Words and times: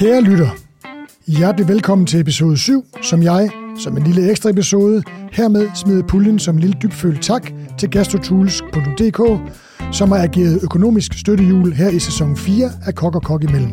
Kære 0.00 0.20
lytter, 0.20 0.48
hjertelig 1.26 1.68
velkommen 1.68 2.06
til 2.06 2.20
episode 2.20 2.56
7, 2.56 2.84
som 3.02 3.22
jeg, 3.22 3.50
som 3.78 3.96
en 3.96 4.02
lille 4.02 4.30
ekstra 4.30 4.50
episode, 4.50 5.02
hermed 5.32 5.68
smider 5.74 6.06
puljen 6.06 6.38
som 6.38 6.54
en 6.54 6.60
lille 6.60 6.76
dybfølt 6.82 7.22
tak 7.22 7.52
til 7.78 7.90
gastrotools.dk, 7.90 9.20
som 9.92 10.12
har 10.12 10.18
ageret 10.22 10.60
økonomisk 10.62 11.18
støttehjul 11.18 11.72
her 11.72 11.88
i 11.88 11.98
sæson 11.98 12.36
4 12.36 12.70
af 12.86 12.94
Kok 12.94 13.14
og 13.14 13.22
Kok 13.22 13.44
imellem. 13.44 13.72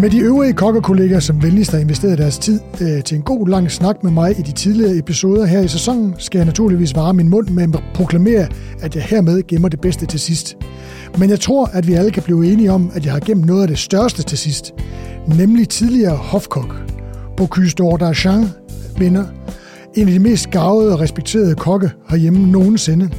Med 0.00 0.10
de 0.10 0.18
øvrige 0.18 0.52
kokkerkolleger, 0.52 1.20
som 1.20 1.42
venligst 1.42 1.70
har 1.70 1.78
investeret 1.78 2.18
deres 2.18 2.38
tid 2.38 2.60
øh, 2.80 3.02
til 3.02 3.16
en 3.16 3.22
god 3.22 3.48
lang 3.48 3.70
snak 3.70 4.04
med 4.04 4.10
mig 4.12 4.38
i 4.38 4.42
de 4.42 4.52
tidligere 4.52 4.96
episoder 4.96 5.46
her 5.46 5.60
i 5.60 5.68
sæsonen, 5.68 6.14
skal 6.18 6.38
jeg 6.38 6.46
naturligvis 6.46 6.94
vare 6.96 7.14
min 7.14 7.28
mund 7.28 7.48
med 7.48 7.62
at 7.62 7.82
proklamere, 7.94 8.48
at 8.80 8.96
jeg 8.96 9.02
hermed 9.02 9.46
gemmer 9.46 9.68
det 9.68 9.80
bedste 9.80 10.06
til 10.06 10.20
sidst. 10.20 10.56
Men 11.18 11.30
jeg 11.30 11.40
tror, 11.40 11.66
at 11.66 11.86
vi 11.86 11.92
alle 11.92 12.10
kan 12.10 12.22
blive 12.22 12.52
enige 12.52 12.72
om, 12.72 12.90
at 12.94 13.04
jeg 13.04 13.12
har 13.12 13.20
gemt 13.20 13.46
noget 13.46 13.62
af 13.62 13.68
det 13.68 13.78
største 13.78 14.22
til 14.22 14.38
sidst, 14.38 14.74
nemlig 15.38 15.68
tidligere 15.68 16.16
hofkok, 16.16 16.82
Bocuse 17.36 17.76
d'Or 17.80 18.02
d'Argent 18.02 18.46
vinder, 18.98 19.24
en 19.94 20.06
af 20.06 20.12
de 20.12 20.18
mest 20.18 20.50
gavede 20.50 20.92
og 20.92 21.00
respekterede 21.00 21.54
kokke 21.54 21.90
herhjemme 22.08 22.50
nogensinde. 22.52 23.10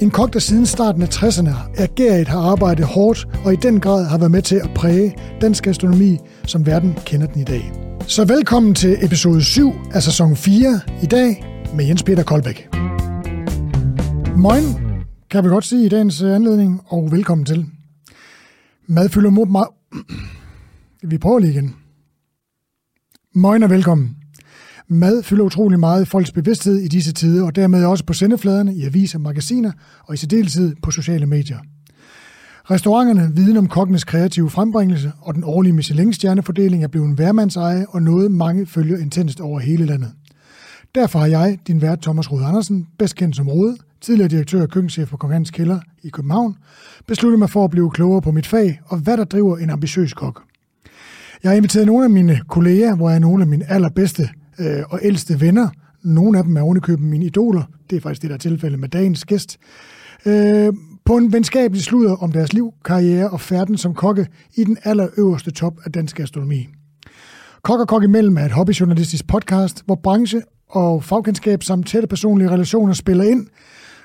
En 0.00 0.10
kok, 0.10 0.32
der 0.32 0.38
siden 0.38 0.66
starten 0.66 1.02
af 1.02 1.08
60'erne 1.08 1.50
ergærigt 1.76 2.28
har 2.28 2.38
arbejdet 2.38 2.86
hårdt 2.86 3.28
og 3.44 3.52
i 3.52 3.56
den 3.56 3.80
grad 3.80 4.04
har 4.04 4.18
været 4.18 4.30
med 4.30 4.42
til 4.42 4.56
at 4.56 4.70
præge 4.74 5.16
dansk 5.40 5.64
gastronomi, 5.64 6.18
som 6.46 6.66
verden 6.66 6.98
kender 7.06 7.26
den 7.26 7.40
i 7.40 7.44
dag. 7.44 7.72
Så 8.06 8.24
velkommen 8.24 8.74
til 8.74 9.04
episode 9.04 9.44
7 9.44 9.72
af 9.92 10.02
sæson 10.02 10.36
4 10.36 10.80
i 11.02 11.06
dag 11.06 11.44
med 11.76 11.84
Jens 11.84 12.02
Peter 12.02 12.22
Koldbæk. 12.22 12.68
Moin, 14.36 14.64
kan 15.30 15.44
vi 15.44 15.48
godt 15.48 15.64
sige 15.64 15.86
i 15.86 15.88
dagens 15.88 16.22
øh, 16.22 16.34
anledning, 16.34 16.80
og 16.86 17.08
velkommen 17.12 17.44
til. 17.44 17.66
Mad 18.86 19.08
fylder 19.08 19.30
mod 19.30 19.46
meget... 19.46 19.68
Vi 21.10 21.18
prøver 21.18 21.38
lige 21.38 21.52
igen. 21.52 21.76
Moin 23.34 23.62
og 23.62 23.70
velkommen. 23.70 24.16
Mad 24.88 25.22
fylder 25.22 25.44
utrolig 25.44 25.80
meget 25.80 26.02
i 26.02 26.04
folks 26.04 26.32
bevidsthed 26.32 26.78
i 26.78 26.88
disse 26.88 27.12
tider, 27.12 27.44
og 27.44 27.56
dermed 27.56 27.84
også 27.84 28.04
på 28.04 28.12
sendefladerne, 28.12 28.74
i 28.74 28.84
aviser, 28.84 29.18
magasiner 29.18 29.72
og 30.04 30.14
i 30.14 30.16
særdeleshed 30.16 30.74
på 30.82 30.90
sociale 30.90 31.26
medier. 31.26 31.58
Restauranterne 32.70 33.32
viden 33.34 33.56
om 33.56 33.68
kokkenes 33.68 34.04
kreative 34.04 34.50
frembringelse 34.50 35.12
og 35.20 35.34
den 35.34 35.44
årlige 35.44 35.72
Michelin-stjernefordeling 35.72 36.84
er 36.84 36.88
blevet 36.88 37.06
en 37.08 37.18
værmandseje 37.18 37.86
og 37.88 38.02
noget 38.02 38.32
mange 38.32 38.66
følger 38.66 38.98
intenst 38.98 39.40
over 39.40 39.60
hele 39.60 39.86
landet. 39.86 40.12
Derfor 40.94 41.18
har 41.18 41.26
jeg, 41.26 41.58
din 41.66 41.82
vært 41.82 42.00
Thomas 42.00 42.32
Rode 42.32 42.44
Andersen, 42.44 42.86
bedst 42.98 43.16
kendt 43.16 43.36
som 43.36 43.48
Rode, 43.48 43.76
tidligere 44.00 44.28
direktør 44.28 44.62
og 44.62 44.68
køkkenchef 44.68 45.08
på 45.08 45.16
Kongens 45.16 45.50
Kælder 45.50 45.80
i 46.02 46.08
København, 46.08 46.56
besluttet 47.06 47.38
mig 47.38 47.50
for 47.50 47.64
at 47.64 47.70
blive 47.70 47.90
klogere 47.90 48.22
på 48.22 48.30
mit 48.30 48.46
fag 48.46 48.80
og 48.86 48.98
hvad 48.98 49.16
der 49.16 49.24
driver 49.24 49.56
en 49.58 49.70
ambitiøs 49.70 50.14
kok. 50.14 50.42
Jeg 51.42 51.50
har 51.50 51.56
inviteret 51.56 51.86
nogle 51.86 52.04
af 52.04 52.10
mine 52.10 52.40
kolleger, 52.48 52.96
hvor 52.96 53.08
jeg 53.08 53.16
er 53.16 53.20
nogle 53.20 53.42
af 53.42 53.48
mine 53.48 53.70
allerbedste 53.70 54.28
øh, 54.58 54.82
og 54.90 55.00
ældste 55.02 55.40
venner. 55.40 55.68
Nogle 56.04 56.38
af 56.38 56.44
dem 56.44 56.56
er 56.56 56.60
ovenikøbet 56.60 57.06
mine 57.06 57.24
idoler. 57.24 57.62
Det 57.90 57.96
er 57.96 58.00
faktisk 58.00 58.22
det, 58.22 58.30
der 58.30 58.34
er 58.34 58.38
tilfældet 58.38 58.80
med 58.80 58.88
dagens 58.88 59.24
gæst. 59.24 59.58
Øh, 60.26 60.72
på 61.04 61.16
en 61.16 61.32
venskabelig 61.32 61.82
sludder 61.82 62.16
om 62.16 62.32
deres 62.32 62.52
liv, 62.52 62.72
karriere 62.84 63.30
og 63.30 63.40
færden 63.40 63.76
som 63.76 63.94
kokke 63.94 64.26
i 64.56 64.64
den 64.64 64.76
allerøverste 64.84 65.50
top 65.50 65.74
af 65.84 65.92
dansk 65.92 66.16
gastronomi. 66.16 66.68
Kok 67.62 67.80
og 67.80 67.88
Kok 67.88 68.04
imellem 68.04 68.36
er 68.36 68.44
et 68.44 68.52
hobbyjournalistisk 68.52 69.26
podcast, 69.26 69.82
hvor 69.86 69.94
branche 70.02 70.42
og 70.68 71.04
fagkendskab 71.04 71.62
samt 71.62 71.88
tætte 71.88 72.08
personlige 72.08 72.50
relationer 72.50 72.92
spiller 72.92 73.24
ind, 73.24 73.46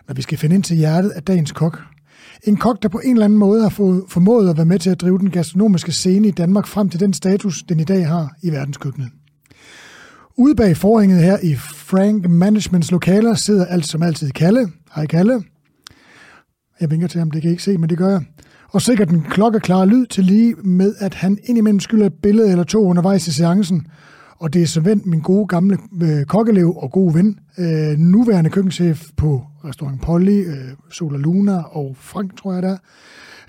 når 0.07 0.15
vi 0.15 0.21
skal 0.21 0.37
finde 0.37 0.55
ind 0.55 0.63
til 0.63 0.77
hjertet 0.77 1.09
af 1.09 1.23
dagens 1.23 1.51
kok. 1.51 1.81
En 2.43 2.57
kok, 2.57 2.83
der 2.83 2.89
på 2.89 3.01
en 3.03 3.11
eller 3.11 3.25
anden 3.25 3.39
måde 3.39 3.61
har 3.61 3.69
fået 3.69 4.03
formået 4.07 4.49
at 4.49 4.57
være 4.57 4.65
med 4.65 4.79
til 4.79 4.89
at 4.89 5.01
drive 5.01 5.19
den 5.19 5.29
gastronomiske 5.29 5.91
scene 5.91 6.27
i 6.27 6.31
Danmark 6.31 6.67
frem 6.67 6.89
til 6.89 6.99
den 6.99 7.13
status, 7.13 7.63
den 7.63 7.79
i 7.79 7.83
dag 7.83 8.07
har 8.07 8.35
i 8.43 8.51
verdenskøkkenet. 8.51 9.09
Ude 10.39 10.55
bag 10.55 10.77
forhænget 10.77 11.23
her 11.23 11.37
i 11.43 11.55
Frank 11.55 12.29
Managements 12.29 12.91
lokaler 12.91 13.35
sidder 13.35 13.65
alt 13.65 13.85
som 13.85 14.03
altid 14.03 14.31
Kalle. 14.31 14.67
Hej 14.95 15.05
Kalle. 15.05 15.43
Jeg 16.81 16.91
vinker 16.91 17.07
til 17.07 17.19
ham, 17.19 17.31
det 17.31 17.41
kan 17.41 17.49
I 17.49 17.51
ikke 17.51 17.63
se, 17.63 17.77
men 17.77 17.89
det 17.89 17.97
gør 17.97 18.09
jeg. 18.09 18.21
Og 18.69 18.81
sikkert 18.81 19.09
en 19.09 19.21
klokkeklare 19.29 19.87
lyd 19.87 20.05
til 20.05 20.23
lige 20.23 20.55
med, 20.55 20.95
at 20.99 21.13
han 21.13 21.37
indimellem 21.43 21.79
skylder 21.79 22.05
et 22.05 22.13
billede 22.23 22.51
eller 22.51 22.63
to 22.63 22.85
undervejs 22.85 23.27
i 23.27 23.33
seancen. 23.33 23.87
Og 24.37 24.53
det 24.53 24.61
er 24.61 24.67
så 24.67 24.81
vendt 24.81 25.05
min 25.05 25.19
gode 25.19 25.47
gamle 25.47 25.77
øh, 26.03 26.25
kokkelev 26.25 26.77
og 26.77 26.91
gode 26.91 27.13
ven, 27.13 27.39
øh, 27.57 27.97
nuværende 27.97 28.49
køkkenchef 28.49 29.07
på 29.17 29.43
Restaurant 29.65 30.01
Polly, 30.01 30.47
øh, 30.47 30.55
Sola 30.91 31.17
Luna 31.17 31.61
og 31.61 31.95
Frank, 31.99 32.37
tror 32.37 32.53
jeg 32.53 32.63
der. 32.63 32.77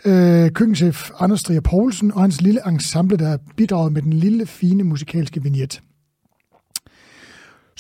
Øh, 0.05 0.51
køkkenchef 0.51 1.11
Anders 1.21 1.43
Trier 1.43 1.61
Poulsen 1.61 2.13
og 2.13 2.21
hans 2.21 2.41
lille 2.41 2.61
ensemble, 2.69 3.17
der 3.17 3.25
bidrager 3.27 3.55
bidraget 3.57 3.93
med 3.93 4.03
den 4.03 4.13
lille, 4.13 4.47
fine 4.47 4.83
musikalske 4.83 5.43
vignet. 5.43 5.83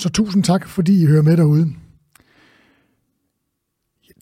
Så 0.01 0.09
tusind 0.09 0.45
tak, 0.45 0.69
fordi 0.69 1.03
I 1.03 1.07
hører 1.07 1.23
med 1.23 1.37
derude. 1.37 1.69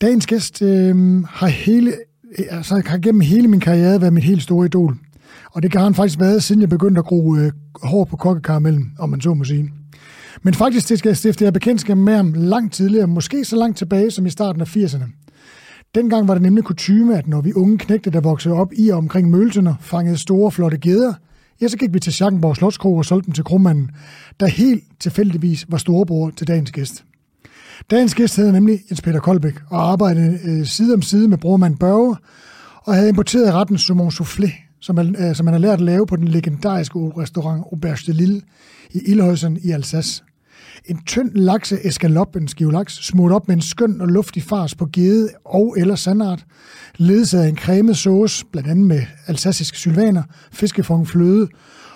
Dagens 0.01 0.27
gæst 0.27 0.61
øh, 0.61 1.23
har, 1.23 1.47
hele, 1.47 1.93
øh, 2.39 2.45
altså, 2.49 2.81
har 2.85 2.97
gennem 2.97 3.21
hele 3.21 3.47
min 3.47 3.59
karriere 3.59 4.01
været 4.01 4.13
mit 4.13 4.23
helt 4.23 4.43
store 4.43 4.65
idol. 4.65 4.97
Og 5.51 5.63
det 5.63 5.73
har 5.73 5.83
han 5.83 5.93
faktisk 5.93 6.19
været, 6.19 6.43
siden 6.43 6.61
jeg 6.61 6.69
begyndte 6.69 6.99
at 6.99 7.05
gro 7.05 7.35
øh, 7.35 7.51
hår 7.83 8.05
på 8.05 8.17
kokkekaramellen, 8.17 8.93
om 8.99 9.09
man 9.09 9.21
så 9.21 9.33
må 9.33 9.43
sige. 9.43 9.71
Men 10.41 10.53
faktisk 10.53 10.89
det 10.89 10.99
skal 10.99 11.09
jeg 11.09 11.17
stifte 11.17 11.45
jeg 11.45 11.53
bekendtskab 11.53 11.97
med 11.97 12.15
ham 12.15 12.33
langt 12.33 12.73
tidligere, 12.73 13.07
måske 13.07 13.45
så 13.45 13.55
langt 13.55 13.77
tilbage 13.77 14.11
som 14.11 14.25
i 14.25 14.29
starten 14.29 14.61
af 14.61 14.77
80'erne. 14.77 15.31
Dengang 15.95 16.27
var 16.27 16.33
det 16.33 16.43
nemlig 16.43 16.63
kutume, 16.63 17.17
at 17.17 17.27
når 17.27 17.41
vi 17.41 17.53
unge 17.53 17.77
knægte, 17.77 18.09
der 18.09 18.21
voksede 18.21 18.55
op 18.55 18.71
i 18.73 18.89
og 18.89 18.97
omkring 18.97 19.29
Møltønder, 19.29 19.75
fangede 19.81 20.17
store, 20.17 20.51
flotte 20.51 20.77
geder, 20.77 21.13
ja, 21.61 21.67
så 21.67 21.77
gik 21.77 21.93
vi 21.93 21.99
til 21.99 22.13
Schackenborg 22.13 22.55
Slotskro 22.55 22.95
og 22.95 23.05
solgte 23.05 23.25
dem 23.25 23.33
til 23.33 23.43
krumanden, 23.43 23.91
der 24.39 24.47
helt 24.47 24.83
tilfældigvis 24.99 25.65
var 25.69 25.77
storebror 25.77 26.29
til 26.29 26.47
dagens 26.47 26.71
gæst. 26.71 27.03
Dagens 27.91 28.15
gæst 28.15 28.35
hedder 28.35 28.51
nemlig 28.51 28.79
Jens 28.89 29.01
Peter 29.01 29.19
Koldbæk 29.19 29.59
og 29.69 29.91
arbejdede 29.91 30.39
øh, 30.45 30.65
side 30.65 30.93
om 30.93 31.01
side 31.01 31.27
med 31.27 31.37
brormand 31.37 31.77
Børge 31.77 32.15
og 32.83 32.95
havde 32.95 33.09
importeret 33.09 33.53
retten 33.53 33.77
Saumon 33.77 34.07
Soufflé, 34.07 34.51
som, 34.79 34.95
man, 34.95 35.15
øh, 35.19 35.35
som 35.35 35.45
man 35.45 35.53
har 35.53 35.59
lært 35.59 35.73
at 35.73 35.81
lave 35.81 36.07
på 36.07 36.15
den 36.15 36.27
legendariske 36.27 36.99
restaurant 36.99 37.63
Auberge 37.71 38.11
de 38.11 38.17
Lille 38.17 38.41
i 38.91 38.99
Ilhøjsen 39.05 39.59
i 39.63 39.71
Alsace. 39.71 40.23
En 40.85 40.99
tynd 41.05 41.31
lakse 41.33 41.87
eskalop, 41.87 42.35
en 42.35 42.47
skive 42.47 42.71
laks, 42.71 42.93
smurt 42.93 43.31
op 43.31 43.47
med 43.47 43.55
en 43.55 43.61
skøn 43.61 44.01
og 44.01 44.07
luftig 44.07 44.43
fars 44.43 44.75
på 44.75 44.87
gede 44.93 45.29
og 45.45 45.75
eller 45.77 45.95
sandart, 45.95 46.45
ledsaget 46.97 47.43
af 47.43 47.49
en 47.49 47.57
cremet 47.57 47.97
sauce, 47.97 48.45
blandt 48.51 48.69
andet 48.69 48.85
med 48.85 49.01
alsaciske 49.27 49.77
sylvaner, 49.77 50.23
fiskefong 50.51 51.07
fløde, 51.07 51.47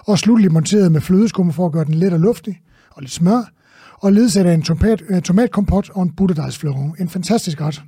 og 0.07 0.19
slutligt 0.19 0.53
monteret 0.53 0.91
med 0.91 1.01
flødeskum 1.01 1.53
for 1.53 1.65
at 1.65 1.71
gøre 1.71 1.85
den 1.85 1.93
let 1.93 2.13
og 2.13 2.19
luftig, 2.19 2.59
og 2.91 3.01
lidt 3.01 3.11
smør, 3.11 3.51
og 3.99 4.13
ledsaget 4.13 4.47
af 4.47 4.53
en 4.53 4.61
tomat, 4.61 5.03
uh, 5.09 5.19
tomatkompot 5.19 5.89
og 5.89 6.03
en 6.03 6.11
butterdejsfløde. 6.17 6.91
En 6.99 7.09
fantastisk 7.09 7.61
ret. 7.61 7.83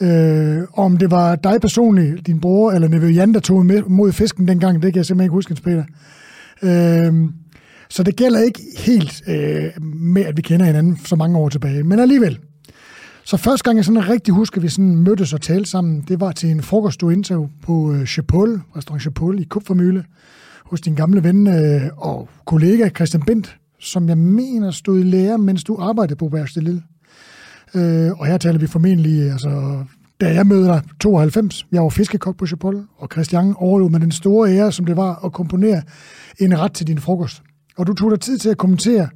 Øh, 0.00 0.62
om 0.72 0.96
det 0.96 1.10
var 1.10 1.36
dig 1.36 1.60
personligt, 1.60 2.26
din 2.26 2.40
bror 2.40 2.72
eller 2.72 2.88
nevø 2.88 3.08
Jan, 3.08 3.34
der 3.34 3.40
tog 3.40 3.66
med 3.66 3.82
mod 3.82 4.12
fisken 4.12 4.48
dengang, 4.48 4.82
det 4.82 4.92
kan 4.92 4.96
jeg 4.96 5.06
simpelthen 5.06 5.24
ikke 5.24 5.32
huske, 5.32 5.54
Peter. 5.54 5.84
Øh, 6.62 7.14
så 7.90 8.02
det 8.02 8.16
gælder 8.16 8.40
ikke 8.40 8.60
helt 8.78 9.22
øh, 9.28 9.82
med, 9.84 10.22
at 10.22 10.36
vi 10.36 10.42
kender 10.42 10.66
hinanden 10.66 11.00
så 11.04 11.16
mange 11.16 11.38
år 11.38 11.48
tilbage, 11.48 11.82
men 11.82 11.98
alligevel. 11.98 12.38
Så 13.24 13.36
første 13.36 13.64
gang, 13.64 13.76
jeg 13.76 13.84
sådan 13.84 14.08
rigtig 14.08 14.34
husker, 14.34 14.58
at 14.58 14.62
vi 14.62 14.68
sådan 14.68 14.96
mødtes 14.96 15.32
og 15.32 15.40
talte 15.40 15.70
sammen, 15.70 16.04
det 16.08 16.20
var 16.20 16.32
til 16.32 16.50
en 16.50 16.62
frokoststue 16.62 17.48
på 17.62 17.92
øh, 17.92 18.06
Chapol, 18.06 18.60
restaurant 18.76 19.02
Chapol 19.02 19.40
i 19.40 19.44
Kupfermølle, 19.44 20.04
hos 20.64 20.80
din 20.80 20.94
gamle 20.94 21.24
ven 21.24 21.46
øh, 21.46 21.82
og 21.96 22.28
kollega 22.46 22.88
Christian 22.88 23.22
Bindt, 23.22 23.56
som 23.80 24.08
jeg 24.08 24.18
mener 24.18 24.70
stod 24.70 25.00
i 25.00 25.02
lære, 25.02 25.38
mens 25.38 25.64
du 25.64 25.76
arbejdede 25.80 26.16
på 26.16 26.28
Værste 26.32 26.60
Lille. 26.60 26.82
Øh, 27.74 28.10
og 28.20 28.26
her 28.26 28.38
taler 28.38 28.58
vi 28.58 28.66
formentlig, 28.66 29.20
øh, 29.20 29.32
altså, 29.32 29.84
da 30.20 30.34
jeg 30.34 30.46
mødte 30.46 30.68
dig, 30.68 30.82
92, 31.00 31.66
jeg 31.72 31.82
var 31.82 31.88
fiskekok 31.88 32.36
på 32.36 32.46
Chapol, 32.46 32.84
og 32.96 33.08
Christian 33.12 33.54
overlod 33.56 33.90
med 33.90 34.00
den 34.00 34.12
store 34.12 34.50
ære, 34.50 34.72
som 34.72 34.86
det 34.86 34.96
var 34.96 35.24
at 35.24 35.32
komponere 35.32 35.82
en 36.38 36.58
ret 36.58 36.72
til 36.72 36.86
din 36.86 36.98
frokost 36.98 37.42
og 37.80 37.86
du 37.86 37.94
tog 37.94 38.10
dig 38.10 38.20
tid 38.20 38.38
til 38.38 38.48
at 38.48 38.58
kommentere 38.58 39.08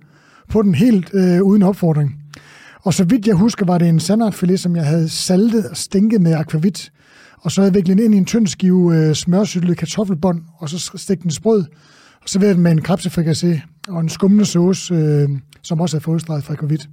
på 0.49 0.63
den 0.63 0.75
helt 0.75 1.11
øh, 1.15 1.43
uden 1.43 1.63
opfordring. 1.63 2.15
Og 2.83 2.95
så 2.95 3.05
vidt 3.05 3.27
jeg 3.27 3.35
husker, 3.35 3.67
var 3.67 3.79
det 3.79 3.89
en 3.89 4.01
sandardfilet, 4.01 4.61
som 4.61 4.77
jeg 4.77 4.87
havde 4.87 5.09
saltet 5.09 5.67
og 5.67 5.77
stænket 5.77 6.21
med 6.21 6.35
akvavit, 6.35 6.93
og 7.41 7.53
så 7.53 7.61
havde 7.61 7.71
jeg 7.71 7.75
viklet 7.75 8.05
ind 8.05 8.15
i 8.15 8.17
en 8.17 8.25
tynd 8.25 8.47
skive 8.47 8.97
øh, 8.97 9.15
smørsyltet 9.15 9.77
kartoffelbånd, 9.77 10.43
og 10.59 10.69
så 10.69 10.91
stegt 10.95 11.23
den 11.23 11.31
sprød, 11.31 11.65
og 12.23 12.29
så 12.29 12.39
den 12.39 12.61
med 12.61 12.73
en 12.73 12.79
krabsefrikassé 12.79 13.61
og 13.89 14.01
en 14.01 14.09
skummende 14.09 14.45
sauce, 14.45 14.95
øh, 14.95 15.29
som 15.63 15.81
også 15.81 15.97
havde 15.97 16.05
fået 16.05 16.21
streget 16.21 16.45
fra 16.45 16.53
akvavit. 16.53 16.89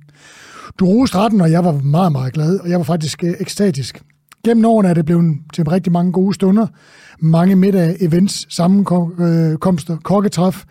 Du 0.79 0.85
roste 0.85 1.17
retten, 1.17 1.41
og 1.41 1.51
jeg 1.51 1.65
var 1.65 1.71
meget, 1.71 2.11
meget 2.11 2.33
glad, 2.33 2.59
og 2.59 2.69
jeg 2.69 2.77
var 2.77 2.83
faktisk 2.83 3.23
øh, 3.23 3.33
ekstatisk. 3.39 4.01
Gennem 4.45 4.65
årene 4.65 4.89
er 4.89 4.93
det 4.93 5.05
blevet 5.05 5.37
til 5.53 5.63
rigtig 5.63 5.91
mange 5.91 6.11
gode 6.11 6.33
stunder, 6.33 6.67
mange 7.19 7.55
middag, 7.55 7.97
events, 7.99 8.55
sammenkomster, 8.55 9.95
øh, 9.95 10.01
kokketræf, 10.01 10.63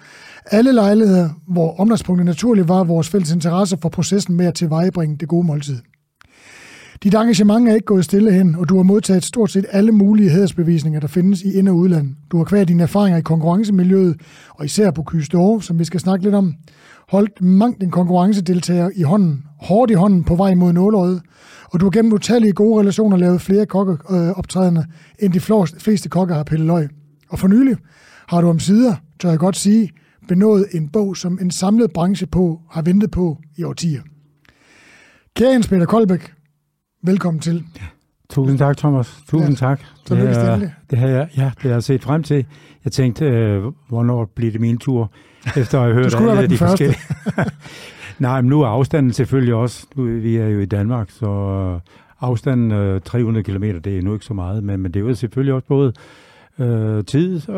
alle 0.51 0.73
lejligheder, 0.73 1.29
hvor 1.47 1.71
omdrejningspunktet 1.81 2.27
naturligt 2.27 2.69
var 2.69 2.85
vores 2.85 3.09
fælles 3.09 3.33
interesse 3.33 3.79
for 3.83 3.89
processen 3.89 4.37
med 4.37 4.47
at 4.47 4.55
tilvejebringe 4.55 5.17
det 5.17 5.29
gode 5.29 5.47
måltid. 5.47 5.79
Dit 7.03 7.15
engagement 7.15 7.69
er 7.69 7.75
ikke 7.75 7.87
gået 7.87 8.05
stille 8.05 8.33
hen, 8.33 8.55
og 8.55 8.69
du 8.69 8.77
har 8.77 8.83
modtaget 8.83 9.25
stort 9.25 9.51
set 9.51 9.67
alle 9.71 9.93
mulige 9.93 10.31
hædersbevisninger, 10.31 11.01
der 11.01 11.07
findes 11.07 11.43
i 11.43 11.59
ind- 11.59 11.69
og 11.69 11.77
udland. 11.77 12.15
Du 12.31 12.37
har 12.37 12.45
kvært 12.45 12.69
dine 12.69 12.83
erfaringer 12.83 13.19
i 13.19 13.23
konkurrencemiljøet, 13.23 14.21
og 14.51 14.65
især 14.65 14.91
på 14.91 15.03
Kystore, 15.03 15.63
som 15.63 15.79
vi 15.79 15.85
skal 15.85 16.01
snakke 16.01 16.25
lidt 16.25 16.35
om, 16.35 16.55
holdt 17.09 17.43
mangt 17.43 17.83
en 17.83 17.91
konkurrencedeltager 17.91 18.91
i 18.97 19.03
hånden, 19.03 19.45
hårdt 19.61 19.91
i 19.91 19.95
hånden 19.95 20.25
på 20.25 20.35
vej 20.35 20.55
mod 20.55 20.73
nåløjet, 20.73 21.23
og 21.73 21.81
du 21.81 21.85
har 21.87 21.91
gennem 21.91 22.13
utallige 22.13 22.53
gode 22.53 22.81
relationer 22.81 23.17
lavet 23.17 23.41
flere 23.41 23.67
kokkeoptrædende, 23.67 24.85
øh, 25.21 25.25
end 25.25 25.33
de 25.33 25.41
fleste 25.81 26.09
kokke 26.09 26.35
har 26.35 26.45
pillet 26.45 26.67
løg. 26.67 26.89
Og 27.29 27.39
for 27.39 27.49
nylig 27.49 27.77
har 28.29 28.41
du 28.41 28.49
om 28.49 28.59
sider, 28.59 28.95
tør 29.21 29.31
jeg 29.31 29.39
godt 29.39 29.57
sige, 29.57 29.91
benået 30.29 30.67
en 30.73 30.89
bog, 30.89 31.17
som 31.17 31.39
en 31.41 31.51
samlet 31.51 31.93
branche 31.93 32.27
på 32.27 32.61
har 32.71 32.83
ventet 32.83 33.11
på 33.11 33.39
i 33.57 33.65
årtier. 33.65 34.03
Kære 35.37 35.51
Jens 35.51 35.69
Peter 35.69 35.87
Koldbæk, 35.87 36.33
velkommen 37.03 37.41
til. 37.41 37.65
Ja. 37.77 37.87
Tusind 38.31 38.59
tak, 38.59 38.77
Thomas. 38.77 39.17
Tusind 39.29 39.51
ja. 39.51 39.55
tak. 39.55 39.81
Så 40.07 40.15
det, 40.15 40.29
er, 40.29 40.61
det, 40.91 40.99
har 40.99 41.09
jeg, 41.09 41.29
ja, 41.37 41.45
det 41.55 41.63
har 41.63 41.71
jeg 41.71 41.83
set 41.83 42.03
frem 42.03 42.23
til. 42.23 42.47
Jeg 42.85 42.93
tænkte, 42.93 43.25
øh, 43.25 43.63
hvornår 43.89 44.25
bliver 44.25 44.53
det 44.53 44.61
min 44.61 44.79
tur, 44.79 45.13
efter 45.57 45.81
at 45.81 45.85
have 45.85 45.95
hørt 45.95 46.15
alle 46.15 46.49
de 46.49 46.57
forskellige. 46.57 46.99
Nej, 48.19 48.41
men 48.41 48.49
nu 48.49 48.63
er 48.63 48.67
afstanden 48.67 49.13
selvfølgelig 49.13 49.55
også, 49.55 49.87
nu, 49.95 50.05
vi 50.05 50.37
er 50.37 50.49
jo 50.49 50.61
i 50.61 50.67
Danmark, 50.67 51.11
så 51.11 51.81
afstanden 52.21 52.73
øh, 52.73 53.01
300 53.01 53.45
km, 53.45 53.63
det 53.63 53.99
er 53.99 54.03
nu 54.03 54.13
ikke 54.13 54.25
så 54.25 54.35
meget, 54.35 54.65
men, 54.65 54.81
men 54.81 54.95
det 54.95 55.01
er 55.01 55.05
jo 55.05 55.15
selvfølgelig 55.15 55.55
også 55.55 55.67
både 55.67 55.93
øh, 56.59 57.05
tid 57.05 57.51
øh, 57.51 57.57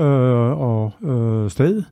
og 0.60 0.92
øh, 1.02 1.50
sted. 1.50 1.82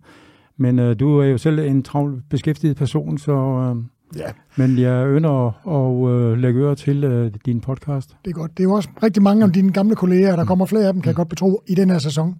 Men 0.60 0.78
øh, 0.78 1.00
du 1.00 1.18
er 1.18 1.24
jo 1.24 1.38
selv 1.38 1.58
en 1.58 1.82
travl 1.82 2.22
beskæftiget 2.30 2.76
person, 2.76 3.18
så... 3.18 3.32
Øh, 3.32 3.82
Ja. 4.16 4.30
Men 4.56 4.78
jeg 4.78 5.06
ønsker 5.06 5.68
at 5.68 6.12
øh, 6.12 6.38
lægge 6.38 6.60
øre 6.60 6.74
til 6.74 7.04
øh, 7.04 7.32
din 7.46 7.60
podcast. 7.60 8.16
Det 8.24 8.30
er 8.30 8.34
godt. 8.34 8.50
Det 8.56 8.60
er 8.60 8.64
jo 8.64 8.72
også 8.72 8.88
rigtig 9.02 9.22
mange 9.22 9.44
af 9.44 9.52
dine 9.52 9.72
gamle 9.72 9.96
kolleger, 9.96 10.36
der 10.36 10.44
kommer 10.44 10.66
flere 10.66 10.86
af 10.86 10.92
dem, 10.92 11.02
kan 11.02 11.08
jeg 11.08 11.16
godt 11.16 11.28
betro, 11.28 11.62
i 11.66 11.74
den 11.74 11.90
her 11.90 11.98
sæson. 11.98 12.34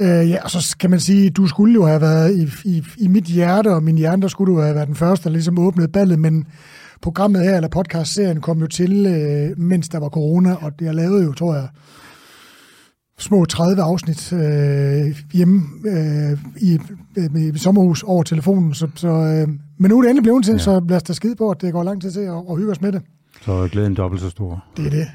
Øh, 0.00 0.30
ja, 0.30 0.42
og 0.44 0.50
så 0.50 0.76
kan 0.80 0.90
man 0.90 1.00
sige, 1.00 1.30
du 1.30 1.46
skulle 1.46 1.74
jo 1.74 1.86
have 1.86 2.00
været 2.00 2.36
i, 2.36 2.48
i, 2.64 2.84
i 2.98 3.08
mit 3.08 3.24
hjerte, 3.24 3.74
og 3.74 3.82
min 3.82 3.98
hjerne, 3.98 4.22
der 4.22 4.28
skulle 4.28 4.54
du 4.54 4.60
have 4.60 4.74
været 4.74 4.86
den 4.86 4.96
første, 4.96 5.24
der 5.24 5.30
ligesom 5.30 5.58
åbnede 5.58 5.88
ballet, 5.88 6.18
men 6.18 6.46
programmet 7.00 7.42
her, 7.42 7.56
eller 7.56 7.68
podcastserien, 7.68 8.40
kom 8.40 8.60
jo 8.60 8.66
til, 8.66 9.06
øh, 9.06 9.58
mens 9.58 9.88
der 9.88 9.98
var 9.98 10.08
corona, 10.08 10.54
og 10.54 10.72
jeg 10.80 10.94
lavede 10.94 11.24
jo, 11.24 11.32
tror 11.32 11.54
jeg, 11.54 11.68
små 13.18 13.44
30 13.44 13.82
afsnit 13.82 14.32
øh, 14.32 15.16
hjemme 15.32 15.62
øh, 15.86 16.38
i, 16.56 16.78
øh, 17.16 17.54
i 17.54 17.58
sommerhus 17.58 18.02
over 18.02 18.22
telefonen. 18.22 18.74
Så, 18.74 18.88
så, 18.94 19.08
øh, 19.08 19.48
men 19.78 19.88
nu 19.88 19.98
er 19.98 20.02
det 20.02 20.10
endelig 20.10 20.22
blevet 20.22 20.44
til, 20.44 20.52
ja. 20.52 20.58
så 20.58 20.84
lad 20.88 20.96
os 20.96 21.02
da 21.02 21.12
skide 21.12 21.36
på, 21.36 21.50
at 21.50 21.60
det 21.60 21.72
går 21.72 21.82
lang 21.82 22.02
tid 22.02 22.10
til 22.10 22.20
at, 22.20 22.42
at 22.50 22.56
hygge 22.56 22.70
os 22.70 22.80
med 22.80 22.92
det. 22.92 23.02
Så 23.44 23.52
er 23.52 23.68
glæden 23.68 23.94
dobbelt 23.94 24.22
så 24.22 24.30
stor. 24.30 24.64
Det 24.76 24.86
er 24.86 24.90
det. 24.90 25.06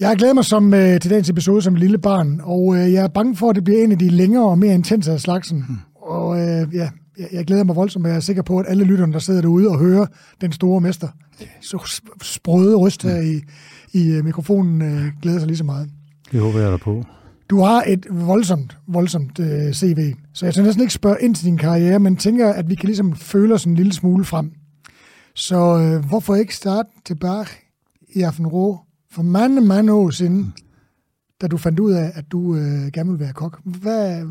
Jeg 0.00 0.08
har 0.08 0.14
glædet 0.14 0.34
mig 0.34 0.44
som, 0.44 0.74
øh, 0.74 1.00
til 1.00 1.10
dagens 1.10 1.30
episode 1.30 1.62
som 1.62 1.74
lille 1.74 1.98
barn, 1.98 2.40
og 2.44 2.76
øh, 2.76 2.92
jeg 2.92 3.04
er 3.04 3.08
bange 3.08 3.36
for, 3.36 3.50
at 3.50 3.56
det 3.56 3.64
bliver 3.64 3.84
en 3.84 3.92
af 3.92 3.98
de 3.98 4.08
længere 4.08 4.44
og 4.44 4.58
mere 4.58 4.74
intense 4.74 5.12
af 5.12 5.20
slagsen. 5.20 5.64
Hmm. 5.66 5.76
Og 5.96 6.40
øh, 6.40 6.74
ja, 6.74 6.90
jeg, 7.18 7.28
jeg 7.32 7.44
glæder 7.44 7.64
mig 7.64 7.76
voldsomt, 7.76 8.04
og 8.04 8.10
jeg 8.10 8.16
er 8.16 8.20
sikker 8.20 8.42
på, 8.42 8.58
at 8.58 8.66
alle 8.68 8.84
lytterne, 8.84 9.12
der 9.12 9.18
sidder 9.18 9.40
derude 9.40 9.68
og 9.68 9.78
hører 9.78 10.06
den 10.40 10.52
store 10.52 10.80
mester, 10.80 11.08
så 11.60 12.00
sprøde 12.22 12.76
ryst 12.76 13.02
her 13.02 13.20
i, 13.20 13.40
i 13.92 14.08
øh, 14.08 14.24
mikrofonen, 14.24 14.82
øh, 14.82 15.06
glæder 15.22 15.38
sig 15.38 15.46
lige 15.46 15.56
så 15.56 15.64
meget. 15.64 15.90
Det 16.34 16.42
håber 16.42 16.60
jeg 16.60 16.72
da 16.72 16.76
på. 16.76 17.04
Du 17.50 17.60
har 17.60 17.84
et 17.86 18.06
voldsomt, 18.10 18.78
voldsomt 18.86 19.38
øh, 19.38 19.72
CV, 19.72 20.14
så 20.32 20.46
jeg 20.46 20.52
skal 20.52 20.64
næsten 20.64 20.82
ikke 20.82 20.94
spørge 20.94 21.16
ind 21.20 21.34
til 21.34 21.46
din 21.46 21.58
karriere, 21.58 21.98
men 21.98 22.16
tænker, 22.16 22.52
at 22.52 22.70
vi 22.70 22.74
kan 22.74 22.86
ligesom 22.86 23.16
føle 23.16 23.54
os 23.54 23.64
en 23.64 23.74
lille 23.74 23.92
smule 23.92 24.24
frem. 24.24 24.52
Så 25.34 25.56
øh, 25.56 26.08
hvorfor 26.08 26.34
ikke 26.34 26.56
starte 26.56 26.88
tilbage 27.04 27.46
i 28.16 28.22
Affenrå 28.22 28.78
for 29.10 29.22
mange, 29.22 29.60
mange 29.60 29.92
år 29.92 30.10
siden, 30.10 30.52
da 31.40 31.46
du 31.46 31.56
fandt 31.56 31.80
ud 31.80 31.92
af, 31.92 32.12
at 32.14 32.24
du 32.32 32.54
øh, 32.54 32.92
gerne 32.92 33.10
ville 33.10 33.24
være 33.24 33.32
kok? 33.32 33.60
Hvad, 33.64 34.22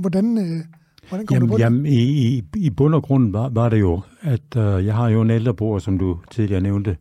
hvordan, 0.00 0.38
øh, 0.38 0.64
hvordan 1.08 1.26
kom 1.26 1.34
jamen, 1.34 1.48
du 1.48 1.52
på 1.52 1.58
det? 1.58 1.64
Jamen, 1.64 1.86
i, 1.86 2.00
i, 2.36 2.44
i 2.56 2.70
bund 2.70 2.94
og 2.94 3.02
grund 3.02 3.32
var, 3.32 3.48
var 3.48 3.68
det 3.68 3.80
jo, 3.80 4.00
at 4.20 4.56
øh, 4.56 4.86
jeg 4.86 4.94
har 4.94 5.08
jo 5.08 5.22
en 5.22 5.30
ældre 5.30 5.54
bror, 5.54 5.78
som 5.78 5.98
du 5.98 6.18
tidligere 6.30 6.60
nævnte, 6.60 6.96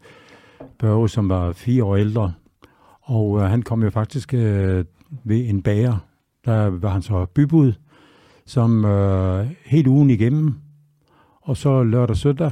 Børge, 0.79 1.09
som 1.09 1.29
var 1.29 1.51
fire 1.51 1.83
år 1.83 1.95
ældre, 1.95 2.33
og 3.05 3.39
øh, 3.39 3.49
han 3.49 3.61
kom 3.61 3.83
jo 3.83 3.89
faktisk 3.89 4.33
øh, 4.33 4.85
ved 5.23 5.49
en 5.49 5.61
bager. 5.61 5.97
Der 6.45 6.69
var 6.69 6.89
han 6.89 7.01
så 7.01 7.25
bybud, 7.25 7.73
som 8.45 8.85
øh, 8.85 9.47
helt 9.65 9.87
ugen 9.87 10.09
igennem. 10.09 10.53
Og 11.41 11.57
så 11.57 11.83
lørdag 11.83 12.09
og 12.09 12.17
søndag, 12.17 12.51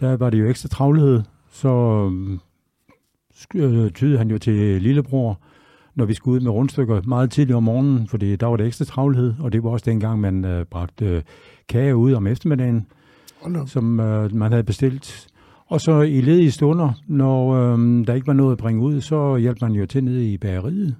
der 0.00 0.16
var 0.16 0.30
det 0.30 0.40
jo 0.40 0.48
ekstra 0.48 0.68
travlhed. 0.68 1.22
Så 1.50 1.68
øh, 3.54 3.90
tydede 3.90 4.18
han 4.18 4.30
jo 4.30 4.38
til 4.38 4.82
lillebror, 4.82 5.40
når 5.94 6.04
vi 6.04 6.14
skulle 6.14 6.34
ud 6.34 6.40
med 6.40 6.50
rundstykker 6.50 7.02
meget 7.02 7.30
tidligt 7.30 7.56
om 7.56 7.62
morgenen, 7.62 8.08
fordi 8.08 8.36
der 8.36 8.46
var 8.46 8.56
det 8.56 8.66
ekstra 8.66 8.84
travlhed, 8.84 9.34
og 9.40 9.52
det 9.52 9.62
var 9.62 9.70
også 9.70 9.90
dengang, 9.90 10.20
man 10.20 10.44
øh, 10.44 10.64
bragte 10.64 11.04
øh, 11.04 11.22
kage 11.68 11.96
ud 11.96 12.12
om 12.12 12.26
eftermiddagen, 12.26 12.86
oh 13.42 13.66
som 13.66 14.00
øh, 14.00 14.34
man 14.34 14.52
havde 14.52 14.64
bestilt. 14.64 15.28
Og 15.68 15.80
så 15.80 16.00
i 16.00 16.20
ledige 16.20 16.50
stunder, 16.50 16.92
når 17.06 17.54
øh, 17.54 18.06
der 18.06 18.14
ikke 18.14 18.26
var 18.26 18.32
noget 18.32 18.52
at 18.52 18.58
bringe 18.58 18.82
ud, 18.82 19.00
så 19.00 19.36
hjalp 19.36 19.60
man 19.60 19.72
jo 19.72 19.86
til 19.86 20.04
nede 20.04 20.32
i 20.32 20.38
bageriet, 20.38 20.96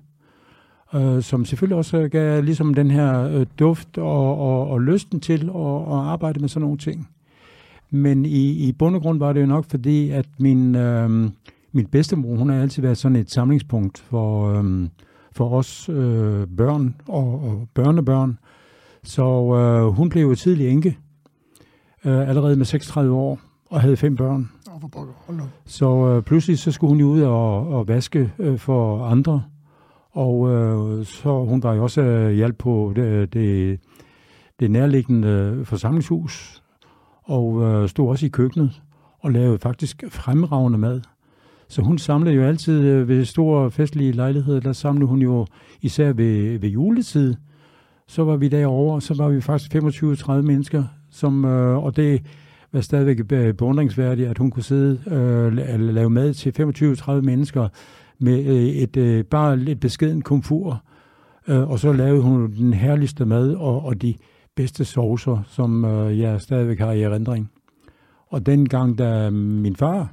øh, 0.94 1.23
som 1.23 1.44
selvfølgelig 1.44 1.76
også 1.76 2.09
gav 2.09 2.43
ligesom 2.43 2.75
den 2.75 2.91
her 2.91 3.38
øh, 3.38 3.47
duft 3.59 3.99
og, 3.99 4.38
og, 4.38 4.69
og 4.69 4.81
lysten 4.81 5.20
til 5.20 5.50
at, 5.55 5.76
at 5.76 5.99
arbejde 5.99 6.41
med 6.41 6.49
sådan 6.49 6.62
nogle 6.65 6.79
ting. 6.79 7.09
Men 7.91 8.25
i, 8.25 8.69
i 8.69 8.73
bund 8.73 8.97
og 8.97 9.03
grund 9.03 9.19
var 9.19 9.32
det 9.32 9.41
jo 9.41 9.47
nok 9.47 9.65
fordi, 9.70 10.11
at 10.11 10.26
min, 10.38 10.75
øh, 10.75 11.11
min 11.73 11.87
bedstemor, 11.87 12.37
hun 12.37 12.49
har 12.50 12.62
altid 12.62 12.82
været 12.82 12.99
sådan 12.99 13.17
et 13.17 13.31
samlingspunkt 13.31 13.99
for, 13.99 14.53
øh, 14.53 14.88
for 15.32 15.50
os 15.50 15.88
øh, 15.88 16.47
børn 16.56 16.94
og, 17.06 17.43
og 17.43 17.69
børnebørn. 17.75 18.38
Så 19.03 19.23
øh, 19.55 19.94
hun 19.94 20.09
blev 20.09 20.23
jo 20.23 20.35
tidlig 20.35 20.69
enke, 20.69 20.99
øh, 22.05 22.29
allerede 22.29 22.56
med 22.56 22.65
36 22.67 23.15
år, 23.15 23.41
og 23.70 23.81
havde 23.81 23.97
fem 23.97 24.17
børn. 24.17 24.50
Så 25.67 26.07
øh, 26.07 26.23
pludselig 26.23 26.59
så 26.59 26.73
skulle 26.73 26.89
hun 26.89 27.01
jo 27.01 27.07
ud 27.07 27.21
og, 27.21 27.69
og 27.69 27.89
vaske 27.89 28.33
øh, 28.39 28.59
for 28.59 29.05
andre. 29.05 29.43
Og 30.11 30.51
øh, 30.51 31.07
så 31.07 31.45
hun 31.45 31.63
var 31.63 31.75
jo 31.75 31.83
også 31.83 32.01
øh, 32.01 32.33
hjælp 32.33 32.59
på 32.59 32.93
det, 32.97 33.33
det, 33.33 33.81
det 34.61 34.71
nærliggende 34.71 35.29
øh, 35.29 35.67
forsamlingshus. 35.67 36.63
Og 37.23 37.63
øh, 37.63 37.89
stod 37.89 38.09
også 38.09 38.27
i 38.27 38.29
køkkenet 38.29 38.83
og 39.21 39.33
lavede 39.33 39.59
faktisk 39.59 40.05
fremragende 40.09 40.79
mad. 40.79 41.01
Så 41.69 41.83
hun 41.83 41.99
samlede 41.99 42.35
jo 42.35 42.43
altid 42.43 42.85
øh, 42.85 43.09
ved 43.09 43.25
store 43.25 43.71
festlige 43.71 44.13
lejligheder, 44.13 44.61
der 44.61 44.73
samlede 44.73 45.07
hun 45.07 45.23
jo 45.23 45.47
især 45.81 46.13
ved, 46.13 46.59
ved 46.59 46.69
juletid. 46.69 47.35
Så 48.07 48.25
var 48.25 48.37
vi 48.37 48.49
derovre, 48.49 48.94
og 48.94 49.03
så 49.03 49.15
var 49.15 49.29
vi 49.29 49.41
faktisk 49.41 49.75
25-30 49.75 50.32
mennesker, 50.32 50.85
som, 51.11 51.44
øh, 51.44 51.85
og 51.85 51.97
det 51.97 52.23
var 52.72 52.81
stadigvæk 52.81 53.32
øh, 53.32 53.55
beundringsværdig, 53.55 54.27
at 54.27 54.39
hun 54.39 54.51
kunne 54.51 54.63
sidde 54.63 55.01
øh, 55.06 55.79
lave 55.81 56.10
mad 56.10 56.34
til 56.34 56.55
25-30 57.01 57.13
mennesker 57.13 57.69
med 58.19 58.44
øh, 58.44 58.67
et 58.67 58.96
øh, 58.96 59.25
bare 59.25 59.56
lidt 59.56 59.81
beskeden 59.81 60.22
komfur. 60.22 60.82
Øh, 61.48 61.70
og 61.70 61.79
så 61.79 61.93
lavede 61.93 62.22
hun 62.22 62.53
den 62.53 62.72
herligste 62.72 63.25
mad 63.25 63.55
og, 63.55 63.84
og 63.84 64.03
de 64.03 64.15
bedste 64.56 64.84
saucer, 64.84 65.43
som 65.46 65.84
øh, 65.84 66.19
jeg 66.19 66.41
stadigvæk 66.41 66.79
har 66.79 66.93
i 66.93 67.03
erindring. 67.03 67.51
Og 68.27 68.46
dengang, 68.46 68.98
da 68.98 69.31
min 69.31 69.77
far, 69.77 70.13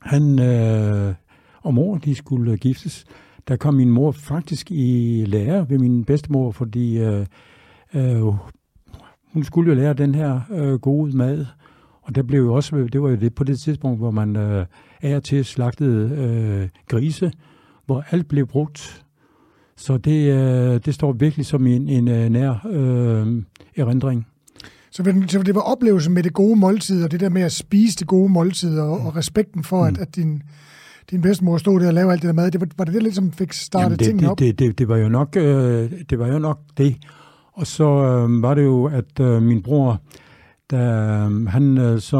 han 0.00 0.38
øh, 0.40 1.14
og 1.62 1.74
mor, 1.74 1.96
de 1.96 2.14
skulle 2.14 2.56
giftes, 2.56 3.04
der 3.48 3.56
kom 3.56 3.74
min 3.74 3.90
mor 3.90 4.10
faktisk 4.10 4.70
i 4.70 5.24
lære 5.26 5.70
ved 5.70 5.78
min 5.78 6.04
bedstemor, 6.04 6.50
fordi 6.50 6.98
øh, 6.98 7.26
øh, 7.94 8.22
hun 9.32 9.44
skulle 9.44 9.68
jo 9.68 9.74
lære 9.74 9.94
den 9.94 10.14
her 10.14 10.40
øh, 10.50 10.74
gode 10.74 11.16
mad. 11.16 11.46
Og 12.02 12.14
der 12.14 12.22
blev 12.22 12.40
jo 12.40 12.54
også, 12.54 12.76
det 12.92 13.02
var 13.02 13.08
jo 13.08 13.16
det 13.16 13.34
på 13.34 13.44
det 13.44 13.60
tidspunkt, 13.60 13.98
hvor 13.98 14.10
man 14.10 14.36
øh, 14.36 14.66
er 15.02 15.20
til 15.20 15.44
slagtede 15.44 16.10
øh, 16.16 16.68
grise, 16.88 17.32
hvor 17.86 18.04
alt 18.10 18.28
blev 18.28 18.46
brugt. 18.46 19.04
Så 19.76 19.96
det, 19.96 20.32
øh, 20.32 20.80
det 20.84 20.94
står 20.94 21.12
virkelig 21.12 21.46
som 21.46 21.66
en, 21.66 21.88
en 21.88 22.08
øh, 22.08 22.28
nær 22.28 22.66
øh, 22.70 23.42
erindring. 23.76 24.26
Så 24.90 25.02
det 25.46 25.54
var 25.54 25.60
oplevelsen 25.60 26.14
med 26.14 26.22
det 26.22 26.32
gode 26.32 26.56
måltid, 26.56 27.04
og 27.04 27.10
det 27.10 27.20
der 27.20 27.28
med 27.28 27.42
at 27.42 27.52
spise 27.52 27.96
det 27.96 28.06
gode 28.06 28.28
måltid, 28.28 28.78
og, 28.78 29.00
og 29.00 29.16
respekten 29.16 29.64
for, 29.64 29.82
mm. 29.82 29.86
at, 29.88 29.98
at 29.98 30.16
din, 30.16 30.42
din 31.10 31.22
bedstemor 31.22 31.58
stod 31.58 31.80
der 31.80 31.86
og 31.86 31.94
lavede 31.94 32.12
alt 32.12 32.22
det 32.22 32.28
der 32.28 32.34
mad. 32.34 32.50
Det 32.50 32.60
var, 32.60 32.68
var 32.78 32.84
det 32.84 32.94
det, 32.94 33.02
ligesom 33.02 33.32
fik 33.32 33.52
startet 33.52 33.84
Jamen 33.84 33.98
det, 33.98 34.04
tingene 34.04 34.22
det, 34.22 34.30
op? 34.30 34.38
Det, 34.38 34.58
det, 34.58 34.78
det, 34.78 34.88
var 34.88 34.96
jo 34.96 35.08
nok, 35.08 35.36
øh, 35.36 35.90
det 36.10 36.18
var 36.18 36.26
jo 36.26 36.38
nok 36.38 36.58
det. 36.78 36.96
Og 37.60 37.66
så 37.66 37.84
øh, 37.84 38.42
var 38.42 38.54
det 38.54 38.64
jo, 38.64 38.84
at 38.84 39.20
øh, 39.20 39.42
min 39.42 39.62
bror, 39.62 40.00
da 40.70 40.76
øh, 40.76 41.46
han 41.46 41.78
øh, 41.78 42.00
så 42.00 42.18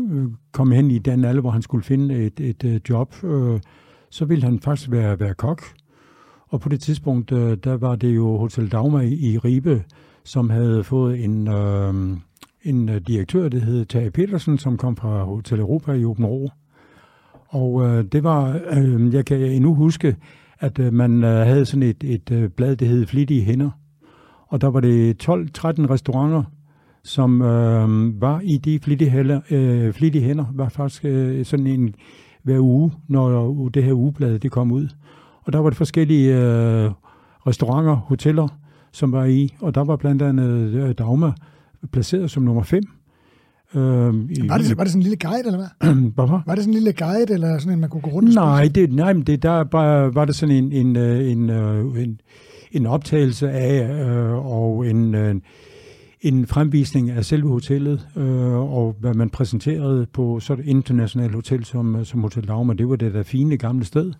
øh, 0.00 0.28
kom 0.52 0.70
hen 0.70 0.90
i 0.90 0.98
den 0.98 1.24
alder, 1.24 1.40
hvor 1.40 1.50
han 1.50 1.62
skulle 1.62 1.84
finde 1.84 2.14
et, 2.14 2.40
et, 2.40 2.64
øh, 2.64 2.80
job, 2.88 3.24
øh, 3.24 3.60
så 4.10 4.24
ville 4.24 4.44
han 4.44 4.60
faktisk 4.60 4.90
være, 4.90 5.20
være 5.20 5.34
kok. 5.34 5.62
Og 6.48 6.60
på 6.60 6.68
det 6.68 6.80
tidspunkt, 6.80 7.32
øh, 7.32 7.56
der 7.64 7.76
var 7.76 7.96
det 7.96 8.16
jo 8.16 8.36
Hotel 8.36 8.72
Dagmar 8.72 9.00
i, 9.00 9.12
i 9.12 9.38
Ribe, 9.38 9.84
som 10.24 10.50
havde 10.50 10.84
fået 10.84 11.24
en, 11.24 11.48
øhm, 11.48 12.12
øh, 12.12 12.18
en 12.62 13.02
direktør, 13.02 13.48
der 13.48 13.58
hed 13.58 13.84
Tage 13.84 14.10
Petersen, 14.10 14.58
som 14.58 14.76
kom 14.76 14.96
fra 14.96 15.24
Hotel 15.24 15.60
Europa 15.60 15.92
i 15.92 16.04
Åben 16.04 16.26
Rå. 16.26 16.50
Og 17.48 17.82
øh, 17.86 18.04
det 18.04 18.24
var, 18.24 18.60
øh, 18.70 19.14
jeg 19.14 19.24
kan 19.24 19.40
endnu 19.40 19.74
huske, 19.74 20.16
at 20.58 20.78
øh, 20.78 20.92
man 20.92 21.24
øh, 21.24 21.46
havde 21.46 21.66
sådan 21.66 21.82
et, 21.82 22.04
et 22.04 22.30
øh, 22.30 22.50
blad, 22.50 22.76
det 22.76 22.88
hed 22.88 23.06
Flittige 23.06 23.42
Hænder. 23.42 23.70
Og 24.54 24.60
der 24.60 24.66
var 24.66 24.80
det 24.80 25.28
12-13 25.28 25.30
restauranter, 25.90 26.42
som 27.04 27.42
øh, 27.42 28.20
var 28.20 28.40
i 28.44 28.56
de 28.56 28.78
flittige, 28.78 29.10
hænder, 29.10 29.40
øh, 29.50 29.92
flittige 29.92 30.24
hænder, 30.24 30.44
var 30.52 30.68
faktisk 30.68 31.04
øh, 31.04 31.44
sådan 31.44 31.66
en 31.66 31.94
hver 32.42 32.58
uge, 32.60 32.92
når 33.08 33.68
det 33.68 33.84
her 33.84 33.92
ugeblad 33.92 34.38
det 34.38 34.50
kom 34.50 34.72
ud. 34.72 34.88
Og 35.44 35.52
der 35.52 35.58
var 35.58 35.70
det 35.70 35.76
forskellige 35.76 36.34
øh, 36.34 36.90
restauranter, 37.46 37.94
hoteller, 37.94 38.48
som 38.92 39.12
var 39.12 39.24
i, 39.24 39.54
og 39.60 39.74
der 39.74 39.84
var 39.84 39.96
blandt 39.96 40.22
andet 40.22 40.74
øh, 40.74 40.94
Dagmar 40.98 41.36
placeret 41.92 42.30
som 42.30 42.42
nummer 42.42 42.62
5. 42.62 42.82
Øh, 43.74 43.82
var, 43.82 44.12
det, 44.12 44.48
var 44.48 44.58
det 44.58 44.92
sådan 44.92 44.96
en 44.96 45.02
lille 45.02 45.16
guide, 45.16 45.46
eller 45.46 45.58
hvad? 45.58 45.94
Hvorfor? 46.14 46.42
Var 46.46 46.54
det 46.54 46.64
sådan 46.64 46.74
en 46.74 46.82
lille 46.82 46.92
guide, 46.92 47.32
eller 47.32 47.58
sådan 47.58 47.72
en, 47.72 47.80
man 47.80 47.90
kunne 47.90 48.00
gå 48.00 48.10
rundt 48.10 48.28
og 48.28 48.34
Nej, 48.34 48.68
det, 48.74 48.92
nej 48.92 49.12
men 49.12 49.22
det, 49.22 49.42
der 49.42 49.64
var, 49.72 50.10
var 50.10 50.24
det 50.24 50.34
sådan 50.34 50.54
en, 50.54 50.72
en, 50.72 50.96
øh, 50.96 51.30
en, 51.30 51.50
øh, 51.50 52.02
en, 52.02 52.20
en 52.74 52.86
optagelse 52.86 53.50
af, 53.50 54.04
øh, 54.06 54.46
og 54.46 54.86
en, 54.86 55.14
øh, 55.14 55.34
en 56.20 56.46
fremvisning 56.46 57.10
af 57.10 57.24
selve 57.24 57.48
hotellet, 57.48 58.08
øh, 58.16 58.54
og 58.54 58.96
hvad 59.00 59.14
man 59.14 59.30
præsenterede 59.30 60.06
på 60.12 60.40
så 60.40 60.52
et 60.52 60.64
internationalt 60.64 61.34
hotel 61.34 61.64
som, 61.64 62.04
som 62.04 62.20
Hotel 62.20 62.48
Dagmar. 62.48 62.74
Det 62.74 62.88
var 62.88 62.96
det 62.96 63.14
der 63.14 63.22
fine 63.22 63.56
gamle 63.56 63.84
sted. 63.84 64.12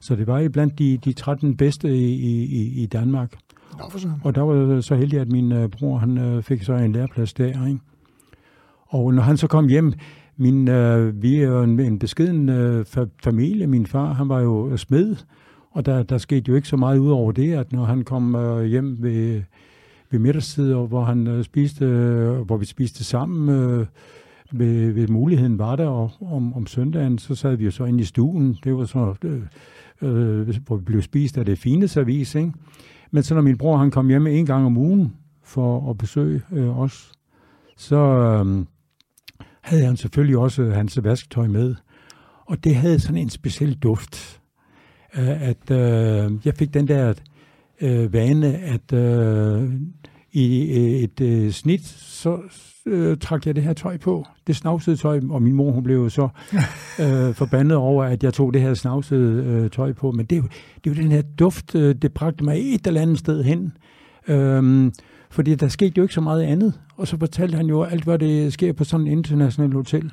Så 0.00 0.16
det 0.16 0.26
var 0.26 0.48
blandt 0.48 0.78
de, 0.78 0.98
de 1.04 1.12
13 1.12 1.56
bedste 1.56 1.96
i, 1.96 2.14
i, 2.44 2.82
i 2.82 2.86
Danmark. 2.86 3.34
Og 4.24 4.34
der 4.34 4.40
var 4.40 4.80
så 4.80 4.94
heldig, 4.94 5.20
at 5.20 5.28
min 5.28 5.52
uh, 5.52 5.70
bror 5.70 5.98
han 5.98 6.36
uh, 6.36 6.42
fik 6.42 6.62
så 6.62 6.72
en 6.72 6.92
læreplads 6.92 7.32
der. 7.32 7.66
Ikke? 7.66 7.80
Og 8.86 9.14
når 9.14 9.22
han 9.22 9.36
så 9.36 9.46
kom 9.46 9.68
hjem, 9.68 9.92
min, 10.36 10.68
uh, 10.68 11.22
vi 11.22 11.36
er 11.36 11.48
jo 11.48 11.62
en, 11.62 11.80
en 11.80 11.98
beskeden 11.98 12.48
uh, 12.48 12.84
familie. 13.24 13.66
Min 13.66 13.86
far, 13.86 14.12
han 14.12 14.28
var 14.28 14.40
jo 14.40 14.76
smed, 14.76 15.16
og 15.74 15.86
der, 15.86 16.02
der 16.02 16.18
skete 16.18 16.48
jo 16.48 16.54
ikke 16.54 16.68
så 16.68 16.76
meget 16.76 16.98
ud 16.98 17.10
over 17.10 17.32
det, 17.32 17.52
at 17.52 17.72
når 17.72 17.84
han 17.84 18.04
kom 18.04 18.34
øh, 18.34 18.64
hjem 18.64 19.02
ved, 19.02 19.42
ved 20.10 20.18
middagstid, 20.18 20.74
og 20.74 20.86
hvor 20.86 21.04
han 21.04 21.26
øh, 21.26 21.44
spiste, 21.44 21.84
øh, 21.84 22.40
hvor 22.40 22.56
vi 22.56 22.64
spiste 22.64 23.04
sammen, 23.04 23.48
øh, 23.48 23.86
ved, 24.52 24.92
ved 24.92 25.08
muligheden 25.08 25.58
var 25.58 25.76
der, 25.76 25.86
og 25.86 26.10
om, 26.20 26.54
om 26.54 26.66
søndagen, 26.66 27.18
så 27.18 27.34
sad 27.34 27.56
vi 27.56 27.64
jo 27.64 27.70
så 27.70 27.84
inde 27.84 28.00
i 28.00 28.04
stuen. 28.04 28.58
Det 28.64 28.76
var 28.76 28.84
så, 28.84 29.14
øh, 29.24 29.42
øh, 30.02 30.56
hvor 30.66 30.76
vi 30.76 30.84
blev 30.84 31.02
spist 31.02 31.38
af 31.38 31.44
det 31.44 31.58
fine 31.58 31.88
servis, 31.88 32.34
ikke? 32.34 32.52
Men 33.10 33.22
så 33.22 33.34
når 33.34 33.42
min 33.42 33.58
bror 33.58 33.76
han 33.76 33.90
kom 33.90 34.08
hjem 34.08 34.26
en 34.26 34.46
gang 34.46 34.66
om 34.66 34.76
ugen 34.76 35.12
for 35.42 35.90
at 35.90 35.98
besøge 35.98 36.42
øh, 36.52 36.78
os, 36.78 37.12
så 37.76 37.96
øh, 37.96 38.64
havde 39.60 39.84
han 39.84 39.96
selvfølgelig 39.96 40.38
også 40.38 40.70
hans 40.70 41.04
vasketøj 41.04 41.46
med. 41.46 41.74
Og 42.46 42.64
det 42.64 42.74
havde 42.74 43.00
sådan 43.00 43.16
en 43.16 43.30
speciel 43.30 43.74
duft, 43.74 44.40
at 45.22 45.70
øh, 45.70 46.32
jeg 46.44 46.54
fik 46.54 46.74
den 46.74 46.88
der 46.88 47.14
øh, 47.80 48.12
vane, 48.12 48.56
at 48.56 48.92
øh, 48.92 49.70
i 50.32 50.72
et 51.04 51.20
øh, 51.20 51.50
snit, 51.50 51.84
så 51.96 52.38
øh, 52.86 53.18
trak 53.18 53.46
jeg 53.46 53.56
det 53.56 53.64
her 53.64 53.72
tøj 53.72 53.96
på. 53.96 54.26
Det 54.46 54.56
snavsede 54.56 54.96
tøj, 54.96 55.20
og 55.30 55.42
min 55.42 55.52
mor 55.52 55.72
hun 55.72 55.82
blev 55.82 55.96
jo 55.96 56.08
så 56.08 56.28
øh, 57.02 57.34
forbandet 57.34 57.76
over, 57.76 58.04
at 58.04 58.24
jeg 58.24 58.34
tog 58.34 58.54
det 58.54 58.62
her 58.62 58.74
snavsede 58.74 59.44
øh, 59.44 59.70
tøj 59.70 59.92
på. 59.92 60.10
Men 60.10 60.26
det 60.26 60.36
er, 60.36 60.40
jo, 60.42 60.48
det 60.84 60.90
er 60.90 60.94
jo 60.94 61.02
den 61.02 61.12
her 61.12 61.22
duft, 61.22 61.74
øh, 61.74 61.94
det 61.94 62.12
bragte 62.12 62.44
mig 62.44 62.74
et 62.74 62.86
eller 62.86 63.00
andet 63.00 63.18
sted 63.18 63.42
hen. 63.42 63.72
Øh, 64.28 64.92
fordi 65.30 65.54
der 65.54 65.68
skete 65.68 65.92
jo 65.96 66.02
ikke 66.02 66.14
så 66.14 66.20
meget 66.20 66.42
andet. 66.42 66.80
Og 66.96 67.08
så 67.08 67.18
fortalte 67.18 67.56
han 67.56 67.66
jo 67.66 67.82
alt, 67.82 68.04
hvad 68.04 68.18
det 68.18 68.52
sker 68.52 68.72
på 68.72 68.84
sådan 68.84 69.06
et 69.06 69.10
internationalt 69.10 69.74
hotel. 69.74 70.12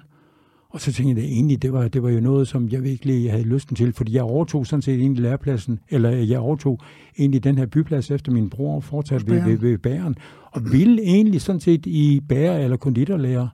Og 0.71 0.81
så 0.81 0.93
tænkte 0.93 1.21
jeg, 1.21 1.29
at 1.29 1.33
egentlig, 1.33 1.61
det 1.61 1.73
var, 1.73 1.87
det 1.87 2.03
var 2.03 2.09
jo 2.09 2.19
noget, 2.19 2.47
som 2.47 2.69
jeg 2.69 2.83
virkelig 2.83 3.31
havde 3.31 3.43
lysten 3.43 3.75
til, 3.75 3.93
fordi 3.93 4.15
jeg 4.15 4.23
overtog 4.23 4.67
sådan 4.67 4.81
set 4.81 4.99
egentlig 4.99 5.23
lærepladsen, 5.23 5.79
eller 5.89 6.09
jeg 6.09 6.39
overtog 6.39 6.79
egentlig 7.17 7.43
den 7.43 7.57
her 7.57 7.65
byplads 7.65 8.11
efter 8.11 8.31
min 8.31 8.49
bror 8.49 8.79
fortsat 8.79 9.29
ved, 9.29 9.43
ved, 9.43 9.57
ved 9.57 9.77
bæren, 9.77 10.15
og 10.51 10.61
ville 10.71 11.01
egentlig 11.01 11.41
sådan 11.41 11.59
set 11.59 11.85
i 11.85 12.21
bærer 12.29 12.59
eller 12.59 12.77
konditorlærer, 12.77 13.47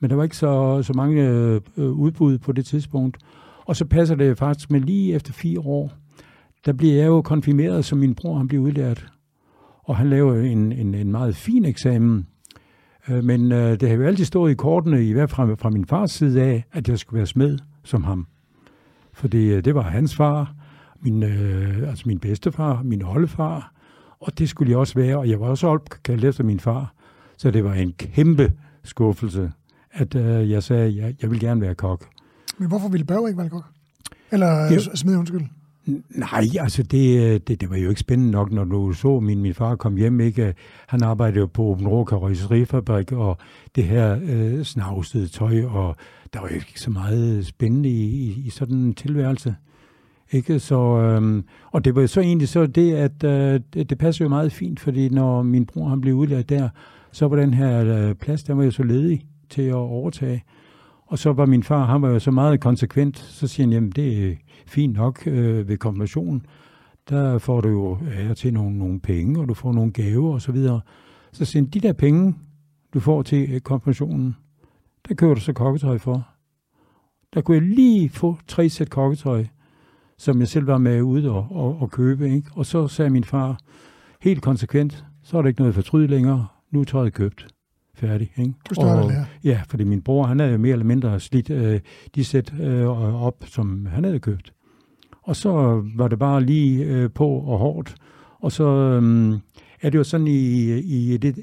men 0.00 0.10
der 0.10 0.16
var 0.16 0.22
ikke 0.22 0.36
så, 0.36 0.82
så 0.82 0.92
mange 0.92 1.28
øh, 1.28 1.60
udbud 1.76 2.38
på 2.38 2.52
det 2.52 2.66
tidspunkt. 2.66 3.16
Og 3.64 3.76
så 3.76 3.84
passer 3.84 4.14
det 4.14 4.38
faktisk 4.38 4.70
med 4.70 4.80
lige 4.80 5.14
efter 5.14 5.32
fire 5.32 5.60
år, 5.60 5.92
der 6.66 6.72
bliver 6.72 6.94
jeg 6.94 7.06
jo 7.06 7.22
konfirmeret, 7.22 7.84
som 7.84 7.98
min 7.98 8.14
bror 8.14 8.36
han 8.36 8.48
blev 8.48 8.60
udlært. 8.60 9.06
Og 9.84 9.96
han 9.96 10.10
lavede 10.10 10.48
en, 10.48 10.72
en, 10.72 10.94
en 10.94 11.10
meget 11.10 11.36
fin 11.36 11.64
eksamen, 11.64 12.18
Øh, 12.18 12.35
men 13.08 13.52
øh, 13.52 13.80
det 13.80 13.88
har 13.88 13.96
jo 13.96 14.06
altid 14.06 14.24
stået 14.24 14.50
i 14.50 14.54
kortene, 14.54 15.06
i 15.06 15.12
hvert 15.12 15.30
fald 15.30 15.48
fra, 15.48 15.54
fra 15.54 15.70
min 15.70 15.84
fars 15.84 16.10
side 16.10 16.42
af, 16.42 16.64
at 16.72 16.88
jeg 16.88 16.98
skulle 16.98 17.18
være 17.18 17.26
smed 17.26 17.58
som 17.84 18.04
ham. 18.04 18.26
Fordi 19.12 19.46
øh, 19.46 19.64
det 19.64 19.74
var 19.74 19.82
hans 19.82 20.16
far, 20.16 20.54
min, 21.00 21.22
øh, 21.22 21.88
altså 21.88 22.04
min 22.06 22.18
bedstefar, 22.18 22.82
min 22.82 23.02
oldefar, 23.02 23.72
og 24.20 24.38
det 24.38 24.48
skulle 24.48 24.70
jeg 24.70 24.78
også 24.78 24.94
være, 24.94 25.16
og 25.16 25.28
jeg 25.28 25.40
var 25.40 25.46
også 25.46 25.66
opkaldt 25.66 26.24
efter 26.24 26.44
min 26.44 26.60
far. 26.60 26.94
Så 27.36 27.50
det 27.50 27.64
var 27.64 27.74
en 27.74 27.92
kæmpe 27.92 28.52
skuffelse, 28.84 29.52
at 29.92 30.14
øh, 30.14 30.50
jeg 30.50 30.62
sagde, 30.62 30.84
at 30.86 30.96
jeg, 30.96 31.14
jeg 31.22 31.30
vil 31.30 31.40
gerne 31.40 31.60
være 31.60 31.74
kok. 31.74 32.04
Men 32.58 32.68
hvorfor 32.68 32.88
ville 32.88 33.06
Børge 33.06 33.28
ikke 33.28 33.38
være 33.38 33.48
kok? 33.48 33.64
Eller 34.30 34.80
smed, 34.94 35.16
undskyld? 35.16 35.42
Nej, 36.10 36.44
altså 36.60 36.82
det, 36.82 37.18
øh, 37.24 37.40
det, 37.48 37.60
det 37.60 37.70
var 37.70 37.76
jo 37.76 37.88
ikke 37.88 38.00
spændende 38.00 38.32
nok, 38.32 38.52
når 38.52 38.64
du 38.64 38.92
så 38.92 39.20
min, 39.20 39.42
min 39.42 39.54
far 39.54 39.76
kom 39.76 39.96
hjem. 39.96 40.20
Ikke? 40.20 40.54
Han 40.86 41.02
arbejdede 41.02 41.40
jo 41.40 41.46
på 41.46 41.62
Åben 41.62 41.88
Rå 41.88 42.04
Karosserifabrik, 42.04 43.12
og 43.12 43.38
det 43.76 43.84
her 43.84 44.18
øh, 44.22 44.62
snavsede 44.62 45.28
tøj, 45.28 45.64
og 45.64 45.96
der 46.32 46.40
var 46.40 46.48
jo 46.48 46.54
ikke 46.54 46.80
så 46.80 46.90
meget 46.90 47.46
spændende 47.46 47.88
i, 47.88 48.04
i, 48.04 48.42
i 48.46 48.50
sådan 48.50 48.76
en 48.76 48.94
tilværelse. 48.94 49.54
Ikke? 50.32 50.58
Så, 50.58 50.98
øhm, 50.98 51.44
og 51.72 51.84
det 51.84 51.94
var 51.94 52.00
jo 52.00 52.06
så 52.06 52.20
egentlig 52.20 52.48
så 52.48 52.66
det, 52.66 52.94
at 52.94 53.24
øh, 53.24 53.60
det, 53.74 53.90
det 53.90 53.98
passer 53.98 54.24
jo 54.24 54.28
meget 54.28 54.52
fint, 54.52 54.80
fordi 54.80 55.08
når 55.08 55.42
min 55.42 55.66
bror 55.66 55.88
han 55.88 56.00
blev 56.00 56.14
udlært 56.14 56.48
der, 56.48 56.68
så 57.12 57.28
var 57.28 57.36
den 57.36 57.54
her 57.54 57.84
øh, 57.84 58.14
plads, 58.14 58.42
der 58.42 58.54
var 58.54 58.64
jo 58.64 58.70
så 58.70 58.82
ledig 58.82 59.26
til 59.50 59.62
at 59.62 59.74
overtage. 59.74 60.42
Og 61.06 61.18
så 61.18 61.32
var 61.32 61.46
min 61.46 61.62
far, 61.62 61.84
han 61.84 62.02
var 62.02 62.08
jo 62.08 62.18
så 62.18 62.30
meget 62.30 62.60
konsekvent, 62.60 63.18
så 63.18 63.46
siger 63.46 63.66
han, 63.66 63.72
jamen 63.72 63.90
det 63.90 64.30
er 64.30 64.34
fint 64.66 64.96
nok 64.96 65.26
øh, 65.26 65.68
ved 65.68 65.76
konfirmationen. 65.76 66.46
Der 67.08 67.38
får 67.38 67.60
du 67.60 67.68
jo 67.68 67.94
her 67.94 68.34
til 68.34 68.54
nogle, 68.54 68.78
nogle 68.78 69.00
penge, 69.00 69.40
og 69.40 69.48
du 69.48 69.54
får 69.54 69.72
nogle 69.72 69.92
gaver 69.92 70.32
og 70.32 70.42
så 70.42 70.52
videre. 70.52 70.80
Så 71.32 71.44
siger 71.44 71.62
han, 71.62 71.70
de 71.70 71.80
der 71.80 71.92
penge, 71.92 72.34
du 72.94 73.00
får 73.00 73.22
til 73.22 73.54
øh, 73.54 73.60
konfirmationen, 73.60 74.36
der 75.08 75.14
køber 75.14 75.34
du 75.34 75.40
så 75.40 75.52
kokketøj 75.52 75.98
for. 75.98 76.28
Der 77.34 77.40
kunne 77.40 77.56
jeg 77.56 77.62
lige 77.62 78.08
få 78.08 78.36
tre 78.46 78.68
sæt 78.68 78.90
kokketøj, 78.90 79.44
som 80.18 80.40
jeg 80.40 80.48
selv 80.48 80.66
var 80.66 80.78
med 80.78 81.02
ud 81.02 81.24
og, 81.24 81.46
og, 81.50 81.80
og 81.80 81.90
købe. 81.90 82.30
Ikke? 82.30 82.50
Og 82.54 82.66
så 82.66 82.88
sagde 82.88 83.10
min 83.10 83.24
far, 83.24 83.58
helt 84.20 84.42
konsekvent, 84.42 85.04
så 85.22 85.38
er 85.38 85.42
der 85.42 85.48
ikke 85.48 85.60
noget 85.60 85.74
fortryd 85.74 86.08
længere, 86.08 86.46
nu 86.70 86.80
er 86.80 86.84
tøjet 86.84 87.12
købt 87.12 87.55
færdig. 87.96 88.32
Ikke? 88.36 88.52
Du 88.70 88.82
og, 88.82 89.10
det, 89.10 89.26
ja. 89.44 89.60
fordi 89.68 89.84
min 89.84 90.02
bror, 90.02 90.26
han 90.26 90.38
havde 90.38 90.52
jo 90.52 90.58
mere 90.58 90.72
eller 90.72 90.84
mindre 90.84 91.20
slidt 91.20 91.50
øh, 91.50 91.80
de 92.14 92.24
sæt 92.24 92.54
øh, 92.60 93.22
op, 93.24 93.44
som 93.46 93.86
han 93.86 94.04
havde 94.04 94.20
købt. 94.20 94.52
Og 95.22 95.36
så 95.36 95.82
var 95.96 96.08
det 96.08 96.18
bare 96.18 96.44
lige 96.44 96.84
øh, 96.84 97.10
på 97.10 97.28
og 97.28 97.58
hårdt. 97.58 97.94
Og 98.40 98.52
så 98.52 98.64
øh, 98.64 99.38
er 99.82 99.90
det 99.90 99.98
jo 99.98 100.04
sådan 100.04 100.26
i, 100.26 100.78
i 100.78 101.16
det 101.16 101.38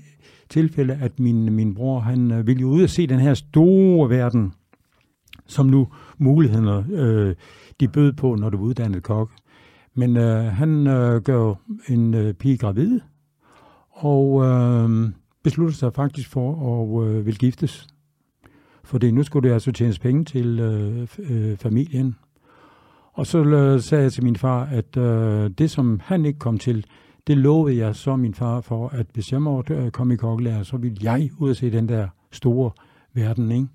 tilfælde, 0.50 0.98
at 1.02 1.20
min, 1.20 1.54
min 1.54 1.76
bror, 1.76 2.00
han 2.00 2.32
øh, 2.32 2.48
ville 2.48 2.62
jo 2.62 2.68
ud 2.68 2.84
og 2.84 2.90
se 2.90 3.08
den 3.08 3.20
her 3.20 3.34
store 3.34 4.10
verden, 4.10 4.54
som 5.48 5.66
nu 5.66 5.88
mulighederne, 6.18 6.96
øh, 6.96 7.36
de 7.80 7.88
bød 7.88 8.14
på, 8.14 8.36
når 8.36 8.50
du 8.50 8.58
er 8.58 8.62
uddannet 8.62 9.04
kok. 9.04 9.32
Men 9.96 10.18
øh, 10.18 10.44
han 10.44 10.88
øh, 10.88 11.22
gør 11.22 11.54
en 11.88 12.14
øh, 12.14 12.34
pige 12.34 12.58
gravid, 12.58 13.00
og 13.92 14.44
øh, 14.46 15.10
besluttede 15.44 15.78
sig 15.78 15.94
faktisk 15.94 16.30
for 16.30 16.50
at 16.84 17.08
øh, 17.08 17.26
vil 17.26 17.38
giftes. 17.38 17.88
Fordi 18.84 19.12
nu 19.12 19.24
skulle 19.24 19.50
det 19.50 19.54
altså 19.54 19.72
tjenes 19.72 20.00
penge 20.00 20.26
til 20.26 20.60
øh, 20.60 21.08
øh, 21.20 21.58
familien. 21.58 22.16
Og 23.14 23.28
så 23.28 23.44
øh, 23.44 23.82
sagde 23.82 24.04
jeg 24.04 24.14
til 24.14 24.24
min 24.24 24.36
far, 24.36 24.66
at 24.66 24.98
øh, 24.98 25.50
det, 25.58 25.72
som 25.72 26.00
han 26.04 26.26
ikke 26.26 26.40
kom 26.40 26.58
til, 26.58 26.86
det 27.28 27.38
lovede 27.38 27.78
jeg 27.78 27.96
så 27.96 28.16
min 28.16 28.34
far 28.34 28.62
for, 28.62 28.88
at 28.90 29.06
hvis 29.14 29.32
jeg 29.32 29.42
måtte 29.42 29.74
øh, 29.74 29.92
komme 29.92 30.14
i 30.14 30.18
kokkelærer, 30.18 30.64
så 30.64 30.78
ville 30.78 30.98
jeg 31.02 31.30
ud 31.38 31.50
og 31.50 31.56
se 31.56 31.72
den 31.72 31.90
der 31.90 32.08
store 32.32 32.72
verden. 33.14 33.52
Ikke? 33.52 33.68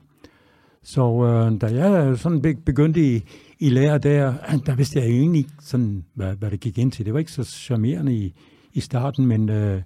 Så 0.82 1.24
øh, 1.24 1.60
da 1.60 1.66
jeg 1.66 2.18
sådan 2.18 2.56
begyndte 2.66 3.14
i, 3.14 3.22
i 3.58 3.68
lære 3.68 3.98
der, 3.98 4.34
der 4.66 4.74
vidste 4.74 4.98
jeg 4.98 5.08
jo 5.08 5.14
egentlig 5.14 5.38
ikke, 5.38 5.50
sådan, 5.60 6.04
hvad, 6.14 6.34
hvad 6.36 6.50
det 6.50 6.60
gik 6.60 6.78
ind 6.78 6.92
til. 6.92 7.04
Det 7.04 7.12
var 7.12 7.18
ikke 7.18 7.32
så 7.32 7.44
charmerende 7.44 8.14
i, 8.14 8.34
i 8.72 8.80
starten, 8.80 9.26
men 9.26 9.48
øh, 9.48 9.82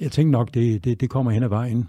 jeg 0.00 0.12
tænkte 0.12 0.32
nok, 0.32 0.54
det, 0.54 0.84
det, 0.84 1.00
det 1.00 1.10
kommer 1.10 1.32
hen 1.32 1.42
ad 1.42 1.48
vejen. 1.48 1.88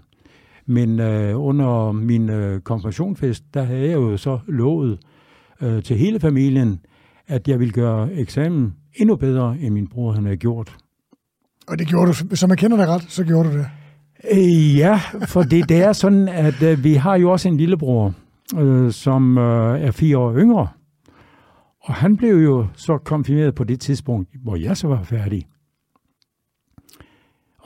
Men 0.66 1.00
øh, 1.00 1.40
under 1.40 1.92
min 1.92 2.30
øh, 2.30 2.60
konfirmationfest, 2.60 3.44
der 3.54 3.62
havde 3.62 3.88
jeg 3.88 3.94
jo 3.94 4.16
så 4.16 4.38
lovet 4.46 4.98
øh, 5.62 5.82
til 5.82 5.96
hele 5.96 6.20
familien, 6.20 6.80
at 7.26 7.48
jeg 7.48 7.58
ville 7.58 7.72
gøre 7.72 8.12
eksamen 8.12 8.74
endnu 8.94 9.16
bedre, 9.16 9.56
end 9.60 9.74
min 9.74 9.86
bror 9.86 10.12
han 10.12 10.24
havde 10.24 10.36
gjort. 10.36 10.76
Og 11.68 11.78
det 11.78 11.86
gjorde 11.86 12.12
du, 12.12 12.36
som 12.36 12.50
jeg 12.50 12.58
kender 12.58 12.76
dig 12.76 12.88
ret, 12.88 13.02
så 13.02 13.24
gjorde 13.24 13.48
du 13.48 13.58
det. 13.58 13.66
Øh, 14.32 14.76
ja, 14.76 15.00
for 15.26 15.42
det, 15.42 15.68
det 15.68 15.82
er 15.82 15.92
sådan, 15.92 16.28
at 16.28 16.62
øh, 16.62 16.84
vi 16.84 16.94
har 16.94 17.16
jo 17.16 17.30
også 17.30 17.48
en 17.48 17.56
lillebror, 17.56 18.14
øh, 18.58 18.92
som 18.92 19.38
øh, 19.38 19.80
er 19.80 19.90
fire 19.90 20.18
år 20.18 20.34
yngre. 20.36 20.68
Og 21.82 21.94
han 21.94 22.16
blev 22.16 22.36
jo 22.36 22.66
så 22.74 22.98
konfirmeret 22.98 23.54
på 23.54 23.64
det 23.64 23.80
tidspunkt, 23.80 24.28
hvor 24.42 24.56
jeg 24.56 24.76
så 24.76 24.88
var 24.88 25.02
færdig. 25.02 25.46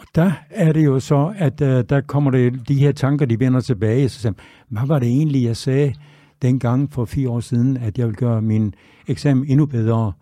Og 0.02 0.09
der 0.14 0.32
er 0.50 0.73
det 0.73 0.85
jo 0.85 1.00
så, 1.00 1.35
at 1.37 1.61
øh, 1.61 1.85
der 1.88 2.00
kommer 2.00 2.30
det, 2.30 2.68
de 2.68 2.75
her 2.75 2.92
tanker, 2.92 3.26
de 3.26 3.40
vender 3.40 3.61
tilbage. 3.61 4.09
Så 4.09 4.21
siger, 4.21 4.32
hvad 4.68 4.87
var 4.87 4.99
det 4.99 5.09
egentlig, 5.09 5.44
jeg 5.44 5.56
sagde 5.56 5.94
dengang 6.42 6.92
for 6.92 7.04
fire 7.04 7.30
år 7.30 7.40
siden, 7.40 7.76
at 7.76 7.99
jeg 7.99 8.06
ville 8.06 8.16
gøre 8.16 8.42
min 8.42 8.75
eksamen 9.09 9.44
endnu 9.49 9.66
bedre? 9.66 10.12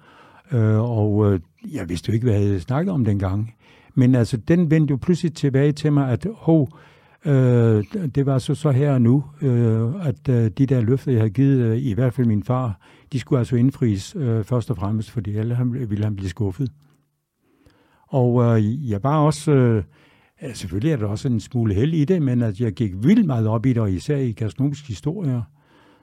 Øh, 0.52 0.78
og 0.78 1.32
øh, 1.32 1.40
jeg 1.72 1.88
vidste 1.88 2.08
jo 2.08 2.14
ikke, 2.14 2.25
hvad 2.25 2.34
jeg 2.34 2.46
havde 2.46 2.60
snakket 2.60 2.92
om 2.92 3.04
dengang. 3.04 3.54
Men 3.94 4.14
altså, 4.14 4.37
den 4.37 4.70
vendte 4.70 4.92
jo 4.92 4.96
pludselig 4.96 5.34
tilbage 5.34 5.72
til 5.72 5.92
mig, 5.92 6.10
at 6.10 6.26
hov, 6.34 6.68
øh, 7.25 7.84
det 8.14 8.26
var 8.26 8.38
så, 8.38 8.54
så 8.54 8.70
her 8.70 8.92
og 8.92 9.02
nu, 9.02 9.25
øh, 9.42 10.06
at 10.06 10.28
øh, 10.28 10.50
de 10.58 10.66
der 10.66 10.80
løfter, 10.80 11.12
jeg 11.12 11.20
havde 11.20 11.30
givet, 11.30 11.58
øh, 11.58 11.78
i 11.78 11.92
hvert 11.92 12.14
fald 12.14 12.26
min 12.26 12.42
far, 12.42 12.80
de 13.12 13.18
skulle 13.18 13.38
altså 13.38 13.56
indfries 13.56 14.16
øh, 14.16 14.44
først 14.44 14.70
og 14.70 14.76
fremmest, 14.76 15.10
fordi 15.10 15.37
alle 15.37 15.58
ville 15.88 16.04
han 16.04 16.16
blive 16.16 16.28
skuffet. 16.28 16.70
Og 18.11 18.59
øh, 18.59 18.90
jeg 18.90 19.02
var 19.02 19.19
også, 19.19 19.52
øh, 19.52 19.85
selvfølgelig 20.55 20.93
er 20.93 20.97
der 20.97 21.07
også 21.07 21.29
en 21.29 21.40
smule 21.40 21.75
held 21.75 21.95
i 21.95 22.05
det, 22.05 22.23
men 22.23 22.43
at 22.43 22.61
jeg 22.61 22.73
gik 22.73 22.93
vildt 22.95 23.26
meget 23.26 23.47
op 23.47 23.67
i 23.67 23.69
det, 23.69 23.83
og 23.83 23.93
især 23.93 24.17
i 24.17 24.33
gastronomisk 24.33 24.88
historie. 24.88 25.43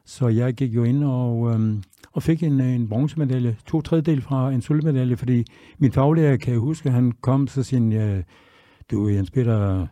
Så 0.06 0.28
jeg 0.28 0.54
gik 0.54 0.76
jo 0.76 0.84
ind 0.84 1.04
og, 1.04 1.54
øh, 1.54 1.76
og 2.14 2.24
fik 2.24 2.44
en, 2.44 2.62
en 2.62 2.90
bronzemedalje, 2.90 3.56
to 3.66 3.82
tredjedel 3.82 4.22
fra 4.22 4.52
en 4.52 4.62
sølvmedalje, 4.62 5.16
fordi 5.16 5.46
min 5.78 5.92
faglærer, 5.92 6.38
kan 6.38 6.54
jeg 6.54 6.60
huske, 6.60 6.90
han 6.90 7.12
kom 7.22 7.48
så 7.48 7.64
sin, 7.64 7.94
øh, 7.94 8.24
du 8.92 9.08
Jens 9.08 9.32
Peter, 9.32 9.88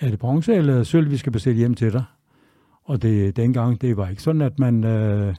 er 0.00 0.10
det 0.10 0.18
bronze 0.18 0.54
eller 0.54 0.82
sølv, 0.82 1.10
vi 1.10 1.16
skal 1.16 1.32
bestille 1.32 1.58
hjem 1.58 1.74
til 1.74 1.92
dig? 1.92 2.04
Og 2.84 3.02
det, 3.02 3.36
dengang, 3.36 3.80
det 3.80 3.96
var 3.96 4.08
ikke 4.08 4.22
sådan, 4.22 4.42
at 4.42 4.58
man... 4.58 4.84
Øh, 4.84 5.34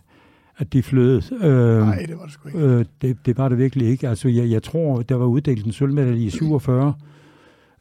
at 0.58 0.74
de 0.74 0.84
flød. 0.84 1.22
Øh, 1.42 1.78
Nej, 1.88 2.06
det 2.08 2.18
var 2.18 2.24
det 2.24 2.34
sgu 2.34 2.48
ikke. 2.48 2.60
Øh, 2.60 2.86
det, 3.02 3.18
det 3.26 3.38
var 3.38 3.50
det 3.50 3.58
virkelig 3.58 3.88
ikke. 3.88 4.10
Altså, 4.10 4.28
jeg, 4.30 4.50
jeg 4.50 4.64
tror, 4.64 5.02
der 5.02 5.16
var 5.16 5.26
uddelt 5.26 5.66
en 5.66 5.72
sølvmedalje 5.72 6.26
i 6.26 6.30
47. 6.30 6.94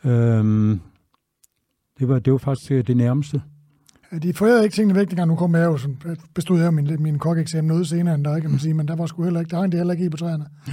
Øh, 0.05 0.11
det, 1.99 2.09
var, 2.09 2.19
det 2.19 2.33
var 2.33 2.39
faktisk 2.39 2.87
det 2.87 2.97
nærmeste. 2.97 3.43
Ja, 4.13 4.19
de 4.19 4.33
forærede 4.35 4.65
ikke 4.65 4.75
tingene 4.75 4.99
væk, 4.99 5.09
dengang 5.09 5.29
nu 5.29 5.37
kom 5.37 5.55
jeg 5.55 5.65
jo, 5.65 5.77
som 5.77 5.97
bestod 6.35 6.59
her 6.59 6.71
min, 6.71 6.97
min 6.99 7.19
kokkeeksamen 7.19 7.69
noget 7.69 7.89
senere 7.89 8.15
end 8.15 8.25
dig, 8.25 8.41
kan 8.43 8.51
man 8.51 8.59
sige, 8.61 8.75
men 8.75 8.89
der 8.89 8.97
var 8.97 9.07
sgu 9.07 9.23
heller 9.25 9.41
ikke, 9.41 9.51
der 9.51 9.57
hang 9.57 9.73
det 9.73 9.81
heller 9.81 9.93
ikke 9.95 10.05
i 10.05 10.09
på 10.09 10.17
træerne. 10.17 10.45
Ja. 10.69 10.73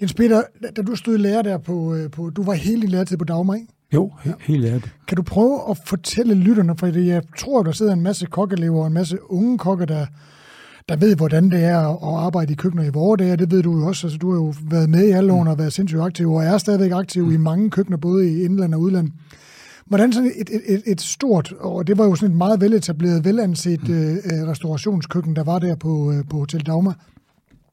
Jens 0.00 0.14
Peter, 0.14 0.42
da 0.76 0.82
du 0.82 0.94
stod 0.96 1.18
lærer 1.18 1.42
der 1.42 1.58
på, 1.58 1.94
øh, 1.94 2.10
på, 2.10 2.30
du 2.30 2.42
var 2.42 2.52
hele 2.52 2.82
din 2.82 2.90
læretid 2.90 3.16
på 3.16 3.24
Dagmar, 3.24 3.54
ikke? 3.54 3.66
Jo, 3.94 4.12
he- 4.24 4.28
ja. 4.28 4.32
helt 4.40 4.64
ærligt. 4.66 4.94
Kan 5.08 5.16
du 5.16 5.22
prøve 5.22 5.60
at 5.70 5.78
fortælle 5.86 6.34
lytterne, 6.34 6.76
for 6.78 6.86
jeg 6.86 7.22
tror, 7.38 7.62
der 7.62 7.72
sidder 7.72 7.92
en 7.92 8.00
masse 8.02 8.26
kokkelever 8.26 8.80
og 8.80 8.86
en 8.86 8.92
masse 8.92 9.18
unge 9.30 9.58
kokke, 9.58 9.86
der, 9.86 10.06
der 10.88 10.96
ved, 10.96 11.16
hvordan 11.16 11.50
det 11.50 11.64
er 11.64 11.78
at 11.78 12.24
arbejde 12.24 12.52
i 12.52 12.56
køkkener 12.56 12.84
i 12.84 12.88
vores 12.88 13.18
dage. 13.18 13.36
Det 13.36 13.50
ved 13.50 13.62
du 13.62 13.78
jo 13.78 13.86
også. 13.86 14.06
Altså, 14.06 14.18
du 14.18 14.30
har 14.30 14.38
jo 14.38 14.54
været 14.70 14.90
med 14.90 15.08
i 15.08 15.10
alle 15.10 15.32
årene 15.32 15.50
og 15.50 15.58
været 15.58 15.72
sindssygt 15.72 16.00
aktiv, 16.00 16.32
og 16.32 16.44
er 16.44 16.58
stadigvæk 16.58 16.92
aktiv 16.92 17.26
mm. 17.26 17.32
i 17.32 17.36
mange 17.36 17.70
køkkener, 17.70 17.96
både 17.98 18.32
i 18.32 18.42
indland 18.44 18.74
og 18.74 18.80
udland. 18.80 19.10
Hvordan 19.86 20.12
sådan 20.12 20.32
et, 20.36 20.50
et, 20.50 20.62
et, 20.66 20.82
et 20.86 21.00
stort, 21.00 21.52
og 21.60 21.86
det 21.86 21.98
var 21.98 22.04
jo 22.04 22.14
sådan 22.14 22.30
et 22.30 22.36
meget 22.36 22.60
veletableret, 22.60 23.24
velanset 23.24 23.88
mm. 23.88 23.94
øh, 23.94 24.48
restaurationskøkken, 24.48 25.36
der 25.36 25.44
var 25.44 25.58
der 25.58 25.74
på, 25.74 26.12
øh, 26.12 26.24
på 26.30 26.38
Hotel 26.38 26.66
Dagmar. 26.66 26.96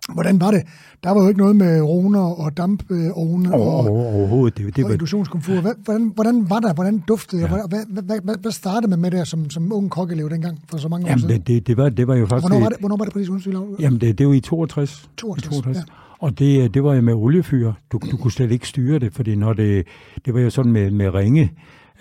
Hvordan 0.10 0.42
var 0.42 0.52
det? 0.52 0.64
Der 1.04 1.10
var 1.12 1.22
jo 1.22 1.28
ikke 1.28 1.40
noget 1.40 1.56
med 1.56 1.82
roner 1.82 2.20
og 2.20 2.58
dampovne 2.58 3.54
og, 3.54 3.62
og, 3.62 3.88
overhovedet. 3.88 4.58
Det, 4.58 4.76
det 4.76 4.86
og 4.86 4.92
induktionskomfur. 4.92 5.62
Hvordan, 5.62 6.12
hvordan 6.16 6.50
var 6.50 6.60
der? 6.60 6.74
Hvordan 6.74 7.04
duftede 7.08 7.42
det? 7.42 7.50
Ja. 7.50 7.68
Hvad, 7.68 8.04
hvad, 8.04 8.20
hvad, 8.24 8.36
hvad 8.42 8.52
startede 8.52 8.90
man 8.90 9.00
med 9.00 9.12
der 9.12 9.24
som, 9.24 9.50
som 9.50 9.74
ung 9.74 9.92
kokkelev 9.92 10.30
dengang 10.30 10.60
for 10.70 10.78
så 10.78 10.88
mange 10.88 11.08
Jamen, 11.08 11.24
år 11.24 11.28
siden? 11.28 11.42
Det, 11.42 11.48
det, 11.48 11.68
det, 11.68 11.78
var, 11.78 11.90
det 11.90 12.08
var 12.08 12.16
jo 12.16 12.26
faktisk... 12.26 12.50
Hvornår 12.50 12.64
var 12.64 12.70
det, 12.70 12.80
hvornår 12.80 12.98
var 12.98 13.06
det 13.06 13.14
præcis? 13.14 13.30
Undskyld, 13.30 13.56
Jamen, 13.80 14.02
det, 14.02 14.18
det 14.18 14.28
var 14.28 14.34
i 14.34 14.40
62. 14.40 15.10
62, 15.18 15.46
I 15.46 15.50
62. 15.50 15.78
Ja. 15.78 15.84
Og 16.20 16.40
det, 16.40 16.74
det 16.74 16.84
var 16.84 16.94
jo 16.94 17.02
med 17.02 17.14
oliefyr. 17.14 17.74
Du, 17.92 18.00
du 18.12 18.18
kunne 18.18 18.32
slet 18.32 18.52
ikke 18.52 18.68
styre 18.68 19.00
det, 19.00 19.14
fordi 19.14 19.36
når 19.36 19.54
det, 19.54 19.88
det 20.26 20.34
var 20.34 20.40
jo 20.40 20.50
sådan 20.50 20.72
med, 20.72 20.92
med 20.92 21.14
ringe, 21.14 21.52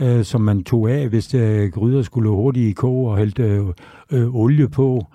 øh, 0.00 0.24
som 0.24 0.40
man 0.40 0.64
tog 0.64 0.90
af, 0.90 1.08
hvis 1.08 1.34
øh, 1.34 1.70
gryder 1.70 2.02
skulle 2.02 2.30
hurtigt 2.30 2.68
i 2.68 2.72
kog 2.72 3.06
og 3.06 3.18
hældte 3.18 3.42
øh, 3.42 3.66
øh, 4.10 4.34
olie 4.34 4.68
på 4.68 5.06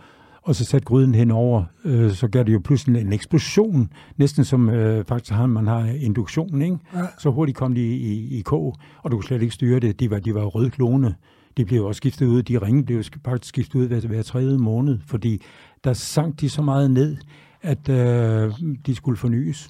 og 0.47 0.55
så 0.55 0.65
satte 0.65 0.85
gryden 0.85 1.15
henover, 1.15 1.63
øh, 1.85 2.11
så 2.11 2.27
gør 2.27 2.43
det 2.43 2.53
jo 2.53 2.61
pludselig 2.63 3.01
en 3.01 3.13
eksplosion, 3.13 3.89
næsten 4.17 4.43
som 4.43 4.69
øh, 4.69 5.05
faktisk 5.05 5.33
har, 5.33 5.45
man 5.45 5.67
har 5.67 5.85
induktionen, 5.85 6.61
ikke? 6.61 6.77
Ja. 6.95 7.01
Så 7.19 7.29
hurtigt 7.29 7.57
kom 7.57 7.75
de 7.75 7.81
i, 7.81 7.95
i, 7.95 8.39
i 8.39 8.41
kog, 8.41 8.75
og 9.03 9.11
du 9.11 9.17
kunne 9.17 9.23
slet 9.23 9.41
ikke 9.41 9.53
styre 9.53 9.79
det. 9.79 9.99
De 9.99 10.11
var, 10.11 10.19
de 10.19 10.33
var 10.33 10.43
rødklone. 10.43 11.15
De 11.57 11.65
blev 11.65 11.85
også 11.85 11.97
skiftet 11.97 12.25
ud, 12.25 12.43
de 12.43 12.57
ringe 12.57 12.83
blev 12.83 13.03
faktisk 13.25 13.49
skiftet 13.49 13.79
ud 13.79 13.87
hver, 13.87 14.07
hver 14.07 14.21
tredje 14.21 14.57
måned, 14.57 14.99
fordi 15.05 15.41
der 15.83 15.93
sank 15.93 16.39
de 16.39 16.49
så 16.49 16.61
meget 16.61 16.91
ned, 16.91 17.17
at 17.61 17.89
øh, 17.89 18.53
de 18.85 18.95
skulle 18.95 19.17
fornyes. 19.17 19.69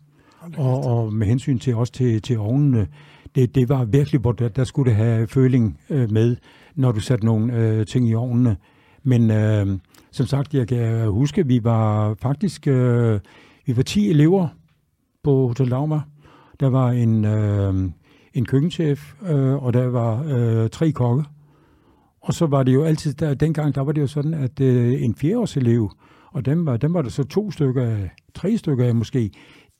Og, 0.58 0.84
og 0.84 1.14
med 1.14 1.28
hensyn 1.28 1.60
til 1.60 1.76
også 1.76 1.94
til, 1.94 2.22
til 2.22 2.38
ovnene, 2.38 2.88
det, 3.36 3.56
det 3.56 3.70
var 3.70 3.86
virkelig, 3.86 4.22
hvor 4.22 4.32
der, 4.32 4.50
der 4.50 4.64
skulle 4.64 4.90
det 4.90 4.98
have 4.98 5.28
føling 5.28 5.80
øh, 5.90 6.12
med, 6.12 6.36
når 6.76 6.92
du 6.92 7.00
satte 7.00 7.26
nogle 7.26 7.54
øh, 7.54 7.86
ting 7.86 8.10
i 8.10 8.16
ovnene. 8.16 8.58
Men 9.04 9.32
øh, 9.32 9.68
som 10.18 10.26
sagt, 10.26 10.54
jeg 10.54 10.68
kan 10.68 11.08
huske, 11.08 11.42
at 11.42 11.50
vi 11.50 11.64
var 11.64 12.14
faktisk 12.14 12.68
øh, 12.68 13.20
vi 13.66 13.78
var 13.78 13.84
10 13.84 14.10
elever 14.10 14.48
på 15.24 15.48
Hotel 15.48 15.72
Dagmar. 15.72 16.08
Der 16.60 16.68
var 16.68 16.92
en, 16.92 17.26
øh, 17.26 17.90
en 18.34 18.46
køkkenchef, 18.46 19.14
øh, 19.30 19.64
og 19.64 19.74
der 19.74 19.88
var 19.88 20.24
øh, 20.28 20.70
tre 20.70 20.92
kokke. 20.92 21.24
Og 22.22 22.34
så 22.34 22.46
var 22.46 22.64
det 22.64 22.74
jo 22.74 22.84
altid, 22.84 23.14
der, 23.14 23.34
dengang 23.34 23.76
der 23.76 23.82
var 23.82 23.92
det 23.92 24.02
jo 24.02 24.08
sådan, 24.08 24.34
at 24.34 24.60
øh, 24.60 25.04
en 25.04 25.16
fjerdeårselev, 25.16 25.92
og 26.32 26.46
dem 26.46 26.66
var, 26.66 26.78
dem 26.78 26.94
var 26.94 27.02
der 27.02 27.10
så 27.10 27.24
to 27.24 27.52
stykker 27.52 27.98
tre 28.34 28.58
stykker 28.58 28.86
af 28.86 28.96
måske, 28.96 29.32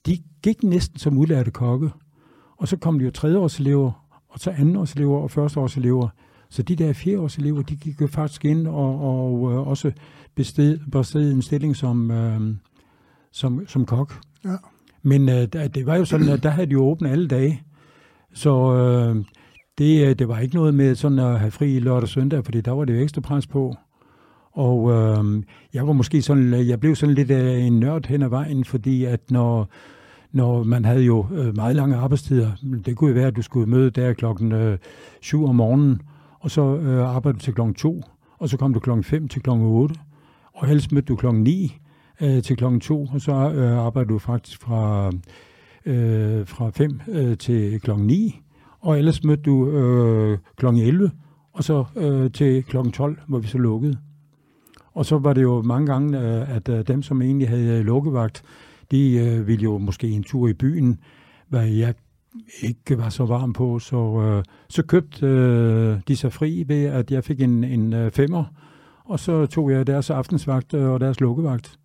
de 0.06 0.18
gik 0.44 0.64
næsten 0.64 1.00
som 1.00 1.18
udlærte 1.18 1.52
kokke. 1.52 1.90
Og 2.58 2.68
så 2.68 2.78
kom 2.78 3.00
de 3.00 3.06
jo 3.06 3.12
tredjeårselever, 3.12 3.92
og 4.30 4.40
så 4.40 4.50
andenårselever 4.50 5.18
og 5.20 5.32
førsteårselever. 5.32 6.08
Så 6.50 6.64
de 6.64 6.76
der 6.76 6.94
fjerdeårselever, 6.94 7.62
de 7.62 7.76
gik 7.76 8.02
jo 8.02 8.08
faktisk 8.08 8.46
ind 8.46 8.68
og, 8.68 9.02
og 9.02 9.52
øh, 9.52 9.68
også 9.68 9.92
bested, 10.38 10.80
bestede 10.92 11.32
en 11.32 11.42
stilling 11.42 11.76
som, 11.76 12.12
øh, 12.12 12.42
som, 13.32 13.68
som 13.68 13.86
kok. 13.86 14.14
Ja. 14.46 14.56
Men 15.04 15.30
øh, 15.30 15.48
det 15.76 15.86
var 15.86 15.96
jo 15.96 16.06
sådan, 16.06 16.30
at 16.30 16.44
der 16.44 16.50
havde 16.50 16.68
de 16.68 16.72
jo 16.72 16.84
åbent 16.84 17.12
alle 17.12 17.28
dage. 17.28 17.62
Så 18.34 18.74
øh, 18.76 19.26
det, 19.78 20.08
øh, 20.08 20.16
det 20.20 20.28
var 20.28 20.40
ikke 20.40 20.56
noget 20.56 20.74
med 20.74 20.96
sådan 20.96 21.20
at 21.20 21.40
have 21.40 21.52
fri 21.52 21.80
lørdag 21.80 22.02
og 22.02 22.10
søndag, 22.10 22.46
fordi 22.46 22.62
der 22.62 22.72
var 22.72 22.86
det 22.86 22.94
jo 22.94 23.00
ekstra 23.00 23.22
pres 23.22 23.48
på. 23.48 23.76
Og 24.52 24.92
øh, 24.92 25.44
jeg 25.74 25.88
var 25.88 25.94
måske 25.94 26.22
sådan, 26.22 26.54
jeg 26.54 26.80
blev 26.80 26.96
sådan 26.96 27.16
lidt 27.16 27.32
af 27.32 27.58
en 27.58 27.80
nørd 27.80 28.08
hen 28.08 28.22
ad 28.24 28.30
vejen, 28.30 28.66
fordi 28.66 29.06
at 29.06 29.32
når, 29.32 29.70
når 30.32 30.64
man 30.64 30.86
havde 30.86 31.04
jo 31.04 31.26
øh, 31.32 31.56
meget 31.56 31.76
lange 31.76 31.96
arbejdstider, 31.96 32.52
det 32.86 32.96
kunne 32.96 33.10
jo 33.10 33.14
være, 33.14 33.28
at 33.28 33.36
du 33.36 33.42
skulle 33.42 33.70
møde 33.70 33.92
der 33.92 34.14
klokken 34.14 34.52
øh, 34.52 34.78
7 35.22 35.46
om 35.46 35.56
morgenen, 35.56 36.02
og 36.40 36.52
så 36.52 36.78
øh, 36.78 37.16
arbejdede 37.16 37.40
du 37.40 37.44
til 37.44 37.54
klokken 37.54 37.76
2, 37.76 38.04
og 38.38 38.50
så 38.50 38.58
kom 38.58 38.74
du 38.74 38.80
klokken 38.80 39.04
5 39.04 39.28
til 39.28 39.42
klokken 39.42 39.66
8, 39.66 39.96
og 40.58 40.68
helst 40.68 40.92
mødte 40.92 41.06
du 41.06 41.16
klokken 41.16 41.44
9 41.44 41.78
øh, 42.22 42.44
til 42.44 42.58
klokken 42.58 42.80
2, 42.80 43.08
og 43.14 43.22
så 43.22 43.32
øh, 43.32 43.78
arbejder 43.78 44.08
du 44.08 44.20
faktisk 44.20 44.62
fra, 44.62 45.12
øh, 45.86 46.48
fra 46.48 46.70
5 46.70 47.02
øh, 47.08 47.38
til 47.38 47.82
klokken 47.82 48.08
9, 48.08 48.40
og 48.80 48.98
ellers 48.98 49.24
mødte 49.24 49.44
du 49.44 49.70
øh, 49.70 50.38
klokken 50.56 50.82
11, 50.82 51.12
og 51.54 51.64
så 51.64 51.86
øh, 51.96 52.32
til 52.32 52.64
klokken 52.64 52.94
12, 52.94 53.18
hvor 53.28 53.40
vi 53.40 53.48
så 53.48 53.58
lukkede. 53.58 53.98
Og 54.94 55.06
så 55.06 55.18
var 55.18 55.34
det 55.34 55.42
jo 55.42 55.62
mange 55.62 55.88
gange, 55.88 56.20
øh, 56.20 56.56
at 56.56 56.70
øh, 56.70 56.88
dem, 56.88 57.02
som 57.02 57.22
egentlig 57.22 57.50
havde 57.50 57.80
øh, 57.80 57.86
lukkevagt, 57.86 58.44
de 58.92 59.14
øh, 59.14 59.48
ville 59.48 59.64
jo 59.64 59.78
måske 59.78 60.10
en 60.10 60.24
tur 60.24 60.48
i 60.48 60.54
byen, 60.54 61.00
hvad 61.50 61.68
jeg 61.68 61.94
ikke 62.62 62.98
var 62.98 63.10
så 63.10 63.26
varm 63.26 63.54
på, 63.54 63.80
så, 63.80 64.22
øh, 64.22 64.44
så 64.70 64.84
købte 64.84 65.26
øh, 65.26 65.98
de 66.08 66.16
sig 66.16 66.34
fri 66.34 66.64
ved, 66.68 66.86
at 66.86 67.12
jeg 67.12 67.24
fik 67.24 67.42
en, 67.42 67.64
en 67.64 67.94
øh, 67.94 68.12
femmer, 68.12 68.44
og 69.10 69.20
så 69.20 69.46
tog 69.46 69.72
jeg 69.72 69.88
deres 69.88 70.10
aftensvagt 70.10 70.74
øh, 70.74 70.90
og 70.90 71.00
deres 71.00 71.20
lukkevagt. 71.20 71.80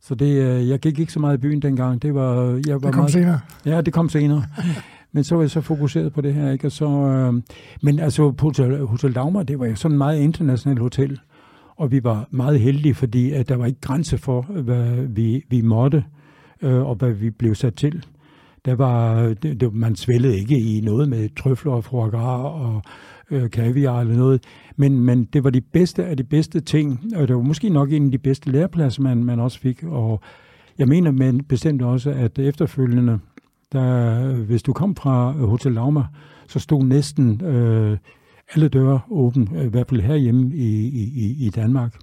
Så 0.00 0.14
det, 0.14 0.42
øh, 0.42 0.68
jeg 0.68 0.78
gik 0.78 0.98
ikke 0.98 1.12
så 1.12 1.20
meget 1.20 1.34
i 1.34 1.40
byen 1.40 1.62
dengang. 1.62 2.02
Det, 2.02 2.14
var, 2.14 2.60
jeg 2.66 2.74
var 2.74 2.78
det 2.78 2.92
kom 2.92 2.94
meget, 2.94 3.10
senere? 3.10 3.40
Ja, 3.66 3.80
det 3.80 3.92
kom 3.92 4.08
senere. 4.08 4.44
men 5.12 5.24
så 5.24 5.34
var 5.34 5.42
jeg 5.42 5.50
så 5.50 5.60
fokuseret 5.60 6.12
på 6.12 6.20
det 6.20 6.34
her. 6.34 6.50
Ikke? 6.50 6.66
Og 6.66 6.72
så, 6.72 6.88
øh, 6.88 7.42
men 7.82 7.98
altså 7.98 8.30
på 8.30 8.46
Hotel, 8.46 8.86
Hotel 8.86 9.14
Dagmar, 9.14 9.42
det 9.42 9.58
var 9.58 9.66
jo 9.66 9.74
sådan 9.74 9.94
et 9.94 9.98
meget 9.98 10.20
internationalt 10.20 10.80
hotel. 10.80 11.20
Og 11.76 11.90
vi 11.90 12.04
var 12.04 12.28
meget 12.30 12.60
heldige, 12.60 12.94
fordi 12.94 13.30
at 13.30 13.48
der 13.48 13.56
var 13.56 13.66
ikke 13.66 13.80
grænse 13.80 14.18
for, 14.18 14.42
hvad 14.42 15.06
vi, 15.06 15.44
vi 15.48 15.60
måtte, 15.60 16.04
øh, 16.62 16.86
og 16.86 16.94
hvad 16.94 17.12
vi 17.12 17.30
blev 17.30 17.54
sat 17.54 17.74
til. 17.74 18.04
Der 18.64 18.74
var, 18.74 19.22
det, 19.42 19.60
det, 19.60 19.74
man 19.74 19.96
svældede 19.96 20.38
ikke 20.38 20.60
i 20.60 20.80
noget 20.80 21.08
med 21.08 21.28
trøfler 21.36 21.72
og 21.72 21.84
foie 21.84 22.12
og 22.12 22.82
øh, 23.30 23.50
kaviar 23.50 24.00
eller 24.00 24.16
noget, 24.16 24.42
men, 24.76 25.00
men 25.00 25.24
det 25.24 25.44
var 25.44 25.50
de 25.50 25.60
bedste 25.60 26.04
af 26.04 26.16
de 26.16 26.24
bedste 26.24 26.60
ting, 26.60 27.00
og 27.16 27.28
det 27.28 27.36
var 27.36 27.42
måske 27.42 27.68
nok 27.68 27.92
en 27.92 28.04
af 28.04 28.10
de 28.10 28.18
bedste 28.18 28.50
lærepladser, 28.50 29.02
man, 29.02 29.24
man 29.24 29.40
også 29.40 29.58
fik, 29.58 29.84
og 29.84 30.20
jeg 30.78 30.88
mener 30.88 31.10
men 31.10 31.44
bestemt 31.44 31.82
også, 31.82 32.10
at 32.10 32.38
efterfølgende, 32.38 33.18
der, 33.72 34.34
hvis 34.34 34.62
du 34.62 34.72
kom 34.72 34.96
fra 34.96 35.34
øh, 35.38 35.42
Hotel 35.42 35.72
Lauma, 35.72 36.02
så 36.48 36.58
stod 36.58 36.84
næsten 36.84 37.44
øh, 37.44 37.98
alle 38.54 38.68
døre 38.68 39.00
åbne, 39.10 39.46
øh, 39.56 39.64
i 39.64 39.68
hvert 39.68 39.88
fald 39.88 40.00
herhjemme 40.00 40.54
i, 40.54 40.88
i, 41.14 41.46
i 41.46 41.50
Danmark. 41.50 41.96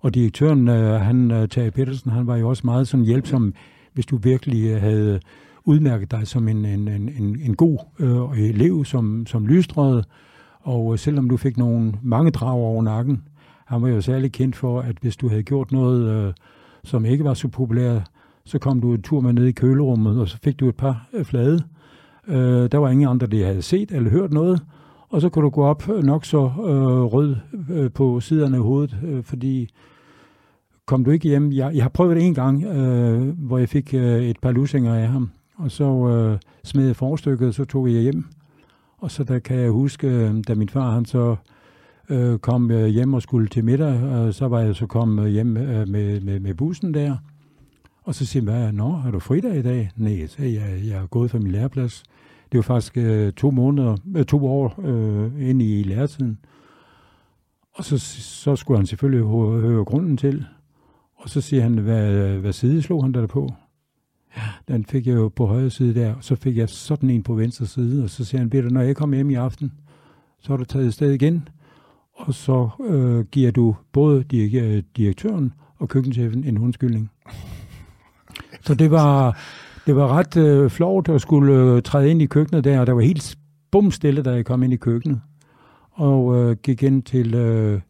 Og 0.00 0.14
direktøren, 0.14 0.68
øh, 0.68 1.00
han, 1.00 1.48
Tage 1.50 1.70
Petersen, 1.70 2.10
han 2.10 2.26
var 2.26 2.36
jo 2.36 2.48
også 2.48 2.62
meget 2.64 2.88
sådan 2.88 3.06
hjælpsom, 3.06 3.54
hvis 3.92 4.06
du 4.06 4.16
virkelig 4.16 4.80
havde 4.80 5.20
udmærket 5.64 6.10
dig 6.10 6.26
som 6.26 6.48
en, 6.48 6.64
en, 6.64 6.88
en, 6.88 7.40
en 7.42 7.56
god 7.56 7.78
øh, 7.98 8.40
elev, 8.40 8.84
som, 8.84 9.26
som 9.26 9.46
lystrøde, 9.46 10.04
og 10.66 10.92
øh, 10.92 10.98
selvom 10.98 11.28
du 11.28 11.36
fik 11.36 11.56
nogle 11.56 11.92
mange 12.02 12.30
drag 12.30 12.54
over 12.54 12.82
nakken, 12.82 13.22
han 13.66 13.82
var 13.82 13.88
jo 13.88 14.00
særlig 14.00 14.32
kendt 14.32 14.56
for, 14.56 14.80
at 14.80 14.96
hvis 15.00 15.16
du 15.16 15.28
havde 15.28 15.42
gjort 15.42 15.72
noget, 15.72 16.10
øh, 16.10 16.32
som 16.84 17.04
ikke 17.04 17.24
var 17.24 17.34
så 17.34 17.48
populært, 17.48 18.02
så 18.44 18.58
kom 18.58 18.80
du 18.80 18.94
en 18.94 19.02
tur 19.02 19.20
med 19.20 19.32
ned 19.32 19.44
i 19.44 19.52
kølerummet, 19.52 20.20
og 20.20 20.28
så 20.28 20.38
fik 20.44 20.60
du 20.60 20.68
et 20.68 20.76
par 20.76 21.08
øh, 21.12 21.24
flade. 21.24 21.62
Øh, 22.28 22.72
der 22.72 22.78
var 22.78 22.90
ingen 22.90 23.08
andre, 23.08 23.26
der 23.26 23.46
havde 23.46 23.62
set 23.62 23.90
eller 23.90 24.10
hørt 24.10 24.32
noget, 24.32 24.62
og 25.08 25.20
så 25.20 25.28
kunne 25.28 25.42
du 25.44 25.50
gå 25.50 25.64
op 25.64 25.88
øh, 25.88 26.02
nok 26.02 26.24
så 26.24 26.38
øh, 26.38 27.02
rød 27.02 27.36
øh, 27.70 27.90
på 27.90 28.20
siderne 28.20 28.56
af 28.56 28.62
hovedet, 28.62 28.96
øh, 29.04 29.24
fordi 29.24 29.68
kom 30.86 31.04
du 31.04 31.10
ikke 31.10 31.28
hjem. 31.28 31.52
Jeg, 31.52 31.74
jeg 31.74 31.84
har 31.84 31.88
prøvet 31.88 32.16
det 32.16 32.26
en 32.26 32.34
gang, 32.34 32.64
øh, 32.64 33.28
hvor 33.38 33.58
jeg 33.58 33.68
fik 33.68 33.94
øh, 33.94 34.22
et 34.22 34.38
par 34.42 34.50
lusinger 34.50 34.94
af 34.94 35.08
ham, 35.08 35.30
og 35.56 35.70
så 35.70 36.08
øh, 36.08 36.38
smed 36.64 36.86
jeg 36.86 36.96
forstykket, 36.96 37.48
og 37.48 37.54
så 37.54 37.64
tog 37.64 37.92
jeg 37.92 38.02
hjem. 38.02 38.24
Og 38.98 39.10
så 39.10 39.24
der 39.24 39.38
kan 39.38 39.56
jeg 39.56 39.70
huske, 39.70 40.06
øh, 40.06 40.34
da 40.48 40.54
min 40.54 40.68
far 40.68 40.90
han 40.90 41.04
så 41.04 41.36
øh, 42.08 42.38
kom 42.38 42.70
øh, 42.70 42.86
hjem 42.86 43.14
og 43.14 43.22
skulle 43.22 43.48
til 43.48 43.64
middag, 43.64 44.02
og 44.02 44.34
så 44.34 44.48
var 44.48 44.60
jeg 44.60 44.76
så 44.76 44.86
kommet 44.86 45.30
hjem 45.30 45.56
øh, 45.56 45.88
med, 45.88 46.20
med, 46.20 46.40
med 46.40 46.54
bussen 46.54 46.94
der. 46.94 47.16
Og 48.04 48.14
så 48.14 48.26
siger 48.26 48.52
jeg, 48.52 48.72
nå, 48.72 48.90
har 48.92 49.10
du 49.10 49.18
fridag 49.18 49.58
i 49.58 49.62
dag? 49.62 49.90
Nej, 49.96 50.26
så 50.26 50.42
jeg, 50.42 50.80
jeg 50.84 51.02
er 51.02 51.06
gået 51.06 51.30
fra 51.30 51.38
min 51.38 51.52
læreplads. 51.52 52.02
Det 52.52 52.58
var 52.58 52.62
faktisk 52.62 52.96
øh, 52.96 53.32
to 53.32 53.50
måneder, 53.50 53.96
øh, 54.16 54.24
to 54.24 54.46
år 54.46 54.74
øh, 54.84 55.48
ind 55.50 55.62
i 55.62 55.82
læretiden. 55.82 56.38
Og 57.74 57.84
så, 57.84 57.98
så 57.98 58.56
skulle 58.56 58.78
han 58.78 58.86
selvfølgelig 58.86 59.26
høre, 59.26 59.60
høre 59.60 59.84
grunden 59.84 60.16
til. 60.16 60.44
Og 61.16 61.30
så 61.30 61.40
siger 61.40 61.62
han, 61.62 61.78
hvad, 61.78 62.36
hvad 62.38 62.52
side 62.52 62.82
slog 62.82 63.04
han 63.04 63.14
der 63.14 63.26
på? 63.26 63.52
Den 64.68 64.84
fik 64.84 65.06
jeg 65.06 65.14
jo 65.14 65.28
på 65.28 65.46
højre 65.46 65.70
side 65.70 65.94
der, 65.94 66.14
og 66.14 66.24
så 66.24 66.36
fik 66.36 66.56
jeg 66.56 66.68
sådan 66.68 67.10
en 67.10 67.22
på 67.22 67.34
venstre 67.34 67.66
side, 67.66 68.04
og 68.04 68.10
så 68.10 68.24
siger 68.24 68.38
han, 68.38 68.50
Peter, 68.50 68.70
når 68.70 68.80
jeg 68.80 68.96
kommer 68.96 69.16
hjem 69.16 69.30
i 69.30 69.34
aften, 69.34 69.72
så 70.40 70.48
har 70.48 70.56
du 70.56 70.64
taget 70.64 70.94
sted 70.94 71.12
igen, 71.12 71.48
og 72.14 72.34
så 72.34 72.68
øh, 72.88 73.24
giver 73.24 73.50
du 73.50 73.76
både 73.92 74.24
øh, 74.34 74.82
direktøren 74.96 75.52
og 75.78 75.88
køkkenchefen 75.88 76.44
en 76.44 76.58
undskyldning. 76.58 77.10
Så 78.60 78.74
det 78.74 78.90
var, 78.90 79.38
det 79.86 79.96
var 79.96 80.08
ret 80.08 80.36
øh, 80.36 80.70
flot 80.70 81.08
at 81.08 81.20
skulle 81.20 81.54
øh, 81.54 81.82
træde 81.82 82.10
ind 82.10 82.22
i 82.22 82.26
køkkenet 82.26 82.64
der, 82.64 82.80
og 82.80 82.86
der 82.86 82.92
var 82.92 83.00
helt 83.00 83.38
bumstille, 83.70 84.22
da 84.22 84.30
jeg 84.30 84.44
kom 84.44 84.62
ind 84.62 84.72
i 84.72 84.76
køkkenet. 84.76 85.20
Og 85.92 86.36
øh, 86.36 86.56
gik 86.56 86.82
ind 86.82 87.02
til, 87.02 87.34
øh, 87.34 87.80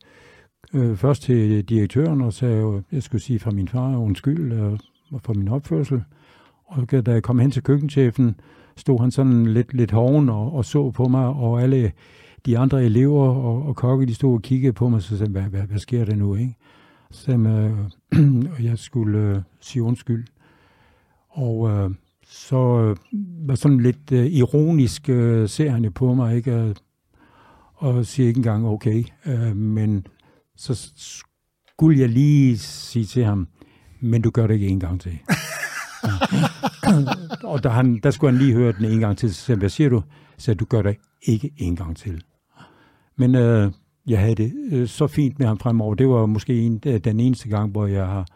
øh, 0.74 0.96
først 0.96 1.22
til 1.22 1.64
direktøren 1.64 2.20
og 2.20 2.32
sagde, 2.32 2.82
jeg 2.92 3.02
skulle 3.02 3.22
sige 3.22 3.38
fra 3.38 3.50
min 3.50 3.68
far 3.68 3.96
undskyld 3.96 4.52
øh, 4.52 4.78
for 5.24 5.34
min 5.34 5.48
opførsel. 5.48 6.02
Og 6.66 6.90
da 6.90 7.12
jeg 7.12 7.22
kom 7.22 7.38
hen 7.38 7.50
til 7.50 7.62
køkkenchefen, 7.62 8.40
stod 8.76 9.00
han 9.00 9.10
sådan 9.10 9.46
lidt, 9.46 9.74
lidt 9.74 9.90
hoven 9.90 10.28
og, 10.28 10.54
og 10.54 10.64
så 10.64 10.90
på 10.90 11.08
mig, 11.08 11.26
og 11.26 11.62
alle 11.62 11.92
de 12.46 12.58
andre 12.58 12.84
elever 12.84 13.28
og, 13.28 13.62
og 13.62 13.76
kokke, 13.76 14.06
de 14.06 14.14
stod 14.14 14.34
og 14.34 14.42
kiggede 14.42 14.72
på 14.72 14.88
mig, 14.88 15.02
så 15.02 15.18
sagde 15.18 15.32
hvad, 15.32 15.42
hvad, 15.42 15.62
hvad 15.62 15.78
sker 15.78 16.04
der 16.04 16.14
nu, 16.14 16.34
ikke? 16.34 16.56
Så 17.10 17.22
sagde 17.22 17.88
øh, 18.12 18.64
jeg 18.68 18.78
skulle 18.78 19.18
øh, 19.18 19.42
sige 19.60 19.82
undskyld. 19.82 20.26
Og 21.28 21.70
øh, 21.70 21.90
så 22.26 22.80
øh, 22.80 22.96
var 23.48 23.54
sådan 23.54 23.80
lidt 23.80 24.12
øh, 24.12 24.26
ironisk 24.26 25.08
øh, 25.08 25.48
ser 25.48 25.70
han 25.70 25.84
jo 25.84 25.90
på 25.94 26.14
mig, 26.14 26.36
ikke? 26.36 26.56
Og, 26.56 26.74
og 27.74 28.06
siger 28.06 28.28
ikke 28.28 28.38
engang 28.38 28.66
okay. 28.66 29.04
Øh, 29.26 29.56
men 29.56 30.06
så 30.56 30.90
skulle 31.68 32.00
jeg 32.00 32.08
lige 32.08 32.58
sige 32.58 33.04
til 33.04 33.24
ham, 33.24 33.48
men 34.00 34.22
du 34.22 34.30
gør 34.30 34.46
det 34.46 34.54
ikke 34.54 34.68
en 34.68 34.80
gang 34.80 35.00
til. 35.00 35.18
og 37.50 37.62
der, 37.62 37.70
han, 37.70 38.00
der 38.02 38.10
skulle 38.10 38.32
han 38.32 38.42
lige 38.42 38.54
høre 38.54 38.72
den 38.72 38.84
en 38.84 39.00
gang 39.00 39.18
til. 39.18 39.34
Så 39.34 39.54
hvad 39.54 39.68
siger 39.68 39.90
du? 39.90 40.02
Så 40.38 40.54
du 40.54 40.64
gør 40.64 40.82
det 40.82 40.96
ikke 41.22 41.50
en 41.56 41.76
gang 41.76 41.96
til. 41.96 42.22
Men 43.16 43.34
øh, 43.34 43.72
jeg 44.06 44.20
havde 44.20 44.34
det 44.34 44.52
øh, 44.72 44.88
så 44.88 45.06
fint 45.06 45.38
med 45.38 45.46
ham 45.46 45.58
fremover. 45.58 45.94
Det 45.94 46.08
var 46.08 46.26
måske 46.26 46.62
en, 46.62 46.82
øh, 46.86 47.00
den 47.00 47.20
eneste 47.20 47.48
gang, 47.48 47.70
hvor 47.70 47.86
jeg 47.86 48.06
har 48.06 48.26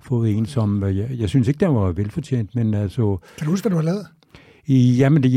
fået 0.00 0.30
en, 0.36 0.46
som 0.46 0.84
øh, 0.84 0.98
jeg, 0.98 1.08
jeg 1.10 1.28
synes 1.28 1.48
ikke, 1.48 1.60
der 1.60 1.68
var 1.68 1.92
velfortjent, 1.92 2.54
men 2.54 2.74
altså... 2.74 3.18
Kan 3.38 3.44
du 3.44 3.50
huske, 3.50 3.68
hvad 3.68 3.70
du 3.70 3.76
har 3.76 3.92
lavet? 3.92 4.06
Jamen, 4.68 5.22
det, 5.22 5.28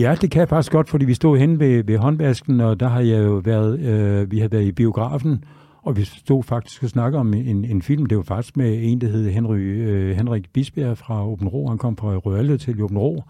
ja, 0.00 0.14
det 0.20 0.30
kan 0.30 0.40
jeg 0.40 0.48
faktisk 0.48 0.72
godt, 0.72 0.88
fordi 0.88 1.04
vi 1.04 1.14
stod 1.14 1.38
hen 1.38 1.60
ved, 1.60 1.84
ved 1.84 1.98
håndvasken, 1.98 2.60
og 2.60 2.80
der 2.80 2.88
har 2.88 3.00
jeg 3.00 3.24
jo 3.24 3.40
været, 3.44 3.80
øh, 3.80 4.30
vi 4.30 4.38
har 4.38 4.48
været 4.48 4.64
i 4.64 4.72
biografen, 4.72 5.44
og 5.84 5.96
vi 5.96 6.04
stod 6.04 6.42
faktisk 6.42 6.82
og 6.82 6.88
snakkede 6.88 7.20
om 7.20 7.34
en, 7.34 7.64
en 7.64 7.82
film, 7.82 8.06
det 8.06 8.16
var 8.16 8.24
faktisk 8.24 8.56
med 8.56 8.78
en, 8.82 9.00
der 9.00 9.08
hed 9.08 9.30
Henry, 9.30 9.58
øh, 9.58 10.16
Henrik 10.16 10.50
Bisbjerg 10.52 10.98
fra 10.98 11.26
Åben 11.26 11.48
Rå, 11.48 11.68
han 11.68 11.78
kom 11.78 11.96
fra 11.96 12.16
Røalle 12.16 12.58
til 12.58 12.82
Åben 12.82 12.98
Rå, 12.98 13.24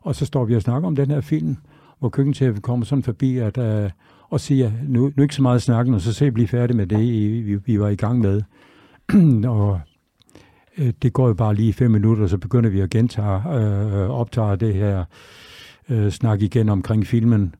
og 0.00 0.14
så 0.14 0.26
står 0.26 0.44
vi 0.44 0.56
og 0.56 0.62
snakker 0.62 0.86
om 0.86 0.96
den 0.96 1.10
her 1.10 1.20
film, 1.20 1.56
hvor 1.98 2.08
køkkenchefen 2.08 2.60
kommer 2.60 2.86
sådan 2.86 3.02
forbi, 3.02 3.38
at, 3.38 3.58
øh, 3.58 3.90
og 4.28 4.40
siger, 4.40 4.72
nu, 4.88 5.12
nu 5.16 5.22
ikke 5.22 5.34
så 5.34 5.42
meget 5.42 5.62
snakken, 5.62 5.94
og 5.94 6.00
så 6.00 6.12
se 6.12 6.30
blive 6.30 6.48
færdig 6.48 6.76
med 6.76 6.86
det, 6.86 6.98
vi, 7.46 7.56
vi 7.56 7.80
var 7.80 7.88
i 7.88 7.96
gang 7.96 8.20
med. 8.20 8.42
og 9.56 9.80
øh, 10.78 10.92
det 11.02 11.12
går 11.12 11.28
jo 11.28 11.34
bare 11.34 11.54
lige 11.54 11.72
fem 11.72 11.90
minutter, 11.90 12.26
så 12.26 12.38
begynder 12.38 12.70
vi 12.70 12.80
at 12.80 12.90
gentage, 12.90 13.54
øh, 13.54 14.02
øh, 14.02 14.10
optage 14.10 14.56
det 14.56 14.74
her 14.74 15.04
øh, 15.88 16.10
snak 16.10 16.42
igen 16.42 16.68
omkring 16.68 17.06
filmen. 17.06 17.54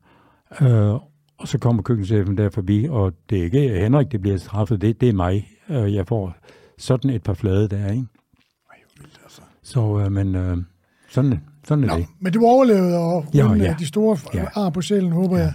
Øh, 0.61 0.93
og 1.39 1.47
så 1.47 1.57
kommer 1.57 1.83
køkkenchefen 1.83 2.37
der 2.37 2.49
forbi, 2.49 2.87
og 2.89 3.13
det 3.29 3.39
er 3.39 3.43
ikke 3.43 3.79
Henrik, 3.79 4.11
det 4.11 4.21
bliver 4.21 4.37
straffet, 4.37 4.81
det, 4.81 5.01
det 5.01 5.09
er 5.09 5.13
mig. 5.13 5.47
Øh, 5.69 5.93
jeg 5.93 6.07
får 6.07 6.35
sådan 6.77 7.11
et 7.11 7.23
par 7.23 7.33
flade 7.33 7.67
der, 7.67 7.91
ikke? 7.91 8.05
Altså. 9.23 9.41
Så, 9.63 9.99
øh, 9.99 10.11
men 10.11 10.35
øh, 10.35 10.57
sådan, 11.09 11.41
sådan 11.63 11.83
er 11.83 11.87
Nå, 11.87 11.97
det. 11.97 12.05
Men 12.19 12.33
du 12.33 12.45
overlevede 12.45 12.97
og 12.97 13.25
ja, 13.33 13.53
ja. 13.53 13.75
de 13.79 13.85
store 13.85 14.17
ja. 14.33 14.45
ar 14.55 14.69
på 14.69 14.81
sjælen, 14.81 15.11
håber 15.11 15.37
ja. 15.37 15.43
jeg. 15.43 15.53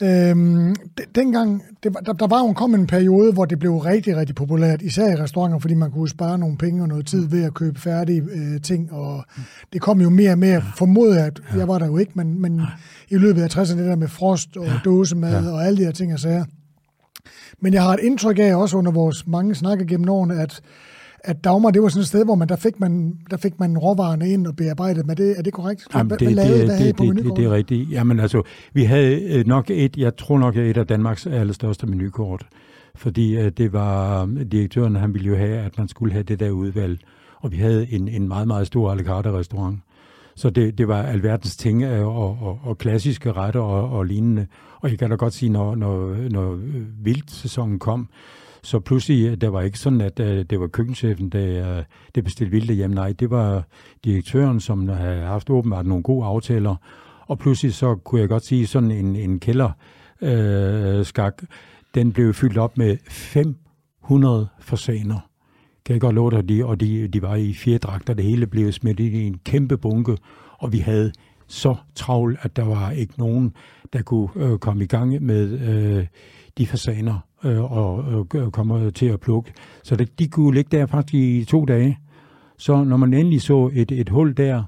Øhm, 0.00 0.74
dengang, 1.14 1.62
det 1.82 1.94
var, 1.94 2.00
der, 2.00 2.12
der 2.12 2.26
var 2.26 2.38
jo 2.38 2.52
kommet 2.52 2.78
en 2.80 2.86
periode, 2.86 3.32
hvor 3.32 3.44
det 3.44 3.58
blev 3.58 3.76
rigtig, 3.76 4.16
rigtig 4.16 4.34
populært, 4.34 4.82
især 4.82 5.12
i 5.12 5.16
restauranter, 5.16 5.58
fordi 5.58 5.74
man 5.74 5.90
kunne 5.90 6.08
spare 6.08 6.38
nogle 6.38 6.56
penge 6.56 6.82
og 6.82 6.88
noget 6.88 7.06
tid 7.06 7.28
ved 7.28 7.44
at 7.44 7.54
købe 7.54 7.80
færdige 7.80 8.22
øh, 8.30 8.60
ting, 8.60 8.92
og 8.92 9.24
det 9.72 9.80
kom 9.80 10.00
jo 10.00 10.10
mere 10.10 10.30
og 10.30 10.38
mere, 10.38 10.62
formodet 10.76 11.16
at 11.16 11.40
ja. 11.52 11.58
jeg 11.58 11.68
var 11.68 11.78
der 11.78 11.86
jo 11.86 11.96
ikke, 11.96 12.12
men, 12.14 12.40
men 12.40 12.62
i 13.08 13.16
løbet 13.16 13.42
af 13.42 13.56
60'erne, 13.56 13.78
det 13.78 13.86
der 13.86 13.96
med 13.96 14.08
frost 14.08 14.56
og 14.56 14.66
ja. 14.66 14.72
dåsemad 14.84 15.44
ja. 15.44 15.50
og 15.50 15.66
alle 15.66 15.76
de 15.76 15.84
her 15.84 15.92
ting 15.92 16.12
og 16.12 16.18
sager. 16.18 16.44
Men 17.60 17.74
jeg 17.74 17.82
har 17.82 17.94
et 17.94 18.00
indtryk 18.00 18.38
af 18.38 18.54
også 18.54 18.76
under 18.76 18.92
vores 18.92 19.26
mange 19.26 19.54
snakke 19.54 19.86
gennem 19.86 20.08
årene, 20.08 20.40
at 20.40 20.60
at 21.24 21.44
Dagmar, 21.44 21.70
det 21.70 21.82
var 21.82 21.88
sådan 21.88 22.00
et 22.00 22.06
sted, 22.06 22.24
hvor 22.24 22.34
man, 22.34 22.48
der, 22.48 22.56
fik 22.56 22.80
man, 22.80 23.18
der 23.30 23.36
fik 23.36 23.60
man 23.60 23.78
råvarerne 23.78 24.28
ind 24.28 24.46
og 24.46 24.56
bearbejdet. 24.56 25.06
Men 25.06 25.16
det, 25.16 25.38
er 25.38 25.42
det 25.42 25.52
korrekt? 25.52 25.86
Jamen, 25.94 26.10
det, 26.10 26.18
hvad, 26.18 26.28
det, 26.28 26.36
lavede, 26.36 26.60
det, 26.60 26.98
det, 26.98 27.16
det, 27.16 27.24
det, 27.24 27.36
det 27.36 27.44
er 27.44 27.50
rigtigt. 27.50 27.90
Jamen 27.90 28.20
altså, 28.20 28.42
vi 28.72 28.84
havde 28.84 29.22
øh, 29.22 29.46
nok 29.46 29.70
et, 29.70 29.96
jeg 29.96 30.16
tror 30.16 30.38
nok, 30.38 30.56
et 30.56 30.76
af 30.76 30.86
Danmarks 30.86 31.26
allerstørste 31.26 31.86
menukort. 31.86 32.46
Fordi 32.96 33.36
uh, 33.38 33.48
det 33.48 33.72
var, 33.72 34.26
direktøren 34.52 34.96
han 34.96 35.14
ville 35.14 35.28
jo 35.28 35.36
have, 35.36 35.58
at 35.58 35.78
man 35.78 35.88
skulle 35.88 36.12
have 36.12 36.22
det 36.22 36.40
der 36.40 36.50
udvalg. 36.50 36.98
Og 37.40 37.52
vi 37.52 37.56
havde 37.56 37.92
en, 37.92 38.08
en 38.08 38.28
meget, 38.28 38.46
meget 38.46 38.66
stor 38.66 38.92
à 38.92 38.96
la 38.96 39.02
carte 39.02 39.32
restaurant. 39.32 39.78
Så 40.36 40.50
det, 40.50 40.78
det 40.78 40.88
var 40.88 41.02
alverdens 41.02 41.56
ting 41.56 41.86
og, 41.86 42.42
og, 42.42 42.58
og 42.62 42.78
klassiske 42.78 43.32
retter 43.32 43.60
og, 43.60 43.98
og 43.98 44.04
lignende. 44.04 44.46
Og 44.80 44.90
jeg 44.90 44.98
kan 44.98 45.10
da 45.10 45.16
godt 45.16 45.32
sige, 45.32 45.48
når, 45.48 45.74
når, 45.74 46.16
når 46.30 46.58
vildt 47.02 47.80
kom, 47.80 48.08
så 48.64 48.80
pludselig, 48.80 49.30
øh, 49.30 49.36
der 49.36 49.48
var 49.48 49.62
ikke 49.62 49.78
sådan, 49.78 50.00
at 50.00 50.20
uh, 50.20 50.26
det 50.26 50.60
var 50.60 50.66
køkkenchefen, 50.66 51.28
der, 51.28 51.78
uh, 51.78 51.84
der 52.14 52.22
bestilte 52.22 52.50
vildt 52.50 52.74
hjem. 52.74 52.90
Nej, 52.90 53.12
det 53.12 53.30
var 53.30 53.66
direktøren, 54.04 54.60
som 54.60 54.88
havde 54.88 55.20
haft 55.20 55.50
åbenbart 55.50 55.86
nogle 55.86 56.02
gode 56.02 56.26
aftaler. 56.26 56.76
Og 57.26 57.38
pludselig 57.38 57.74
så 57.74 57.94
kunne 57.94 58.20
jeg 58.20 58.28
godt 58.28 58.44
sige, 58.44 58.66
sådan 58.66 58.90
en, 58.90 59.16
en 59.16 59.40
kælder 59.40 59.70
uh, 60.20 61.06
skak, 61.06 61.42
den 61.94 62.12
blev 62.12 62.34
fyldt 62.34 62.58
op 62.58 62.78
med 62.78 62.96
500 63.08 64.48
fasaner. 64.60 65.28
Kan 65.84 65.92
jeg 65.92 66.00
godt 66.00 66.14
love 66.14 66.30
dig, 66.30 66.48
de, 66.48 66.64
og 66.64 66.80
de, 66.80 67.08
de 67.08 67.22
var 67.22 67.34
i 67.34 67.54
fire 67.54 67.78
dragter, 67.78 68.14
det 68.14 68.24
hele 68.24 68.46
blev 68.46 68.72
smidt 68.72 69.00
i 69.00 69.26
en 69.26 69.38
kæmpe 69.44 69.76
bunke, 69.76 70.16
og 70.58 70.72
vi 70.72 70.78
havde 70.78 71.12
så 71.46 71.76
travlt, 71.94 72.38
at 72.42 72.56
der 72.56 72.64
var 72.64 72.90
ikke 72.90 73.14
nogen, 73.18 73.52
der 73.92 74.02
kunne 74.02 74.28
øh, 74.36 74.58
komme 74.58 74.84
i 74.84 74.86
gang 74.86 75.22
med 75.22 75.60
øh, 75.60 76.06
de 76.58 76.66
fasaner 76.66 77.18
øh, 77.44 77.72
og 77.72 78.04
øh, 78.34 78.50
kommer 78.50 78.90
til 78.90 79.06
at 79.06 79.20
plukke. 79.20 79.52
Så 79.82 79.96
det, 79.96 80.18
de 80.18 80.28
kunne 80.28 80.54
ligge 80.54 80.78
der 80.78 80.86
faktisk 80.86 81.14
i 81.14 81.44
to 81.44 81.64
dage. 81.64 81.98
Så 82.58 82.84
når 82.84 82.96
man 82.96 83.14
endelig 83.14 83.42
så 83.42 83.70
et, 83.72 83.92
et 83.92 84.08
hul 84.08 84.36
der, 84.36 84.62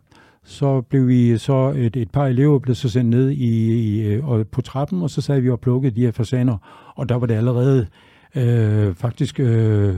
så 0.45 0.81
blev 0.81 1.09
vi 1.09 1.39
så 1.39 1.73
et, 1.77 1.97
et 1.97 2.11
par 2.11 2.27
elever 2.27 2.59
blev 2.59 2.75
så 2.75 2.89
sendt 2.89 3.11
ned 3.11 3.31
i, 3.31 3.73
i, 3.73 4.07
øh, 4.07 4.29
og 4.29 4.47
på 4.47 4.63
trappen, 4.63 5.03
og 5.03 5.11
så 5.11 5.21
sad 5.21 5.41
vi 5.41 5.51
og 5.51 5.61
plukkede 5.61 5.97
de 5.97 6.01
her 6.01 6.11
fasaner, 6.11 6.57
og 6.97 7.09
der 7.09 7.15
var 7.15 7.27
det 7.27 7.35
allerede 7.35 7.87
øh, 8.35 8.95
faktisk 8.95 9.41
øh, 9.41 9.97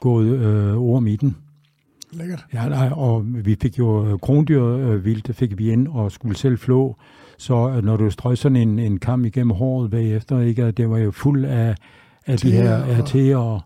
gået 0.00 0.26
øh, 0.26 0.76
orm 0.76 1.06
i 1.06 1.16
den. 1.16 1.36
Lækkert. 2.12 2.44
Ja, 2.54 2.68
nej, 2.68 2.90
og 2.92 3.24
vi 3.26 3.56
fik 3.62 3.78
jo 3.78 4.06
øh, 4.06 4.18
krondyr 4.18 4.64
øh, 4.64 5.04
vildt, 5.04 5.36
fik 5.36 5.58
vi 5.58 5.70
ind 5.70 5.88
og 5.88 6.12
skulle 6.12 6.36
selv 6.36 6.58
flå. 6.58 6.96
Så 7.38 7.68
øh, 7.76 7.84
når 7.84 7.96
du 7.96 8.10
strøg 8.10 8.38
sådan 8.38 8.56
en, 8.56 8.78
en 8.78 8.98
kam 8.98 9.24
igennem 9.24 9.50
håret 9.50 9.90
bagefter, 9.90 10.40
ikke, 10.40 10.70
det 10.70 10.90
var 10.90 10.98
jo 10.98 11.10
fuld 11.10 11.44
af, 11.44 11.74
af 12.26 12.38
de 12.38 12.50
her 12.50 12.84
RT'er. 12.84 13.36
Og, 13.36 13.60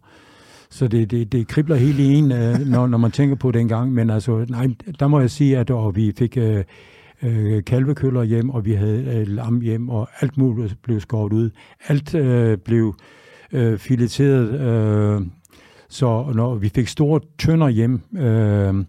Så 0.71 0.89
det, 0.89 1.11
det, 1.11 1.33
det 1.33 1.49
kribler 1.49 1.77
helt 1.77 1.99
i 1.99 2.15
en, 2.15 2.33
øh, 2.33 2.59
når, 2.67 2.87
når 2.87 2.99
man 2.99 3.11
tænker 3.11 3.37
på 3.37 3.51
det 3.51 3.61
engang. 3.61 3.93
Men 3.93 4.11
altså, 4.11 4.47
nej, 4.49 4.67
der 5.01 5.09
må 5.09 5.21
jeg 5.21 5.31
sige, 5.31 5.59
at 5.59 5.71
og 5.71 5.97
vi 5.97 6.13
fik 6.19 6.37
øh, 6.37 6.65
øh, 7.23 7.65
kalvekøller 7.65 8.23
hjem, 8.23 8.51
og 8.51 8.65
vi 8.65 8.73
havde 8.73 9.05
øh, 9.05 9.27
lam 9.27 9.61
hjem, 9.61 9.89
og 9.89 10.09
alt 10.21 10.37
muligt 10.37 10.77
blev 10.83 11.01
skåret 11.01 11.33
ud. 11.33 11.51
Alt 11.89 12.15
øh, 12.15 12.59
blev 12.59 12.95
øh, 13.53 13.79
fileteret, 13.79 14.61
øh, 14.61 15.27
så 15.89 16.33
når 16.35 16.55
vi 16.55 16.69
fik 16.69 16.89
store 16.89 17.21
tønder 17.39 17.69
hjem, 17.69 18.01
øh, 18.19 18.85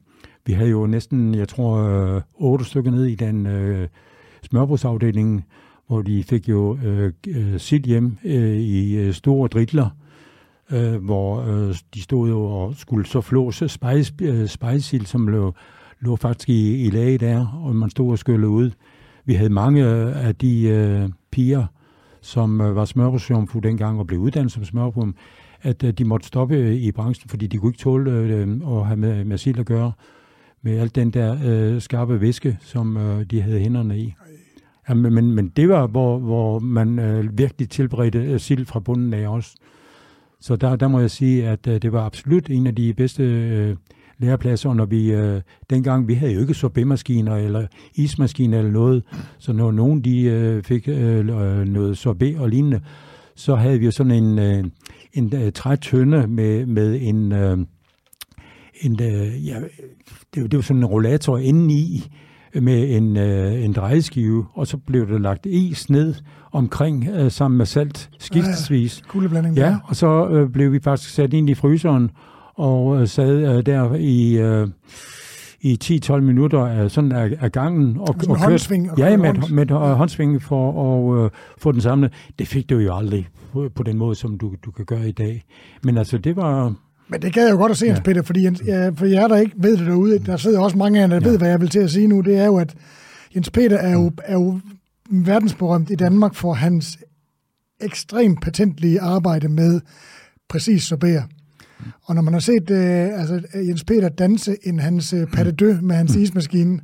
vi 0.45 0.53
havde 0.53 0.69
jo 0.69 0.87
næsten, 0.87 1.35
jeg 1.35 1.47
tror, 1.47 1.77
øh, 1.77 2.21
otte 2.35 2.65
stykker 2.65 2.91
ned 2.91 3.05
i 3.05 3.15
den 3.15 3.45
øh, 3.45 3.87
smørbrugsafdeling, 4.43 5.45
hvor 5.87 6.01
de 6.01 6.23
fik 6.23 6.49
jo 6.49 6.77
øh, 6.83 7.13
øh 7.27 7.59
sit 7.59 7.83
hjem 7.83 8.17
øh, 8.25 8.57
i 8.57 8.95
øh, 8.95 9.13
store 9.13 9.47
dritler, 9.47 9.89
øh, 10.71 11.03
hvor 11.05 11.41
øh, 11.41 11.75
de 11.93 12.01
stod 12.01 12.29
jo 12.29 12.43
og 12.43 12.75
skulle 12.75 13.05
så 13.05 13.21
flåse 13.21 13.69
spejs, 13.69 14.13
øh, 14.21 14.47
spejsild, 14.47 15.05
som 15.05 15.27
lå, 15.27 15.53
lå 15.99 16.15
faktisk 16.15 16.49
i, 16.49 16.85
i 16.85 16.89
lag 16.89 17.19
der, 17.19 17.61
og 17.63 17.75
man 17.75 17.89
stod 17.89 18.11
og 18.11 18.19
skyllede 18.19 18.49
ud. 18.49 18.71
Vi 19.25 19.33
havde 19.33 19.49
mange 19.49 19.89
øh, 19.89 20.27
af 20.27 20.35
de 20.35 20.61
øh, 20.63 21.09
piger, 21.31 21.65
som 22.21 22.61
øh, 22.61 22.75
var 22.75 22.85
smørbrugsjomfru 22.85 23.59
dengang 23.59 23.99
og 23.99 24.07
blev 24.07 24.19
uddannet 24.19 24.51
som 24.51 24.63
smørbrum, 24.63 25.15
at 25.61 25.83
øh, 25.83 25.93
de 25.93 26.05
måtte 26.05 26.27
stoppe 26.27 26.77
i 26.77 26.91
branchen, 26.91 27.29
fordi 27.29 27.47
de 27.47 27.57
kunne 27.57 27.69
ikke 27.69 27.79
tåle 27.79 28.11
øh, 28.11 28.47
at 28.67 28.85
have 28.85 28.97
med, 28.97 29.25
med 29.25 29.37
sild 29.37 29.59
at 29.59 29.65
gøre, 29.65 29.91
med 30.61 30.79
alt 30.79 30.95
den 30.95 31.11
der 31.11 31.37
øh, 31.45 31.81
skarpe 31.81 32.21
væske, 32.21 32.57
som 32.61 32.97
øh, 32.97 33.23
de 33.23 33.41
havde 33.41 33.59
hænderne 33.59 33.99
i. 33.99 34.13
Ja, 34.89 34.93
men, 34.93 35.13
men, 35.13 35.35
men 35.35 35.49
det 35.49 35.69
var, 35.69 35.87
hvor, 35.87 36.19
hvor 36.19 36.59
man 36.59 36.99
øh, 36.99 37.37
virkelig 37.37 37.69
tilberedte 37.69 38.19
øh, 38.19 38.39
sild 38.39 38.65
fra 38.65 38.79
bunden 38.79 39.13
af 39.13 39.27
også. 39.27 39.55
Så 40.39 40.55
der, 40.55 40.75
der 40.75 40.87
må 40.87 40.99
jeg 40.99 41.11
sige, 41.11 41.47
at 41.47 41.67
øh, 41.67 41.81
det 41.81 41.93
var 41.93 42.05
absolut 42.05 42.49
en 42.49 42.67
af 42.67 42.75
de 42.75 42.93
bedste 42.93 43.23
øh, 43.23 43.75
lærepladser, 44.17 44.73
når 44.73 44.85
vi, 44.85 45.11
øh, 45.11 45.41
dengang, 45.69 46.07
vi 46.07 46.13
havde 46.13 46.33
jo 46.33 46.39
ikke 46.39 46.53
sorbetmaskiner 46.53 47.35
eller 47.35 47.67
ismaskiner 47.95 48.57
eller 48.57 48.71
noget, 48.71 49.03
så 49.37 49.53
når 49.53 49.71
nogen 49.71 50.01
de 50.01 50.21
øh, 50.21 50.63
fik 50.63 50.87
øh, 50.87 51.17
øh 51.17 51.67
noget 51.67 51.97
sorbet 51.97 52.39
og 52.39 52.49
lignende, 52.49 52.81
så 53.35 53.55
havde 53.55 53.79
vi 53.79 53.85
jo 53.85 53.91
sådan 53.91 54.11
en, 54.11 54.39
øh, 54.39 54.63
en 55.13 55.35
øh, 55.35 55.51
trætønde 55.51 56.27
med, 56.27 56.65
med 56.65 56.99
en, 57.01 57.31
øh, 57.31 57.57
en 58.81 59.03
øh, 59.03 59.47
ja, 59.47 59.59
det, 60.35 60.51
det 60.51 60.55
var 60.55 60.61
sådan 60.61 60.77
en 60.77 60.85
rollator 60.85 61.37
indeni, 61.37 62.03
med 62.53 62.95
en, 62.95 63.17
øh, 63.17 63.63
en 63.63 63.73
drejeskive, 63.73 64.45
og 64.53 64.67
så 64.67 64.77
blev 64.77 65.07
der 65.07 65.19
lagt 65.19 65.45
is 65.45 65.89
ned 65.89 66.15
omkring 66.51 67.07
øh, 67.07 67.31
sammen 67.31 67.57
med 67.57 67.65
salt 67.65 68.09
skiftesvis. 68.19 69.03
Ja, 69.55 69.67
ja, 69.67 69.77
og 69.83 69.95
så 69.95 70.27
øh, 70.27 70.49
blev 70.49 70.71
vi 70.71 70.79
faktisk 70.79 71.13
sat 71.13 71.33
ind 71.33 71.49
i 71.49 71.53
fryseren 71.53 72.11
og 72.55 73.01
øh, 73.01 73.07
sad 73.07 73.57
øh, 73.57 73.65
der 73.65 73.95
i... 73.95 74.37
Øh, 74.37 74.67
i 75.61 75.77
10-12 75.83 76.19
minutter 76.19 76.65
af, 76.65 76.91
sådan 76.91 77.11
af, 77.11 77.37
af 77.39 77.51
gangen. 77.51 77.97
Og, 77.97 78.07
og 78.07 78.15
kørte, 78.15 78.39
håndsving? 78.39 78.91
Og 78.91 78.97
ja, 78.97 79.17
med, 79.17 79.33
med, 79.33 79.49
med 79.49 79.71
uh, 79.71 79.81
håndsving 79.81 80.41
for 80.41 80.69
at 80.69 81.23
uh, 81.23 81.29
få 81.57 81.71
den 81.71 81.81
samlet. 81.81 82.13
Det 82.39 82.47
fik 82.47 82.69
du 82.69 82.77
jo 82.77 82.95
aldrig 82.95 83.27
på, 83.53 83.69
på 83.75 83.83
den 83.83 83.97
måde, 83.97 84.15
som 84.15 84.37
du, 84.37 84.55
du 84.65 84.71
kan 84.71 84.85
gøre 84.85 85.09
i 85.09 85.11
dag. 85.11 85.43
Men 85.83 85.97
altså, 85.97 86.17
det 86.17 86.35
var... 86.35 86.73
Men 87.09 87.21
det 87.21 87.33
kan 87.33 87.43
jeg 87.43 87.51
jo 87.51 87.57
godt 87.57 87.71
at 87.71 87.77
se, 87.77 87.85
ja. 87.85 88.01
Peter, 88.03 88.21
fordi 88.21 88.43
Jens, 88.43 88.61
ja, 88.65 88.89
for 88.89 89.05
jer, 89.05 89.27
der 89.27 89.37
ikke 89.37 89.55
ved 89.57 89.77
det 89.77 89.87
derude, 89.87 90.19
der 90.19 90.37
sidder 90.37 90.59
også 90.59 90.77
mange 90.77 90.99
af 90.99 91.01
jer, 91.01 91.07
der 91.07 91.25
ja. 91.25 91.29
ved, 91.29 91.37
hvad 91.37 91.49
jeg 91.49 91.61
vil 91.61 91.69
til 91.69 91.79
at 91.79 91.91
sige 91.91 92.07
nu, 92.07 92.21
det 92.21 92.37
er 92.37 92.45
jo, 92.45 92.57
at 92.57 92.75
Jens 93.35 93.49
Peter 93.49 93.77
er 93.77 93.91
jo, 93.91 94.11
er 94.23 94.33
jo 94.33 94.59
verdensberømt 95.09 95.89
i 95.89 95.95
Danmark 95.95 96.35
for 96.35 96.53
hans 96.53 96.97
ekstremt 97.81 98.41
patentlige 98.41 99.01
arbejde 99.01 99.49
med 99.49 99.81
præcis 100.49 100.83
sorbet. 100.83 101.23
Og 102.03 102.15
når 102.15 102.21
man 102.21 102.33
har 102.33 102.39
set 102.39 102.69
øh, 102.69 103.19
altså, 103.19 103.41
Jens 103.53 103.83
Peter 103.83 104.09
danse 104.09 104.57
en 104.63 104.79
hans 104.79 105.13
øh, 105.13 105.27
pas 105.27 105.53
de 105.59 105.79
med 105.81 105.95
hans 105.95 106.15
ismaskine, 106.15 106.79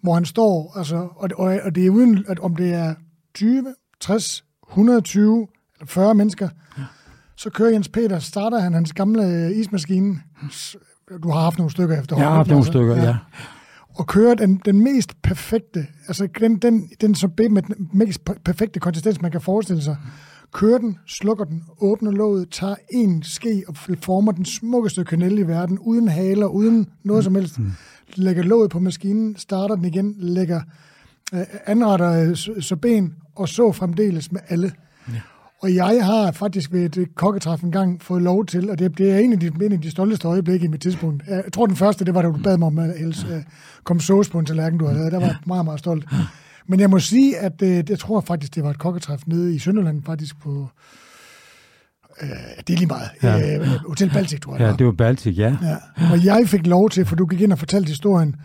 hvor 0.00 0.14
han 0.14 0.24
står, 0.24 0.78
altså, 0.78 0.96
og, 0.96 1.30
og, 1.36 1.60
og 1.64 1.74
det 1.74 1.86
er 1.86 1.90
uden, 1.90 2.24
at 2.28 2.38
om 2.38 2.56
det 2.56 2.74
er 2.74 2.94
20, 3.34 3.74
60, 4.00 4.44
120 4.70 5.46
eller 5.80 5.86
40 5.86 6.14
mennesker, 6.14 6.48
ja 6.78 6.82
så 7.36 7.50
kører 7.50 7.70
Jens 7.70 7.88
Peter, 7.88 8.18
starter 8.18 8.58
han 8.58 8.74
hans 8.74 8.92
gamle 8.92 9.24
øh, 9.24 9.50
ismaskine. 9.50 10.20
Du 11.22 11.30
har 11.30 11.40
haft 11.40 11.58
nogle 11.58 11.70
stykker 11.70 12.00
efterhånden. 12.00 12.22
Jeg 12.22 12.30
har 12.30 12.36
haft 12.36 12.50
nogle 12.50 12.66
stykker, 12.66 12.96
ja. 12.96 13.04
ja. 13.04 13.16
Og 13.94 14.06
kører 14.06 14.34
den, 14.34 14.60
den 14.64 14.84
mest 14.84 15.22
perfekte, 15.22 15.86
altså 16.08 16.28
den, 16.40 16.56
den, 16.56 16.90
den 17.00 17.14
så 17.14 17.28
med 17.50 17.62
den 17.62 17.88
mest 17.92 18.24
perfekte 18.44 18.80
konsistens, 18.80 19.22
man 19.22 19.30
kan 19.30 19.40
forestille 19.40 19.82
sig. 19.82 19.96
Kører 20.52 20.78
den, 20.78 20.98
slukker 21.06 21.44
den, 21.44 21.64
åbner 21.80 22.10
låget, 22.10 22.50
tager 22.50 22.74
en 22.90 23.22
ske 23.22 23.62
og 23.68 23.76
former 23.76 24.32
den 24.32 24.44
smukkeste 24.44 25.04
kanel 25.04 25.38
i 25.38 25.42
verden, 25.42 25.78
uden 25.78 26.08
haler, 26.08 26.46
uden 26.46 26.88
noget 27.02 27.24
som 27.24 27.34
helst. 27.34 27.58
Mm. 27.58 27.70
Lægger 28.14 28.42
låget 28.42 28.70
på 28.70 28.78
maskinen, 28.78 29.36
starter 29.36 29.74
den 29.74 29.84
igen, 29.84 30.14
lægger 30.18 30.60
øh, 31.34 31.40
anretter 31.66 32.28
øh, 32.28 32.36
så 32.62 32.76
ben, 32.76 33.14
og 33.34 33.48
så 33.48 33.72
fremdeles 33.72 34.32
med 34.32 34.40
alle. 34.48 34.72
Ja. 35.08 35.20
Og 35.62 35.74
jeg 35.74 36.06
har 36.06 36.32
faktisk 36.32 36.72
ved 36.72 36.96
et 36.96 37.08
kokketræf 37.14 37.62
en 37.62 37.72
gang 37.72 38.02
fået 38.02 38.22
lov 38.22 38.46
til, 38.46 38.70
og 38.70 38.78
det, 38.78 38.98
det 38.98 39.12
er 39.12 39.18
en 39.18 39.32
af, 39.32 39.40
de, 39.40 39.46
en 39.46 39.72
af 39.72 39.80
de 39.80 39.90
stolteste 39.90 40.28
øjeblikke 40.28 40.64
i 40.64 40.68
mit 40.68 40.80
tidspunkt. 40.80 41.22
Jeg 41.28 41.44
tror, 41.52 41.66
den 41.66 41.76
første, 41.76 42.04
det 42.04 42.14
var, 42.14 42.22
da 42.22 42.28
du 42.28 42.38
bad 42.44 42.58
mig 42.58 42.66
om 42.66 42.78
at 42.78 42.98
helse, 42.98 43.26
uh, 43.26 43.42
kom 43.84 44.00
sauce 44.00 44.30
på 44.30 44.38
en 44.38 44.46
tallerken, 44.46 44.78
du 44.78 44.84
havde 44.84 44.98
lavet. 44.98 45.12
Der 45.12 45.18
var 45.18 45.26
jeg 45.26 45.36
meget, 45.46 45.64
meget 45.64 45.78
stolt. 45.78 46.04
Men 46.68 46.80
jeg 46.80 46.90
må 46.90 46.98
sige, 46.98 47.38
at 47.38 47.62
uh, 47.62 47.68
jeg 47.68 47.98
tror 47.98 48.20
faktisk, 48.20 48.54
det 48.54 48.64
var 48.64 48.70
et 48.70 48.78
kokketræf 48.78 49.20
nede 49.26 49.54
i 49.54 49.58
Sønderland, 49.58 50.02
faktisk 50.06 50.40
på... 50.40 50.68
Uh, 52.22 52.28
det 52.66 52.74
er 52.74 52.78
lige 52.78 52.86
meget. 52.86 53.08
Ja. 53.22 53.60
Uh, 53.60 53.66
Hotel 53.88 54.10
Baltic, 54.10 54.40
tror 54.40 54.56
jeg. 54.56 54.60
Ja, 54.60 54.72
det 54.78 54.86
var 54.86 54.92
Baltic, 54.92 55.38
ja. 55.38 55.56
ja. 55.62 55.76
Og 56.12 56.24
jeg 56.24 56.42
fik 56.46 56.66
lov 56.66 56.90
til, 56.90 57.04
for 57.04 57.16
du 57.16 57.26
gik 57.26 57.40
ind 57.40 57.52
og 57.52 57.58
fortalte 57.58 57.88
historien, 57.88 58.36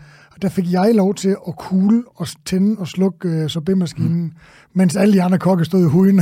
der 0.42 0.48
fik 0.48 0.72
jeg 0.72 0.94
lov 0.94 1.14
til 1.14 1.36
at 1.48 1.56
kugle 1.56 2.02
og 2.14 2.26
tænde 2.44 2.76
og 2.78 2.88
slukke 2.88 3.42
uh, 3.42 3.48
sorbetmaskinen, 3.48 4.22
mm. 4.22 4.32
mens 4.72 4.96
alle 4.96 5.14
de 5.14 5.22
andre 5.22 5.38
kokke 5.38 5.64
stod 5.64 5.80
i 5.80 5.88
huden. 5.88 6.20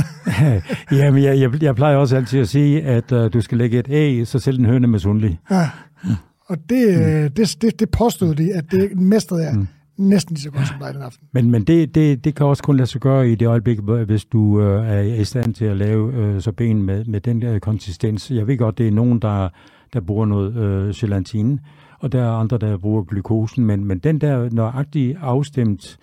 ja, 0.91 1.11
men 1.11 1.23
jeg, 1.23 1.39
jeg, 1.39 1.63
jeg 1.63 1.75
plejer 1.75 1.95
også 1.95 2.15
altid 2.15 2.39
at 2.39 2.47
sige, 2.47 2.83
at 2.83 3.11
uh, 3.11 3.33
du 3.33 3.41
skal 3.41 3.57
lægge 3.57 3.79
et 3.79 3.87
æg, 3.89 4.27
så 4.27 4.39
selv 4.39 4.59
en 4.59 4.65
høne 4.65 4.87
med 4.87 4.99
sundlig. 4.99 5.39
Ja, 5.51 5.69
mm. 6.03 6.09
og 6.45 6.57
det, 6.69 6.97
mm. 6.97 7.31
det, 7.31 7.57
det, 7.61 7.79
det 7.79 7.89
påstod 7.89 8.35
de, 8.35 8.53
at 8.53 8.71
det 8.71 8.99
mestrede 8.99 9.43
jeg. 9.43 9.55
Mm 9.55 9.67
næsten 9.97 10.33
lige 10.33 10.43
så 10.43 10.51
godt 10.51 10.67
som 10.67 10.77
dig 10.79 10.93
den 10.93 11.01
aften. 11.01 11.27
Men, 11.31 11.51
men 11.51 11.63
det, 11.63 11.95
det, 11.95 12.23
det 12.23 12.35
kan 12.35 12.45
også 12.45 12.63
kun 12.63 12.77
lade 12.77 12.87
sig 12.87 13.01
gøre 13.01 13.29
i 13.29 13.35
det 13.35 13.45
øjeblik, 13.45 13.79
hvis 13.79 14.25
du 14.25 14.61
øh, 14.61 14.87
er 14.89 15.01
i 15.01 15.23
stand 15.23 15.53
til 15.53 15.65
at 15.65 15.77
lave 15.77 16.13
øh, 16.13 16.41
så 16.41 16.51
ben 16.51 16.83
med, 16.83 17.05
med 17.05 17.21
den 17.21 17.41
der 17.41 17.59
konsistens. 17.59 18.31
Jeg 18.31 18.47
ved 18.47 18.57
godt, 18.57 18.77
det 18.77 18.87
er 18.87 18.91
nogen, 18.91 19.19
der, 19.19 19.49
der 19.93 19.99
bruger 19.99 20.25
noget 20.25 20.55
øh, 20.55 20.93
gelatine, 20.95 21.59
og 22.01 22.11
der 22.11 22.21
er 22.21 22.31
andre, 22.31 22.57
der 22.57 22.77
bruger 22.77 23.03
glukosen, 23.03 23.65
men, 23.65 23.85
men 23.85 23.99
den 23.99 24.21
der 24.21 24.49
nøjagtigt 24.51 25.17
afstemt 25.21 25.99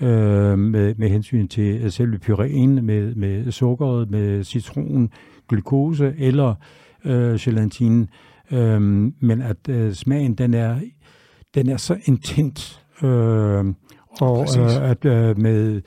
øh, 0.00 0.58
med, 0.58 0.94
med 0.94 1.08
hensyn 1.08 1.48
til 1.48 1.92
selve 1.92 2.18
pyréen, 2.28 2.80
med, 2.80 3.14
med 3.14 3.52
sukkeret, 3.52 4.10
med 4.10 4.44
citron, 4.44 5.10
glukose 5.48 6.14
eller 6.18 6.54
øh, 7.04 7.34
gelatine, 7.34 8.06
øh, 8.50 8.80
men 9.20 9.42
at 9.42 9.68
øh, 9.68 9.92
smagen, 9.92 10.34
den 10.34 10.54
er, 10.54 10.76
den 11.54 11.68
er 11.68 11.76
så 11.76 11.96
intens, 12.04 12.80
øh, 13.02 13.64
og 14.20 14.46
øh, 14.58 14.90
at 14.90 15.04
øh, 15.04 15.38
med, 15.38 15.82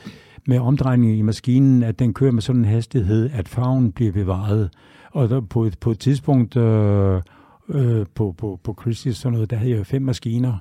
med 0.48 0.60
omdrejning 0.60 1.17
i 1.17 1.22
maskinen, 1.22 1.84
at 1.84 2.00
den 2.00 2.13
kører 2.13 2.32
med 2.32 2.41
sådan 2.41 2.62
en 2.62 2.65
hastighed, 2.65 3.30
at 3.34 3.48
farven 3.48 3.91
bliver 3.91 4.12
bevaret. 4.12 4.69
Og 5.12 5.30
der, 5.30 5.41
på, 5.41 5.63
et, 5.63 5.80
på 5.80 5.91
et 5.91 6.00
tidspunkt 6.00 6.58
øh, 6.58 7.22
øh, 7.69 8.05
på, 8.15 8.36
på, 8.38 8.60
på 8.63 8.75
Christie's, 8.82 9.12
sådan 9.12 9.34
noget, 9.34 9.49
der 9.49 9.58
havde 9.58 9.71
jeg 9.71 9.86
fem 9.86 10.01
maskiner, 10.01 10.58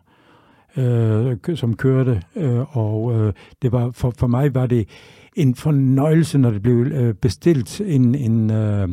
øh, 0.77 1.37
som 1.55 1.77
kørte, 1.77 2.23
øh, 2.37 2.77
og 2.77 3.14
øh, 3.14 3.33
det 3.62 3.73
var 3.73 3.90
for, 3.90 4.12
for 4.18 4.27
mig 4.27 4.55
var 4.55 4.66
det 4.66 4.88
en 5.37 5.55
fornøjelse, 5.55 6.38
når 6.38 6.51
det 6.51 6.62
blev 6.62 6.77
øh, 6.77 7.14
bestilt 7.14 7.81
en, 7.81 8.14
en, 8.14 8.51
øh, 8.51 8.88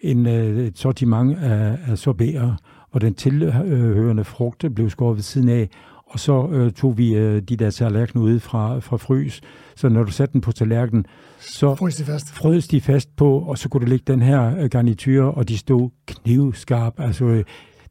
en 0.00 0.26
øh, 0.26 0.66
et 0.66 0.78
sortiment 0.78 1.38
af, 1.38 1.78
af 1.86 1.98
sorbeter, 1.98 2.56
og 2.90 3.00
den 3.00 3.14
tilhørende 3.14 4.24
frugte 4.24 4.70
blev 4.70 4.90
skåret 4.90 5.16
ved 5.16 5.22
siden 5.22 5.48
af, 5.48 5.68
og 6.12 6.20
så 6.20 6.48
øh, 6.52 6.72
tog 6.72 6.98
vi 6.98 7.14
øh, 7.14 7.42
de 7.42 7.56
der 7.56 7.70
tallerkener 7.70 8.22
ud 8.22 8.38
fra, 8.38 8.78
fra 8.78 8.96
frys. 8.96 9.40
Så 9.76 9.88
når 9.88 10.02
du 10.02 10.10
satte 10.10 10.32
den 10.32 10.40
på 10.40 10.52
tallerkenen, 10.52 11.06
så 11.40 11.74
frøs 11.74 11.96
de 11.96 12.04
fast. 12.04 12.34
frøs 12.34 12.68
de 12.68 12.80
fast 12.80 13.16
på, 13.16 13.38
og 13.38 13.58
så 13.58 13.68
kunne 13.68 13.86
du 13.86 13.90
lægge 13.90 14.04
den 14.06 14.22
her 14.22 14.58
øh, 14.58 14.70
garnityr, 14.70 15.22
og 15.22 15.48
de 15.48 15.58
stod 15.58 15.90
knivskarp. 16.06 17.00
Altså, 17.00 17.24
øh, 17.24 17.44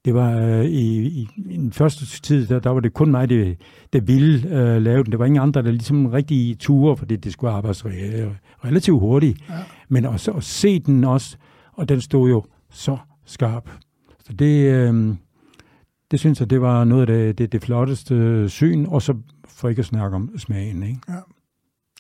det 0.06 0.14
var 0.14 0.38
øh, 0.38 0.66
i, 0.66 1.02
i, 1.08 1.28
i 1.50 1.58
den 1.58 1.72
første 1.72 2.22
tid, 2.22 2.48
der, 2.48 2.60
der 2.60 2.70
var 2.70 2.80
det 2.80 2.94
kun 2.94 3.12
mig, 3.12 3.30
det, 3.30 3.58
det 3.94 4.08
ville 4.08 4.50
øh, 4.50 4.82
lave 4.82 5.04
den. 5.04 5.12
Det 5.12 5.20
var 5.20 5.26
ingen 5.26 5.42
andre, 5.42 5.62
der 5.62 5.72
ligesom 5.72 6.06
rigtig 6.06 6.60
ture, 6.60 6.98
fordi 6.98 7.16
det 7.16 7.34
skulle 7.34 7.54
arbejdes 7.54 7.86
relativt 8.66 9.00
hurtigt. 9.00 9.40
Ja. 9.50 9.56
Men 9.90 10.06
også 10.06 10.32
at 10.32 10.44
se 10.44 10.80
den 10.80 11.04
også, 11.04 11.38
og 11.74 11.90
den 11.90 12.02
stod 12.02 12.30
jo 12.30 12.44
så 12.72 12.98
skarp. 13.26 13.70
Så 14.26 14.34
det, 14.34 14.72
øh, 14.72 15.16
det 16.12 16.20
synes 16.20 16.40
jeg, 16.40 16.50
det 16.50 16.62
var 16.62 16.84
noget 16.84 17.02
af 17.02 17.08
det, 17.08 17.38
det, 17.38 17.52
det 17.52 17.64
flotteste 17.64 18.50
syn, 18.50 18.86
og 18.86 19.02
så 19.02 19.14
for 19.48 19.70
ikke 19.70 19.80
at 19.80 19.86
snakke 19.86 20.16
om 20.16 20.38
smagen. 20.38 20.84
Ikke? 20.84 21.00
Ja. 21.10 21.20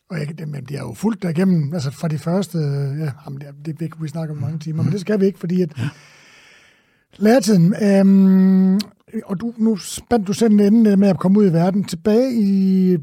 Og 0.10 0.19
jeg, 0.19 0.38
det, 0.38 0.47
men 0.47 0.63
det 0.63 0.78
er 0.78 0.82
jo 0.82 0.93
fuldt 0.93 1.24
derhjemme, 1.24 1.74
altså 1.74 1.91
fra 1.91 2.08
de 2.08 2.17
første, 2.17 2.58
ja, 3.00 3.12
jamen 3.26 3.41
det, 3.41 3.47
det, 3.65 3.80
det 3.80 3.91
kan 3.93 4.04
vi 4.04 4.08
snakke 4.08 4.34
om 4.34 4.38
mange 4.38 4.60
timer, 4.60 4.82
mm. 4.82 4.86
men 4.86 4.93
det 4.93 5.02
skal 5.02 5.19
vi 5.19 5.26
ikke, 5.26 5.39
fordi 5.39 5.62
at 5.62 5.71
Læretiden. 7.17 7.76
Øhm, 7.84 8.80
og 9.26 9.39
du, 9.41 9.54
nu 9.58 9.76
spændt 9.76 10.28
du 10.28 10.34
selv 10.34 10.60
enden 10.60 11.00
med 11.00 11.08
at 11.08 11.19
komme 11.19 11.39
ud 11.39 11.50
i 11.50 11.54
verden. 11.54 11.84
Tilbage 11.84 12.34
i... 12.34 12.97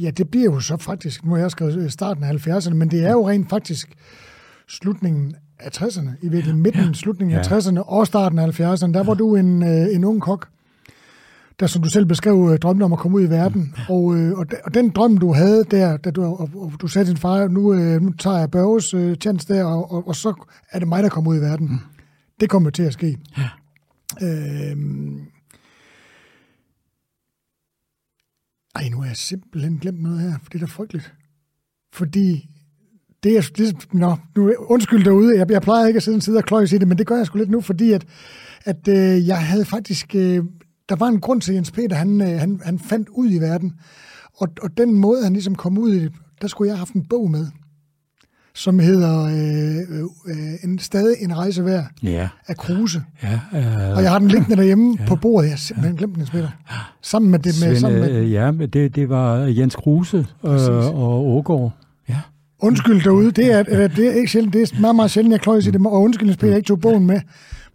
Ja, 0.00 0.10
det 0.10 0.30
bliver 0.30 0.44
jo 0.44 0.60
så 0.60 0.76
faktisk... 0.76 1.24
Nu 1.24 1.30
har 1.30 1.38
jeg 1.38 1.50
skrevet 1.50 1.92
starten 1.92 2.24
af 2.24 2.48
70'erne, 2.48 2.74
men 2.74 2.90
det 2.90 3.04
er 3.04 3.12
jo 3.12 3.28
rent 3.28 3.50
faktisk 3.50 3.94
slutningen 4.68 5.34
af 5.58 5.70
60'erne. 5.82 6.08
I 6.08 6.28
virkeligheden 6.28 6.62
midten, 6.62 6.84
ja. 6.84 6.92
slutningen 6.92 7.36
ja. 7.36 7.38
af 7.38 7.60
60'erne 7.60 7.80
og 7.80 8.06
starten 8.06 8.38
af 8.38 8.60
70'erne. 8.60 8.92
Der 8.92 9.02
var 9.02 9.14
du 9.14 9.36
en, 9.36 9.62
øh, 9.62 9.94
en 9.94 10.04
ung 10.04 10.20
kok, 10.22 10.48
der 11.60 11.66
som 11.66 11.82
du 11.82 11.88
selv 11.88 12.06
beskrev, 12.06 12.48
øh, 12.52 12.58
drømte 12.58 12.84
om 12.84 12.92
at 12.92 12.98
komme 12.98 13.18
ud 13.18 13.24
i 13.24 13.30
verden. 13.30 13.74
Og, 13.88 14.16
øh, 14.16 14.38
og, 14.38 14.46
og 14.64 14.74
den 14.74 14.90
drøm, 14.90 15.18
du 15.18 15.32
havde 15.32 15.64
der, 15.70 15.96
da 15.96 16.10
du, 16.10 16.24
og, 16.24 16.50
og 16.54 16.72
du 16.80 16.86
sagde 16.86 17.06
til 17.06 17.14
din 17.14 17.20
far, 17.20 17.48
nu, 17.48 17.72
nu 17.98 18.12
tager 18.12 18.38
jeg 18.38 18.50
Børges 18.50 18.94
øh, 18.94 19.16
chance 19.16 19.54
der, 19.54 19.64
og, 19.64 19.92
og, 19.92 20.08
og 20.08 20.16
så 20.16 20.34
er 20.70 20.78
det 20.78 20.88
mig, 20.88 21.02
der 21.02 21.08
kommer 21.08 21.30
ud 21.30 21.36
i 21.36 21.40
verden. 21.40 21.68
Mm. 21.68 21.78
Det 22.40 22.50
kommer 22.50 22.70
til 22.70 22.82
at 22.82 22.92
ske. 22.92 23.18
Ja. 23.38 23.48
Øhm, 24.22 25.20
ej, 28.74 28.88
nu 28.88 29.00
har 29.00 29.06
jeg 29.06 29.16
simpelthen 29.16 29.78
glemt 29.78 30.02
noget 30.02 30.20
her, 30.20 30.38
for 30.42 30.50
det 30.50 30.54
er 30.54 30.66
da 30.66 30.66
frygteligt. 30.66 31.14
Fordi 31.92 32.48
det 33.22 33.36
er, 33.36 33.50
det, 33.56 33.76
nå, 33.92 34.16
nu, 34.36 34.52
undskyld 34.58 35.04
derude, 35.04 35.38
jeg, 35.38 35.50
jeg 35.50 35.62
plejer 35.62 35.86
ikke 35.86 35.96
at 35.96 36.02
sidde 36.02 36.14
en 36.14 36.20
side 36.20 36.38
og 36.38 36.44
kløjse 36.44 36.76
i 36.76 36.78
det, 36.78 36.88
men 36.88 36.98
det 36.98 37.06
gør 37.06 37.16
jeg 37.16 37.26
sgu 37.26 37.38
lidt 37.38 37.50
nu, 37.50 37.60
fordi 37.60 37.92
at, 37.92 38.04
at 38.64 38.88
øh, 38.88 39.26
jeg 39.26 39.38
havde 39.46 39.64
faktisk, 39.64 40.14
øh, 40.14 40.44
der 40.88 40.96
var 40.96 41.06
en 41.06 41.20
grund 41.20 41.40
til, 41.40 41.54
Jens 41.54 41.70
Peter, 41.70 41.96
han, 41.96 42.20
øh, 42.20 42.40
han, 42.40 42.60
han 42.64 42.78
fandt 42.78 43.08
ud 43.08 43.30
i 43.30 43.38
verden, 43.38 43.72
og, 44.36 44.48
og 44.62 44.78
den 44.78 44.94
måde, 44.94 45.24
han 45.24 45.32
ligesom 45.32 45.54
kom 45.54 45.78
ud 45.78 45.92
i 45.92 45.98
det, 45.98 46.12
der 46.40 46.48
skulle 46.48 46.68
jeg 46.68 46.74
have 46.74 46.78
haft 46.78 46.92
en 46.92 47.06
bog 47.08 47.30
med 47.30 47.46
som 48.58 48.78
hedder 48.78 49.24
øh, 49.24 50.00
øh, 50.26 50.64
en, 50.64 50.78
stadig 50.78 51.16
en 51.20 51.38
rejse 51.38 51.64
værd 51.64 51.84
ja. 52.02 52.28
af 52.46 52.56
Kruse. 52.56 53.02
Ja, 53.22 53.40
øh, 53.54 53.96
og 53.96 54.02
jeg 54.02 54.10
har 54.10 54.18
den 54.18 54.28
liggende 54.28 54.56
derhjemme 54.56 54.96
ja, 55.00 55.06
på 55.06 55.16
bordet. 55.16 55.46
Jeg 55.46 55.52
har 55.52 55.58
simpelthen 55.58 55.94
ja, 55.94 55.98
glemt 55.98 56.16
den, 56.16 56.26
Peter. 56.26 56.48
Sammen 57.02 57.30
med 57.30 57.38
det. 57.38 57.44
Med, 57.46 57.52
Svend, 57.52 57.76
sammen 57.76 58.00
med, 58.00 58.10
øh, 58.10 58.32
ja, 58.32 58.50
det, 58.72 58.94
det 58.94 59.08
var 59.08 59.36
Jens 59.36 59.76
Kruse 59.76 60.26
øh, 60.44 60.94
og 60.94 61.26
Ågaard. 61.26 61.72
Undskyld 62.62 63.04
derude, 63.04 63.30
det 63.30 63.52
er, 63.52 63.88
det 63.88 64.06
er 64.06 64.12
ikke 64.12 64.30
sjældent, 64.30 64.54
det 64.54 64.62
er 64.62 64.80
meget, 64.80 64.96
meget 64.96 65.10
sjældent, 65.10 65.32
jeg 65.32 65.40
kløjs 65.40 65.66
i 65.66 65.70
det, 65.70 65.86
og 65.86 66.02
undskyld, 66.02 66.30
at 66.30 66.42
jeg 66.42 66.56
ikke 66.56 66.66
tog 66.66 66.80
bogen 66.80 67.06
med. 67.06 67.20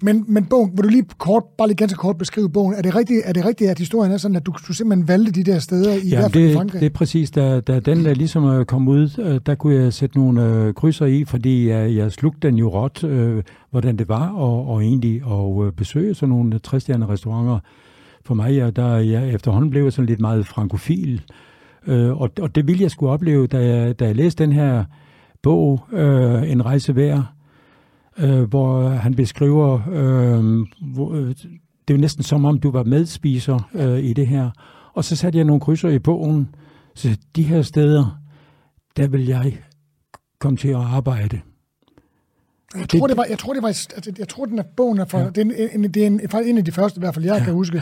Men, 0.02 0.26
men 0.28 0.46
bogen, 0.46 0.72
vil 0.72 0.84
du 0.84 0.90
lige 0.90 1.06
kort, 1.18 1.44
bare 1.58 1.68
lige 1.68 1.76
ganske 1.76 1.98
kort 1.98 2.18
beskrive 2.18 2.50
bogen? 2.50 2.74
Er 2.74 2.82
det 2.82 2.96
rigtigt, 2.96 3.22
er 3.26 3.34
det 3.34 3.46
rigtigt 3.46 3.70
at 3.70 3.80
historien 3.80 4.12
er 4.12 4.18
sådan, 4.18 4.36
at 4.36 4.46
du, 4.46 4.54
du 4.68 4.74
simpelthen 4.74 5.08
valgte 5.08 5.32
de 5.32 5.44
der 5.44 5.60
steder, 5.60 5.94
i 5.94 6.08
ja, 6.08 6.20
hvert 6.20 6.32
fald 6.32 6.44
det, 6.44 6.50
i 6.50 6.54
Frankrig? 6.54 6.82
det 6.82 6.86
er 6.86 6.94
præcis. 6.94 7.32
Da, 7.32 7.60
da 7.60 7.80
den 7.80 8.06
der 8.06 8.14
ligesom 8.14 8.46
øh, 8.46 8.66
kom 8.66 8.88
ud, 8.88 9.20
øh, 9.20 9.40
der 9.46 9.56
kunne 9.56 9.76
jeg 9.76 9.94
sætte 9.94 10.18
nogle 10.18 10.46
øh, 10.46 10.74
krydser 10.74 11.06
i, 11.06 11.26
fordi 11.26 11.70
jeg, 11.70 11.96
jeg 11.96 12.12
slugte 12.12 12.48
den 12.48 12.56
jo 12.56 12.68
råt, 12.68 13.04
øh, 13.04 13.44
hvordan 13.72 13.98
det 13.98 14.10
var, 14.10 14.30
og, 14.30 14.68
og 14.68 14.84
egentlig 14.84 15.16
at 15.16 15.76
besøge 15.76 16.16
sådan 16.16 16.30
nogle 16.30 16.60
træstjerne 16.60 17.08
restauranter. 17.08 17.60
For 18.26 18.34
mig, 18.34 18.54
ja, 18.54 18.70
der 18.70 18.96
jeg 18.98 19.34
efterhånden 19.34 19.70
blev 19.70 19.92
sådan 19.92 20.06
lidt 20.06 20.20
meget 20.20 20.48
frankofil, 20.48 21.14
øh, 21.14 21.20
Øh, 21.88 22.22
og, 22.22 22.30
og 22.42 22.56
det 22.56 22.68
ville 22.68 22.84
jeg 22.84 22.92
skulle 22.92 23.12
opleve, 23.12 23.48
da 23.48 23.66
jeg, 23.66 24.00
da 24.00 24.06
jeg 24.06 24.16
læste 24.16 24.44
den 24.44 24.54
her 24.54 24.84
bog, 25.42 25.88
øh, 25.92 26.52
En 26.52 26.66
rejse 26.66 26.96
værd, 26.96 27.24
øh, 28.18 28.44
hvor 28.44 28.90
han 28.90 29.16
beskriver, 29.16 29.82
øh, 29.92 30.66
hvor, 30.94 31.14
øh, 31.14 31.28
det 31.88 31.94
er 31.94 31.98
jo 31.98 32.02
næsten 32.02 32.24
som 32.24 32.46
om, 32.46 32.60
du 32.60 32.72
var 32.72 32.84
medspiser 32.84 33.70
øh, 33.74 34.00
i 34.00 34.14
det 34.14 34.28
her. 34.28 34.50
Og 34.94 35.04
så 35.04 35.16
satte 35.16 35.38
jeg 35.38 35.46
nogle 35.46 35.62
krydser 35.62 35.90
i 35.90 36.00
bogen, 36.00 36.56
så 36.96 37.18
de 37.36 37.44
her 37.44 37.62
steder, 37.62 38.20
der 38.98 39.08
vil 39.08 39.26
jeg 39.26 39.58
komme 40.40 40.58
til 40.58 40.70
at 40.70 40.76
arbejde. 40.76 41.42
Jeg 42.80 42.90
tror, 42.90 43.08
det 43.08 43.18
var, 43.18 43.26
jeg 43.30 43.40
tror, 43.40 43.54
det 43.54 43.62
var, 43.62 43.68
altså, 43.68 44.12
jeg 44.20 44.28
tror, 44.28 44.46
den 44.46 44.60
er 44.60 44.64
bogen 44.78 45.00
er 45.00 45.06
fra, 45.06 45.20
ja. 45.20 45.30
det 45.30 45.38
er, 45.38 45.68
en, 45.74 45.84
det 45.84 46.04
er 46.04 46.08
en, 46.08 46.22
faktisk 46.30 46.50
en 46.50 46.58
af 46.58 46.66
de 46.66 46.72
første, 46.72 46.98
i 46.98 47.00
hvert 47.00 47.14
fald 47.14 47.26
jeg 47.26 47.38
ja. 47.38 47.44
kan 47.44 47.54
huske, 47.54 47.82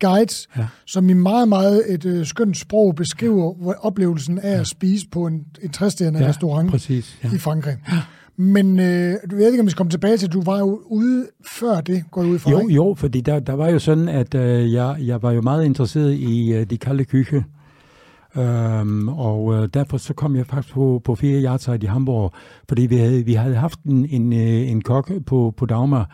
guides, 0.00 0.48
ja. 0.56 0.66
som 0.86 1.10
i 1.10 1.12
meget, 1.12 1.48
meget 1.48 1.94
et 1.94 2.04
uh, 2.04 2.26
skønt 2.26 2.56
sprog 2.56 2.94
beskriver 2.94 3.74
oplevelsen 3.80 4.38
af 4.38 4.54
ja. 4.54 4.60
at 4.60 4.66
spise 4.66 5.08
på 5.08 5.26
en, 5.26 5.44
en 5.62 5.70
træstjerne 5.70 6.18
ja, 6.18 6.28
restaurant 6.28 6.70
præcis, 6.70 7.18
ja. 7.24 7.28
i 7.34 7.38
Frankrig. 7.38 7.76
Ja. 7.92 7.98
Men 8.40 8.78
øh, 8.78 9.14
du 9.30 9.36
ved 9.36 9.46
ikke, 9.46 9.60
om 9.60 9.66
vi 9.66 9.70
skal 9.70 9.76
komme 9.76 9.90
tilbage 9.90 10.16
til, 10.16 10.32
du 10.32 10.42
var 10.42 10.58
jo 10.58 10.80
ude 10.86 11.26
før 11.46 11.80
det, 11.80 12.04
går 12.10 12.22
ud 12.22 12.38
fra, 12.38 12.50
Jo, 12.50 12.60
ikke? 12.60 12.74
jo, 12.74 12.94
fordi 12.98 13.20
der, 13.20 13.40
der 13.40 13.52
var 13.52 13.68
jo 13.68 13.78
sådan, 13.78 14.08
at 14.08 14.34
øh, 14.34 14.72
jeg, 14.72 14.96
jeg 15.00 15.22
var 15.22 15.32
jo 15.32 15.42
meget 15.42 15.64
interesseret 15.64 16.14
i 16.14 16.52
øh, 16.52 16.66
de 16.70 16.78
kalde 16.78 17.04
kyche. 17.04 17.44
Øhm, 18.38 19.08
og 19.08 19.54
øh, 19.54 19.68
derfor 19.74 19.96
så 19.96 20.14
kom 20.14 20.36
jeg 20.36 20.46
faktisk 20.46 20.74
på, 20.74 21.00
på 21.04 21.14
ferie 21.14 21.42
Yardside 21.44 21.78
i 21.82 21.86
Hamburg, 21.86 22.32
fordi 22.68 22.86
vi 22.86 22.96
havde, 22.96 23.24
vi 23.24 23.34
havde 23.34 23.54
haft 23.54 23.82
en, 23.82 24.06
en, 24.10 24.32
øh, 24.32 24.70
en 24.70 24.82
kok 24.82 25.12
på, 25.26 25.54
på 25.56 25.66
Dagmar, 25.66 26.10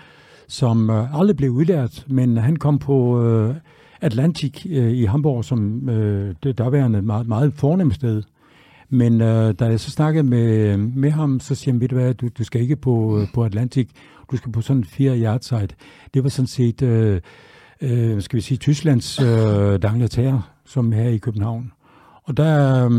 som 0.48 0.90
øh, 0.90 1.18
aldrig 1.20 1.36
blev 1.36 1.50
udlært, 1.50 2.04
men 2.08 2.36
han 2.36 2.56
kom 2.56 2.78
på 2.78 3.22
øh, 3.22 3.54
Atlantik 4.00 4.66
øh, 4.70 4.92
i 4.92 5.04
Hamburg, 5.04 5.44
som 5.44 5.88
øh, 5.88 6.34
det 6.42 6.58
derværende 6.58 7.02
meget, 7.02 7.28
meget 7.28 7.54
fornemt 7.54 7.94
sted. 7.94 8.22
Men 8.88 9.20
øh, 9.20 9.54
da 9.58 9.64
jeg 9.64 9.80
så 9.80 9.90
snakkede 9.90 10.24
med, 10.24 10.76
med 10.76 11.10
ham, 11.10 11.40
så 11.40 11.54
siger 11.54 11.72
han, 11.72 11.80
ved 11.80 11.88
du 11.88 11.94
hvad, 11.94 12.14
du, 12.14 12.28
du 12.38 12.44
skal 12.44 12.60
ikke 12.60 12.76
på, 12.76 13.18
øh, 13.18 13.26
på 13.34 13.44
Atlantik, 13.44 13.90
du 14.30 14.36
skal 14.36 14.52
på 14.52 14.60
sådan 14.60 14.80
en 14.80 14.84
fire 14.84 15.18
yardside. 15.18 15.68
Det 16.14 16.22
var 16.22 16.28
sådan 16.28 16.46
set, 16.46 16.82
øh, 16.82 17.20
øh, 17.80 18.22
skal 18.22 18.36
vi 18.36 18.40
sige, 18.40 18.58
Tysklands 18.58 19.20
øh, 19.20 19.82
dangletær, 19.82 20.50
som 20.64 20.92
her 20.92 21.08
i 21.08 21.16
København. 21.16 21.72
Og 22.24 22.36
der 22.36 22.84
øh, 22.86 22.92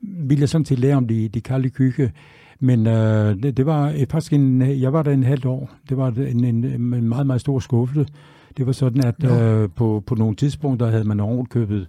ville 0.00 0.40
jeg 0.40 0.48
sådan 0.48 0.64
set 0.64 0.78
lære 0.78 0.96
om 0.96 1.08
de, 1.08 1.28
de 1.28 1.40
kalde 1.40 1.70
kykke, 1.70 2.12
men 2.60 2.86
øh, 2.86 3.42
det, 3.42 3.56
det 3.56 3.66
var 3.66 3.94
faktisk 4.10 4.32
en, 4.32 4.62
jeg 4.62 4.92
var 4.92 5.02
der 5.02 5.10
en 5.10 5.22
halvt 5.22 5.44
år. 5.44 5.70
Det 5.88 5.96
var 5.96 6.08
en, 6.08 6.44
en, 6.44 6.64
en 6.64 7.08
meget, 7.08 7.26
meget 7.26 7.40
stor 7.40 7.58
skuffelse. 7.58 8.12
Det 8.56 8.66
var 8.66 8.72
sådan, 8.72 9.04
at 9.04 9.24
øh, 9.24 9.68
på, 9.76 10.02
på 10.06 10.14
nogle 10.14 10.36
tidspunkter 10.36 10.90
havde 10.90 11.04
man 11.04 11.20
overkøbet 11.20 11.88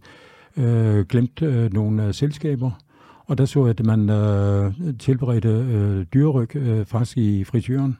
øh, 0.57 1.05
glemt 1.05 1.41
øh, 1.41 1.73
nogle 1.73 2.05
øh, 2.05 2.13
selskaber, 2.13 2.71
og 3.25 3.37
der 3.37 3.45
så 3.45 3.65
jeg, 3.65 3.79
at 3.79 3.85
man 3.85 4.09
øh, 4.09 4.73
tilberedte 4.99 5.49
øh, 5.49 6.05
dyreryg 6.13 6.55
øh, 6.55 6.85
faktisk 6.85 7.17
i 7.17 7.43
frityren. 7.43 7.97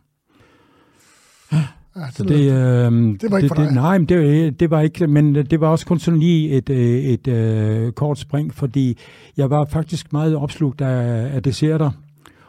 Ja, 1.95 2.12
så 2.12 2.23
det, 2.23 2.51
øh, 2.51 3.19
det 3.21 3.32
var 3.32 3.38
ikke 3.38 3.41
det, 3.41 3.47
for 3.47 3.56
dig. 3.56 3.65
Det, 3.65 3.73
nej, 3.73 3.97
men 3.97 4.08
det, 4.08 4.60
det 4.60 4.69
var 4.69 4.82
ikke, 4.82 5.08
men 5.08 5.36
det 5.36 5.62
var 5.62 5.67
også 5.67 5.86
kun 5.86 5.99
sådan 5.99 6.19
lige 6.19 6.49
et, 6.49 6.69
øh, 6.69 6.77
et, 6.77 7.27
et, 7.27 7.88
et 7.88 7.95
kort 7.95 8.19
spring, 8.19 8.53
fordi 8.53 8.97
jeg 9.38 9.49
var 9.49 9.65
faktisk 9.65 10.13
meget 10.13 10.36
opslugt 10.36 10.82
af, 10.82 11.36
af 11.36 11.43
desserter, 11.43 11.91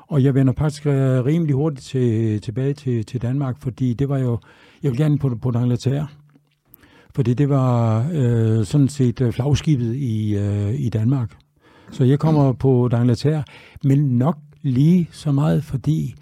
og 0.09 0.23
jeg 0.23 0.35
vender 0.35 0.53
faktisk 0.59 0.87
øh, 0.87 1.25
rimelig 1.25 1.55
hurtigt 1.55 1.87
til, 1.87 2.41
tilbage 2.41 2.73
til, 2.73 3.05
til 3.05 3.23
Danmark, 3.23 3.57
fordi 3.59 3.95
det 3.95 4.09
var 4.09 4.19
jo, 4.19 4.39
jeg 4.83 4.91
vil 4.91 4.99
gerne 4.99 5.19
på, 5.19 5.39
på 5.43 5.53
Angleterre, 5.55 6.07
fordi 7.15 7.35
det 7.35 7.49
var 7.49 8.07
øh, 8.13 8.65
sådan 8.65 8.89
set 8.89 9.31
flagskibet 9.35 9.95
i, 9.95 10.37
øh, 10.37 10.75
i 10.75 10.89
Danmark. 10.89 11.31
Så 11.91 12.05
jeg 12.05 12.19
kommer 12.19 12.53
på 12.53 12.91
D'Angleterre, 12.95 13.43
men 13.85 13.99
nok 13.99 14.39
lige 14.63 15.09
så 15.13 15.33
meget, 15.33 15.65
fordi 15.65 16.15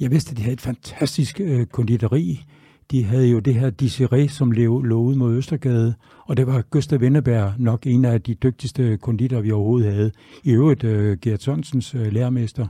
jeg 0.00 0.10
vidste, 0.10 0.30
at 0.30 0.36
de 0.36 0.42
havde 0.42 0.54
et 0.54 0.60
fantastisk 0.60 1.40
øh, 1.40 1.66
konditori. 1.66 2.44
De 2.90 3.04
havde 3.04 3.26
jo 3.26 3.38
det 3.38 3.54
her 3.54 3.70
Desiree, 3.70 4.28
som 4.28 4.52
lå, 4.52 4.82
lå 4.82 4.96
ude 4.96 5.18
mod 5.18 5.36
Østergade, 5.36 5.94
og 6.26 6.36
det 6.36 6.46
var 6.46 6.62
Gustav 6.70 7.00
Vindeberg 7.00 7.52
nok 7.58 7.86
en 7.86 8.04
af 8.04 8.22
de 8.22 8.34
dygtigste 8.34 8.96
konditorer, 8.96 9.40
vi 9.40 9.52
overhovedet 9.52 9.92
havde. 9.92 10.10
I 10.44 10.52
øvrigt 10.52 10.84
øh, 10.84 11.18
Gert 11.18 11.42
Sonsens 11.42 11.94
øh, 11.94 12.12
lærermester. 12.12 12.66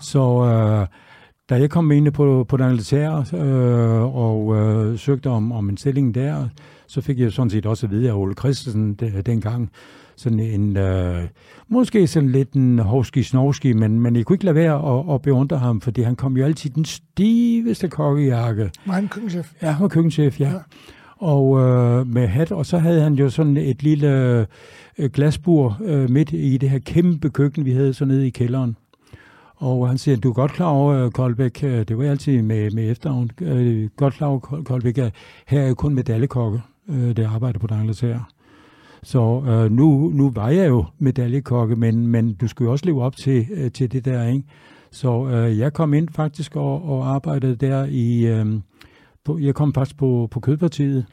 Så 0.00 0.44
øh, 0.44 0.86
da 1.50 1.60
jeg 1.60 1.70
kom 1.70 1.90
ind 1.90 2.12
på, 2.12 2.44
på 2.48 2.56
D'Angleterre 2.56 3.36
øh, 3.36 4.16
og 4.16 4.56
øh, 4.56 4.98
søgte 4.98 5.30
om, 5.30 5.52
om 5.52 5.68
en 5.68 5.76
stilling 5.76 6.14
der, 6.14 6.48
så 6.86 7.00
fik 7.00 7.18
jeg 7.18 7.32
sådan 7.32 7.50
set 7.50 7.66
også 7.66 7.86
at 7.86 7.90
vide 7.90 8.10
af 8.10 8.14
Ole 8.14 8.34
Christensen 8.34 8.94
dengang, 8.94 9.70
sådan 10.16 10.40
en, 10.40 10.76
øh, 10.76 11.28
måske 11.68 12.06
sådan 12.06 12.32
lidt 12.32 12.52
en 12.52 12.78
hovski-snovski, 12.78 13.72
men, 13.72 14.00
men 14.00 14.16
jeg 14.16 14.24
kunne 14.24 14.34
ikke 14.34 14.44
lade 14.44 14.54
være 14.54 14.98
at, 14.98 15.14
at 15.14 15.22
beundre 15.22 15.58
ham, 15.58 15.80
fordi 15.80 16.02
han 16.02 16.16
kom 16.16 16.36
jo 16.36 16.44
altid 16.44 16.70
den 16.70 16.84
stiveste 16.84 17.88
kokkejakke. 17.88 18.70
Var 18.86 18.94
han 18.94 19.08
køkkenchef? 19.08 19.52
Ja, 19.62 19.70
han 19.70 19.82
var 19.82 19.88
køkkenchef, 19.88 20.40
ja. 20.40 20.48
ja. 20.50 20.58
Og 21.16 21.60
øh, 21.60 22.06
med 22.06 22.26
hat, 22.26 22.52
og 22.52 22.66
så 22.66 22.78
havde 22.78 23.02
han 23.02 23.14
jo 23.14 23.30
sådan 23.30 23.56
et 23.56 23.82
lille 23.82 24.46
øh, 24.98 25.10
glasbur 25.10 25.78
øh, 25.84 26.10
midt 26.10 26.32
i 26.32 26.56
det 26.56 26.70
her 26.70 26.78
kæmpe 26.78 27.30
køkken, 27.30 27.64
vi 27.64 27.72
havde 27.72 27.94
så 27.94 28.04
nede 28.04 28.26
i 28.26 28.30
kælderen. 28.30 28.76
Og 29.56 29.88
han 29.88 29.98
siger, 29.98 30.16
du 30.16 30.28
er 30.28 30.34
godt 30.34 30.52
klar 30.52 30.66
over, 30.66 31.10
Koldbæk, 31.10 31.64
øh, 31.64 31.88
det 31.88 31.98
var 31.98 32.04
altid 32.04 32.42
med, 32.42 32.70
med 32.70 32.90
efterhånd, 32.90 33.42
øh, 33.42 33.88
godt 33.96 34.14
klar 34.14 34.28
over, 34.28 34.38
Koldbæk, 34.38 34.96
her 35.46 35.60
er 35.60 35.68
jo 35.68 35.74
kun 35.74 35.94
medaljekokke, 35.94 36.60
øh, 36.88 37.16
der 37.16 37.28
arbejder 37.28 37.58
på 37.58 37.66
Dangletær. 37.66 38.32
Så 39.02 39.42
øh, 39.46 39.72
nu, 39.72 40.10
nu 40.14 40.30
var 40.30 40.48
jeg 40.48 40.68
jo 40.68 40.84
medaljekokke, 40.98 41.76
men, 41.76 42.06
men 42.06 42.34
du 42.34 42.48
skulle 42.48 42.66
jo 42.66 42.72
også 42.72 42.86
leve 42.86 43.02
op 43.02 43.16
til, 43.16 43.46
øh, 43.50 43.70
til 43.70 43.92
det 43.92 44.04
der, 44.04 44.26
ikke? 44.26 44.44
Så 44.90 45.26
øh, 45.26 45.58
jeg 45.58 45.72
kom 45.72 45.94
ind 45.94 46.08
faktisk 46.08 46.56
og, 46.56 46.88
og 46.88 47.14
arbejdede 47.14 47.56
der 47.56 47.84
i... 47.84 48.26
Øh, 48.26 48.46
på, 49.24 49.38
jeg 49.38 49.54
kom 49.54 49.74
faktisk 49.74 49.96
på, 49.96 50.28
på 50.30 50.40
Kødpartiet. 50.40 51.06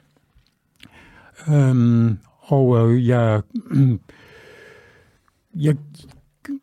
Øhm, 1.49 2.17
og 2.39 2.91
øh, 2.91 3.07
jeg, 3.07 3.41
øh, 3.71 3.97
jeg 5.65 5.75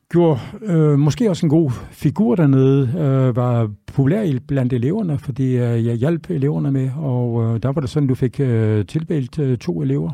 gjorde 0.09 0.41
øh, 0.63 0.99
måske 0.99 1.31
også 1.31 1.47
en 1.47 1.51
god 1.51 1.71
figur 1.91 2.35
dernede, 2.35 2.89
øh, 2.99 3.37
var 3.37 3.71
populær 3.87 4.39
blandt 4.47 4.73
eleverne, 4.73 5.19
fordi 5.19 5.57
øh, 5.57 5.87
jeg 5.87 5.95
hjalp 5.95 6.31
eleverne 6.31 6.73
med, 6.73 6.91
og 6.97 7.43
øh, 7.45 7.63
der 7.63 7.73
var 7.73 7.81
det 7.81 7.91
sådan, 7.91 8.09
du 8.09 8.15
fik 8.15 8.41
øh, 8.41 8.87
tilbælt 8.87 9.39
øh, 9.39 9.59
to 9.59 9.83
elever. 9.83 10.13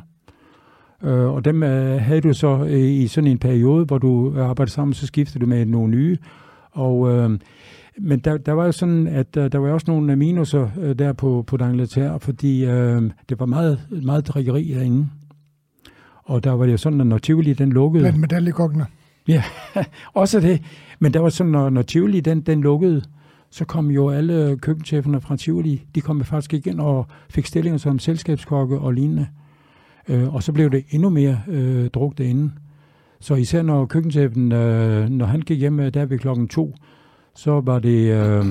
Øh, 1.05 1.35
og 1.35 1.45
dem 1.45 1.63
øh, 1.63 2.01
havde 2.01 2.21
du 2.21 2.33
så 2.33 2.65
øh, 2.65 2.81
i 2.81 3.07
sådan 3.07 3.31
en 3.31 3.39
periode, 3.39 3.85
hvor 3.85 3.99
du 3.99 4.35
arbejdede 4.41 4.75
sammen, 4.75 4.95
så 4.95 5.07
skiftede 5.07 5.45
du 5.45 5.49
med 5.49 5.67
nogle 5.67 5.91
nye. 5.91 6.19
Og, 6.71 7.13
øh, 7.13 7.39
men 7.99 8.19
der, 8.19 8.37
der 8.37 8.53
var 8.53 8.65
jo 8.65 8.73
sådan, 8.73 9.07
at 9.07 9.37
øh, 9.37 9.53
der 9.53 9.59
var 9.59 9.73
også 9.73 9.85
nogle 9.91 10.17
minuser 10.17 10.69
øh, 10.81 10.99
der 10.99 11.13
på, 11.13 11.45
på 11.47 11.57
Dangleterre, 11.57 12.21
fordi 12.21 12.65
øh, 12.65 13.03
det 13.29 13.41
var 13.41 13.47
meget, 13.47 13.81
meget 14.03 14.29
drikkeri 14.29 14.73
derinde. 14.75 15.09
Og 16.25 16.45
der 16.45 16.51
var 16.51 16.65
det 16.65 16.73
jo 16.73 16.77
sådan, 16.77 17.01
at 17.01 17.07
når 17.07 17.19
Tivoli 17.19 17.53
den 17.53 17.73
lukkede... 17.73 18.03
Blandt 18.03 18.21
medaljekokkene. 18.21 18.87
Ja, 19.29 19.43
også 20.15 20.41
det. 20.41 20.63
Men 20.99 21.15
der 21.15 21.21
var 21.21 21.29
sådan, 21.29 21.53
når, 21.53 21.71
når 21.71 21.83
Tivoli 21.83 22.21
den, 22.21 22.41
den 22.41 22.61
lukkede, 22.61 23.03
så 23.51 23.65
kom 23.65 23.91
jo 23.91 24.11
alle 24.11 24.59
køkkencheferne 24.63 25.21
fra 25.21 25.37
Tivoli, 25.37 25.85
de 25.95 26.01
kom 26.01 26.25
faktisk 26.25 26.55
igen 26.55 26.81
og 26.81 27.07
fik 27.31 27.47
stillinger 27.47 27.79
som 27.79 27.99
selskabskokke 27.99 28.79
og 28.79 28.93
lignende. 28.93 29.27
Øh, 30.09 30.35
og 30.35 30.43
så 30.43 30.53
blev 30.53 30.71
det 30.71 30.85
endnu 30.91 31.11
mere 31.11 31.41
øh, 31.49 31.91
druk 31.91 32.19
derinde. 32.19 32.53
Så 33.21 33.35
især 33.35 33.63
når 33.63 33.87
køkkentæppen, 33.87 34.53
øh, 34.53 35.09
når 35.09 35.27
han 35.27 35.41
gik 35.41 35.59
hjem 35.59 35.81
øh, 35.81 35.95
der 35.95 36.05
ved 36.05 36.19
klokken 36.19 36.49
to, 36.49 36.75
så 37.35 37.61
var 37.61 37.79
det 37.79 38.13
øh, 38.13 38.47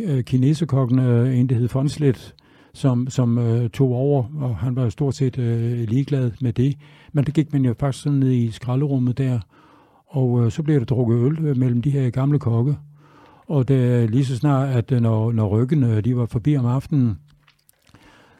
øh 0.00 0.24
kinesekokken, 0.24 0.98
øh, 0.98 1.38
en 1.38 1.48
der 1.48 1.54
hed 1.54 1.68
Fonslet, 1.68 2.34
som, 2.74 3.10
som 3.10 3.38
øh, 3.38 3.70
tog 3.70 3.92
over, 3.92 4.24
og 4.40 4.56
han 4.56 4.76
var 4.76 4.88
stort 4.88 5.14
set 5.14 5.38
øh, 5.38 5.88
ligeglad 5.88 6.30
med 6.40 6.52
det. 6.52 6.76
Men 7.12 7.24
det 7.24 7.34
gik 7.34 7.52
man 7.52 7.64
jo 7.64 7.74
faktisk 7.80 8.02
sådan 8.02 8.18
ned 8.18 8.30
i 8.30 8.50
skralderummet 8.50 9.18
der, 9.18 9.40
og 10.06 10.44
øh, 10.44 10.50
så 10.50 10.62
blev 10.62 10.78
der 10.78 10.84
drukket 10.84 11.16
øl 11.16 11.44
øh, 11.44 11.56
mellem 11.56 11.82
de 11.82 11.90
her 11.90 12.10
gamle 12.10 12.38
kokke. 12.38 12.76
Og 13.46 13.68
det 13.68 14.10
lige 14.10 14.24
så 14.24 14.36
snart, 14.36 14.68
at 14.68 14.92
øh, 14.92 15.00
når, 15.00 15.32
når 15.32 15.48
ryggene 15.48 16.00
de 16.00 16.16
var 16.16 16.26
forbi 16.26 16.56
om 16.56 16.66
aftenen, 16.66 17.18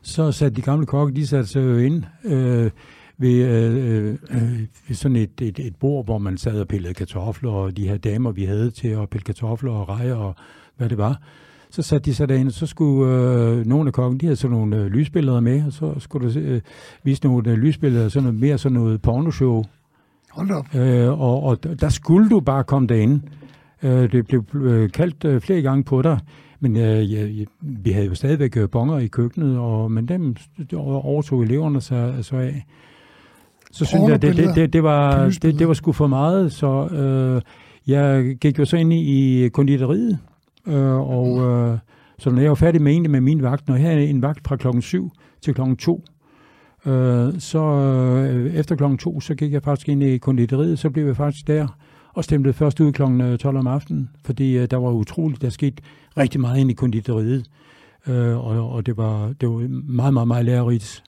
så 0.05 0.33
satte 0.33 0.57
de 0.57 0.63
gamle 0.63 0.87
kokke, 0.87 1.15
de 1.15 1.27
satte 1.27 1.49
sig 1.49 1.63
jo 1.63 1.77
ind 1.77 2.05
øh, 2.25 2.71
ved, 3.19 3.45
øh, 3.45 4.17
øh, 4.31 4.61
ved 4.89 4.97
sådan 4.97 5.17
et, 5.17 5.41
et, 5.41 5.59
et 5.59 5.77
bord, 5.77 6.05
hvor 6.05 6.19
man 6.19 6.37
sad 6.37 6.61
og 6.61 6.69
pillede 6.69 6.95
kartofler, 6.95 7.51
og 7.51 7.77
de 7.77 7.89
her 7.89 7.97
damer, 7.97 8.33
vi 8.33 8.45
havde 8.45 8.71
til 8.71 8.89
at 8.89 9.11
pille 9.11 9.25
kartofler 9.25 9.73
og 9.73 9.89
rejer 9.89 10.15
og 10.15 10.35
hvad 10.77 10.89
det 10.89 10.99
var. 10.99 11.21
Så 11.71 11.83
satte 11.83 12.11
de 12.11 12.15
sig 12.15 12.29
derinde, 12.29 12.49
og 12.49 12.53
så 12.53 12.67
skulle 12.67 13.13
øh, 13.13 13.67
nogle 13.67 13.87
af 13.87 13.93
kokken, 13.93 14.21
de 14.21 14.27
havde 14.27 14.37
sådan 14.37 14.57
nogle 14.57 14.77
øh, 14.77 14.87
lysbilleder 14.87 15.41
med, 15.41 15.67
og 15.67 15.73
så 15.73 15.95
skulle 15.99 16.35
der 16.35 16.55
øh, 16.55 16.61
vise 17.03 17.25
nogle 17.25 17.51
øh, 17.51 17.57
lysbilleder, 17.57 18.09
sådan 18.09 18.25
noget, 18.25 18.41
mere 18.41 18.59
sådan 18.59 18.79
noget 18.79 19.03
pornoshow. 19.03 19.65
Hold 20.31 20.51
op. 20.51 20.75
Øh, 20.75 21.21
og, 21.21 21.43
og 21.43 21.81
der 21.81 21.89
skulle 21.89 22.31
du 22.31 22.41
bare 22.41 22.65
komme 22.65 22.89
derinde. 22.89 23.21
Øh, 23.83 24.13
det 24.13 24.27
blev 24.27 24.45
øh, 24.55 24.91
kaldt 24.91 25.25
øh, 25.25 25.41
flere 25.41 25.63
gange 25.63 25.85
på 25.85 26.03
dig, 26.03 26.19
men 26.65 26.77
øh, 26.77 27.13
ja, 27.13 27.45
vi 27.61 27.91
havde 27.91 28.07
jo 28.07 28.15
stadigvæk 28.15 28.57
øh, 28.57 28.71
bonger 28.71 28.99
i 28.99 29.07
køkkenet, 29.07 29.59
og, 29.59 29.91
men 29.91 30.09
dem 30.09 30.37
overtog 30.83 31.43
eleverne 31.43 31.81
sig 31.81 32.25
så 32.25 32.37
af. 32.37 32.67
Så 33.73 33.85
synes 33.85 34.09
jeg, 34.09 34.23
det, 34.23 34.37
det, 34.37 34.55
det, 34.55 34.73
det, 34.73 34.83
var, 34.83 35.25
det, 35.43 35.59
det 35.59 35.69
var 35.69 35.75
sgu 35.75 35.93
for 35.93 36.07
meget, 36.07 36.53
så 36.53 36.87
øh, 36.87 37.43
jeg 37.87 38.37
gik 38.41 38.59
jo 38.59 38.65
så 38.65 38.77
ind 38.77 38.93
i, 38.93 39.45
i 39.45 39.49
konditoriet, 39.49 40.19
øh, 40.67 41.09
og 41.11 41.41
øh, 41.41 41.79
så 42.19 42.31
når 42.31 42.41
jeg 42.41 42.49
var 42.49 42.55
færdig 42.55 42.83
med 42.83 42.93
egentlig 42.93 43.11
med 43.11 43.21
min 43.21 43.43
vagt, 43.43 43.69
når 43.69 43.77
jeg 43.77 43.85
havde 43.85 44.07
en 44.07 44.23
vagt 44.23 44.49
fra 44.49 44.57
klokken 44.57 44.83
7 44.83 45.11
til 45.43 45.55
klokken 45.55 45.77
2, 45.77 46.05
øh, 46.87 47.33
så 47.39 47.59
øh, 47.59 48.55
efter 48.55 48.77
klokken 48.77 48.99
2, 48.99 49.21
så 49.21 49.35
gik 49.35 49.53
jeg 49.53 49.63
faktisk 49.63 49.89
ind 49.89 50.03
i 50.03 50.19
konditoriet, 50.19 50.79
så 50.79 50.91
blev 50.91 51.07
jeg 51.07 51.17
faktisk 51.17 51.47
der 51.47 51.67
og 52.15 52.25
stemte 52.25 52.53
først 52.53 52.81
ud 52.81 52.93
klokken 52.93 53.39
12 53.39 53.57
øh, 53.57 53.61
om 53.61 53.67
aftenen, 53.67 54.11
fordi 54.25 54.57
øh, 54.59 54.71
der 54.71 54.77
var 54.77 54.91
utroligt, 54.91 55.43
der 55.43 55.51
skete 55.51 55.83
rigtig 56.17 56.41
meget 56.41 56.61
ind 56.61 56.71
i 56.71 56.75
konditoriet, 56.75 57.47
øh, 58.07 58.47
og, 58.47 58.71
og 58.71 58.87
det 58.87 58.97
var, 58.97 59.33
det 59.41 59.49
var 59.49 59.69
meget, 59.69 60.15
meget, 60.15 60.29
meget 60.29 60.45
lærerigt. 60.45 61.05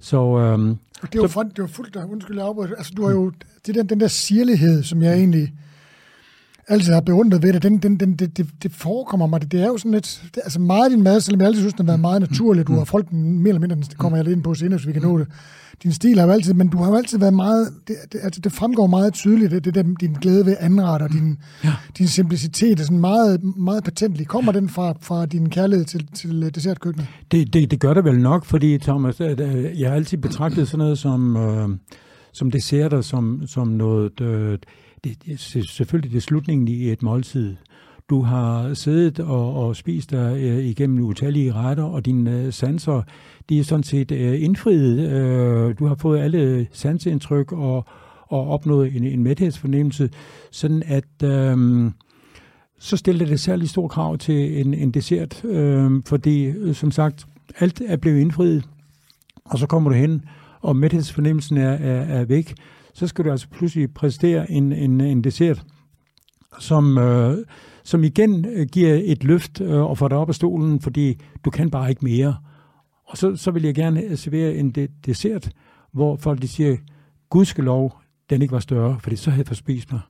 Så, 0.00 0.38
øhm, 0.38 0.76
det 1.12 1.20
var, 1.20 1.28
så, 1.28 1.42
det 1.56 1.62
var 1.62 1.68
fuldt, 1.68 1.96
undskyld, 1.96 2.36
jeg 2.36 2.46
afbryder. 2.46 2.76
Altså, 2.76 2.92
du 2.96 3.04
har 3.04 3.10
jo, 3.10 3.32
det 3.66 3.74
den, 3.74 3.88
den 3.88 4.00
der 4.00 4.08
sirlighed, 4.08 4.82
som 4.82 5.02
jeg 5.02 5.14
egentlig 5.14 5.52
altid 6.70 6.92
har 6.92 7.00
beundret 7.00 7.42
ved 7.42 7.52
det, 7.52 7.62
den, 7.62 7.78
den, 7.78 7.96
den, 8.00 8.14
det, 8.14 8.36
det, 8.36 8.46
det 8.62 8.72
forekommer 8.72 9.26
mig, 9.26 9.40
det, 9.40 9.52
det 9.52 9.62
er 9.62 9.66
jo 9.66 9.78
sådan 9.78 9.92
lidt, 9.92 10.22
det, 10.34 10.40
altså 10.44 10.60
meget 10.60 10.84
af 10.84 10.90
din 10.90 11.02
mad, 11.02 11.20
selvom 11.20 11.40
jeg 11.40 11.46
altid 11.46 11.62
synes, 11.62 11.74
den 11.74 11.86
har 11.86 11.92
været 11.92 12.00
meget 12.00 12.20
naturligt, 12.20 12.68
du 12.68 12.72
har 12.72 12.84
folk 12.84 13.12
mere 13.12 13.48
eller 13.48 13.60
mindre, 13.60 13.76
det 13.76 13.98
kommer 13.98 14.18
jeg 14.18 14.24
lidt 14.24 14.36
ind 14.36 14.44
på 14.44 14.54
senere, 14.54 14.78
så 14.78 14.86
vi 14.86 14.92
kan 14.92 15.02
nå 15.02 15.18
det. 15.18 15.26
Din 15.82 15.92
stil 15.92 16.18
har 16.18 16.26
jo 16.26 16.32
altid, 16.32 16.54
men 16.54 16.68
du 16.68 16.78
har 16.78 16.90
jo 16.90 16.96
altid 16.96 17.18
været 17.18 17.34
meget, 17.34 17.68
det, 17.88 17.96
det, 18.12 18.20
altså 18.22 18.40
det 18.40 18.52
fremgår 18.52 18.86
meget 18.86 19.12
tydeligt, 19.12 19.50
det, 19.50 19.64
det 19.64 19.74
der, 19.74 19.82
din 20.00 20.12
glæde 20.12 20.46
ved 20.46 20.56
anret 20.60 21.02
og 21.02 21.12
din, 21.12 21.38
ja. 21.64 21.72
din 21.98 22.08
simplicitet 22.08 22.80
er 22.80 22.84
sådan 22.84 22.98
meget, 22.98 23.56
meget 23.56 23.84
patentlig. 23.84 24.26
Kommer 24.26 24.52
den 24.52 24.68
fra, 24.68 24.94
fra 25.00 25.26
din 25.26 25.50
kærlighed 25.50 25.84
til, 25.84 26.06
til 26.14 26.54
dessertkøkkenet? 26.54 27.06
Det, 27.32 27.52
det, 27.52 27.70
det 27.70 27.80
gør 27.80 27.94
det 27.94 28.04
vel 28.04 28.20
nok, 28.20 28.44
fordi 28.44 28.78
Thomas, 28.78 29.20
jeg 29.20 29.88
har 29.88 29.96
altid 29.96 30.18
betragtet 30.18 30.68
sådan 30.68 30.78
noget 30.78 30.98
som, 30.98 31.36
øh, 31.36 31.68
som 32.32 32.50
desserter, 32.50 33.00
som, 33.00 33.42
som 33.46 33.68
noget, 33.68 34.20
øh, 34.20 34.58
det, 35.04 35.26
det, 35.26 35.40
selvfølgelig 35.40 36.10
det 36.10 36.16
er 36.16 36.20
slutningen 36.20 36.68
i 36.68 36.90
et 36.92 37.02
måltid. 37.02 37.56
Du 38.10 38.22
har 38.22 38.74
siddet 38.74 39.20
og, 39.20 39.54
og 39.54 39.76
spist 39.76 40.10
der 40.10 40.34
øh, 40.34 40.64
igennem 40.64 41.04
utallige 41.04 41.52
retter, 41.52 41.84
og 41.84 42.06
dine 42.06 42.40
øh, 42.40 42.52
sanser, 42.52 43.02
de 43.48 43.58
er 43.58 43.64
sådan 43.64 43.82
set 43.82 44.12
øh, 44.12 44.42
indfriet. 44.42 45.10
Øh, 45.10 45.74
du 45.78 45.86
har 45.86 45.94
fået 45.94 46.20
alle 46.20 46.66
sansindtryk 46.72 47.52
og, 47.52 47.84
og 48.28 48.48
opnået 48.48 48.96
en, 48.96 49.04
en 49.04 49.22
mæthedsfornemmelse, 49.22 50.10
sådan 50.50 50.82
at 50.86 51.22
øh, 51.24 51.90
så 52.78 52.96
stiller 52.96 53.26
det 53.26 53.40
særlig 53.40 53.68
stor 53.68 53.88
krav 53.88 54.18
til 54.18 54.60
en, 54.60 54.74
en 54.74 54.90
dessert, 54.90 55.44
øh, 55.44 55.90
fordi 56.06 56.44
øh, 56.44 56.74
som 56.74 56.90
sagt, 56.90 57.26
alt 57.58 57.82
er 57.86 57.96
blevet 57.96 58.20
indfriet, 58.20 58.64
og 59.44 59.58
så 59.58 59.66
kommer 59.66 59.90
du 59.90 59.96
hen, 59.96 60.24
og 60.60 60.76
mæthedsfornemmelsen 60.76 61.56
er, 61.56 61.72
er, 61.72 62.20
er 62.20 62.24
væk 62.24 62.54
så 62.94 63.06
skal 63.06 63.24
du 63.24 63.30
altså 63.30 63.48
pludselig 63.48 63.94
præstere 63.94 64.50
en, 64.50 64.72
en, 64.72 65.00
en 65.00 65.24
dessert, 65.24 65.62
som, 66.58 66.98
øh, 66.98 67.38
som 67.84 68.04
igen 68.04 68.44
øh, 68.44 68.66
giver 68.66 69.00
et 69.04 69.24
løft 69.24 69.60
øh, 69.60 69.80
og 69.80 69.98
får 69.98 70.08
dig 70.08 70.18
op 70.18 70.28
af 70.28 70.34
stolen, 70.34 70.80
fordi 70.80 71.20
du 71.44 71.50
kan 71.50 71.70
bare 71.70 71.90
ikke 71.90 72.04
mere. 72.04 72.36
Og 73.06 73.16
så, 73.18 73.36
så 73.36 73.50
vil 73.50 73.62
jeg 73.62 73.74
gerne 73.74 74.02
øh, 74.02 74.16
servere 74.16 74.54
en 74.54 74.70
de, 74.70 74.88
dessert, 75.06 75.50
hvor 75.92 76.16
folk 76.16 76.42
de 76.42 76.48
siger, 76.48 76.76
gudskelov, 77.30 78.00
den 78.30 78.42
ikke 78.42 78.52
var 78.52 78.60
større, 78.60 78.98
fordi 79.00 79.16
så 79.16 79.30
havde 79.30 79.40
jeg 79.40 79.46
forspist 79.46 79.92
mig. 79.92 80.00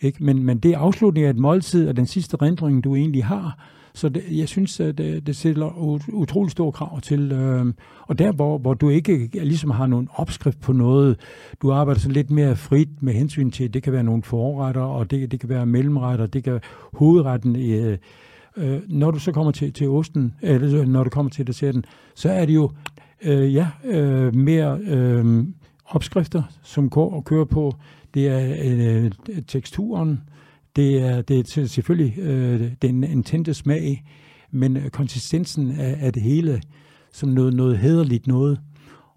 Ikke? 0.00 0.24
Men, 0.24 0.42
men 0.42 0.58
det 0.58 0.70
er 0.70 0.78
afslutningen 0.78 1.28
af 1.28 1.34
et 1.34 1.40
måltid, 1.40 1.88
og 1.88 1.96
den 1.96 2.06
sidste 2.06 2.36
rendring, 2.36 2.84
du 2.84 2.94
egentlig 2.94 3.24
har, 3.24 3.58
så 3.96 4.08
det, 4.08 4.24
jeg 4.30 4.48
synes, 4.48 4.80
at 4.80 4.98
det, 4.98 5.26
det 5.26 5.36
sætter 5.36 5.78
utrolig 6.12 6.50
store 6.50 6.72
krav 6.72 7.00
til. 7.00 7.32
Øh, 7.32 7.74
og 8.02 8.18
der, 8.18 8.32
hvor, 8.32 8.58
hvor 8.58 8.74
du 8.74 8.88
ikke 8.88 9.30
ligesom 9.32 9.70
har 9.70 9.86
nogen 9.86 10.08
opskrift 10.14 10.60
på 10.60 10.72
noget, 10.72 11.20
du 11.62 11.72
arbejder 11.72 12.00
sådan 12.00 12.14
lidt 12.14 12.30
mere 12.30 12.56
frit 12.56 13.02
med 13.02 13.12
hensyn 13.12 13.50
til, 13.50 13.74
det 13.74 13.82
kan 13.82 13.92
være 13.92 14.02
nogle 14.02 14.22
forretter, 14.22 14.80
og 14.80 15.10
det, 15.10 15.30
det 15.30 15.40
kan 15.40 15.48
være 15.48 15.66
mellemretter, 15.66 16.26
det 16.26 16.44
kan 16.44 16.60
hovedretten. 16.92 17.56
Øh, 17.56 17.98
øh, 18.56 18.80
når 18.88 19.10
du 19.10 19.18
så 19.18 19.32
kommer 19.32 19.52
til, 19.52 19.72
til 19.72 19.88
osten, 19.88 20.34
eller 20.42 20.80
øh, 20.80 20.88
når 20.88 21.04
du 21.04 21.10
kommer 21.10 21.30
til 21.30 21.46
desserten, 21.46 21.84
så 22.14 22.30
er 22.30 22.46
det 22.46 22.54
jo 22.54 22.70
øh, 23.22 23.54
ja, 23.54 23.68
øh, 23.84 24.34
mere 24.34 24.78
øh, 24.78 25.44
opskrifter, 25.86 26.42
som 26.62 26.90
går 26.90 27.14
og 27.14 27.24
kører 27.24 27.44
på. 27.44 27.72
Det 28.14 28.28
er 28.28 28.56
øh, 28.64 29.10
teksturen, 29.46 30.20
det 30.76 31.02
er, 31.02 31.22
det 31.22 31.58
er 31.58 31.66
selvfølgelig 31.66 32.18
øh, 32.18 32.72
den 32.82 33.04
intente 33.04 33.54
smag, 33.54 34.04
men 34.50 34.76
øh, 34.76 34.90
konsistensen 34.90 35.70
af, 35.70 35.98
af 36.00 36.12
det 36.12 36.22
hele 36.22 36.62
som 37.12 37.28
noget, 37.28 37.54
noget 37.54 37.78
hederligt 37.78 38.26
noget. 38.26 38.60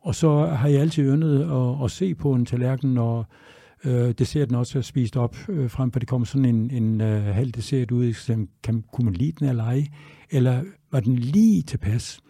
Og 0.01 0.15
så 0.15 0.45
har 0.45 0.67
jeg 0.67 0.81
altid 0.81 1.03
yndet 1.03 1.41
at, 1.41 1.85
at 1.85 1.91
se 1.91 2.15
på 2.15 2.33
en 2.33 2.45
tallerken, 2.45 2.93
når 2.93 3.33
øh, 3.85 4.11
desserten 4.11 4.55
også 4.55 4.77
er 4.77 4.81
spist 4.81 5.17
op, 5.17 5.35
øh, 5.49 5.69
frem 5.69 5.91
for 5.91 5.99
det 5.99 6.09
kommer 6.09 6.25
sådan 6.25 6.45
en, 6.45 6.71
en 6.71 7.01
øh, 7.01 7.23
halv 7.23 7.51
dessert 7.51 7.91
ud, 7.91 8.13
som 8.13 8.47
kan, 8.63 8.83
kunne 8.93 9.05
man 9.05 9.13
lide 9.13 9.31
den 9.39 9.49
eller 9.49 9.63
ej, 9.63 9.85
eller 10.31 10.63
var 10.91 10.99
den 10.99 11.15
lige 11.15 11.61
tilpas? 11.61 12.21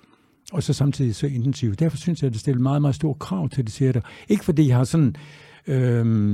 og 0.51 0.63
så 0.63 0.73
samtidig 0.73 1.15
så 1.15 1.27
intensiv. 1.27 1.75
Derfor 1.75 1.97
synes 1.97 2.21
jeg, 2.21 2.27
at 2.27 2.33
det 2.33 2.41
stiller 2.41 2.61
meget, 2.61 2.81
meget 2.81 2.95
store 2.95 3.15
krav 3.19 3.49
til 3.49 3.67
desserter. 3.67 4.01
Ikke 4.29 4.45
fordi 4.45 4.67
jeg 4.67 4.77
har 4.77 4.83
sådan 4.83 5.15
øh, 5.67 6.33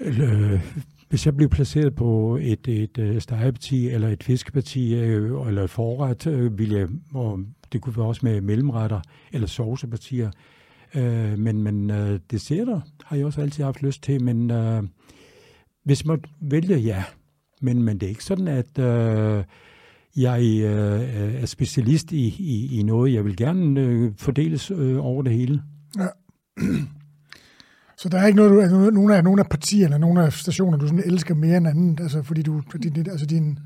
øh, 0.00 0.60
hvis 1.08 1.26
jeg 1.26 1.36
blev 1.36 1.48
placeret 1.48 1.94
på 1.94 2.38
et, 2.40 2.68
et, 2.68 2.98
et 2.98 3.22
stegeparti 3.22 3.88
eller 3.88 4.08
et 4.08 4.22
fiskeparti 4.22 4.94
øh, 4.94 5.46
eller 5.48 5.64
et 5.64 5.70
forret, 5.70 6.26
øh, 6.26 6.58
ville 6.58 6.78
jeg, 6.78 6.88
og 7.14 7.40
det 7.72 7.80
kunne 7.80 7.96
være 7.96 8.06
også 8.06 8.20
med 8.24 8.40
mellemretter 8.40 9.00
eller 9.32 9.46
saucepartier, 9.46 10.30
øh, 10.94 11.38
men, 11.38 11.62
men 11.62 11.90
øh, 11.90 12.20
desserter 12.30 12.80
har 13.04 13.16
jeg 13.16 13.26
også 13.26 13.40
altid 13.40 13.64
haft 13.64 13.82
lyst 13.82 14.02
til, 14.02 14.22
men 14.22 14.50
øh, 14.50 14.82
hvis 15.84 16.04
man 16.04 16.24
vælger, 16.40 16.76
ja. 16.76 17.04
Men, 17.60 17.82
men 17.82 17.98
det 17.98 18.06
er 18.06 18.10
ikke 18.10 18.24
sådan, 18.24 18.48
at 18.48 18.78
øh, 18.78 19.44
jeg 20.16 20.42
øh, 20.64 21.42
er 21.42 21.46
specialist 21.46 22.12
i, 22.12 22.34
i, 22.38 22.78
i 22.78 22.82
noget. 22.82 23.12
Jeg 23.12 23.24
vil 23.24 23.36
gerne 23.36 23.80
øh, 23.80 24.12
fordeles 24.16 24.70
øh, 24.70 25.04
over 25.04 25.22
det 25.22 25.32
hele. 25.32 25.62
Ja. 25.98 26.06
Så 27.98 28.08
der 28.08 28.18
er 28.18 28.26
ikke 28.26 28.36
noget, 28.36 28.50
du, 28.52 28.60
altså, 28.60 28.90
nogle, 28.90 29.16
af, 29.16 29.24
nogle 29.24 29.40
af 29.40 29.46
partierne, 29.46 29.98
nogle 29.98 30.22
af 30.22 30.32
stationer, 30.32 30.78
du 30.78 30.86
sådan 30.86 31.02
elsker 31.06 31.34
mere 31.34 31.56
end 31.56 31.68
anden, 31.68 31.98
altså 32.02 32.22
fordi 32.22 32.42
du, 32.42 32.62
din, 32.82 33.06
altså 33.10 33.26
din, 33.26 33.58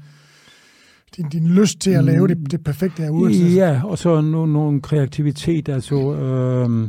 din, 1.16 1.28
din 1.28 1.47
lyst 1.47 1.80
til 1.80 1.91
at 1.91 2.05
lave 2.05 2.28
det, 2.28 2.39
mm. 2.39 2.47
det 2.47 2.64
perfekte 2.64 3.03
er 3.03 3.11
ude. 3.11 3.33
Ja, 3.33 3.80
og 3.85 3.99
så 3.99 4.20
nogle, 4.20 4.53
nogle 4.53 4.80
kreativitet, 4.80 5.68
altså 5.68 6.14
øh, 6.14 6.89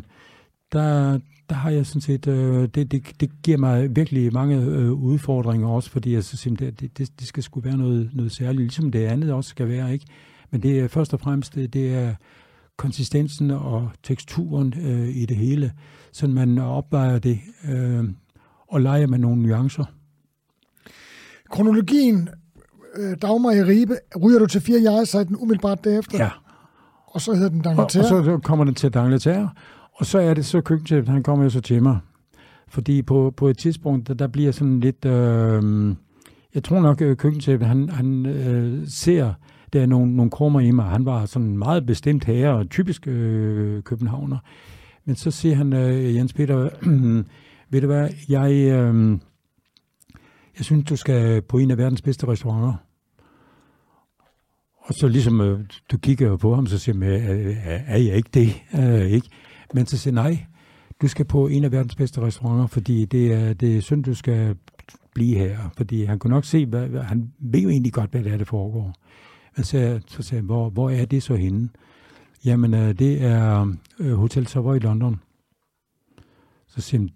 der, 0.71 1.19
der 1.49 1.55
har 1.55 1.69
jeg 1.69 1.85
sådan 1.85 2.01
set, 2.01 2.27
øh, 2.27 2.67
det, 2.75 2.91
det, 2.91 3.03
det 3.19 3.29
giver 3.43 3.57
mig 3.57 3.95
virkelig 3.95 4.33
mange 4.33 4.57
øh, 4.57 4.91
udfordringer 4.91 5.67
også, 5.67 5.89
fordi 5.89 6.13
jeg 6.13 6.23
synes, 6.23 6.59
det, 6.59 6.81
det, 6.97 7.09
det 7.19 7.27
skal 7.27 7.43
skulle 7.43 7.65
være 7.65 7.77
noget, 7.77 8.09
noget 8.13 8.31
særligt, 8.31 8.61
ligesom 8.61 8.91
det 8.91 9.05
andet 9.05 9.31
også 9.31 9.49
skal 9.49 9.67
være, 9.67 9.93
ikke? 9.93 10.05
Men 10.51 10.63
det 10.63 10.79
er 10.79 10.87
først 10.87 11.13
og 11.13 11.19
fremmest, 11.19 11.55
det, 11.55 11.73
det 11.73 11.93
er 11.93 12.13
konsistensen 12.77 13.51
og 13.51 13.89
teksturen 14.03 14.73
øh, 14.81 15.09
i 15.15 15.25
det 15.25 15.37
hele, 15.37 15.71
så 16.13 16.27
man 16.27 16.57
opvejer 16.57 17.19
det 17.19 17.39
øh, 17.69 18.03
og 18.67 18.81
leger 18.81 19.07
med 19.07 19.17
nogle 19.19 19.41
nuancer. 19.41 19.85
Kronologien, 21.49 22.29
øh, 22.95 23.17
Dagmar 23.21 23.51
i 23.51 23.63
Ribe, 23.63 23.97
ryger 24.23 24.39
du 24.39 24.45
til 24.45 24.61
fire 24.61 24.79
den 25.27 25.35
umiddelbart 25.39 25.83
derefter? 25.83 26.17
Ja. 26.17 26.29
Og 27.07 27.21
så 27.21 27.33
hedder 27.33 27.49
den 27.49 27.61
Dangleterre? 27.61 28.05
Og, 28.05 28.17
og 28.17 28.25
så 28.25 28.37
kommer 28.37 28.65
den 28.65 28.75
til 28.75 28.93
Dangleterre, 28.93 29.49
og 29.93 30.05
så 30.05 30.19
er 30.19 30.33
det 30.33 30.45
så 30.45 30.61
køkkenchef, 30.61 31.07
han 31.07 31.23
kommer 31.23 31.43
jo 31.43 31.49
så 31.49 31.61
til 31.61 31.83
mig. 31.83 31.99
Fordi 32.67 33.01
på, 33.01 33.33
på 33.37 33.47
et 33.47 33.57
tidspunkt, 33.57 34.07
der, 34.07 34.13
der 34.13 34.27
bliver 34.27 34.51
sådan 34.51 34.79
lidt... 34.79 35.05
Øh, 35.05 35.95
jeg 36.55 36.63
tror 36.63 36.81
nok, 36.81 37.01
at 37.01 37.17
køkkenchef, 37.17 37.61
han, 37.61 37.89
han 37.89 38.25
øh, 38.25 38.87
ser, 38.87 39.33
der 39.73 39.81
er 39.81 39.85
nogle, 39.85 40.15
nogle 40.15 40.31
krummer 40.31 40.59
i 40.59 40.71
mig. 40.71 40.85
Han 40.85 41.05
var 41.05 41.25
sådan 41.25 41.57
meget 41.57 41.85
bestemt 41.85 42.25
herre, 42.25 42.53
og 42.53 42.69
typisk 42.69 43.07
øh, 43.07 43.83
københavner. 43.83 44.37
Men 45.05 45.15
så 45.15 45.31
siger 45.31 45.55
han, 45.55 45.73
øh, 45.73 46.15
Jens 46.15 46.33
Peter, 46.33 46.69
ved 47.71 47.81
du 47.81 47.87
hvad, 47.87 48.09
jeg, 48.29 48.51
øh, 48.51 49.19
jeg 50.57 50.65
synes, 50.65 50.85
du 50.85 50.95
skal 50.95 51.41
på 51.41 51.57
en 51.57 51.71
af 51.71 51.77
verdens 51.77 52.01
bedste 52.01 52.27
restauranter. 52.27 52.73
Og 54.77 54.93
så 54.93 55.07
ligesom, 55.07 55.41
øh, 55.41 55.59
du 55.91 55.97
kigger 55.97 56.37
på 56.37 56.55
ham, 56.55 56.67
så 56.67 56.77
siger 56.77 57.05
jeg, 57.05 57.29
øh, 57.29 57.57
er, 57.63 57.79
er 57.87 57.97
jeg 57.97 58.15
ikke 58.15 58.29
det? 58.33 58.61
Øh, 58.79 59.05
ikke? 59.11 59.27
Men 59.73 59.85
så 59.85 59.97
siger 59.97 60.13
nej, 60.13 60.45
du 61.01 61.07
skal 61.07 61.25
på 61.25 61.47
en 61.47 61.63
af 61.63 61.71
verdens 61.71 61.95
bedste 61.95 62.21
restauranter, 62.21 62.67
fordi 62.67 63.05
det 63.05 63.33
er, 63.33 63.53
det 63.53 63.77
er 63.77 63.81
synd, 63.81 64.03
du 64.03 64.13
skal 64.13 64.55
blive 65.15 65.37
her. 65.37 65.57
Fordi 65.77 66.03
han 66.03 66.19
kunne 66.19 66.33
nok 66.33 66.45
se, 66.45 66.65
hvad, 66.65 67.03
han 67.03 67.31
ved 67.39 67.59
jo 67.59 67.69
egentlig 67.69 67.93
godt, 67.93 68.11
hvad 68.11 68.23
det 68.23 68.33
er, 68.33 68.37
der 68.37 68.45
foregår. 68.45 68.93
Men 69.55 69.63
så, 69.63 69.99
så 70.07 70.23
sagde 70.23 70.39
han, 70.39 70.45
hvor, 70.45 70.69
hvor 70.69 70.89
er 70.89 71.05
det 71.05 71.23
så 71.23 71.35
henne? 71.35 71.69
Jamen, 72.45 72.73
øh, 72.73 72.99
det 72.99 73.23
er 73.23 73.73
øh, 73.99 74.13
Hotel 74.13 74.47
Savoy 74.47 74.75
i 74.75 74.79
London. 74.79 75.19
Så 76.67 76.81
siger 76.81 77.01
jeg, 77.01 77.09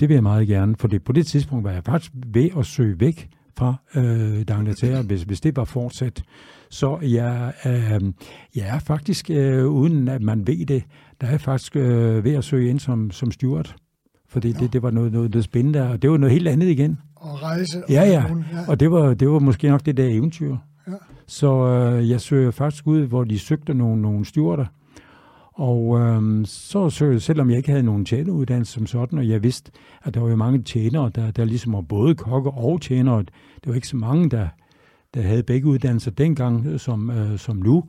det 0.00 0.08
vil 0.08 0.14
jeg 0.14 0.22
meget 0.22 0.48
gerne, 0.48 0.76
for 0.76 0.88
det, 0.88 1.04
på 1.04 1.12
det 1.12 1.26
tidspunkt 1.26 1.64
var 1.64 1.70
jeg 1.70 1.84
faktisk 1.84 2.12
ved 2.26 2.50
at 2.58 2.66
søge 2.66 3.00
væk 3.00 3.28
fra 3.56 3.74
øh, 3.94 4.44
D'Angleterre, 4.50 5.02
hvis, 5.02 5.22
hvis 5.22 5.40
det 5.40 5.56
var 5.56 5.64
fortsat. 5.64 6.22
Så 6.70 6.98
jeg, 7.02 7.52
øh, 7.66 8.12
jeg 8.56 8.76
er 8.76 8.78
faktisk, 8.78 9.30
øh, 9.30 9.66
uden 9.66 10.08
at 10.08 10.22
man 10.22 10.46
ved 10.46 10.66
det, 10.66 10.84
der 11.20 11.26
er 11.26 11.30
jeg 11.30 11.40
faktisk 11.40 11.76
øh, 11.76 12.24
ved 12.24 12.34
at 12.34 12.44
søge 12.44 12.70
ind 12.70 12.78
som, 12.78 13.10
som 13.10 13.30
steward. 13.30 13.74
For 14.28 14.40
det, 14.40 14.60
det, 14.60 14.72
det 14.72 14.82
var 14.82 14.90
noget, 14.90 15.12
noget, 15.12 15.30
noget 15.30 15.44
spændende, 15.44 15.88
og 15.88 16.02
det 16.02 16.10
var 16.10 16.16
noget 16.16 16.32
helt 16.32 16.48
andet 16.48 16.68
igen. 16.68 16.98
Og 17.16 17.42
rejse. 17.42 17.84
Og 17.84 17.90
ja, 17.90 18.02
ja, 18.02 18.24
og 18.68 18.80
det 18.80 18.90
var, 18.90 19.14
det 19.14 19.30
var 19.30 19.38
måske 19.38 19.68
nok 19.68 19.86
det 19.86 19.96
der 19.96 20.08
eventyr. 20.08 20.56
Så 21.32 21.66
øh, 21.66 22.10
jeg 22.10 22.20
søger 22.20 22.50
faktisk 22.50 22.86
ud, 22.86 23.00
hvor 23.00 23.24
de 23.24 23.38
søgte 23.38 23.74
nogle, 23.74 24.02
nogle 24.02 24.24
stewarder. 24.24 24.66
Og 25.52 26.00
øh, 26.00 26.46
så 26.46 26.90
søgte 26.90 27.20
selvom 27.20 27.50
jeg 27.50 27.56
ikke 27.56 27.70
havde 27.70 27.82
nogen 27.82 28.04
tjeneruddannelse 28.04 28.72
som 28.72 28.86
sådan, 28.86 29.18
og 29.18 29.28
jeg 29.28 29.42
vidste, 29.42 29.72
at 30.02 30.14
der 30.14 30.20
var 30.20 30.28
jo 30.28 30.36
mange 30.36 30.62
tjenere, 30.62 31.10
der, 31.14 31.30
der 31.30 31.44
ligesom 31.44 31.72
var 31.72 31.80
både 31.80 32.14
kokke 32.14 32.50
og 32.50 32.80
tjenere. 32.80 33.22
Det 33.22 33.66
var 33.66 33.74
ikke 33.74 33.88
så 33.88 33.96
mange, 33.96 34.30
der, 34.30 34.48
der 35.14 35.22
havde 35.22 35.42
begge 35.42 35.68
uddannelser 35.68 36.10
dengang 36.10 36.66
øh, 36.66 36.80
som, 36.80 37.10
øh, 37.10 37.38
som 37.38 37.56
nu. 37.56 37.84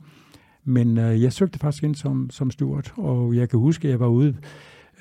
Men 0.64 0.98
øh, 0.98 1.22
jeg 1.22 1.32
søgte 1.32 1.58
faktisk 1.58 1.84
ind 1.84 1.94
som, 1.94 2.30
som 2.30 2.50
steward, 2.50 2.92
og 2.96 3.36
jeg 3.36 3.48
kan 3.48 3.58
huske, 3.58 3.88
at 3.88 3.90
jeg 3.90 4.00
var 4.00 4.08
ude 4.08 4.36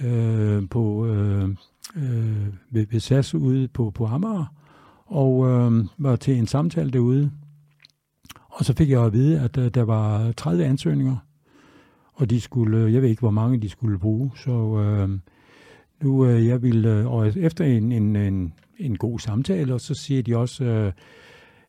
øh, 0.01 0.69
på, 0.69 1.05
øh, 1.05 1.49
øh, 1.95 2.47
ved, 2.71 2.85
ved 2.91 2.99
SAS 2.99 3.35
ude 3.35 3.67
på, 3.67 3.91
på 3.95 4.05
Amager, 4.05 4.53
og 5.05 5.47
øh, 5.49 5.85
var 5.97 6.15
til 6.15 6.37
en 6.37 6.47
samtale 6.47 6.91
derude. 6.91 7.31
Og 8.53 8.65
så 8.65 8.73
fik 8.73 8.89
jeg 8.89 9.05
at 9.05 9.13
vide, 9.13 9.39
at 9.39 9.57
øh, 9.57 9.69
der 9.69 9.83
var 9.83 10.31
30 10.31 10.65
ansøgninger, 10.65 11.15
og 12.13 12.29
de 12.29 12.41
skulle, 12.41 12.93
jeg 12.93 13.01
ved 13.01 13.09
ikke, 13.09 13.19
hvor 13.19 13.31
mange 13.31 13.61
de 13.61 13.69
skulle 13.69 13.99
bruge, 13.99 14.31
så 14.35 14.51
øh, 14.79 15.09
nu 16.01 16.25
øh, 16.25 16.47
jeg 16.47 16.61
ville, 16.61 16.89
øh, 16.89 17.11
og 17.11 17.27
efter 17.27 17.65
en, 17.65 17.91
en, 17.91 18.15
en, 18.15 18.53
en 18.77 18.97
god 18.97 19.19
samtale, 19.19 19.73
og 19.73 19.81
så 19.81 19.93
siger 19.93 20.23
de 20.23 20.37
også, 20.37 20.63
øh, 20.63 20.91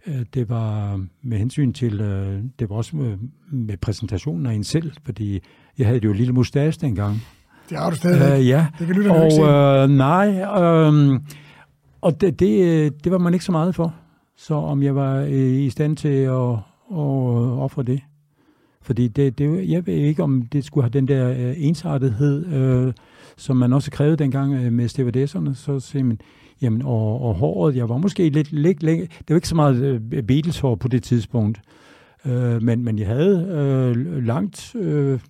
Øh, 0.06 0.24
det 0.34 0.48
var 0.48 1.00
med 1.22 1.38
hensyn 1.38 1.72
til, 1.72 2.00
øh, 2.00 2.42
det 2.58 2.70
var 2.70 2.76
også 2.76 2.96
med, 2.96 3.18
med 3.50 3.76
præsentationen 3.76 4.46
af 4.46 4.52
en 4.52 4.64
selv, 4.64 4.92
fordi 5.04 5.40
jeg 5.78 5.86
havde 5.86 6.00
jo 6.04 6.10
en 6.10 6.16
lille 6.16 6.32
mustache 6.32 6.86
dengang. 6.86 7.22
Det 7.70 7.78
har 7.78 7.90
du 7.90 7.96
stadig. 7.96 8.40
Uh, 8.40 8.48
ja, 8.48 8.66
det 8.78 8.86
kan 8.86 9.10
og 9.10 9.26
uh, 9.26 9.90
nej, 9.90 10.28
uh, 10.28 11.20
og 12.00 12.20
det, 12.20 12.40
det, 12.40 13.04
det 13.04 13.12
var 13.12 13.18
man 13.18 13.34
ikke 13.34 13.44
så 13.44 13.52
meget 13.52 13.74
for. 13.74 13.94
Så 14.36 14.54
om 14.54 14.82
jeg 14.82 14.94
var 14.94 15.20
i 15.30 15.70
stand 15.70 15.96
til 15.96 16.08
at, 16.08 16.56
at 16.94 17.42
øh, 17.42 17.58
ofre 17.58 17.82
det. 17.82 18.00
Fordi 18.82 19.08
det, 19.08 19.38
det, 19.38 19.70
jeg 19.70 19.86
ved 19.86 19.94
ikke, 19.94 20.22
om 20.22 20.42
det 20.42 20.64
skulle 20.64 20.84
have 20.84 20.90
den 20.90 21.08
der 21.08 21.30
øh, 21.30 21.54
ensartethed, 21.56 22.46
øh, 22.46 22.92
som 23.36 23.56
man 23.56 23.72
også 23.72 23.90
krævede 23.90 24.16
dengang 24.16 24.54
øh, 24.54 24.72
med 24.72 24.88
stewardesserne. 24.88 25.54
Så 25.54 25.80
siger 25.80 26.04
man, 26.04 26.18
Jamen, 26.62 26.82
og, 26.82 27.20
og 27.22 27.34
håret, 27.34 27.76
jeg 27.76 27.88
var 27.88 27.96
måske 27.96 28.28
lidt, 28.28 28.52
lidt 28.52 28.80
det 28.80 29.28
var 29.28 29.34
ikke 29.34 29.48
så 29.48 29.54
meget 29.54 29.76
øh, 30.12 30.22
Beatles-hår 30.22 30.74
på 30.74 30.88
det 30.88 31.02
tidspunkt, 31.02 31.60
øh, 32.26 32.62
men, 32.62 32.84
men 32.84 32.98
jeg 32.98 33.06
havde 33.06 33.46
øh, 33.50 34.24
langt, 34.24 34.74
øh, 34.74 35.20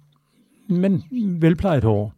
men 0.68 1.02
velplejet 1.40 1.84
hår. 1.84 2.12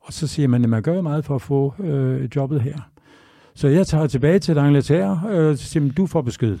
Og 0.00 0.12
så 0.12 0.26
siger 0.26 0.48
man, 0.48 0.64
at 0.64 0.70
man 0.70 0.82
gør 0.82 1.02
meget 1.02 1.24
for 1.24 1.34
at 1.34 1.42
få 1.42 1.74
øh, 1.78 2.28
jobbet 2.36 2.60
her. 2.60 2.78
Så 3.54 3.68
jeg 3.68 3.86
tager 3.86 4.06
tilbage 4.06 4.38
til 4.38 4.58
Angleterre, 4.58 5.22
øh, 5.30 5.56
så 5.56 5.64
siger 5.64 5.82
man, 5.82 5.90
du 5.90 6.06
får 6.06 6.22
besked. 6.22 6.58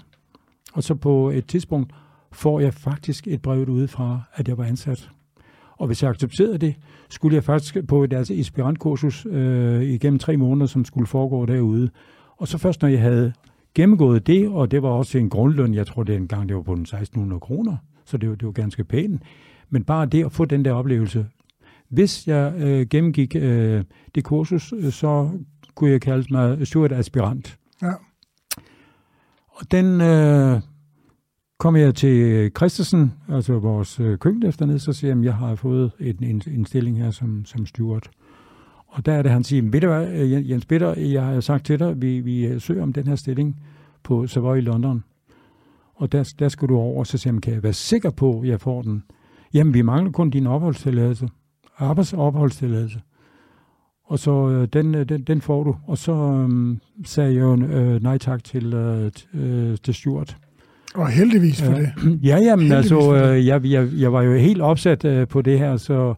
Og 0.72 0.82
så 0.82 0.94
på 0.94 1.30
et 1.30 1.46
tidspunkt 1.46 1.92
får 2.32 2.60
jeg 2.60 2.74
faktisk 2.74 3.28
et 3.28 3.42
brev 3.42 3.68
udefra, 3.68 4.20
at 4.34 4.48
jeg 4.48 4.58
var 4.58 4.64
ansat. 4.64 5.10
Og 5.78 5.86
hvis 5.86 6.02
jeg 6.02 6.10
accepterede 6.10 6.58
det, 6.58 6.74
skulle 7.10 7.34
jeg 7.34 7.44
faktisk 7.44 7.86
på 7.88 8.04
et 8.04 8.12
altså 8.12 8.34
aspirantkursus 8.34 9.26
øh, 9.30 9.82
igennem 9.82 10.18
tre 10.18 10.36
måneder, 10.36 10.66
som 10.66 10.84
skulle 10.84 11.06
foregå 11.06 11.46
derude. 11.46 11.90
Og 12.36 12.48
så 12.48 12.58
først, 12.58 12.82
når 12.82 12.88
jeg 12.88 13.00
havde 13.00 13.32
gennemgået 13.74 14.26
det, 14.26 14.48
og 14.48 14.70
det 14.70 14.82
var 14.82 14.88
også 14.88 15.18
en 15.18 15.30
grundløn, 15.30 15.74
jeg 15.74 15.86
tror 15.86 16.02
det 16.02 16.16
en 16.16 16.28
gang, 16.28 16.48
det 16.48 16.56
var 16.56 16.62
på 16.62 16.74
den 16.74 16.82
1600 16.82 17.40
kroner, 17.40 17.76
så 18.04 18.16
det 18.16 18.28
var, 18.28 18.34
det 18.34 18.46
var 18.46 18.52
ganske 18.52 18.84
pænt. 18.84 19.22
Men 19.70 19.84
bare 19.84 20.06
det 20.06 20.24
at 20.24 20.32
få 20.32 20.44
den 20.44 20.64
der 20.64 20.72
oplevelse. 20.72 21.26
Hvis 21.88 22.26
jeg 22.26 22.54
øh, 22.56 22.86
gennemgik 22.86 23.36
øh, 23.36 23.84
det 24.14 24.24
kursus, 24.24 24.72
øh, 24.72 24.92
så 24.92 25.30
kunne 25.74 25.90
jeg 25.90 26.00
kalde 26.00 26.26
mig 26.30 26.66
steward 26.66 26.92
aspirant. 26.92 27.58
Ja. 27.82 27.92
Og 29.48 29.70
den, 29.70 30.00
øh, 30.00 30.60
kom 31.58 31.76
jeg 31.76 31.94
til 31.94 32.50
Christensen, 32.56 33.12
altså 33.28 33.58
vores 33.58 34.00
øh, 34.00 34.18
køkken 34.18 34.42
dernede, 34.42 34.78
så 34.78 34.92
siger 34.92 35.10
jeg, 35.10 35.18
at 35.18 35.24
jeg 35.24 35.34
har 35.34 35.54
fået 35.54 35.90
en, 36.00 36.24
en, 36.24 36.42
en 36.46 36.66
stilling 36.66 36.98
her 36.98 37.10
som, 37.10 37.44
som 37.44 37.66
steward. 37.66 38.10
Og 38.86 39.06
der 39.06 39.12
er 39.12 39.22
det, 39.22 39.30
han 39.30 39.44
siger, 39.44 39.70
ved 39.70 39.80
du 39.80 39.86
hvad, 39.86 40.08
øh, 40.12 40.50
Jens 40.50 40.66
Bitter, 40.66 41.00
jeg 41.00 41.24
har 41.24 41.40
sagt 41.40 41.66
til 41.66 41.78
dig, 41.78 42.02
vi, 42.02 42.20
vi 42.20 42.46
øh, 42.46 42.60
søger 42.60 42.82
om 42.82 42.92
den 42.92 43.06
her 43.06 43.16
stilling 43.16 43.60
på 44.02 44.26
Savoy 44.26 44.56
i 44.56 44.60
London. 44.60 45.04
Og 45.94 46.12
der, 46.12 46.34
der 46.38 46.48
skal 46.48 46.68
du 46.68 46.76
over, 46.76 47.04
så 47.04 47.18
siger 47.18 47.32
han, 47.32 47.40
kan 47.40 47.52
jeg 47.52 47.62
være 47.62 47.72
sikker 47.72 48.10
på, 48.10 48.40
at 48.40 48.48
jeg 48.48 48.60
får 48.60 48.82
den? 48.82 49.02
Jamen, 49.54 49.74
vi 49.74 49.82
mangler 49.82 50.12
kun 50.12 50.30
din 50.30 50.46
opholdstilladelse. 50.46 51.28
Arbejdsopholdstilladelse. 51.78 53.00
Og 54.04 54.18
så 54.18 54.48
øh, 54.48 54.68
den, 54.72 54.94
øh, 54.94 55.08
den, 55.08 55.22
den 55.22 55.40
får 55.40 55.64
du. 55.64 55.76
Og 55.86 55.98
så 55.98 56.12
øh, 56.12 56.76
sagde 57.04 57.34
jeg 57.34 57.40
jo 57.40 57.56
øh, 57.56 58.02
nej 58.02 58.18
tak 58.18 58.44
til, 58.44 58.74
øh, 58.74 59.76
til 59.76 59.94
Stuart. 59.94 60.36
Og 60.98 61.08
heldigvis 61.08 61.62
for 61.62 61.72
det. 61.72 61.92
Ja, 62.28 62.36
jamen 62.36 62.72
altså, 62.72 63.14
øh, 63.14 63.46
jeg, 63.46 63.64
jeg, 63.64 63.88
jeg 63.96 64.12
var 64.12 64.22
jo 64.22 64.34
helt 64.34 64.62
opsat 64.62 65.04
øh, 65.04 65.28
på 65.28 65.42
det 65.42 65.58
her, 65.58 65.76
så, 65.76 66.14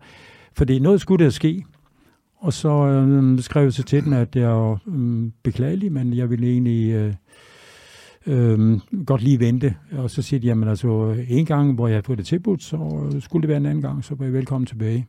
fordi 0.53 0.79
noget 0.79 1.01
skulle 1.01 1.25
der 1.25 1.31
ske. 1.31 1.65
Og 2.37 2.53
så 2.53 2.87
øh, 2.87 3.39
skrev 3.41 3.63
jeg 3.63 3.73
så 3.73 3.83
til 3.83 4.05
den, 4.05 4.13
at 4.13 4.37
jeg 4.37 4.49
var 4.49 4.79
øh, 4.87 5.31
beklagelig, 5.43 5.93
men 5.93 6.17
jeg 6.17 6.31
ville 6.31 6.47
egentlig 6.47 6.91
øh, 6.91 7.15
øh, 8.27 8.81
godt 9.07 9.23
lige 9.23 9.41
vente. 9.41 9.75
Og 9.93 10.11
så 10.11 10.23
siger 10.23 10.41
de, 10.41 10.47
jamen 10.47 10.69
altså, 10.69 11.17
en 11.29 11.47
gang, 11.47 11.75
hvor 11.75 11.89
jeg 11.89 11.97
har 11.97 12.03
fået 12.03 12.19
det 12.19 12.27
tilbudt, 12.27 12.63
så 12.63 13.07
skulle 13.21 13.43
det 13.43 13.49
være 13.49 13.59
en 13.59 13.67
anden 13.67 13.83
gang, 13.83 14.05
så 14.05 14.15
var 14.15 14.25
jeg 14.25 14.35
velkommen 14.35 14.67
tilbage. 14.67 15.07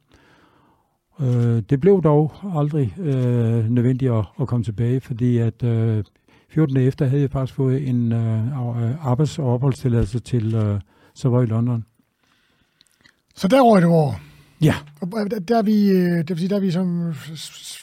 Øh, 1.21 1.61
det 1.69 1.79
blev 1.79 2.01
dog 2.03 2.31
aldrig 2.55 2.95
øh, 2.99 3.69
nødvendigt 3.69 4.11
at, 4.11 4.25
at 4.41 4.47
komme 4.47 4.63
tilbage, 4.63 5.01
fordi 5.01 5.37
at 5.37 5.63
øh, 5.63 6.03
14 6.51 6.75
dage 6.75 6.87
efter 6.87 7.05
havde 7.05 7.21
jeg 7.21 7.31
faktisk 7.31 7.55
fået 7.55 7.87
en 7.87 8.11
øh, 8.11 9.05
arbejds- 9.07 9.39
og 9.39 9.53
opholdstilladelse 9.53 10.19
til 10.19 10.55
øh, 10.55 10.79
Savoy 11.13 11.45
London. 11.45 11.85
Så 13.35 13.47
der 13.47 13.61
røg 13.61 13.81
du 13.81 13.87
over? 13.87 14.13
Ja. 14.61 14.75
Og 15.01 15.31
der, 15.31 15.39
der 15.39 15.57
er 15.57 15.61
vi, 15.61 15.89
øh, 15.89 16.17
det 16.17 16.29
vil 16.29 16.37
sige, 16.37 16.49
der 16.49 16.55
er 16.55 16.59
vi 16.59 16.71
som 16.71 17.13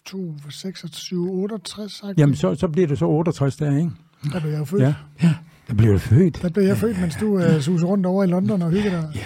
2, 0.05 0.35
26, 0.51 1.31
68. 1.31 1.93
Sagt. 1.93 2.19
Jamen, 2.19 2.35
så, 2.35 2.55
så 2.55 2.69
bliver 2.69 2.89
det 2.89 2.99
så 2.99 3.07
68 3.07 3.57
der, 3.57 3.77
ikke? 3.77 3.91
Der 4.33 4.41
blev 4.41 4.51
jeg 4.51 4.59
jo 4.59 4.65
født. 4.65 4.83
Ja, 4.83 4.95
ja. 5.23 5.35
Der 5.69 5.75
blev 5.75 5.93
du 5.93 5.99
født. 5.99 6.43
Der 6.43 6.49
blev 6.51 6.65
jeg 6.65 6.77
født, 6.77 7.01
mens 7.01 7.17
du 7.17 7.27
uh, 7.27 7.61
suser 7.61 7.87
rundt 7.87 8.07
over 8.07 8.25
i 8.25 8.27
London 8.27 8.63
og 8.63 8.71
hygger 8.71 8.91
dig. 8.91 9.11
Ja. 9.15 9.21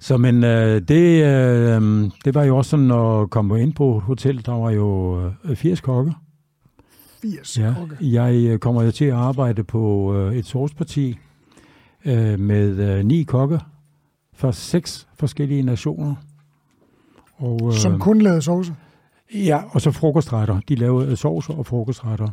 Så 0.00 0.16
men 0.16 0.44
øh, 0.44 0.82
det, 0.88 1.24
øh, 1.24 2.10
det 2.24 2.34
var 2.34 2.44
jo 2.44 2.56
også 2.56 2.70
sådan 2.70 2.90
at 2.90 3.30
komme 3.30 3.62
ind 3.62 3.74
på 3.74 3.98
hotel, 3.98 4.46
der 4.46 4.52
var 4.52 4.70
jo 4.70 5.20
øh, 5.44 5.56
80 5.56 5.80
kokke. 5.80 6.12
80 7.24 7.58
ja. 7.58 7.74
kokke? 7.78 7.96
Jeg 8.00 8.34
øh, 8.34 8.58
kommer 8.58 8.90
til 8.90 9.04
at 9.04 9.12
arbejde 9.12 9.64
på 9.64 10.14
øh, 10.14 10.34
et 10.34 10.46
sourceparti 10.46 11.18
øh, 12.04 12.40
med 12.40 13.02
ni 13.04 13.22
kokke 13.22 13.60
fra 14.34 14.52
seks 14.52 15.08
forskellige 15.18 15.62
nationer. 15.62 16.14
Og, 17.36 17.72
Som 17.72 17.98
kun 17.98 18.20
lavede 18.20 18.42
sovse? 18.42 18.74
Ja, 19.34 19.60
og 19.70 19.80
så 19.80 19.90
frokostretter. 19.90 20.60
De 20.68 20.74
lavede 20.74 21.16
sovs 21.16 21.48
og 21.48 21.66
frokostretter. 21.66 22.28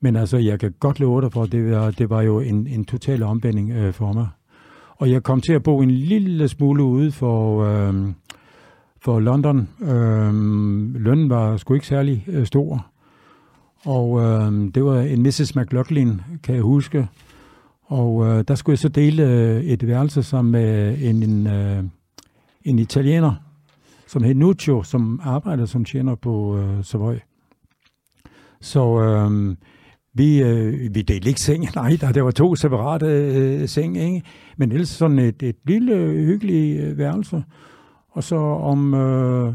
Men 0.00 0.16
altså, 0.16 0.36
jeg 0.36 0.60
kan 0.60 0.74
godt 0.80 1.00
love 1.00 1.20
dig 1.22 1.32
for, 1.32 1.42
at 1.42 1.52
det 1.52 1.70
var, 1.70 1.90
det 1.90 2.10
var 2.10 2.22
jo 2.22 2.40
en, 2.40 2.66
en 2.66 2.84
total 2.84 3.22
omvending 3.22 3.70
øh, 3.70 3.92
for 3.92 4.12
mig. 4.12 4.28
Og 4.96 5.10
jeg 5.10 5.22
kom 5.22 5.40
til 5.40 5.52
at 5.52 5.62
bo 5.62 5.80
en 5.80 5.90
lille 5.90 6.48
smule 6.48 6.82
ude 6.82 7.12
for, 7.12 7.64
øh, 7.64 7.94
for 9.00 9.20
London. 9.20 9.68
Øh, 9.80 10.34
lønnen 10.94 11.30
var 11.30 11.56
sgu 11.56 11.74
ikke 11.74 11.86
særlig 11.86 12.24
øh, 12.28 12.46
stor. 12.46 12.86
Og 13.86 14.20
øh, 14.20 14.74
det 14.74 14.84
var 14.84 15.00
en 15.00 15.22
Mrs. 15.22 15.56
McLaughlin, 15.56 16.20
kan 16.42 16.54
jeg 16.54 16.62
huske. 16.62 17.08
Og 17.82 18.26
øh, 18.26 18.44
der 18.48 18.54
skulle 18.54 18.74
jeg 18.74 18.78
så 18.78 18.88
dele 18.88 19.22
øh, 19.22 19.64
et 19.64 19.86
værelse 19.86 20.22
sammen 20.22 20.52
med 20.52 20.98
en, 21.00 21.22
en, 21.22 21.46
øh, 21.46 21.84
en 22.64 22.78
italiener, 22.78 23.34
som 24.06 24.22
hed 24.22 24.34
Nuccio, 24.34 24.82
som 24.82 25.20
arbejder 25.22 25.66
som 25.66 25.84
tjener 25.84 26.14
på 26.14 26.58
øh, 26.58 26.84
Savoy. 26.84 27.14
Så 28.60 29.00
øh, 29.00 29.56
vi, 30.14 30.42
øh, 30.42 30.94
vi 30.94 31.02
delte 31.02 31.28
ikke 31.28 31.40
seng, 31.40 31.64
nej, 31.74 31.96
der, 32.00 32.12
der 32.12 32.22
var 32.22 32.30
to 32.30 32.54
separate 32.54 33.06
øh, 33.06 33.68
seng, 33.68 33.96
ikke? 33.96 34.22
men 34.56 34.72
ellers 34.72 34.88
sådan 34.88 35.18
et, 35.18 35.42
et 35.42 35.56
lille, 35.64 35.94
hyggeligt 36.06 36.80
øh, 36.80 36.98
værelse. 36.98 37.44
Og 38.10 38.24
så 38.24 38.36
om 38.36 38.94
øh, 38.94 39.54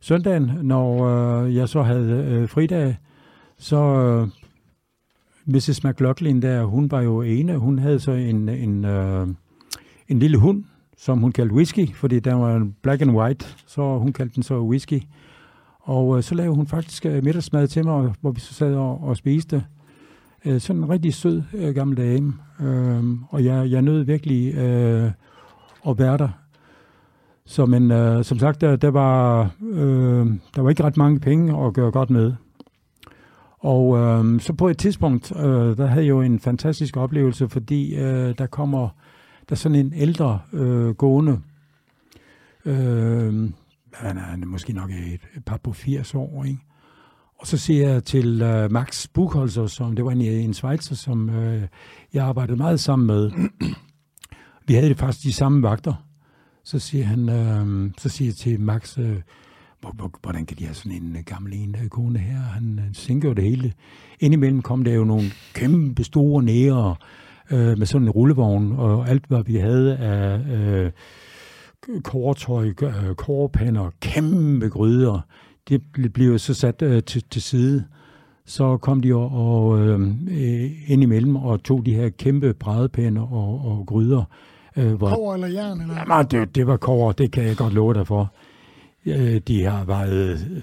søndagen, 0.00 0.50
når 0.62 1.06
øh, 1.06 1.54
jeg 1.54 1.68
så 1.68 1.82
havde 1.82 2.26
øh, 2.30 2.48
fridag, 2.48 2.96
så 3.58 3.76
øh, 3.76 4.28
Mrs. 5.46 5.84
McLaughlin 5.84 6.42
der, 6.42 6.64
hun 6.64 6.90
var 6.90 7.00
jo 7.00 7.22
ene, 7.22 7.56
hun 7.56 7.78
havde 7.78 8.00
så 8.00 8.10
en, 8.12 8.48
en, 8.48 8.84
øh, 8.84 9.26
en 10.08 10.18
lille 10.18 10.38
hund, 10.38 10.64
som 10.96 11.18
hun 11.18 11.32
kaldte 11.32 11.54
whisky, 11.54 11.94
fordi 11.94 12.20
der 12.20 12.34
var 12.34 12.68
black 12.82 13.02
and 13.02 13.10
white, 13.10 13.46
så 13.66 13.98
hun 13.98 14.12
kaldte 14.12 14.34
den 14.34 14.42
så 14.42 14.60
whisky. 14.60 15.02
Og 15.80 16.16
øh, 16.16 16.22
så 16.22 16.34
lavede 16.34 16.54
hun 16.54 16.66
faktisk 16.66 17.06
øh, 17.06 17.24
middagsmad 17.24 17.68
til 17.68 17.84
mig, 17.84 18.14
hvor 18.20 18.30
vi 18.30 18.40
så 18.40 18.54
sad 18.54 18.74
og, 18.74 19.04
og 19.04 19.16
spiste. 19.16 19.64
Øh, 20.44 20.60
sådan 20.60 20.82
en 20.82 20.90
rigtig 20.90 21.14
sød 21.14 21.42
øh, 21.54 21.74
gammel 21.74 21.96
dame. 21.96 22.34
Øh, 22.60 23.04
og 23.28 23.44
jeg, 23.44 23.70
jeg 23.70 23.82
nød 23.82 24.02
virkelig 24.02 24.54
øh, 24.54 25.10
at 25.88 25.98
være 25.98 26.18
der. 26.18 26.28
Så 27.44 27.66
men 27.66 27.90
øh, 27.90 28.24
som 28.24 28.38
sagt, 28.38 28.60
der, 28.60 28.76
der, 28.76 28.90
var, 28.90 29.40
øh, 29.62 30.26
der 30.56 30.62
var 30.62 30.70
ikke 30.70 30.84
ret 30.84 30.96
mange 30.96 31.20
penge 31.20 31.66
at 31.66 31.74
gøre 31.74 31.90
godt 31.90 32.10
med. 32.10 32.32
Og 33.66 33.98
øh, 33.98 34.40
så 34.40 34.52
på 34.52 34.68
et 34.68 34.78
tidspunkt, 34.78 35.32
øh, 35.36 35.76
der 35.76 35.86
havde 35.86 36.04
jeg 36.04 36.10
jo 36.10 36.20
en 36.20 36.40
fantastisk 36.40 36.96
oplevelse, 36.96 37.48
fordi 37.48 37.94
øh, 37.94 38.38
der 38.38 38.46
kommer 38.46 38.88
der 39.48 39.54
er 39.54 39.56
sådan 39.56 39.78
en 39.78 39.92
ældre 39.96 40.40
øh, 40.52 40.88
gående, 40.88 41.40
øh, 42.64 43.50
han 43.92 44.42
er 44.42 44.46
måske 44.46 44.72
nok 44.72 44.90
et, 44.90 45.20
et 45.36 45.44
par 45.46 45.56
på 45.56 45.72
80 45.72 46.14
år, 46.14 46.44
ikke? 46.44 46.58
Og 47.38 47.46
så 47.46 47.58
siger 47.58 47.88
jeg 47.88 48.04
til 48.04 48.42
øh, 48.42 48.70
Max 48.70 49.06
Buchholzer, 49.14 49.66
som 49.66 49.96
det 49.96 50.04
var 50.04 50.10
en, 50.10 50.20
en 50.20 50.54
Schweizer, 50.54 50.94
som 50.94 51.30
øh, 51.30 51.62
jeg 52.12 52.24
arbejdede 52.24 52.56
meget 52.56 52.80
sammen 52.80 53.06
med. 53.06 53.30
Vi 54.66 54.74
havde 54.74 54.88
det 54.88 54.98
faktisk 54.98 55.24
de 55.24 55.32
samme 55.32 55.62
vagter. 55.62 55.94
Så 56.64 56.78
siger 56.78 57.04
han, 57.04 57.28
øh, 57.28 57.90
så 57.98 58.08
siger 58.08 58.28
jeg 58.28 58.34
til 58.34 58.60
Max, 58.60 58.98
øh, 58.98 59.20
hvordan 60.22 60.46
kan 60.46 60.56
de 60.58 60.64
have 60.64 60.74
sådan 60.74 60.92
en 60.92 61.16
gammel 61.26 61.52
en 61.52 61.76
kone 61.90 62.18
her? 62.18 62.38
Han, 62.38 62.78
han 62.78 62.94
sænker 62.94 63.28
jo 63.28 63.34
det 63.34 63.44
hele. 63.44 63.72
Indimellem 64.20 64.62
kom 64.62 64.84
der 64.84 64.94
jo 64.94 65.04
nogle 65.04 65.24
kæmpe 65.54 66.04
store 66.04 66.42
nære 66.42 66.94
øh, 67.50 67.78
med 67.78 67.86
sådan 67.86 68.06
en 68.06 68.10
rullevogn, 68.10 68.72
og 68.72 69.08
alt 69.08 69.24
hvad 69.28 69.44
vi 69.44 69.56
havde 69.56 69.96
af 69.96 70.38
øh, 70.38 70.90
kåretøj, 72.02 72.72
øh, 72.82 73.90
kæmpe 74.00 74.68
gryder, 74.68 75.20
det 75.68 75.82
blev 76.14 76.38
så 76.38 76.54
sat 76.54 76.82
øh, 76.82 77.02
til, 77.02 77.24
til 77.30 77.42
side. 77.42 77.84
Så 78.46 78.76
kom 78.76 79.00
de 79.00 79.14
og, 79.14 79.30
og 79.32 79.80
øh, 79.80 80.00
ind 80.86 81.02
imellem 81.02 81.36
og 81.36 81.62
tog 81.62 81.86
de 81.86 81.94
her 81.94 82.08
kæmpe 82.08 82.54
brædepænder 82.54 83.22
og, 83.22 83.64
og 83.64 83.86
gryder. 83.86 84.24
Øh, 84.76 84.94
hvor, 84.94 85.08
kover 85.08 85.34
eller 85.34 85.48
jern? 85.48 85.80
Eller? 85.80 85.94
Jamen, 85.94 86.26
det, 86.30 86.54
det 86.54 86.66
var 86.66 86.76
kover, 86.76 87.12
det 87.12 87.32
kan 87.32 87.44
jeg 87.44 87.56
godt 87.56 87.72
love 87.72 87.94
dig 87.94 88.06
for. 88.06 88.34
Øh, 89.06 89.40
de 89.40 89.62
har 89.62 89.84
været 89.84 90.40
øh, 90.50 90.62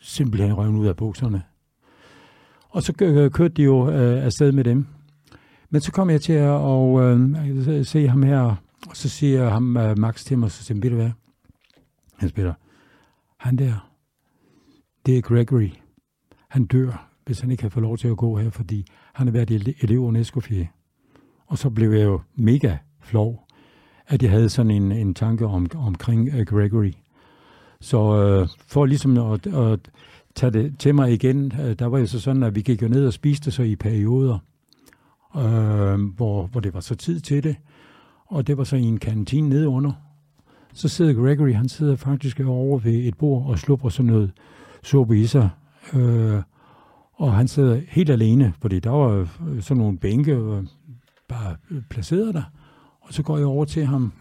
simpelthen 0.00 0.54
røven 0.54 0.76
ud 0.76 0.86
af 0.86 0.96
bukserne. 0.96 1.42
Og 2.68 2.82
så 2.82 2.92
kørte 3.32 3.48
de 3.48 3.62
jo 3.62 3.90
øh, 3.90 4.24
afsted 4.24 4.52
med 4.52 4.64
dem. 4.64 4.86
Men 5.70 5.80
så 5.80 5.92
kom 5.92 6.10
jeg 6.10 6.20
til 6.20 6.32
at 6.32 6.48
og, 6.48 7.02
øh, 7.02 7.84
se 7.84 8.08
ham 8.08 8.22
her, 8.22 8.40
og 8.88 8.96
så 8.96 9.08
siger 9.08 9.50
ham 9.50 9.76
øh, 9.76 9.98
Max 9.98 10.24
til 10.24 10.38
mig, 10.38 10.50
så 10.50 10.64
siger 10.64 10.80
ved 10.80 10.90
du 10.90 10.96
hvad, 10.96 11.10
han 13.36 13.56
der, 13.56 13.90
det 15.06 15.18
er 15.18 15.22
Gregory. 15.22 15.70
Han 16.48 16.66
dør, 16.66 17.10
hvis 17.26 17.40
han 17.40 17.50
ikke 17.50 17.60
kan 17.60 17.70
få 17.70 17.80
lov 17.80 17.98
til 17.98 18.08
at 18.08 18.16
gå 18.16 18.38
her, 18.38 18.50
fordi 18.50 18.86
han 19.12 19.26
har 19.26 19.32
været 19.32 19.74
elev 19.82 20.00
under 20.00 20.20
Escoffier. 20.20 20.66
Og 21.46 21.58
så 21.58 21.70
blev 21.70 21.92
jeg 21.92 22.04
jo 22.04 22.20
mega 22.34 22.76
flov, 23.00 23.46
at 24.10 24.22
jeg 24.22 24.30
havde 24.30 24.48
sådan 24.48 24.70
en, 24.70 24.92
en 24.92 25.14
tanke 25.14 25.46
om, 25.46 25.66
omkring 25.76 26.34
uh, 26.34 26.40
Gregory. 26.40 26.92
Så 27.80 28.16
øh, 28.16 28.48
for 28.66 28.86
ligesom 28.86 29.18
at, 29.18 29.46
at 29.46 29.80
tage 30.34 30.50
det 30.50 30.78
til 30.78 30.94
mig 30.94 31.12
igen, 31.12 31.52
øh, 31.60 31.78
der 31.78 31.86
var 31.86 31.98
jo 31.98 32.06
så 32.06 32.20
sådan, 32.20 32.42
at 32.42 32.54
vi 32.54 32.60
gik 32.60 32.82
jo 32.82 32.88
ned 32.88 33.06
og 33.06 33.12
spiste 33.12 33.50
så 33.50 33.62
i 33.62 33.76
perioder 33.76 34.38
øh, 35.36 36.00
hvor, 36.16 36.46
hvor 36.46 36.60
det 36.60 36.74
var 36.74 36.80
så 36.80 36.94
tid 36.94 37.20
til 37.20 37.44
det. 37.44 37.56
Og 38.26 38.46
det 38.46 38.58
var 38.58 38.64
så 38.64 38.76
i 38.76 38.82
en 38.82 38.98
kantine 38.98 39.48
nede 39.48 39.68
under. 39.68 39.92
Så 40.72 40.88
sidder 40.88 41.12
Gregory, 41.12 41.52
han 41.54 41.68
sidder 41.68 41.96
faktisk 41.96 42.40
over 42.40 42.78
ved 42.78 42.94
et 42.94 43.18
bord 43.18 43.46
og 43.46 43.58
slupper 43.58 43.88
sådan 43.88 44.12
noget 44.12 44.32
suppe 44.82 45.20
i 45.20 45.26
sig. 45.26 45.50
Øh, 45.94 46.42
og 47.14 47.34
han 47.34 47.48
sidder 47.48 47.80
helt 47.88 48.10
alene, 48.10 48.54
fordi 48.60 48.80
der 48.80 48.90
var 48.90 49.28
øh, 49.48 49.62
sådan 49.62 49.80
nogle 49.82 49.98
bænke 49.98 50.32
øh, 50.32 50.62
bare 51.28 51.56
placeret 51.90 52.34
der. 52.34 52.42
Og 53.10 53.14
så 53.14 53.22
går 53.22 53.38
jeg 53.38 53.46
over 53.46 53.64
til 53.64 53.86
ham 53.86 54.12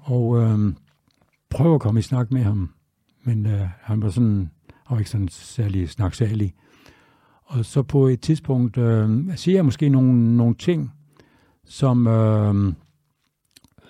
og 0.00 0.38
øh, 0.38 0.74
prøver 1.50 1.74
at 1.74 1.80
komme 1.80 2.00
i 2.00 2.02
snak 2.02 2.32
med 2.32 2.42
ham. 2.42 2.70
Men 3.24 3.46
øh, 3.46 3.68
han 3.80 4.02
var 4.02 4.10
sådan, 4.10 4.50
han 4.86 4.94
var 4.94 4.98
ikke 4.98 5.10
sådan 5.10 5.28
særlig 5.28 5.90
snaksalig. 5.90 6.54
Og 7.44 7.64
så 7.64 7.82
på 7.82 8.06
et 8.06 8.20
tidspunkt 8.20 8.78
øh, 8.78 9.36
siger 9.36 9.56
jeg 9.56 9.64
måske 9.64 9.88
nogle, 9.88 10.36
nogle 10.36 10.54
ting, 10.54 10.92
som, 11.64 12.06
øh, 12.06 12.74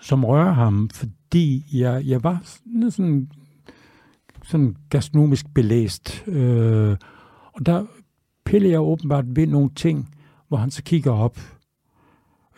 som 0.00 0.24
rører 0.24 0.52
ham, 0.52 0.90
fordi 0.90 1.64
jeg, 1.72 2.02
jeg 2.06 2.24
var 2.24 2.40
sådan, 2.44 3.28
sådan 4.44 4.76
gastronomisk 4.90 5.46
belæst. 5.54 6.24
Øh, 6.26 6.96
og 7.52 7.66
der 7.66 7.86
piller 8.44 8.70
jeg 8.70 8.80
åbenbart 8.80 9.36
ved 9.36 9.46
nogle 9.46 9.70
ting, 9.76 10.14
hvor 10.48 10.56
han 10.56 10.70
så 10.70 10.82
kigger 10.82 11.12
op 11.12 11.38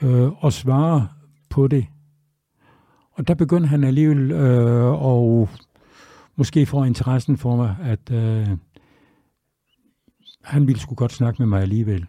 øh, 0.03 0.45
og 0.45 0.53
svarer 0.53 1.14
på 1.55 1.67
det. 1.69 1.87
Og 3.13 3.29
der 3.29 3.35
begynder 3.35 3.69
han 3.69 3.85
alligevel 3.85 4.31
øh, 4.33 5.03
og 5.03 5.49
måske 6.37 6.67
få 6.67 6.85
interessen 6.85 7.39
for 7.39 7.57
mig, 7.57 7.77
at 7.85 8.11
øh, 8.13 8.49
han 10.43 10.67
ville 10.67 10.81
sgu 10.81 10.95
godt 10.95 11.13
snakke 11.13 11.43
med 11.43 11.47
mig 11.47 11.63
alligevel. 11.63 12.07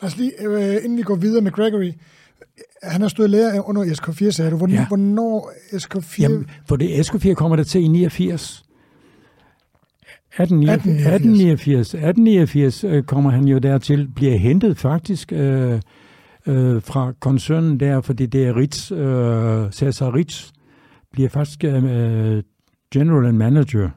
Lad 0.00 0.10
os 0.10 0.16
lige, 0.16 0.32
øh, 0.40 0.84
inden 0.84 0.96
vi 0.98 1.02
går 1.02 1.14
videre 1.14 1.42
med 1.42 1.52
Gregory, 1.52 1.92
han 2.82 3.00
har 3.00 3.08
stået 3.08 3.30
lærer 3.30 3.68
under 3.68 3.84
SK4, 3.84 4.30
sagde 4.30 4.50
du. 4.50 4.56
Hvornår, 4.56 4.74
ja. 4.74 4.86
hvornår 4.86 5.52
SK4? 5.72 6.22
Jamen, 6.22 6.46
for 6.68 6.76
det 6.76 7.10
SK4 7.10 7.34
kommer 7.34 7.56
der 7.56 7.64
til 7.64 7.84
i 7.84 7.88
89. 7.88 8.64
1889, 10.40 11.94
1889, 11.94 11.94
1889 11.94 12.84
øh, 12.84 13.02
kommer 13.02 13.30
han 13.30 13.44
jo 13.48 13.58
dertil, 13.58 14.08
bliver 14.14 14.36
hentet 14.36 14.78
faktisk 14.78 15.32
øh, 15.32 15.80
øh, 16.46 16.82
fra 16.82 17.12
koncernen 17.20 17.80
der, 17.80 18.00
fordi 18.00 18.26
det 18.26 18.46
er 18.46 18.56
Ritz, 18.56 18.92
øh, 18.92 19.72
Cesar 19.72 20.14
Ritz, 20.14 20.50
bliver 21.12 21.28
faktisk 21.28 21.64
øh, 21.64 22.42
general 22.94 23.34
manager 23.34 23.90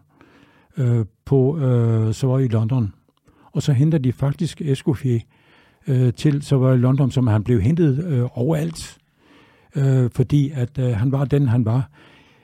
øh, 0.77 1.05
på 1.25 1.57
øh, 1.57 2.13
Savoy 2.13 2.41
i 2.41 2.47
London 2.47 2.93
og 3.53 3.61
så 3.61 3.73
henter 3.73 3.97
de 3.97 4.13
faktisk 4.13 4.61
Escoffier 4.61 5.19
øh, 5.87 6.13
til, 6.13 6.41
så 6.41 6.57
var 6.57 6.73
i 6.73 6.77
London, 6.77 7.11
som 7.11 7.27
han 7.27 7.43
blev 7.43 7.61
hentet 7.61 8.05
øh, 8.05 8.25
overalt, 8.33 8.97
øh, 9.75 10.09
fordi 10.11 10.51
at 10.55 10.79
øh, 10.79 10.85
han 10.85 11.11
var 11.11 11.25
den, 11.25 11.47
han 11.47 11.65
var. 11.65 11.89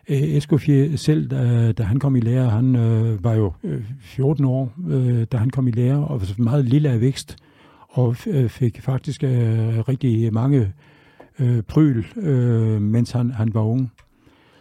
Øh, 0.10 0.22
Escoffier 0.22 0.98
selv, 0.98 1.28
da, 1.28 1.72
da 1.72 1.84
han 1.84 2.00
kom 2.00 2.16
i 2.16 2.20
lære, 2.20 2.50
han 2.50 2.76
øh, 2.76 3.24
var 3.24 3.34
jo 3.34 3.54
øh, 3.64 3.84
14 4.00 4.46
år, 4.46 4.74
øh, 4.90 5.24
da 5.32 5.38
han 5.38 5.50
kom 5.50 5.68
i 5.68 5.72
lære, 5.72 6.08
og 6.08 6.22
var 6.22 6.44
meget 6.44 6.66
lille 6.66 6.90
af 6.90 7.02
vækst, 7.02 7.36
og 7.90 8.16
øh, 8.28 8.50
fik 8.50 8.82
faktisk 8.82 9.24
øh, 9.24 9.80
rigtig 9.90 10.34
mange 10.34 10.74
øh, 11.40 11.62
pryl, 11.62 12.04
øh, 12.18 12.82
mens 12.82 13.12
han, 13.12 13.32
han 13.32 13.54
var 13.54 13.62
ung. 13.62 13.92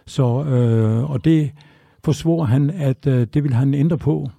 Så, 0.06 0.44
øh, 0.44 1.10
og 1.10 1.24
det 1.24 1.50
forsvor 2.04 2.44
han, 2.44 2.70
at 2.70 3.06
øh, 3.06 3.26
det 3.34 3.42
ville 3.42 3.56
han 3.56 3.74
ændre 3.74 3.98
på 3.98 4.30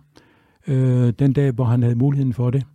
øh, 0.67 1.13
den 1.19 1.33
dag, 1.33 1.51
hvor 1.51 1.65
han 1.65 1.83
havde 1.83 1.95
muligheden 1.95 2.33
for 2.33 2.49
det. 2.49 2.65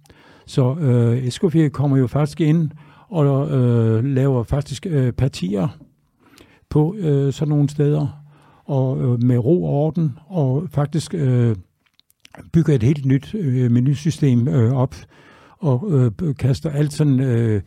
Så 0.47 0.75
øh, 0.75 1.27
Escoffier 1.27 1.69
kommer 1.69 1.97
jo 1.97 2.07
faktisk 2.07 2.41
ind 2.41 2.71
og 3.09 3.51
øh, 3.51 4.05
laver 4.05 4.43
faktisk 4.43 4.87
øh, 4.91 5.13
partier 5.13 5.69
på 6.69 6.95
øh, 6.99 7.33
sådan 7.33 7.49
nogle 7.49 7.69
steder, 7.69 8.25
og 8.65 9.01
øh, 9.01 9.23
med 9.23 9.39
ro 9.39 9.65
og 9.65 9.71
orden, 9.71 10.19
og 10.27 10.67
faktisk 10.71 11.15
øh, 11.15 11.57
bygger 12.53 12.75
et 12.75 12.83
helt 12.83 13.05
nyt 13.05 13.35
øh, 13.35 13.71
menusystem 13.71 14.49
øh, 14.49 14.73
op, 14.73 14.95
og 15.65 15.91
øh, 16.23 16.35
kaster 16.35 16.71
alt 16.71 16.93
sådan 16.93 17.21
øh, 17.21 17.63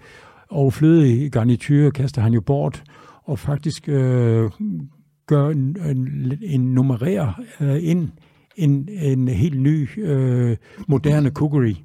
overflødige 0.50 1.30
garnityrer, 1.30 1.92
kaster 1.92 2.22
han 2.22 2.34
jo 2.34 2.42
bort, 2.42 2.84
og 3.24 3.40
faktisk 3.40 3.90
øh, 3.90 4.50
gør 5.28 5.50
en, 5.50 5.78
en, 5.86 6.34
en 6.42 6.74
nummerer 6.74 7.42
øh, 7.62 7.78
ind 7.82 8.10
en, 8.56 8.90
en 8.92 9.28
helt 9.28 9.62
ny, 9.62 9.90
øh, 9.98 10.58
moderne 10.88 11.30
cookery. 11.30 11.76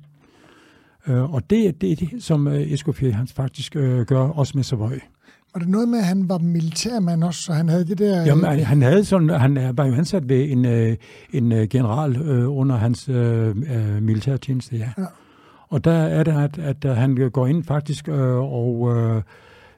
Øh, 1.08 1.34
og 1.34 1.50
det 1.50 1.66
er 1.68 1.72
det, 1.72 2.14
som 2.18 2.46
øh, 2.46 2.72
Escoffier 2.72 3.12
han 3.12 3.26
faktisk 3.26 3.76
øh, 3.76 4.06
gør, 4.06 4.20
også 4.20 4.52
med 4.54 4.64
Savoy. 4.64 4.98
Var 5.54 5.58
det 5.58 5.68
noget 5.68 5.88
med, 5.88 5.98
at 5.98 6.04
han 6.04 6.28
var 6.28 6.38
militærmand 6.38 7.24
også, 7.24 7.42
så 7.42 7.52
han 7.52 7.68
havde 7.68 7.84
det 7.84 7.98
der... 7.98 8.24
Jamen, 8.24 8.44
han, 8.44 8.82
havde 8.82 9.04
sådan, 9.04 9.28
han 9.28 9.76
var 9.76 9.86
jo 9.86 9.94
ansat 9.94 10.28
ved 10.28 10.50
en, 10.50 10.64
øh, 10.64 10.96
en 11.32 11.52
øh, 11.52 11.68
general 11.68 12.16
øh, 12.16 12.56
under 12.56 12.76
hans 12.76 13.08
øh, 13.08 13.48
øh, 13.48 14.02
militærtjeneste, 14.02 14.76
ja. 14.76 14.88
ja. 14.98 15.04
Og 15.72 15.84
der 15.84 15.92
er 15.92 16.22
det, 16.22 16.58
at, 16.58 16.84
at 16.84 16.96
han 16.96 17.30
går 17.32 17.46
ind 17.46 17.64
faktisk 17.64 18.08
øh, 18.08 18.52
og 18.52 18.96
øh, 18.96 19.22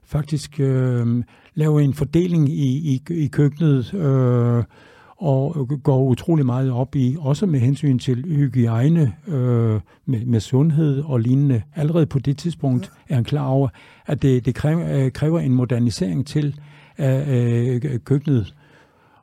faktisk 0.04 0.60
øh, 0.60 1.24
laver 1.54 1.80
en 1.80 1.94
fordeling 1.94 2.48
i, 2.48 2.94
i, 2.94 3.02
i 3.10 3.26
køkkenet, 3.26 3.94
øh, 3.94 4.64
og 5.16 5.68
går 5.82 6.02
utrolig 6.02 6.46
meget 6.46 6.70
op 6.72 6.96
i, 6.96 7.16
også 7.20 7.46
med 7.46 7.60
hensyn 7.60 7.98
til 7.98 8.24
hygiejne, 8.24 9.12
øh, 9.28 9.80
med, 10.06 10.24
med 10.26 10.40
sundhed 10.40 11.02
og 11.02 11.20
lignende. 11.20 11.62
Allerede 11.74 12.06
på 12.06 12.18
det 12.18 12.38
tidspunkt 12.38 12.92
er 13.08 13.14
han 13.14 13.24
klar 13.24 13.46
over, 13.46 13.68
at 14.06 14.22
det, 14.22 14.46
det 14.46 14.54
kræver, 14.54 15.04
øh, 15.04 15.10
kræver 15.12 15.40
en 15.40 15.54
modernisering 15.54 16.26
til 16.26 16.60
af 16.98 17.24
øh, 17.28 17.98
køkkenet. 18.04 18.54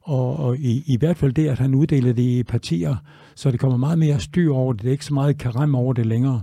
Og, 0.02 0.40
og 0.40 0.58
i, 0.58 0.84
i 0.88 0.98
hvert 0.98 1.18
fald 1.18 1.34
det, 1.34 1.48
at 1.48 1.60
han 1.60 1.76
uddeler 1.76 2.14
det 2.14 2.24
i 2.24 2.44
partier, 2.44 2.96
så 3.36 3.52
det 3.52 3.60
kommer 3.60 3.78
meget 3.78 4.00
mere 4.00 4.20
styr 4.20 4.54
over 4.54 4.74
det. 4.74 4.82
Det 4.82 4.88
er 4.88 4.92
ikke 4.92 5.06
så 5.06 5.14
meget 5.14 5.38
karam 5.38 5.76
over 5.76 5.94
det 5.94 6.06
længere. 6.06 6.42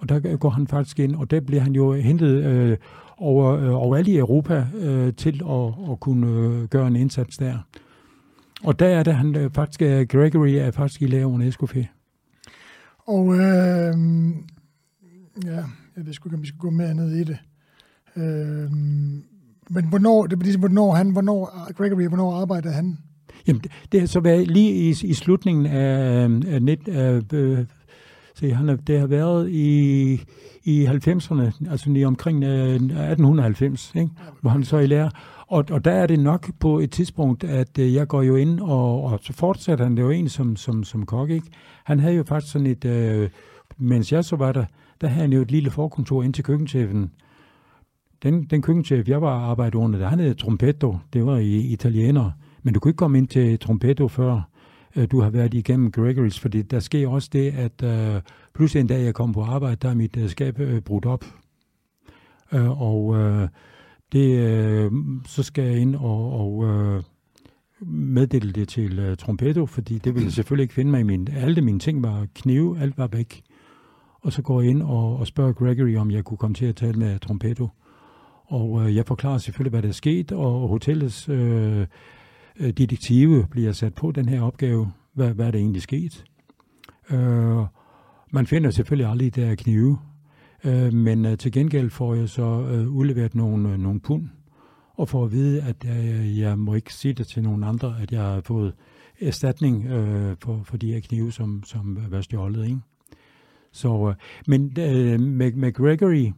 Og 0.00 0.08
der 0.08 0.36
går 0.36 0.50
han 0.50 0.66
faktisk 0.66 0.98
ind, 0.98 1.14
og 1.14 1.30
der 1.30 1.40
bliver 1.40 1.62
han 1.62 1.72
jo 1.72 1.92
hentet 1.92 2.44
øh, 2.44 2.76
over, 3.18 3.56
øh, 3.56 3.74
overalt 3.74 4.08
i 4.08 4.16
Europa 4.16 4.66
øh, 4.74 5.14
til 5.14 5.42
at, 5.50 5.90
at 5.90 6.00
kunne 6.00 6.26
øh, 6.26 6.68
gøre 6.68 6.86
en 6.86 6.96
indsats 6.96 7.36
der. 7.36 7.58
Og 8.64 8.78
der 8.78 8.86
er 8.86 9.02
det, 9.02 9.14
han 9.14 9.36
øh, 9.36 9.50
faktisk 9.50 9.82
er, 9.82 10.04
Gregory 10.04 10.48
er 10.48 10.70
faktisk 10.70 11.02
i 11.02 11.06
lære 11.06 11.46
Escoffier. 11.46 11.84
Og 12.98 13.34
øh, 13.34 13.94
ja, 15.44 15.62
jeg 15.96 16.06
ved 16.06 16.12
sgu 16.12 16.28
ikke, 16.28 16.36
om 16.36 16.42
vi 16.42 16.46
skal 16.46 16.58
gå 16.58 16.70
mere 16.70 16.94
ned 16.94 17.10
i 17.10 17.24
det. 17.24 17.38
Øh, 18.16 18.72
men 19.70 19.84
hvornår, 19.88 20.26
det 20.26 20.42
ligesom, 20.42 20.60
hvornår 20.60 20.94
han, 20.94 21.10
hvornår, 21.10 21.72
Gregory, 21.72 22.08
hvornår 22.08 22.32
arbejdede 22.32 22.74
han? 22.74 22.98
Jamen, 23.46 23.62
det, 23.62 23.70
det 23.92 24.00
har 24.00 24.06
så 24.06 24.20
været 24.20 24.48
lige 24.48 24.72
i, 24.72 24.88
i 25.04 25.14
slutningen 25.14 25.66
af, 25.66 26.22
af, 26.54 26.62
net, 26.62 26.88
af 26.88 27.22
øh, 27.32 27.66
se, 28.40 28.54
han 28.54 28.68
er, 28.68 28.76
det 28.76 29.00
har 29.00 29.06
været 29.06 29.50
i, 29.50 30.12
i 30.64 30.86
90'erne, 30.86 31.70
altså 31.70 31.90
lige 31.90 32.06
omkring 32.06 32.44
øh, 32.44 32.74
1890, 32.74 33.92
ikke? 33.94 34.10
hvor 34.40 34.50
han 34.50 34.64
så 34.64 34.76
er 34.76 34.80
i 34.80 34.86
lære. 34.86 35.10
Og, 35.46 35.64
og 35.70 35.84
der 35.84 35.92
er 35.92 36.06
det 36.06 36.20
nok 36.20 36.50
på 36.60 36.78
et 36.78 36.90
tidspunkt, 36.90 37.44
at 37.44 37.78
øh, 37.78 37.94
jeg 37.94 38.08
går 38.08 38.22
jo 38.22 38.36
ind, 38.36 38.60
og, 38.60 39.04
og 39.04 39.18
så 39.22 39.32
fortsætter 39.32 39.84
han 39.84 39.96
det 39.96 40.02
jo 40.02 40.10
egentlig 40.10 40.30
som, 40.30 40.56
som, 40.56 40.84
som 40.84 41.06
kok, 41.06 41.30
ikke? 41.30 41.46
Han 41.84 42.00
havde 42.00 42.14
jo 42.14 42.24
faktisk 42.24 42.52
sådan 42.52 42.66
et, 42.66 42.84
øh, 42.84 43.30
mens 43.78 44.12
jeg 44.12 44.24
så 44.24 44.36
var 44.36 44.52
der, 44.52 44.64
der 45.00 45.08
havde 45.08 45.22
han 45.22 45.32
jo 45.32 45.42
et 45.42 45.50
lille 45.50 45.70
forkontor 45.70 46.22
ind 46.22 46.34
til 46.34 46.44
køkkenchefen. 46.44 47.10
Den, 48.22 48.44
den 48.44 48.62
køkkenchef, 48.62 49.08
jeg 49.08 49.22
var 49.22 49.38
arbejdet 49.50 49.74
under, 49.74 49.98
der, 49.98 50.08
han 50.08 50.20
hed 50.20 50.34
Trompetto, 50.34 50.96
det 51.12 51.26
var 51.26 51.36
i 51.36 51.56
italiener. 51.56 52.30
Men 52.62 52.74
du 52.74 52.80
kunne 52.80 52.90
ikke 52.90 52.96
komme 52.96 53.18
ind 53.18 53.28
til 53.28 53.58
Trompetto 53.58 54.08
før 54.08 54.49
øh, 54.96 55.08
du 55.10 55.20
har 55.20 55.30
været 55.30 55.54
igennem 55.54 55.92
Gregory's, 55.96 56.40
fordi 56.40 56.62
der 56.62 56.80
sker 56.80 57.08
også 57.08 57.28
det, 57.32 57.50
at 57.50 57.82
øh, 57.82 58.20
pludselig 58.54 58.80
en 58.80 58.86
dag, 58.86 59.04
jeg 59.04 59.14
kom 59.14 59.32
på 59.32 59.42
arbejde, 59.42 59.76
der 59.76 59.88
er 59.88 59.94
mit 59.94 60.16
øh, 60.16 60.28
skab 60.28 60.60
øh, 60.60 60.80
brudt 60.80 61.06
op. 61.06 61.24
Øh, 62.52 62.80
og 62.80 63.16
øh, 63.16 63.48
det, 64.12 64.38
øh, 64.38 64.92
så 65.26 65.42
skal 65.42 65.64
jeg 65.64 65.78
ind 65.78 65.96
og, 65.96 66.40
og 66.40 66.64
øh, 66.64 67.02
meddele 67.86 68.52
det 68.52 68.68
til 68.68 68.98
øh, 68.98 69.16
Trompetto, 69.16 69.66
fordi 69.66 69.98
det 69.98 70.14
ville 70.14 70.26
jeg 70.26 70.32
selvfølgelig 70.32 70.62
ikke 70.62 70.74
finde 70.74 70.90
mig 70.90 71.00
i 71.00 71.02
min... 71.02 71.28
Alle 71.36 71.60
mine 71.60 71.78
ting 71.78 72.02
var 72.02 72.26
knive, 72.34 72.80
alt 72.80 72.98
var 72.98 73.06
væk. 73.06 73.42
Og 74.20 74.32
så 74.32 74.42
går 74.42 74.60
jeg 74.60 74.70
ind 74.70 74.82
og, 74.82 75.16
og 75.16 75.26
spørger 75.26 75.52
Gregory, 75.52 75.96
om 75.96 76.10
jeg 76.10 76.24
kunne 76.24 76.38
komme 76.38 76.54
til 76.54 76.66
at 76.66 76.76
tale 76.76 76.98
med 76.98 77.18
Trompetto. 77.18 77.68
Og 78.46 78.82
øh, 78.82 78.96
jeg 78.96 79.06
forklarer 79.06 79.38
selvfølgelig, 79.38 79.70
hvad 79.70 79.82
der 79.82 79.88
er 79.88 79.92
sket, 79.92 80.32
og 80.32 80.68
hotellets 80.68 81.28
øh, 81.28 81.86
øh 82.56 82.70
detektive 82.70 83.46
bliver 83.50 83.72
sat 83.72 83.94
på 83.94 84.10
den 84.12 84.28
her 84.28 84.42
opgave. 84.42 84.92
Hvad, 85.14 85.30
hvad 85.30 85.46
er 85.46 85.50
der 85.50 85.58
egentlig 85.58 85.82
sket? 85.82 86.24
Øh, 87.10 87.64
man 88.32 88.46
finder 88.46 88.70
selvfølgelig 88.70 89.10
aldrig 89.10 89.36
der 89.36 89.54
knive, 89.54 89.98
Øh, 90.64 90.92
men 90.92 91.24
øh, 91.24 91.38
til 91.38 91.52
gengæld 91.52 91.90
får 91.90 92.14
jeg 92.14 92.28
så 92.28 92.66
øh, 92.70 92.88
udleveret 92.88 93.34
nogle, 93.34 93.72
øh, 93.72 93.78
nogle 93.78 94.00
pund, 94.00 94.28
og 94.94 95.08
får 95.08 95.24
at 95.24 95.32
vide, 95.32 95.62
at 95.62 95.76
øh, 95.84 96.38
jeg 96.38 96.58
må 96.58 96.74
ikke 96.74 96.94
sige 96.94 97.14
det 97.14 97.26
til 97.26 97.42
nogen 97.42 97.64
andre, 97.64 97.96
at 98.02 98.12
jeg 98.12 98.22
har 98.22 98.40
fået 98.40 98.74
erstatning 99.20 99.86
øh, 99.86 100.36
for, 100.38 100.60
for 100.64 100.76
de 100.76 100.92
her 100.92 101.00
knive, 101.00 101.32
som, 101.32 101.62
som 101.66 101.98
var 102.10 102.20
stjålet. 102.20 102.64
Ikke? 102.64 102.78
Så, 103.72 104.08
øh, 104.08 104.14
men 104.46 104.76
øh, 104.78 105.20
med, 105.20 105.52
med 105.52 105.72
Gregory, 105.72 106.30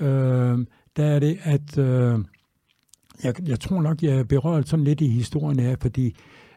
øh, 0.00 0.66
der 0.96 1.04
er 1.04 1.18
det, 1.18 1.38
at 1.42 1.78
øh, 1.78 2.18
jeg, 3.24 3.48
jeg 3.48 3.60
tror 3.60 3.82
nok, 3.82 4.02
jeg 4.02 4.16
er 4.18 4.24
berørt 4.24 4.68
sådan 4.68 4.84
lidt 4.84 5.00
i 5.00 5.08
historien 5.08 5.60
af, 5.60 5.78
fordi 5.80 6.14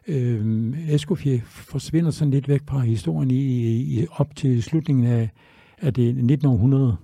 øh, 0.08 0.72
Escoffier 0.88 1.40
forsvinder 1.44 2.10
sådan 2.10 2.30
lidt 2.30 2.48
væk 2.48 2.60
fra 2.68 2.78
historien 2.78 3.30
i, 3.30 3.34
i, 3.36 4.06
op 4.10 4.36
til 4.36 4.62
slutningen 4.62 5.06
af, 5.06 5.30
af 5.78 5.94
det 5.94 6.08
1900. 6.08 6.96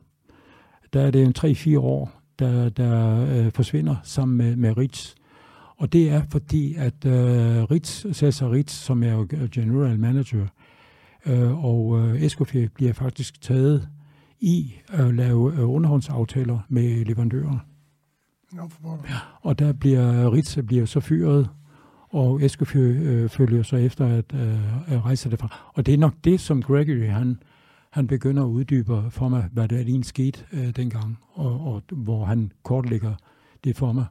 Der 0.93 1.01
er 1.01 1.11
det 1.11 1.23
en 1.23 1.35
3-4 1.39 1.79
år, 1.79 2.13
der, 2.39 2.69
der 2.69 3.27
øh, 3.31 3.53
forsvinder 3.53 3.97
sammen 4.03 4.37
med, 4.37 4.57
med 4.57 4.77
Ritz. 4.77 5.15
Og 5.77 5.93
det 5.93 6.11
er 6.11 6.23
fordi, 6.31 6.75
at 6.75 7.07
øh, 7.07 7.63
Ritz, 7.63 8.07
Cesar 8.13 8.51
Ritz, 8.51 8.73
som 8.73 9.03
er 9.03 9.13
jo 9.13 9.27
general 9.53 9.99
manager, 9.99 10.47
øh, 11.27 11.65
og 11.65 11.99
øh, 11.99 12.23
Escoffier 12.23 12.69
bliver 12.75 12.93
faktisk 12.93 13.41
taget 13.41 13.89
i 14.41 14.75
at 14.89 15.15
lave 15.15 15.53
øh, 15.53 15.71
underhåndsaftaler 15.71 16.59
med 16.69 17.05
leverandører. 17.05 17.76
Ja, 18.55 19.17
og 19.41 19.59
der 19.59 19.73
bliver 19.73 20.33
Ritz 20.33 20.59
bliver 20.67 20.87
så 20.87 21.01
fyret, 21.01 21.49
og 22.09 22.43
Escoffier 22.43 22.95
øh, 23.03 23.29
følger 23.29 23.63
så 23.63 23.77
efter 23.77 24.07
at, 24.07 24.35
øh, 24.35 25.05
rejse 25.05 25.31
det 25.31 25.39
fra. 25.39 25.71
Og 25.75 25.87
det 25.87 25.95
er 25.95 25.99
nok 25.99 26.15
det, 26.25 26.41
som 26.41 26.63
Gregory 26.63 27.09
han 27.09 27.39
han 27.97 28.07
begynder 28.07 28.43
at 28.43 28.49
uddybe 28.49 29.03
for 29.11 29.29
mig, 29.29 29.49
hvad 29.53 29.69
der 29.69 29.77
egentlig 29.77 30.05
skete 30.05 30.45
øh, 30.53 30.77
dengang, 30.77 31.19
og, 31.33 31.61
og 31.61 31.83
hvor 31.91 32.25
han 32.25 32.53
kortlægger 32.63 33.15
det 33.65 33.77
for 33.77 33.93
mig. 33.93 34.05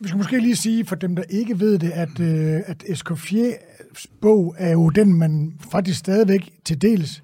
Vi 0.00 0.08
skal 0.08 0.16
måske 0.16 0.40
lige 0.40 0.56
sige 0.56 0.84
for 0.84 0.96
dem, 0.96 1.16
der 1.16 1.22
ikke 1.22 1.60
ved 1.60 1.78
det, 1.78 1.90
at, 1.90 2.20
øh, 2.20 2.60
at 2.66 2.84
Escoffiers 2.86 4.06
bog 4.20 4.54
er 4.58 4.72
jo 4.72 4.88
den, 4.88 5.14
man 5.14 5.58
faktisk 5.70 5.98
stadigvæk 5.98 6.52
til 6.64 6.82
dels, 6.82 7.22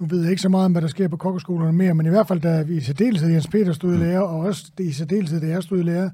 nu 0.00 0.06
ved 0.06 0.20
jeg 0.20 0.30
ikke 0.30 0.42
så 0.42 0.48
meget 0.48 0.64
om, 0.64 0.72
hvad 0.72 0.82
der 0.82 0.88
sker 0.88 1.08
på 1.08 1.16
kokkeskolerne 1.16 1.72
mere, 1.72 1.94
men 1.94 2.06
i 2.06 2.08
hvert 2.08 2.28
fald, 2.28 2.40
da 2.40 2.62
vi 2.62 2.76
i 2.76 2.80
særdeleshed 2.80 3.30
Jens 3.30 3.46
Peter 3.46 3.72
stod 3.72 3.94
i 3.94 3.96
lære, 3.96 4.22
og 4.26 4.38
også 4.40 4.72
i 4.78 4.92
særdeleshed, 4.92 5.40
da 5.40 5.46
jeg 5.46 5.62
stod 5.62 5.78
i 5.78 5.82
lære, 5.82 6.10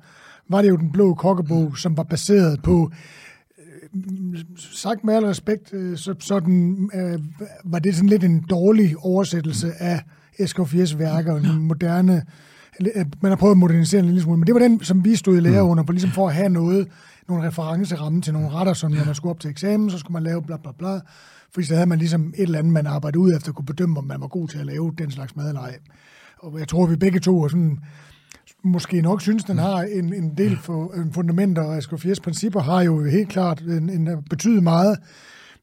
var 0.48 0.62
det 0.62 0.68
jo 0.68 0.76
den 0.76 0.92
blå 0.92 1.14
kokkebog, 1.14 1.78
som 1.78 1.96
var 1.96 2.02
baseret 2.02 2.62
på 2.62 2.90
sagt 4.56 5.04
med 5.04 5.14
al 5.14 5.24
respekt, 5.24 5.72
øh, 5.72 5.98
så 5.98 6.14
sådan, 6.20 6.90
øh, 6.94 7.18
var 7.64 7.78
det 7.78 7.94
sådan 7.94 8.08
lidt 8.08 8.24
en 8.24 8.44
dårlig 8.50 8.94
oversættelse 8.98 9.72
af 9.78 10.04
Escoffiers 10.38 10.98
værker, 10.98 11.36
en 11.36 11.58
moderne, 11.58 12.22
øh, 12.80 13.06
man 13.20 13.30
har 13.30 13.36
prøvet 13.36 13.54
at 13.54 13.58
modernisere 13.58 13.98
en 13.98 14.06
lille 14.06 14.22
smule, 14.22 14.38
men 14.38 14.46
det 14.46 14.54
var 14.54 14.60
den, 14.60 14.84
som 14.84 15.04
vi 15.04 15.16
stod 15.16 15.36
i 15.36 15.40
lære 15.40 15.62
mm. 15.62 15.70
under, 15.70 15.84
for, 15.84 15.92
ligesom 15.92 16.10
for 16.10 16.28
at 16.28 16.34
have 16.34 16.48
noget, 16.48 16.88
nogle 17.28 17.46
referenceramme 17.46 18.22
til 18.22 18.32
nogle 18.32 18.48
retter, 18.48 18.72
som 18.72 18.92
når 18.92 19.04
man 19.04 19.14
skulle 19.14 19.30
op 19.30 19.40
til 19.40 19.50
eksamen, 19.50 19.90
så 19.90 19.98
skulle 19.98 20.12
man 20.12 20.22
lave 20.22 20.42
bla 20.42 20.56
bla 20.56 20.72
bla, 20.78 21.00
fordi 21.54 21.66
så 21.66 21.74
havde 21.74 21.86
man 21.86 21.98
ligesom 21.98 22.28
et 22.36 22.42
eller 22.42 22.58
andet, 22.58 22.72
man 22.72 22.86
arbejdede 22.86 23.18
ud 23.18 23.34
efter, 23.36 23.52
kunne 23.52 23.66
bedømme, 23.66 23.98
om 23.98 24.04
man 24.04 24.20
var 24.20 24.26
god 24.26 24.48
til 24.48 24.58
at 24.58 24.66
lave 24.66 24.92
den 24.98 25.10
slags 25.10 25.36
mad 25.36 25.48
eller 25.48 25.60
ej. 25.60 25.76
Og 26.38 26.58
jeg 26.58 26.68
tror, 26.68 26.86
vi 26.86 26.96
begge 26.96 27.20
to 27.20 27.36
var 27.36 27.48
sådan, 27.48 27.78
måske 28.64 29.02
nok 29.02 29.20
synes, 29.20 29.44
den 29.44 29.58
har 29.58 29.82
en, 29.82 30.14
en 30.14 30.34
del 30.38 30.58
for, 30.62 30.92
en 30.92 31.12
fundamenter, 31.12 31.62
og 31.62 31.78
Escoffiers 31.78 32.20
principper 32.20 32.60
har 32.60 32.82
jo 32.82 33.04
helt 33.04 33.28
klart 33.28 33.60
en, 33.60 33.90
en, 33.90 34.08
betydet 34.30 34.62
meget, 34.62 34.98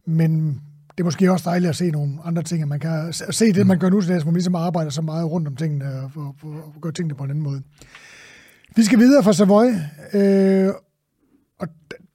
men 0.05 0.61
det 0.91 0.99
er 0.99 1.03
måske 1.03 1.31
også 1.31 1.49
dejligt 1.49 1.69
at 1.69 1.75
se 1.75 1.91
nogle 1.91 2.17
andre 2.23 2.43
ting, 2.43 2.61
at 2.61 2.67
man 2.67 2.79
kan 2.79 3.13
se 3.13 3.53
det, 3.53 3.67
man 3.67 3.79
gør 3.79 3.89
nu, 3.89 4.01
så 4.01 4.13
hvor 4.13 4.25
man 4.25 4.33
ligesom 4.33 4.55
arbejder 4.55 4.91
så 4.91 5.01
meget 5.01 5.31
rundt 5.31 5.47
om 5.47 5.55
tingene, 5.55 5.85
og, 5.85 6.11
og, 6.15 6.35
og 6.43 6.81
gør 6.81 6.91
tingene 6.91 7.15
på 7.15 7.23
en 7.23 7.29
anden 7.29 7.43
måde. 7.43 7.61
Vi 8.75 8.83
skal 8.83 8.99
videre 8.99 9.23
fra 9.23 9.33
Savoy, 9.33 9.65
øh, 10.13 10.67
og 10.67 10.90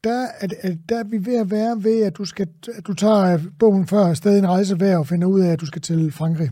der 0.06 0.26
er, 0.40 0.74
der 0.88 0.98
er 0.98 1.04
vi 1.04 1.26
ved 1.26 1.36
at 1.36 1.50
være 1.50 1.84
ved, 1.84 2.02
at 2.02 2.18
du, 2.18 2.24
skal, 2.24 2.48
at 2.78 2.86
du 2.86 2.94
tager 2.94 3.38
bogen 3.58 3.86
før 3.86 4.14
stadig 4.14 4.38
en 4.38 4.48
rejse 4.48 4.80
værd 4.80 4.98
og 4.98 5.06
finder 5.06 5.26
ud 5.26 5.40
af, 5.40 5.52
at 5.52 5.60
du 5.60 5.66
skal 5.66 5.82
til 5.82 6.12
Frankrig. 6.12 6.50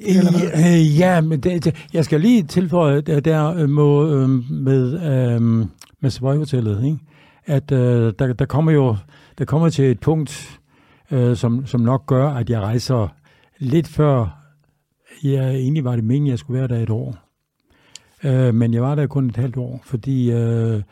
Øh, 0.00 0.98
ja, 0.98 1.20
men 1.20 1.40
det, 1.40 1.64
det, 1.64 1.86
jeg 1.92 2.04
skal 2.04 2.20
lige 2.20 2.42
tilføje 2.42 3.00
der, 3.00 3.20
der 3.20 3.54
øh, 3.54 3.68
må, 3.68 4.14
øh, 4.14 4.28
med, 4.50 4.92
øh, 4.94 5.66
med 6.00 6.10
Savoy 6.10 6.36
Hotellet, 6.36 6.84
ikke? 6.84 6.98
at 7.46 7.72
øh, 7.72 8.12
der, 8.18 8.32
der 8.32 8.44
kommer 8.44 8.72
jo 8.72 8.96
der 9.38 9.44
kommer 9.44 9.68
til 9.68 9.84
et 9.84 10.00
punkt, 10.00 10.60
øh, 11.10 11.36
som, 11.36 11.66
som 11.66 11.80
nok 11.80 12.06
gør, 12.06 12.28
at 12.28 12.50
jeg 12.50 12.60
rejser 12.60 13.08
lidt 13.58 13.88
før 13.88 14.38
jeg 15.22 15.54
egentlig 15.54 15.84
var 15.84 15.96
det 15.96 16.04
meningen, 16.04 16.30
jeg 16.30 16.38
skulle 16.38 16.58
være 16.58 16.68
der 16.68 16.82
et 16.82 16.90
år. 16.90 17.16
Øh, 18.24 18.54
men 18.54 18.74
jeg 18.74 18.82
var 18.82 18.94
der 18.94 19.06
kun 19.06 19.26
et 19.26 19.36
halvt 19.36 19.56
år, 19.56 19.80
fordi 19.84 20.30
øh, 20.30 20.82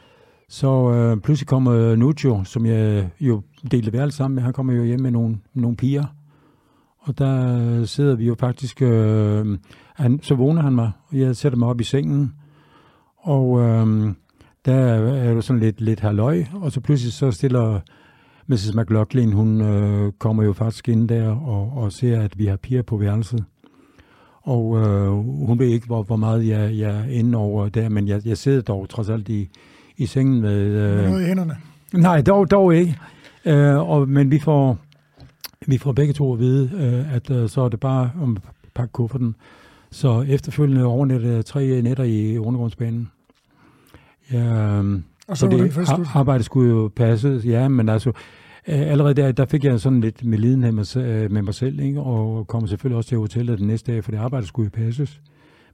så 0.48 0.92
øh, 0.92 1.20
pludselig 1.20 1.48
kommer 1.48 1.72
øh, 1.72 1.98
Nuccio, 1.98 2.44
som 2.44 2.66
jeg 2.66 3.10
jo 3.20 3.42
delte 3.70 3.92
værelse 3.92 4.16
sammen 4.16 4.34
med, 4.34 4.42
han 4.42 4.52
kommer 4.52 4.72
jo 4.72 4.84
hjem 4.84 5.00
med 5.00 5.10
nogle, 5.10 5.38
nogle 5.54 5.76
piger, 5.76 6.04
og 6.98 7.18
der 7.18 7.58
øh, 7.60 7.86
sidder 7.86 8.14
vi 8.14 8.26
jo 8.26 8.36
faktisk, 8.40 8.82
øh, 8.82 9.58
han, 9.94 10.20
så 10.22 10.34
vågner 10.34 10.62
han 10.62 10.72
mig, 10.72 10.92
og 11.08 11.18
jeg 11.18 11.36
sætter 11.36 11.58
mig 11.58 11.68
op 11.68 11.80
i 11.80 11.84
sengen, 11.84 12.34
og 13.16 13.60
øh, 13.60 14.12
der 14.64 14.74
er 14.74 15.30
jo 15.30 15.40
sådan 15.40 15.60
lidt, 15.60 15.80
lidt 15.80 16.00
halløj, 16.00 16.44
og 16.54 16.72
så 16.72 16.80
pludselig 16.80 17.12
så 17.12 17.30
stiller 17.30 17.80
Mrs. 18.46 18.74
McLaughlin, 18.74 19.32
hun 19.32 19.60
øh, 19.60 20.12
kommer 20.12 20.42
jo 20.42 20.52
faktisk 20.52 20.88
ind 20.88 21.08
der 21.08 21.30
og, 21.30 21.72
og 21.76 21.92
ser, 21.92 22.20
at 22.20 22.38
vi 22.38 22.46
har 22.46 22.56
piger 22.56 22.82
på 22.82 22.96
værelset. 22.96 23.44
Og 24.42 24.78
øh, 24.78 25.10
hun 25.46 25.58
ved 25.58 25.66
ikke, 25.66 25.86
hvor, 25.86 26.02
hvor 26.02 26.16
meget 26.16 26.48
jeg, 26.48 26.78
jeg 26.78 26.98
er 26.98 27.04
inde 27.04 27.38
over 27.38 27.68
der, 27.68 27.88
men 27.88 28.08
jeg, 28.08 28.26
jeg 28.26 28.38
sidder 28.38 28.62
dog 28.62 28.88
trods 28.88 29.08
alt 29.08 29.28
i, 29.28 29.48
i 29.96 30.06
sengen 30.06 30.40
med... 30.40 30.66
Øh, 30.66 31.04
noget 31.04 31.22
i 31.22 31.26
hænderne? 31.26 31.56
Nej, 31.94 32.22
dog, 32.22 32.50
dog 32.50 32.74
ikke. 32.74 32.98
Øh, 33.44 33.90
og, 33.90 34.08
men 34.08 34.30
vi 34.30 34.38
får, 34.38 34.78
vi 35.66 35.78
får 35.78 35.92
begge 35.92 36.12
to 36.12 36.32
at 36.32 36.38
vide, 36.38 36.70
øh, 36.74 37.14
at 37.14 37.30
øh, 37.30 37.48
så 37.48 37.60
er 37.60 37.68
det 37.68 37.80
bare 37.80 38.10
om 38.22 38.36
at 38.36 38.42
pakke 38.74 38.92
kufferten. 38.92 39.34
Så 39.90 40.22
efterfølgende 40.28 40.84
overnatte 40.84 41.42
tre 41.42 41.82
nætter 41.82 42.04
i 42.04 42.38
undergrundsbanen. 42.38 43.10
Ja, 44.32 44.82
øh, 44.82 45.00
og 45.28 45.36
så, 45.36 45.50
så 45.50 45.96
det 45.96 46.08
arbejde 46.14 46.44
skulle 46.44 46.70
jo 46.70 46.90
passe, 46.96 47.40
ja, 47.44 47.68
men 47.68 47.88
altså, 47.88 48.08
øh, 48.68 48.90
allerede 48.90 49.14
der, 49.14 49.32
der 49.32 49.44
fik 49.44 49.64
jeg 49.64 49.80
sådan 49.80 50.00
lidt 50.00 50.24
med 50.24 50.38
liden 50.38 50.60
med, 50.60 50.96
øh, 50.96 51.32
med 51.32 51.42
mig 51.42 51.54
selv, 51.54 51.80
ikke? 51.80 52.00
og 52.00 52.46
kom 52.46 52.66
selvfølgelig 52.66 52.96
også 52.96 53.08
til 53.08 53.18
hotellet 53.18 53.58
den 53.58 53.66
næste 53.66 53.92
dag, 53.92 54.04
for 54.04 54.10
det 54.10 54.18
arbejde 54.18 54.46
skulle 54.46 54.70
jo 54.74 54.84
passes. 54.84 55.20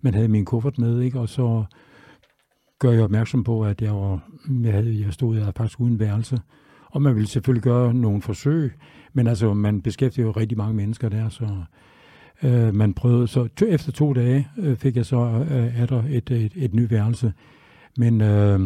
Men 0.00 0.14
havde 0.14 0.28
min 0.28 0.44
kuffert 0.44 0.78
med, 0.78 1.00
ikke? 1.00 1.20
og 1.20 1.28
så 1.28 1.64
gør 2.82 2.90
jeg 2.90 3.02
opmærksom 3.02 3.44
på, 3.44 3.62
at 3.62 3.82
jeg, 3.82 3.94
var, 3.94 4.20
jeg, 4.62 4.72
havde, 4.72 5.00
jeg 5.04 5.12
stod 5.12 5.36
der 5.36 5.52
faktisk 5.56 5.80
uden 5.80 6.00
værelse. 6.00 6.40
Og 6.90 7.02
man 7.02 7.14
ville 7.14 7.28
selvfølgelig 7.28 7.62
gøre 7.62 7.94
nogle 7.94 8.22
forsøg, 8.22 8.72
men 9.12 9.26
altså, 9.26 9.54
man 9.54 9.82
beskæftiger 9.82 10.26
jo 10.26 10.32
rigtig 10.32 10.58
mange 10.58 10.74
mennesker 10.74 11.08
der, 11.08 11.28
så 11.28 11.48
øh, 12.42 12.74
man 12.74 12.94
prøvede. 12.94 13.28
Så 13.28 13.48
to, 13.56 13.66
efter 13.66 13.92
to 13.92 14.12
dage 14.12 14.48
øh, 14.58 14.76
fik 14.76 14.96
jeg 14.96 15.06
så 15.06 15.46
øh, 15.50 15.80
er 15.80 15.86
der 15.86 16.02
et, 16.08 16.30
et, 16.30 16.52
et 16.56 16.74
nyt 16.74 16.90
værelse. 16.90 17.32
Men 17.96 18.20
øh, 18.20 18.60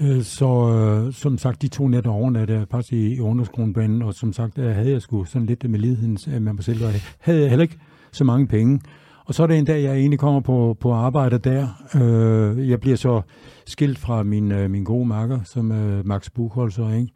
øh, 0.00 0.22
så 0.22 0.70
øh, 0.70 1.12
som 1.12 1.38
sagt, 1.38 1.62
de 1.62 1.68
to 1.68 1.88
nætter 1.88 2.10
overnatte 2.10 2.54
jeg 2.54 2.66
faktisk 2.70 2.92
i, 2.92 3.14
i 3.14 3.20
underskronbanen, 3.20 4.02
og 4.02 4.14
som 4.14 4.32
sagt, 4.32 4.56
der 4.56 4.72
havde 4.72 4.90
jeg 4.90 5.02
sgu 5.02 5.24
sådan 5.24 5.46
lidt 5.46 5.70
med 5.70 5.78
lidenheden 5.80 6.44
med 6.44 6.52
mig 6.52 6.64
selv, 6.64 6.84
og 6.84 6.92
havde 7.18 7.40
jeg 7.40 7.48
heller 7.48 7.62
ikke 7.62 7.78
så 8.12 8.24
mange 8.24 8.46
penge. 8.46 8.80
Og 9.26 9.34
så 9.34 9.42
er 9.42 9.46
det 9.46 9.58
en 9.58 9.64
dag, 9.64 9.82
jeg 9.82 9.96
egentlig 9.96 10.18
kommer 10.18 10.40
på, 10.40 10.76
på 10.80 10.92
arbejde 10.92 11.38
der. 11.38 11.68
Øh, 11.94 12.68
jeg 12.68 12.80
bliver 12.80 12.96
så 12.96 13.22
skilt 13.66 13.98
fra 13.98 14.22
min, 14.22 14.52
øh, 14.52 14.70
min 14.70 14.84
gode 14.84 15.06
makker, 15.06 15.40
som 15.44 15.70
er 15.70 15.98
øh, 15.98 16.06
Max 16.06 16.30
Buchholzer, 16.30 16.92
ikke? 16.92 17.12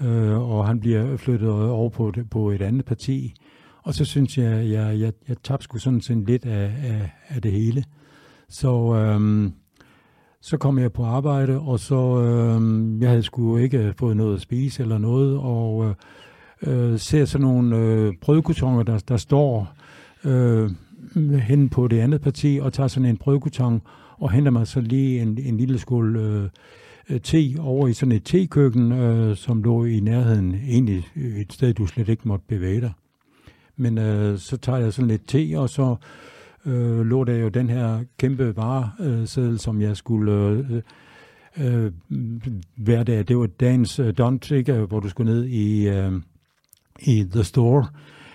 Øh, 0.00 0.50
og 0.50 0.66
han 0.66 0.80
bliver 0.80 1.16
flyttet 1.16 1.50
over 1.50 1.90
på, 1.90 2.10
det, 2.10 2.30
på 2.30 2.50
et 2.50 2.62
andet 2.62 2.84
parti. 2.84 3.34
Og 3.82 3.94
så 3.94 4.04
synes 4.04 4.38
jeg, 4.38 4.70
jeg, 4.70 5.00
jeg, 5.00 5.12
jeg 5.28 5.36
tabte 5.42 5.64
sgu 5.64 5.78
sådan, 5.78 6.00
set 6.00 6.26
lidt 6.26 6.44
af, 6.44 6.72
af, 6.82 7.10
af 7.28 7.42
det 7.42 7.52
hele. 7.52 7.84
Så, 8.48 8.94
øhm, 8.94 9.52
så 10.40 10.56
kom 10.56 10.78
jeg 10.78 10.92
på 10.92 11.04
arbejde, 11.04 11.58
og 11.58 11.80
så 11.80 12.20
øhm, 12.20 13.00
jeg 13.00 13.08
havde 13.08 13.22
sgu 13.22 13.56
ikke 13.56 13.94
fået 13.98 14.16
noget 14.16 14.34
at 14.34 14.40
spise 14.40 14.82
eller 14.82 14.98
noget, 14.98 15.38
og 15.38 15.94
øh, 16.62 16.92
øh 16.92 16.98
ser 16.98 17.24
sådan 17.24 17.46
nogle 17.46 17.76
øh, 17.76 18.12
brødkutonger, 18.20 18.82
der, 18.82 18.98
der 18.98 19.16
står 19.16 19.74
øh, 20.24 20.70
hen 21.42 21.68
på 21.68 21.88
det 21.88 22.00
andet 22.00 22.20
parti, 22.20 22.58
og 22.62 22.72
tager 22.72 22.88
sådan 22.88 23.08
en 23.08 23.16
brødkutong 23.16 23.82
og 24.18 24.30
henter 24.30 24.50
mig 24.50 24.66
så 24.66 24.80
lige 24.80 25.22
en, 25.22 25.38
en 25.38 25.56
lille 25.56 25.78
skål 25.78 26.16
øh, 26.16 26.48
te 27.22 27.54
over 27.60 27.88
i 27.88 27.92
sådan 27.92 28.12
et 28.12 28.24
tekøkken, 28.24 28.92
øh, 28.92 29.36
som 29.36 29.62
lå 29.62 29.84
i 29.84 30.00
nærheden, 30.00 30.54
egentlig 30.54 31.08
et 31.16 31.52
sted, 31.52 31.74
du 31.74 31.86
slet 31.86 32.08
ikke 32.08 32.28
måtte 32.28 32.44
bevæge 32.48 32.80
dig. 32.80 32.92
Men 33.76 33.98
øh, 33.98 34.38
så 34.38 34.56
tager 34.56 34.78
jeg 34.78 34.92
sådan 34.92 35.08
lidt 35.08 35.28
te, 35.28 35.54
og 35.56 35.70
så 35.70 35.96
øh, 36.66 37.00
lå 37.00 37.24
der 37.24 37.34
jo 37.34 37.48
den 37.48 37.70
her 37.70 38.04
kæmpe 38.18 38.56
vareseddel, 38.56 39.58
som 39.58 39.80
jeg 39.80 39.96
skulle 39.96 40.32
øh, 40.32 40.82
øh, 41.56 41.92
hver 42.76 43.02
dag. 43.02 43.28
Det 43.28 43.38
var 43.38 43.46
dagens 43.46 43.98
øh, 43.98 44.14
don't, 44.20 44.54
ikke? 44.54 44.72
hvor 44.72 45.00
du 45.00 45.08
skulle 45.08 45.32
ned 45.32 45.44
i, 45.44 45.88
øh, 45.88 46.12
i 47.00 47.26
The 47.32 47.44
Store, 47.44 47.86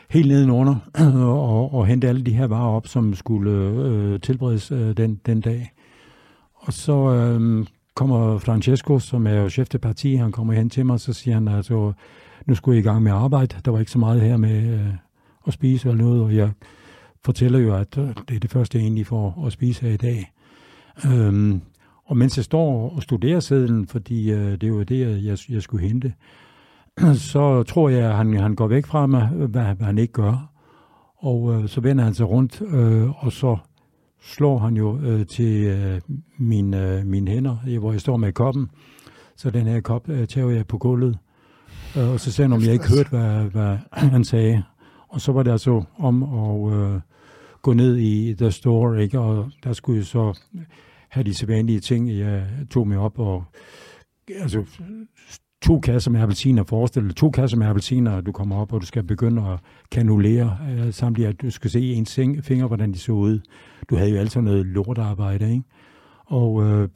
helt 0.09 0.27
nedenunder, 0.27 0.75
og, 1.23 1.73
og 1.73 1.87
hente 1.87 2.07
alle 2.07 2.21
de 2.23 2.33
her 2.33 2.47
varer 2.47 2.75
op, 2.75 2.87
som 2.87 3.13
skulle 3.13 3.51
øh, 3.51 4.19
tilberedes 4.19 4.71
øh, 4.71 4.97
den, 4.97 5.19
den 5.25 5.41
dag. 5.41 5.71
Og 6.55 6.73
så 6.73 7.13
øh, 7.13 7.65
kommer 7.95 8.37
Francesco, 8.37 8.99
som 8.99 9.27
er 9.27 9.33
jo 9.33 9.49
chef 9.49 9.69
til 9.69 9.77
parti, 9.77 10.15
han 10.15 10.31
kommer 10.31 10.53
hen 10.53 10.69
til 10.69 10.85
mig, 10.85 10.93
og 10.93 10.99
så 10.99 11.13
siger 11.13 11.33
han, 11.33 11.47
altså, 11.47 11.93
nu 12.45 12.55
skulle 12.55 12.75
jeg 12.75 12.85
i 12.85 12.87
gang 12.87 13.03
med 13.03 13.11
arbejde. 13.11 13.55
Der 13.65 13.71
var 13.71 13.79
ikke 13.79 13.91
så 13.91 13.99
meget 13.99 14.21
her 14.21 14.37
med 14.37 14.73
øh, 14.73 14.93
at 15.47 15.53
spise 15.53 15.89
eller 15.89 16.03
noget, 16.03 16.21
og 16.21 16.35
jeg 16.35 16.51
fortæller 17.25 17.59
jo, 17.59 17.75
at 17.75 17.97
øh, 17.97 18.07
det 18.29 18.35
er 18.35 18.39
det 18.39 18.51
første, 18.51 18.77
jeg 18.77 18.83
egentlig 18.83 19.07
får 19.07 19.43
at 19.45 19.51
spise 19.51 19.81
her 19.81 19.91
i 19.93 19.97
dag. 19.97 20.31
Øhm, 21.05 21.61
og 22.05 22.17
mens 22.17 22.37
jeg 22.37 22.45
står 22.45 22.89
og 22.95 23.03
studerer 23.03 23.39
sædlen, 23.39 23.87
fordi 23.87 24.31
øh, 24.31 24.51
det 24.51 24.63
er 24.63 24.67
jo 24.67 24.83
det, 24.83 25.25
jeg, 25.25 25.37
jeg 25.49 25.61
skulle 25.61 25.87
hente, 25.87 26.13
så 27.31 27.63
tror 27.63 27.89
jeg, 27.89 28.09
at 28.09 28.15
han, 28.15 28.33
han 28.33 28.55
går 28.55 28.67
væk 28.67 28.85
fra 28.85 29.07
mig, 29.07 29.27
hvad, 29.27 29.75
hvad 29.75 29.85
han 29.85 29.97
ikke 29.97 30.13
gør. 30.13 30.51
Og 31.17 31.53
øh, 31.53 31.69
så 31.69 31.81
vender 31.81 32.03
han 32.03 32.13
sig 32.13 32.29
rundt, 32.29 32.61
øh, 32.61 33.25
og 33.25 33.31
så 33.31 33.57
slår 34.21 34.57
han 34.57 34.77
jo 34.77 34.99
øh, 34.99 35.25
til 35.25 35.65
øh, 35.65 36.01
mine, 36.37 36.97
øh, 36.97 37.05
mine 37.05 37.31
hænder, 37.31 37.79
hvor 37.79 37.91
jeg 37.91 38.01
står 38.01 38.17
med 38.17 38.31
koppen. 38.33 38.69
Så 39.35 39.49
den 39.49 39.67
her 39.67 39.81
kop 39.81 40.09
øh, 40.09 40.27
tager 40.27 40.49
jeg 40.49 40.67
på 40.67 40.77
gulvet. 40.77 41.17
Øh, 41.97 42.09
og 42.09 42.19
så 42.19 42.31
sagde 42.31 42.49
han, 42.49 42.57
om 42.57 42.63
jeg 42.63 42.73
ikke 42.73 42.89
hørte, 42.89 43.09
hvad, 43.09 43.43
hvad 43.43 43.77
han 44.15 44.23
sagde. 44.23 44.63
Og 45.07 45.21
så 45.21 45.31
var 45.31 45.43
det 45.43 45.51
altså 45.51 45.83
om 45.97 46.23
at 46.23 46.73
øh, 46.73 47.01
gå 47.61 47.73
ned 47.73 47.97
i 47.97 48.35
The 48.37 48.51
Store, 48.51 49.03
ikke? 49.03 49.19
og 49.19 49.51
der 49.63 49.73
skulle 49.73 49.97
jeg 49.97 50.05
så 50.05 50.39
have 51.09 51.23
de 51.23 51.33
sædvanlige 51.33 51.79
ting. 51.79 52.09
Jeg 52.09 52.47
tog 52.69 52.87
mig 52.87 52.97
op 52.97 53.19
og 53.19 53.43
altså, 54.29 54.65
to 55.61 55.79
kasser 55.79 56.11
med 56.11 56.21
appelsiner, 56.21 56.63
forestil 56.63 57.13
to 57.13 57.29
kasser 57.29 57.57
med 57.57 57.67
appelsiner, 57.67 58.21
du 58.21 58.31
kommer 58.31 58.55
op, 58.55 58.73
og 58.73 58.81
du 58.81 58.85
skal 58.85 59.03
begynde 59.03 59.41
at 59.41 59.59
kanulere, 59.91 60.57
øh, 60.71 60.93
samtidig 60.93 61.29
at 61.29 61.41
du 61.41 61.49
skal 61.49 61.69
se 61.71 61.93
ens 61.93 62.19
fingre, 62.41 62.67
hvordan 62.67 62.91
de 62.91 62.99
så 62.99 63.11
ud. 63.11 63.39
Du 63.89 63.95
havde 63.95 64.11
jo 64.11 64.17
altid 64.17 64.41
noget 64.41 64.65
lortarbejde, 64.65 65.51
ikke? 65.51 65.63
Og 66.25 66.63
øh, 66.63 66.87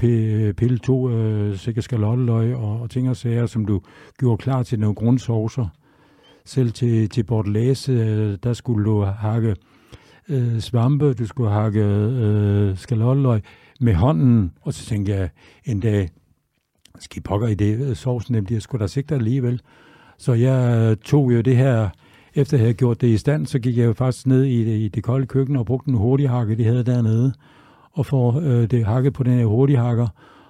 pille 0.53 0.77
to 0.77 1.09
øh, 1.09 1.57
sikkert 1.57 1.83
skalotteløg 1.83 2.55
og, 2.55 2.81
og 2.81 2.89
ting 2.89 3.09
og 3.09 3.15
sager, 3.15 3.45
som 3.45 3.65
du 3.65 3.81
gjorde 4.19 4.37
klar 4.37 4.63
til 4.63 4.79
nogle 4.79 4.95
grundsaucer. 4.95 5.67
Selv 6.45 6.71
til, 6.71 7.09
til 7.09 7.23
bordelaise, 7.23 7.91
øh, 7.91 8.37
der 8.43 8.53
skulle 8.53 8.85
du 8.85 9.01
hakke 9.01 9.55
øh, 10.29 10.59
svampe, 10.59 11.13
du 11.13 11.25
skulle 11.25 11.51
hakke 11.51 11.79
øh, 11.79 12.77
skalotteløg 12.77 13.41
med 13.81 13.93
hånden, 13.93 14.51
og 14.61 14.73
så 14.73 14.85
tænkte 14.85 15.11
jeg 15.11 15.29
en 15.65 15.79
dag, 15.79 16.09
skal 17.03 17.21
pokker 17.21 17.47
i 17.47 17.53
det, 17.53 17.79
øh, 17.79 17.95
sovsen, 17.95 18.35
det 18.35 18.43
bliver 18.43 18.59
sgu 18.59 18.77
da 18.77 18.87
sigter 18.87 19.15
alligevel. 19.15 19.61
Så 20.17 20.33
jeg 20.33 20.77
øh, 20.77 20.97
tog 20.97 21.33
jo 21.33 21.41
det 21.41 21.57
her, 21.57 21.89
efter 22.35 22.57
jeg 22.57 22.63
havde 22.63 22.73
gjort 22.73 23.01
det 23.01 23.07
i 23.07 23.17
stand, 23.17 23.45
så 23.45 23.59
gik 23.59 23.77
jeg 23.77 23.85
jo 23.85 23.93
faktisk 23.93 24.27
ned 24.27 24.43
i 24.43 24.65
det, 24.65 24.77
i 24.77 24.87
det 24.87 25.03
kolde 25.03 25.25
køkken 25.25 25.55
og 25.55 25.65
brugte 25.65 25.89
en 25.89 25.97
hurtighakke, 25.97 26.57
de 26.57 26.63
havde 26.63 26.83
dernede, 26.83 27.33
og 27.93 28.05
får 28.05 28.39
øh, 28.39 28.71
det 28.71 28.85
hakket 28.85 29.13
på 29.13 29.23
den 29.23 29.33
her 29.33 29.45
hurtighakker, 29.45 30.07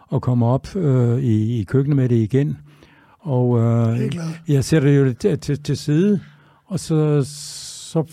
og 0.07 0.21
kommer 0.21 0.47
op 0.47 0.75
øh, 0.75 1.19
i, 1.19 1.59
i 1.59 1.63
køkkenet 1.63 1.95
med 1.95 2.09
det 2.09 2.15
igen. 2.15 2.57
Og 3.19 3.59
øh, 3.59 4.11
jeg 4.47 4.63
sætter 4.63 4.89
det 4.89 4.97
jo 4.97 5.13
til, 5.13 5.39
til, 5.39 5.63
til 5.63 5.77
side, 5.77 6.19
og 6.65 6.79
så, 6.79 7.23
så 7.23 8.03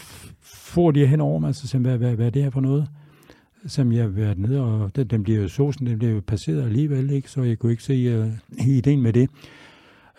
får 0.42 0.90
de 0.90 1.06
hen 1.06 1.20
over 1.20 1.38
mig, 1.38 1.48
og 1.48 1.54
så 1.54 1.68
siger 1.68 1.82
hvad, 1.82 1.98
hvad, 1.98 2.14
hvad 2.14 2.26
er 2.26 2.30
det 2.30 2.42
her 2.42 2.50
for 2.50 2.60
noget? 2.60 2.88
Som 3.66 3.92
jeg 3.92 4.02
har 4.02 4.08
været 4.08 4.38
nede, 4.38 4.60
og 4.60 4.96
den, 4.96 5.06
den 5.06 5.22
bliver 5.22 5.40
jo 5.40 5.48
såsen, 5.48 5.86
den 5.86 5.98
bliver 5.98 6.14
jo 6.14 6.20
passeret 6.26 6.62
alligevel, 6.62 7.10
ikke? 7.10 7.30
så 7.30 7.42
jeg 7.42 7.58
kunne 7.58 7.72
ikke 7.72 7.82
se 7.82 8.20
uh, 8.20 8.68
ideen 8.68 9.02
med 9.02 9.12
det. 9.12 9.30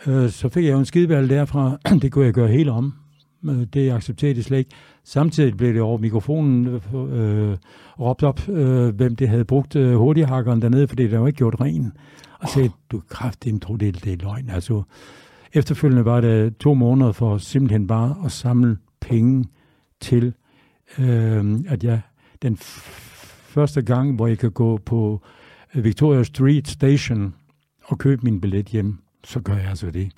Uh, 0.08 0.30
så 0.30 0.50
fik 0.50 0.66
jeg 0.66 0.72
jo 0.72 0.80
en 0.80 0.86
skidevalg 0.86 1.30
derfra, 1.30 1.78
det 2.02 2.12
kunne 2.12 2.26
jeg 2.26 2.34
gøre 2.34 2.48
helt 2.48 2.70
om. 2.70 2.94
Øh, 3.46 3.66
det 3.74 3.92
accepterede 3.92 4.36
de 4.36 4.44
slet 4.44 4.58
ikke. 4.58 4.72
Samtidig 5.04 5.58
blev 5.58 5.74
det 5.74 5.82
over 5.82 5.98
mikrofonen 5.98 6.68
øh, 6.68 7.58
råbt 8.00 8.24
op, 8.24 8.50
øh, 8.50 8.96
hvem 8.96 9.16
det 9.16 9.30
havde 9.30 9.46
brugt 9.46 9.76
øh, 9.76 9.96
hurtighakkeren 9.96 10.62
dernede, 10.62 10.88
fordi 10.88 11.08
det 11.08 11.20
var 11.20 11.28
ikke 11.28 11.38
gjort 11.38 11.62
ren. 11.62 11.92
Og 12.40 12.50
sagde, 12.50 12.70
du 12.92 13.02
kraftigt 13.10 13.62
tro, 13.62 13.76
det, 13.76 14.04
det 14.04 14.14
er 14.14 14.18
løgn. 14.18 14.50
Altså, 14.50 14.84
efterfølgende 15.54 16.06
var 16.06 16.22
det 16.22 16.58
to 16.58 16.74
måneder 16.74 17.12
for 17.12 17.38
simpelthen 17.38 17.88
bare 17.88 18.16
at 18.26 18.32
samle 18.32 18.78
penge 19.02 19.46
til, 20.02 20.34
øh, 21.00 21.60
at 21.68 21.84
jeg 21.84 22.02
den 22.42 22.58
første 23.60 23.82
gang, 23.82 24.16
hvor 24.16 24.28
jeg 24.28 24.38
kan 24.38 24.51
gå 24.51 24.78
på 24.78 25.22
øh, 25.76 25.84
Victoria 25.84 26.24
Street 26.24 26.68
Station 26.68 27.34
og 27.84 27.97
købe 27.97 28.22
min 28.24 28.41
billet 28.41 28.66
hjem, 28.66 28.97
så 29.24 29.39
gør 29.39 29.53
jeg 29.53 29.70
altså 29.70 29.91
det. 29.91 30.12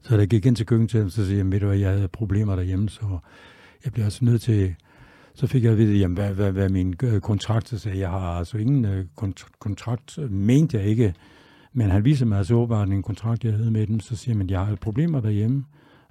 Så 0.00 0.16
da 0.16 0.24
gik 0.24 0.46
ind 0.46 0.56
til 0.56 0.66
køkken 0.66 0.88
så 0.88 1.26
siger 1.26 1.36
jeg, 1.36 1.52
ved 1.52 1.60
du 1.60 1.70
jeg 1.70 1.90
havde 1.90 2.08
problemer 2.08 2.56
derhjemme, 2.56 2.88
så 2.88 3.18
jeg 3.84 3.92
bliver 3.92 4.04
altså 4.04 4.24
nødt 4.24 4.42
til... 4.42 4.74
Så 5.34 5.46
fik 5.46 5.64
jeg 5.64 5.72
at 5.72 5.78
vide, 5.78 5.98
jamen, 5.98 6.16
hvad, 6.16 6.34
hvad, 6.34 6.52
hvad 6.52 6.68
min 6.68 6.94
øh, 7.02 7.20
kontrakt, 7.20 7.68
så 7.68 7.78
sagde 7.78 7.98
jeg, 7.98 8.10
har 8.10 8.38
altså 8.38 8.58
ingen 8.58 8.84
øh, 8.84 9.04
kontrakt, 9.58 10.18
mente 10.30 10.78
jeg 10.78 10.86
ikke, 10.86 11.14
men 11.72 11.90
han 11.90 12.04
viser 12.04 12.26
mig 12.26 12.38
altså 12.38 12.54
åbenbart 12.54 12.88
en 12.88 13.02
kontrakt, 13.02 13.44
jeg 13.44 13.52
havde 13.52 13.70
med 13.70 13.86
dem, 13.86 14.00
så 14.00 14.16
siger 14.16 14.36
man, 14.36 14.50
jeg 14.50 14.66
har 14.66 14.74
problemer 14.74 15.20
derhjemme. 15.20 15.64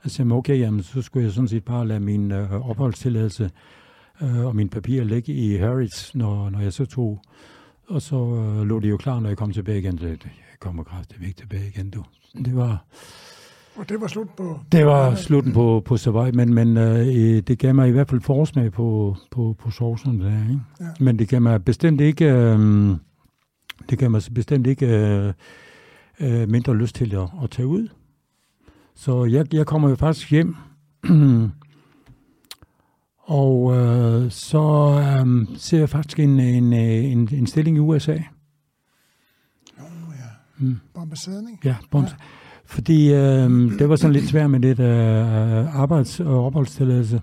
Så 0.03 0.09
siger 0.09 0.35
okay, 0.35 0.59
jamen, 0.59 0.83
så 0.83 1.01
skulle 1.01 1.25
jeg 1.25 1.33
sådan 1.33 1.47
set 1.47 1.65
bare 1.65 1.87
lade 1.87 1.99
min 1.99 2.31
øh, 2.31 2.69
opholdstilladelse 2.69 3.51
øh, 4.21 4.45
og 4.45 4.55
mine 4.55 4.69
papirer 4.69 5.03
ligge 5.03 5.33
i 5.33 5.57
Harrods, 5.57 6.15
når, 6.15 6.49
når 6.49 6.59
jeg 6.59 6.73
så 6.73 6.85
tog. 6.85 7.21
Og 7.87 8.01
så 8.01 8.15
øh, 8.15 8.67
lå 8.67 8.79
det 8.79 8.89
jo 8.89 8.97
klar, 8.97 9.19
når 9.19 9.29
jeg 9.29 9.37
kom 9.37 9.51
tilbage 9.51 9.79
igen. 9.79 9.97
Så 9.97 10.07
jeg 10.07 10.17
kommer 10.59 10.83
kraftigt 10.83 11.21
væk 11.21 11.35
tilbage 11.35 11.67
igen, 11.67 11.89
du. 11.89 12.03
Det 12.45 12.55
var... 12.55 12.85
Og 13.75 13.89
det 13.89 14.01
var 14.01 14.07
slut 14.07 14.29
på... 14.37 14.59
Det 14.71 14.85
var 14.85 15.15
slutten 15.15 15.53
på, 15.53 15.81
på 15.85 15.97
Savoy, 15.97 16.29
men, 16.29 16.53
men 16.53 16.77
øh, 16.77 17.05
det 17.47 17.59
gav 17.59 17.75
mig 17.75 17.87
i 17.87 17.91
hvert 17.91 18.09
fald 18.09 18.21
forsmag 18.21 18.71
på, 18.71 19.15
på, 19.31 19.55
på 19.59 19.71
sovsen 19.71 20.19
der, 20.19 20.41
ikke? 20.41 20.59
Ja. 20.79 20.85
Men 20.99 21.19
det 21.19 21.29
gav 21.29 21.41
mig 21.41 21.65
bestemt 21.65 22.01
ikke... 22.01 22.25
Øh, 22.25 22.59
det 23.89 23.99
gav 23.99 24.09
mig 24.09 24.21
bestemt 24.35 24.67
ikke 24.67 24.87
øh, 24.87 25.33
øh, 26.19 26.49
mindre 26.49 26.75
lyst 26.75 26.95
til 26.95 27.15
at, 27.15 27.29
at 27.43 27.49
tage 27.49 27.67
ud. 27.67 27.87
Så 28.95 29.25
jeg, 29.25 29.53
jeg 29.53 29.65
kommer 29.65 29.89
jo 29.89 29.95
faktisk 29.95 30.31
hjem 30.31 30.55
Og 33.25 33.75
øh, 33.75 34.31
så 34.31 34.63
øh, 35.01 35.47
ser 35.57 35.79
jeg 35.79 35.89
faktisk 35.89 36.19
en, 36.19 36.39
en, 36.39 36.73
en, 36.73 37.29
en 37.31 37.47
stilling 37.47 37.77
i 37.77 37.79
USA. 37.79 38.13
Nå 39.77 39.83
ja. 40.11 40.29
Mm. 40.57 40.79
Bombassaden, 40.93 41.49
ikke? 41.49 41.67
Ja, 41.67 41.75
bombas. 41.91 42.11
Ja. 42.11 42.15
Fordi 42.65 43.13
øh, 43.13 43.79
det 43.79 43.89
var 43.89 43.95
sådan 43.95 44.13
lidt 44.13 44.27
svært 44.27 44.49
med 44.49 44.59
det 44.59 44.79
øh, 44.79 45.81
arbejds- 45.81 46.19
og 46.19 46.45
opholdstilladelse. 46.45 47.21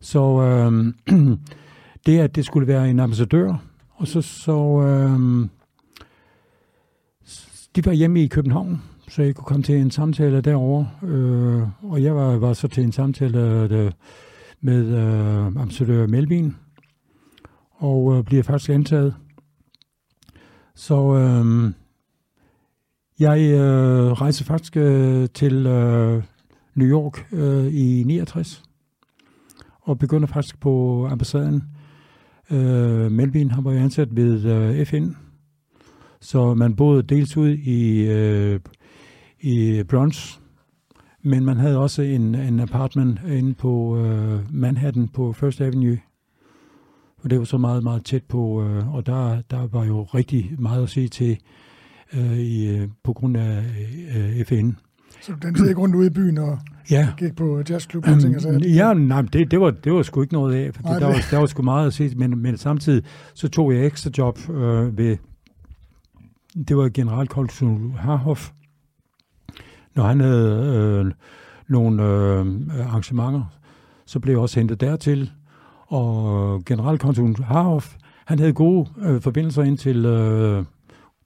Så 0.00 0.42
øh, 0.42 0.94
det, 2.06 2.18
at 2.18 2.36
det 2.36 2.44
skulle 2.46 2.66
være 2.66 2.90
en 2.90 3.00
ambassadør, 3.00 3.54
og 3.94 4.08
så, 4.08 4.22
så 4.22 4.82
øh, 4.82 5.48
de 7.76 7.86
var 7.86 7.92
hjemme 7.92 8.22
i 8.22 8.26
København, 8.26 8.82
så 9.08 9.22
jeg 9.22 9.34
kunne 9.34 9.44
komme 9.44 9.62
til 9.62 9.76
en 9.76 9.90
samtale 9.90 10.40
derovre. 10.40 10.90
Øh, 11.02 11.62
og 11.82 12.02
jeg 12.02 12.16
var, 12.16 12.36
var 12.36 12.52
så 12.52 12.68
til 12.68 12.84
en 12.84 12.92
samtale, 12.92 13.68
der, 13.68 13.90
med 14.60 14.86
øh, 14.86 15.46
ambassadør 15.46 16.06
Melvin, 16.06 16.56
og 17.70 18.16
øh, 18.16 18.24
bliver 18.24 18.42
faktisk 18.42 18.70
antaget. 18.70 19.14
Så 20.74 21.14
øh, 21.14 21.72
jeg 23.20 23.40
øh, 23.40 24.12
rejser 24.12 24.44
faktisk 24.44 24.76
øh, 24.76 25.28
til 25.34 25.66
øh, 25.66 26.22
New 26.74 26.88
York 26.88 27.26
øh, 27.32 27.74
i 27.74 28.02
69, 28.06 28.62
og 29.80 29.98
begynder 29.98 30.26
faktisk 30.26 30.60
på 30.60 31.06
ambassaden. 31.10 31.62
Øh, 32.50 33.12
Melvin 33.12 33.50
har 33.50 33.62
været 33.62 33.78
ansat 33.78 34.16
ved 34.16 34.44
øh, 34.44 34.86
FN, 34.86 35.10
så 36.20 36.54
man 36.54 36.76
både 36.76 37.02
dels 37.02 37.36
ud 37.36 37.48
i, 37.48 38.00
øh, 38.00 38.60
i 39.40 39.82
Bronx, 39.88 40.37
men 41.22 41.44
man 41.44 41.56
havde 41.56 41.78
også 41.78 42.02
en, 42.02 42.34
en 42.34 42.60
apartment 42.60 43.20
inde 43.28 43.54
på 43.54 43.70
uh, 43.70 44.54
Manhattan 44.54 45.08
på 45.08 45.32
First 45.32 45.60
Avenue. 45.60 45.98
Og 47.22 47.30
det 47.30 47.38
var 47.38 47.44
så 47.44 47.58
meget, 47.58 47.82
meget 47.82 48.04
tæt 48.04 48.24
på, 48.24 48.38
uh, 48.38 48.94
og 48.94 49.06
der, 49.06 49.42
der 49.50 49.66
var 49.66 49.84
jo 49.84 50.02
rigtig 50.02 50.50
meget 50.58 50.82
at 50.82 50.90
se 50.90 51.08
til 51.08 51.38
uh, 52.14 52.38
i, 52.38 52.82
uh, 52.82 52.88
på 53.04 53.12
grund 53.12 53.36
af 53.36 53.64
uh, 54.16 54.44
FN. 54.44 54.70
Så 55.20 55.32
den 55.42 55.54
gik 55.54 55.78
rundt 55.78 55.94
ude 55.94 56.06
i 56.06 56.10
byen 56.10 56.38
og 56.38 56.58
ja. 56.90 57.08
gik 57.18 57.36
på 57.36 57.62
jazzklub 57.70 58.08
og 58.08 58.20
ting 58.20 58.36
og 58.36 58.42
sager? 58.42 58.58
Ja, 58.68 58.94
nej, 58.94 59.22
det, 59.22 59.50
det, 59.50 59.60
var, 59.60 59.70
det 59.70 59.92
var 59.92 60.02
sgu 60.02 60.22
ikke 60.22 60.34
noget 60.34 60.54
af, 60.54 60.74
for 60.74 60.82
der, 60.82 61.06
var, 61.06 61.24
der 61.30 61.38
var 61.38 61.46
sgu 61.46 61.62
meget 61.62 61.86
at 61.86 61.94
se, 61.94 62.12
men, 62.16 62.38
men 62.38 62.56
samtidig 62.56 63.02
så 63.34 63.48
tog 63.48 63.74
jeg 63.74 63.86
ekstra 63.86 64.10
job 64.18 64.38
uh, 64.48 64.98
ved, 64.98 65.16
det 66.68 66.76
var 66.76 66.88
generalkonsul 66.88 67.92
Harhoff, 67.92 68.50
når 69.98 70.04
han 70.04 70.20
havde 70.20 71.04
øh, 71.06 71.12
nogle 71.68 72.02
øh, 72.02 72.46
arrangementer, 72.86 73.44
så 74.06 74.20
blev 74.20 74.34
jeg 74.34 74.40
også 74.40 74.60
hentet 74.60 74.80
dertil. 74.80 75.30
Og 75.86 76.62
generalkonsulen 76.66 77.36
Harhoff, 77.44 77.94
han 78.26 78.38
havde 78.38 78.52
gode 78.52 78.88
øh, 79.02 79.20
forbindelser 79.20 79.62
ind 79.62 79.78
til 79.78 80.04
øh, 80.04 80.64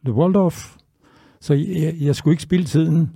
The 0.05 0.15
Waldorf, 0.15 0.77
så 1.41 1.55
jeg, 1.55 1.95
jeg 2.01 2.17
skulle 2.17 2.33
ikke 2.33 2.43
spille 2.43 2.67
tiden. 2.67 3.13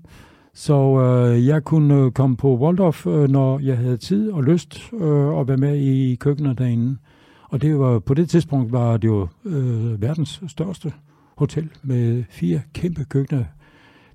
Så 0.54 1.00
øh, 1.00 1.46
jeg 1.46 1.64
kunne 1.64 1.94
øh, 1.94 2.10
komme 2.10 2.36
på 2.36 2.56
Waldorf, 2.58 3.06
øh, 3.06 3.28
når 3.28 3.58
jeg 3.58 3.78
havde 3.78 3.96
tid 3.96 4.30
og 4.30 4.44
lyst 4.44 4.92
øh, 4.92 5.38
at 5.40 5.48
være 5.48 5.56
med 5.56 5.76
i 5.76 6.14
køkkenet 6.14 6.58
derinde. 6.58 6.96
Og 7.48 7.62
det 7.62 7.78
var, 7.78 7.98
på 7.98 8.14
det 8.14 8.28
tidspunkt 8.28 8.72
var 8.72 8.96
det 8.96 9.08
jo 9.08 9.28
øh, 9.44 10.02
verdens 10.02 10.42
største 10.48 10.92
hotel 11.36 11.70
med 11.82 12.24
fire 12.30 12.60
kæmpe 12.74 13.04
køkkener 13.04 13.44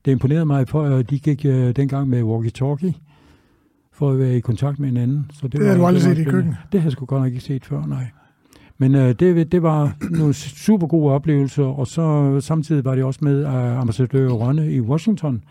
det 0.05 0.11
imponerede 0.11 0.45
mig, 0.45 0.67
for 0.67 0.83
at 0.83 1.09
de 1.09 1.19
gik 1.19 1.45
uh, 1.45 1.69
dengang 1.69 2.09
med 2.09 2.23
walkie-talkie 2.23 2.93
for 3.93 4.11
at 4.11 4.19
være 4.19 4.37
i 4.37 4.39
kontakt 4.39 4.79
med 4.79 4.87
hinanden. 4.87 5.31
Så 5.33 5.47
det, 5.47 5.59
det 5.59 5.67
har 5.67 5.77
du 5.77 5.85
aldrig 5.85 6.03
set 6.03 6.17
i 6.17 6.23
køkken? 6.23 6.55
Det 6.71 6.79
har 6.79 6.85
jeg 6.85 6.91
sgu 6.91 7.05
godt 7.05 7.21
nok 7.21 7.31
ikke 7.31 7.43
set 7.43 7.65
før, 7.65 7.85
nej. 7.85 8.05
Men 8.77 8.95
uh, 8.95 9.01
det, 9.01 9.51
det 9.51 9.63
var 9.63 9.95
nogle 10.11 10.33
super 10.33 10.87
gode 10.87 11.13
oplevelser, 11.13 11.63
og 11.63 11.87
så 11.87 12.37
samtidig 12.39 12.85
var 12.85 12.95
det 12.95 13.03
også 13.03 13.19
med 13.23 13.45
uh, 13.45 13.79
ambassadør 13.79 14.29
Rønne 14.29 14.73
i 14.73 14.81
Washington. 14.81 15.43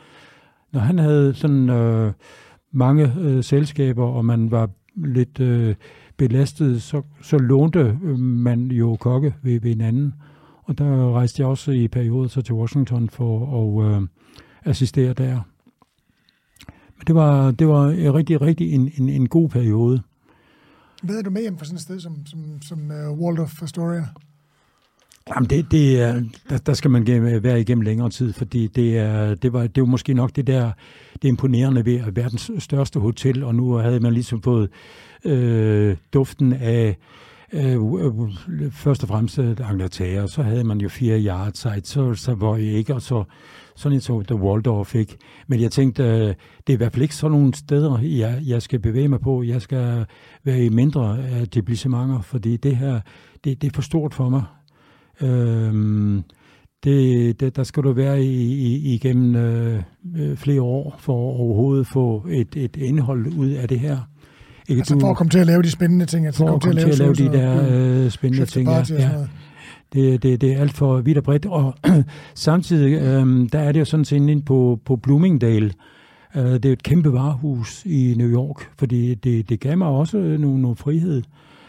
Når 0.73 0.81
han 0.81 0.99
havde 0.99 1.35
sådan 1.35 1.71
uh, 1.71 2.13
mange 2.73 3.13
uh, 3.21 3.41
selskaber, 3.41 4.05
og 4.05 4.25
man 4.25 4.51
var 4.51 4.69
lidt 4.97 5.41
uh, 5.41 5.75
belastet, 6.17 6.83
så, 6.83 7.03
så 7.23 7.39
lånte 7.39 7.99
man 8.19 8.71
jo 8.71 8.97
kokke 8.97 9.35
ved, 9.43 9.61
ved 9.61 9.71
hinanden. 9.71 10.15
Og 10.71 10.79
der 10.79 11.13
rejste 11.13 11.41
jeg 11.43 11.49
også 11.49 11.71
i 11.71 11.89
perioder 11.89 12.29
så 12.29 12.43
til 12.43 12.55
Washington 12.55 13.09
for 13.09 13.61
at 13.61 13.99
uh, 14.01 14.07
assistere 14.65 15.13
der. 15.13 15.41
Men 16.97 17.05
det 17.07 17.15
var, 17.15 17.51
det 17.51 17.69
var 17.69 17.89
rigtig, 18.15 18.41
rigtig 18.41 18.73
en, 18.73 18.93
en, 18.99 19.09
en 19.09 19.29
god 19.29 19.49
periode. 19.49 20.03
Hvad 21.03 21.17
er 21.17 21.23
du 21.23 21.31
med 21.31 21.43
hjem 21.43 21.59
fra 21.59 21.65
sådan 21.65 21.77
et 21.77 21.83
sted 21.83 22.01
som, 22.01 22.27
som, 22.27 22.63
som 22.63 22.79
uh, 22.91 23.21
Waldorf 23.21 23.63
Astoria? 23.63 24.07
Jamen 25.35 25.51
det, 25.51 25.71
det 25.71 26.01
er, 26.01 26.23
der, 26.49 26.59
der 26.59 26.75
skal 26.75 26.91
man 26.91 27.07
være 27.43 27.61
igennem 27.61 27.83
længere 27.83 28.11
tid, 28.11 28.33
fordi 28.33 28.67
det, 28.67 28.99
er, 28.99 29.35
det, 29.35 29.53
var, 29.53 29.67
det 29.67 29.81
var 29.81 29.87
måske 29.87 30.15
nok 30.15 30.37
det 30.37 30.47
der 30.47 30.73
det 31.23 31.29
imponerende 31.29 31.85
ved 31.85 32.01
at 32.01 32.17
verdens 32.17 32.51
største 32.59 33.01
hotel, 33.01 33.45
og 33.45 33.55
nu 33.55 33.73
havde 33.73 34.01
man 34.01 34.13
ligesom 34.13 34.43
fået 34.43 34.71
øh, 35.25 35.97
duften 36.13 36.53
af 36.53 36.97
Øh, 37.53 37.75
øh, 37.75 38.73
først 38.73 39.03
og 39.03 39.09
fremmest 39.09 39.39
øh, 39.39 39.57
Angleterre, 39.65 40.29
så 40.29 40.43
havde 40.43 40.65
man 40.65 40.81
jo 40.81 40.89
fire 40.89 41.21
yardside, 41.21 41.81
så, 41.85 42.15
så 42.15 42.35
var 42.35 42.57
jeg 42.57 42.73
ikke, 42.73 42.95
og 42.95 43.03
så 43.03 43.25
sådan 43.77 43.97
en 43.97 44.01
som 44.01 44.25
The 44.25 44.35
Waldorf 44.35 44.95
ikke. 44.95 45.17
Men 45.47 45.61
jeg 45.61 45.73
tænkte, 45.73 46.03
øh, 46.03 46.35
det 46.67 46.69
er 46.69 46.73
i 46.73 46.77
hvert 46.77 46.93
fald 46.93 47.03
ikke 47.03 47.15
sådan 47.15 47.39
nogle 47.39 47.55
steder, 47.55 47.99
jeg, 47.99 48.43
jeg 48.47 48.63
skal 48.63 48.79
bevæge 48.79 49.09
mig 49.09 49.21
på. 49.21 49.43
Jeg 49.43 49.63
skal 49.63 50.07
være 50.45 50.65
i 50.65 50.69
mindre 50.69 51.19
øh, 51.19 51.37
af 51.37 51.43
etablissementer, 51.43 52.21
fordi 52.21 52.57
det 52.57 52.77
her, 52.77 53.01
det, 53.45 53.63
det 53.63 53.69
er 53.69 53.75
for 53.75 53.83
stort 53.83 54.15
for 54.15 54.29
mig. 54.29 54.45
Øh, 55.21 56.23
det, 56.85 57.41
det, 57.41 57.57
der 57.57 57.63
skal 57.63 57.83
du 57.83 57.93
være 57.93 58.23
i, 58.23 58.53
i, 58.53 58.95
igennem 58.95 59.37
øh 59.37 59.83
flere 60.37 60.63
år 60.63 60.97
for 60.99 61.13
at 61.13 61.41
overhovedet 61.41 61.87
få 61.87 62.27
et, 62.31 62.57
et 62.57 62.77
indhold 62.77 63.27
ud 63.27 63.51
af 63.51 63.69
det 63.69 63.81
her. 63.81 63.99
Ikke, 64.71 64.81
altså 64.81 65.01
for 65.01 65.11
at 65.11 65.17
komme 65.17 65.31
til 65.31 65.39
at 65.39 65.47
lave 65.47 65.63
de 65.63 65.71
spændende 65.71 66.07
ting. 66.07 66.27
Altså 66.27 66.39
for 66.39 66.55
at 66.55 66.63
komme 66.63 66.81
til 66.81 66.89
at 66.89 66.99
lave, 66.99 67.15
til 67.15 67.25
at 67.25 67.33
lave 67.33 67.57
de 67.59 67.69
der 67.69 68.05
øh, 68.05 68.11
spændende 68.11 68.47
ting. 68.47 68.69
Ja. 68.69 68.85
ja. 68.91 69.11
Det, 69.93 70.23
det, 70.23 70.41
det 70.41 70.53
er 70.53 70.61
alt 70.61 70.73
for 70.73 71.01
vidt 71.01 71.19
og 71.19 71.25
bredt. 71.25 71.47
Og 71.47 71.75
samtidig, 72.35 72.93
øh, 73.03 73.49
der 73.53 73.59
er 73.59 73.73
det 73.73 73.81
jo 73.81 73.85
sådan 73.85 74.05
set 74.05 74.17
inde 74.17 74.43
på, 74.43 74.81
på 74.85 74.97
Bloomingdale. 74.97 75.73
Øh, 76.37 76.45
det 76.45 76.65
er 76.65 76.73
et 76.73 76.83
kæmpe 76.83 77.13
varehus 77.13 77.83
i 77.85 78.15
New 78.19 78.29
York, 78.29 78.71
fordi 78.79 79.15
det, 79.15 79.49
det 79.49 79.61
gav 79.61 79.79
mig 79.79 79.89
også 79.89 80.17
nogle, 80.17 80.63
nogle 80.63 80.77
frihed. 80.77 81.23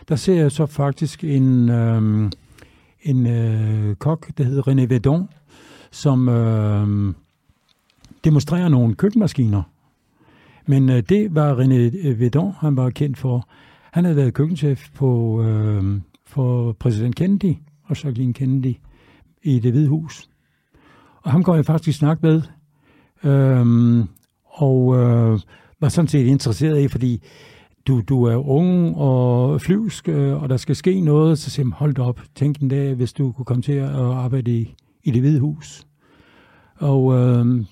der 0.10 0.16
ser 0.16 0.36
jeg 0.36 0.52
så 0.52 0.66
faktisk 0.66 1.24
en, 1.24 1.70
øh, 1.70 2.32
en 3.02 3.28
øh, 3.28 3.96
kok, 3.96 4.28
der 4.38 4.44
hedder 4.44 4.68
René 4.68 4.86
Vedon, 4.86 5.30
som 5.92 6.30
øh, 6.30 7.14
demonstrerer 8.24 8.70
nogle 8.70 8.96
køkkenmaskiner. 8.96 9.64
Men 10.66 10.90
øh, 10.90 11.04
det 11.10 11.36
var 11.36 11.56
René 11.56 12.08
øh, 12.08 12.20
Vedon, 12.20 12.54
han 12.60 12.76
var 12.76 12.90
kendt 12.90 13.18
for. 13.18 13.50
Han 13.92 14.04
havde 14.04 14.18
været 14.18 14.34
køkkenchef 14.34 14.90
på, 14.96 15.42
øh, 15.44 16.02
for 16.26 16.72
præsident 16.72 17.16
Kennedy 17.16 17.56
og 17.84 18.04
Jacqueline 18.04 18.34
Kennedy 18.34 18.76
i 19.44 19.60
det 19.60 19.72
hvide 19.72 19.88
hus. 19.88 20.30
Og 21.22 21.32
ham 21.32 21.44
går 21.44 21.56
jeg 21.56 21.66
faktisk 21.66 21.98
snak 22.00 22.24
med, 22.24 22.42
øh, 23.24 24.06
og 24.46 24.98
øh, 24.98 25.40
var 25.82 25.90
sådan 25.90 26.08
set 26.08 26.26
interesseret 26.26 26.82
i, 26.82 26.88
fordi 26.88 27.22
du, 27.88 28.02
du 28.10 28.24
er 28.24 28.36
ung 28.36 28.98
og 28.98 29.62
flyvsk, 29.62 30.10
øh, 30.10 30.44
og 30.44 30.50
der 30.50 30.58
skal 30.58 30.76
ske 30.76 31.02
noget, 31.02 31.40
så 31.40 31.50
siger 31.50 31.76
hold 31.76 32.00
op, 32.00 32.22
tænk 32.36 32.58
en 32.58 32.70
dag, 32.70 32.94
hvis 32.94 33.14
du 33.14 33.32
kunne 33.32 33.46
komme 33.46 33.64
til 33.64 33.74
at 33.74 33.96
arbejde 33.96 34.52
i, 34.52 34.76
i 35.04 35.12
det 35.12 35.22
hvide 35.22 35.40
hus. 35.40 35.88
Og 36.76 37.14
øh, 37.14 37.66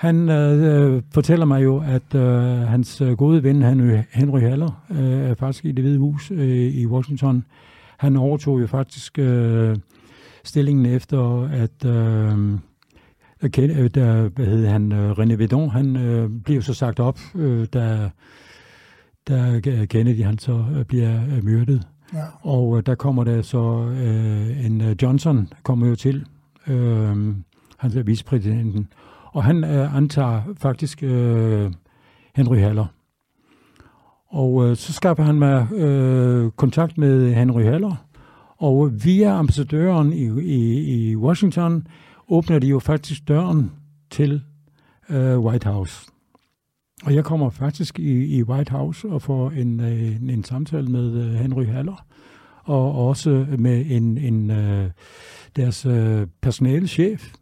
han 0.00 0.28
øh, 0.28 1.02
fortæller 1.14 1.46
mig 1.46 1.64
jo, 1.64 1.82
at 1.86 2.14
øh, 2.14 2.22
hans 2.68 3.00
øh, 3.00 3.12
gode 3.12 3.42
ven, 3.42 3.62
Henry, 3.62 3.98
Henry 4.10 4.40
Haller, 4.40 4.84
øh, 4.90 5.30
er 5.30 5.34
faktisk 5.34 5.64
i 5.64 5.72
det 5.72 5.84
hvide 5.84 5.98
hus 5.98 6.30
øh, 6.30 6.74
i 6.74 6.86
Washington. 6.86 7.44
Han 7.98 8.16
overtog 8.16 8.60
jo 8.60 8.66
faktisk 8.66 9.18
øh, 9.18 9.76
stillingen 10.44 10.86
efter, 10.86 11.42
at 11.42 11.84
øh, 11.84 12.58
der, 13.88 14.28
hvad 14.28 14.46
hed 14.46 14.66
han, 14.66 14.92
øh, 14.92 15.10
René 15.10 15.34
Vedon, 15.34 15.70
han 15.70 15.96
øh, 15.96 16.30
blev 16.44 16.62
så 16.62 16.74
sagt 16.74 17.00
op, 17.00 17.18
øh, 17.34 17.66
da, 17.72 18.10
da 19.28 19.60
Kennedy 19.86 20.24
han 20.24 20.38
så 20.38 20.64
øh, 20.76 20.84
bliver 20.84 21.20
øh, 21.36 21.44
myrdet. 21.44 21.86
Ja. 22.14 22.24
Og 22.40 22.76
øh, 22.76 22.82
der 22.86 22.94
kommer 22.94 23.24
der 23.24 23.42
så 23.42 23.84
øh, 23.84 24.66
en 24.66 24.80
øh, 24.80 24.96
Johnson 25.02 25.48
kommer 25.62 25.86
jo 25.86 25.94
til, 25.94 26.26
øh, 26.66 27.34
han 27.76 27.98
er 27.98 28.02
vicepræsidenten, 28.02 28.88
og 29.32 29.44
han 29.44 29.64
øh, 29.64 29.96
antager 29.96 30.42
faktisk 30.58 31.02
øh, 31.02 31.72
Henry 32.34 32.56
Haller. 32.56 32.86
Og 34.28 34.66
øh, 34.66 34.76
så 34.76 34.92
skaffer 34.92 35.24
han 35.24 35.34
mig 35.34 35.72
øh, 35.72 36.50
kontakt 36.50 36.98
med 36.98 37.34
Henry 37.34 37.62
Haller, 37.62 37.96
og 38.56 39.04
via 39.04 39.38
ambassadøren 39.38 40.12
i, 40.12 40.40
i, 40.40 41.10
i 41.10 41.16
Washington 41.16 41.86
åbner 42.28 42.58
de 42.58 42.66
jo 42.66 42.78
faktisk 42.78 43.28
døren 43.28 43.70
til 44.10 44.42
øh, 45.08 45.38
White 45.38 45.68
House. 45.68 46.06
Og 47.04 47.14
jeg 47.14 47.24
kommer 47.24 47.50
faktisk 47.50 47.98
i, 47.98 48.36
i 48.36 48.42
White 48.42 48.72
House 48.72 49.08
og 49.08 49.22
får 49.22 49.50
en, 49.50 49.80
en, 49.80 50.30
en 50.30 50.44
samtale 50.44 50.88
med 50.88 51.12
øh, 51.12 51.34
Henry 51.34 51.66
Haller, 51.66 52.06
og 52.64 53.08
også 53.08 53.46
med 53.58 53.84
en, 53.88 54.18
en 54.18 54.50
øh, 54.50 54.90
deres 55.56 55.86
øh, 55.86 56.26
personalechef, 56.42 57.32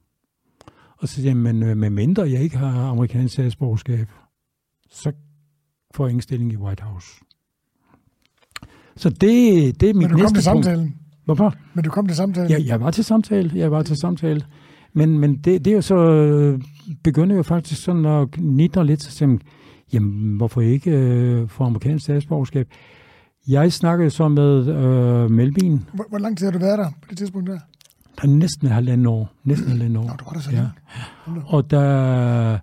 og 0.98 1.08
så 1.08 1.14
siger 1.14 1.28
jeg, 1.28 1.36
men 1.36 1.62
øh, 1.62 1.76
med 1.76 1.90
mindre 1.90 2.30
jeg 2.30 2.42
ikke 2.42 2.56
har 2.56 2.90
amerikansk 2.90 3.34
statsborgerskab, 3.34 4.08
så 4.90 5.12
får 5.94 6.04
jeg 6.06 6.10
ingen 6.10 6.22
stilling 6.22 6.52
i 6.52 6.56
White 6.56 6.82
House. 6.82 7.08
Så 8.96 9.10
det, 9.10 9.20
det 9.80 9.90
er 9.90 9.94
mit 9.94 9.94
Men 9.94 10.10
du 10.10 10.16
næste 10.16 10.24
kom 10.24 10.34
til 10.34 10.42
samtalen? 10.42 10.96
Hvorfor? 11.24 11.54
Men 11.74 11.84
du 11.84 11.90
kom 11.90 12.06
til 12.06 12.16
samtalen? 12.16 12.50
Ja, 12.50 12.58
jeg 12.66 12.80
var 12.80 12.90
til 12.90 13.04
samtale. 13.04 13.50
Jeg 13.54 13.70
var 13.70 13.82
til 13.82 13.96
samtale. 13.96 14.42
Men, 14.92 15.18
men 15.18 15.36
det, 15.36 15.64
det 15.64 15.66
er 15.66 15.74
jo 15.74 15.82
så, 15.82 15.96
øh, 15.96 16.60
begynder 17.04 17.36
jo 17.36 17.42
faktisk 17.42 17.82
sådan 17.82 18.06
at 18.06 18.28
nitre 18.38 18.86
lidt, 18.86 19.02
så 19.02 19.10
siger, 19.10 19.38
jamen, 19.92 20.36
hvorfor 20.36 20.60
ikke 20.60 20.90
øh, 20.90 21.48
få 21.48 21.64
amerikansk 21.64 22.04
statsborgerskab? 22.04 22.68
Jeg 23.48 23.72
snakkede 23.72 24.10
så 24.10 24.28
med 24.28 24.66
øh, 24.68 25.30
Melvin. 25.30 25.84
Hvor, 25.94 26.06
hvor 26.08 26.18
lang 26.18 26.38
tid 26.38 26.46
har 26.46 26.52
du 26.52 26.58
været 26.58 26.78
der 26.78 26.90
på 27.02 27.06
det 27.10 27.18
tidspunkt 27.18 27.50
der? 27.50 27.58
Der 28.20 28.24
er 28.24 28.32
næsten 28.32 28.68
halvanden 28.68 29.06
år. 29.06 29.32
Næsten 29.44 29.68
halvanden 29.68 29.96
år. 29.96 30.04
Nå, 30.04 30.12
du 30.18 30.24
var 30.24 30.32
der 30.32 30.40
så 30.40 30.50
ja. 30.50 30.66
Og 31.46 31.70
der, 31.70 32.58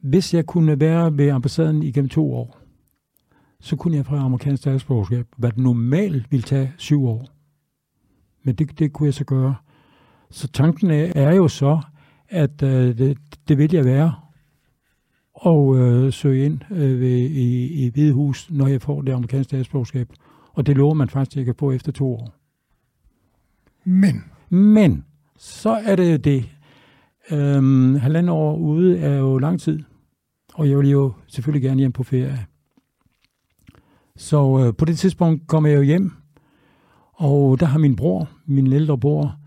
hvis 0.00 0.34
jeg 0.34 0.46
kunne 0.46 0.80
være 0.80 1.16
ved 1.16 1.28
ambassaden 1.28 1.82
igennem 1.82 2.08
to 2.08 2.34
år, 2.34 2.58
så 3.60 3.76
kunne 3.76 3.96
jeg 3.96 4.06
få 4.06 4.16
amerikansk 4.16 4.62
statsborgerskab, 4.62 5.26
hvad 5.36 5.50
normalt 5.56 6.30
ville 6.30 6.42
tage 6.42 6.72
syv 6.76 7.04
år. 7.04 7.26
Men 8.44 8.54
det, 8.54 8.78
det 8.78 8.92
kunne 8.92 9.06
jeg 9.06 9.14
så 9.14 9.24
gøre. 9.24 9.54
Så 10.30 10.48
tanken 10.48 10.90
er, 10.90 11.12
er 11.14 11.34
jo 11.34 11.48
så, 11.48 11.80
at 12.28 12.62
øh, 12.62 12.98
det, 12.98 13.18
det 13.48 13.58
vil 13.58 13.72
jeg 13.72 13.84
være, 13.84 14.14
og 15.34 15.78
øh, 15.78 16.12
søge 16.12 16.44
ind 16.44 16.60
øh, 16.70 17.00
ved, 17.00 17.18
i, 17.18 17.66
i 17.84 17.90
Hvide 17.90 18.12
Hus, 18.12 18.50
når 18.50 18.66
jeg 18.66 18.82
får 18.82 19.02
det 19.02 19.12
amerikanske 19.12 19.48
statsborgerskab. 19.48 20.08
Og 20.52 20.66
det 20.66 20.76
lover 20.76 20.94
man 20.94 21.08
faktisk, 21.08 21.32
at 21.32 21.36
jeg 21.36 21.44
kan 21.44 21.54
få 21.58 21.72
efter 21.72 21.92
to 21.92 22.14
år. 22.14 22.41
Men? 23.84 24.24
Men, 24.50 25.04
så 25.38 25.70
er 25.70 25.96
det 25.96 26.12
jo 26.12 26.16
det. 26.16 26.48
Øhm, 27.30 27.94
halvanden 27.94 28.28
år 28.28 28.56
ude 28.56 28.98
er 28.98 29.18
jo 29.18 29.38
lang 29.38 29.60
tid, 29.60 29.80
og 30.54 30.68
jeg 30.68 30.78
vil 30.78 30.90
jo 30.90 31.12
selvfølgelig 31.26 31.62
gerne 31.62 31.78
hjem 31.78 31.92
på 31.92 32.02
ferie. 32.02 32.46
Så 34.16 34.66
øh, 34.66 34.76
på 34.76 34.84
det 34.84 34.98
tidspunkt 34.98 35.46
kommer 35.46 35.68
jeg 35.68 35.76
jo 35.76 35.82
hjem, 35.82 36.12
og 37.12 37.60
der 37.60 37.66
har 37.66 37.78
min 37.78 37.96
bror, 37.96 38.30
min 38.46 38.72
ældre 38.72 38.98
bror, 38.98 39.38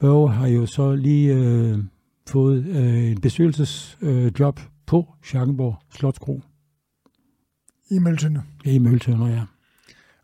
Børge 0.00 0.30
har 0.30 0.46
jo 0.46 0.66
så 0.66 0.94
lige 0.94 1.34
øh, 1.34 1.78
fået 2.28 2.66
øh, 2.66 3.10
en 3.10 3.20
bestyrelsesjob 3.20 4.60
øh, 4.60 4.66
på 4.86 5.14
Schackenborg 5.22 5.76
Slotskro. 5.90 6.42
I 7.90 7.98
Møltønder? 7.98 8.42
I 8.64 8.78
Møltønder, 8.78 9.28
ja. 9.28 9.42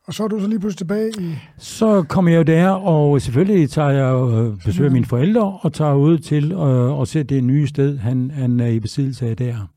Og 0.07 0.15
så 0.15 0.25
er 0.25 0.29
du 0.29 0.41
så 0.41 0.47
lige 0.47 0.61
pludselig 0.61 0.79
tilbage 0.79 1.13
i... 1.19 1.35
Så 1.59 2.03
kommer 2.03 2.31
jeg 2.31 2.39
jo 2.39 2.43
der, 2.43 2.69
og 2.71 3.21
selvfølgelig 3.21 3.71
tager 3.71 3.91
jeg 3.91 4.15
øh, 4.15 4.59
besøger 4.65 4.91
mine 4.91 5.05
forældre, 5.07 5.59
og 5.63 5.73
tager 5.73 5.95
ud 5.95 6.19
til 6.19 6.53
øh, 6.53 7.01
at 7.01 7.09
se 7.09 7.23
det 7.23 7.45
nye 7.45 7.67
sted, 7.67 7.99
han, 7.99 8.31
han 8.31 8.61
er 8.61 8.67
i 8.67 8.81
besiddelse 8.81 9.29
af 9.29 9.37
der. 9.37 9.69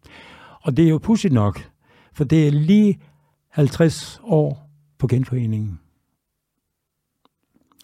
Og 0.61 0.77
det 0.77 0.85
er 0.85 0.89
jo 0.89 0.97
pudsigt 0.97 1.33
nok, 1.33 1.69
for 2.13 2.23
det 2.23 2.47
er 2.47 2.51
lige 2.51 2.99
50 3.49 4.21
år 4.23 4.69
på 4.99 5.07
genforeningen. 5.07 5.79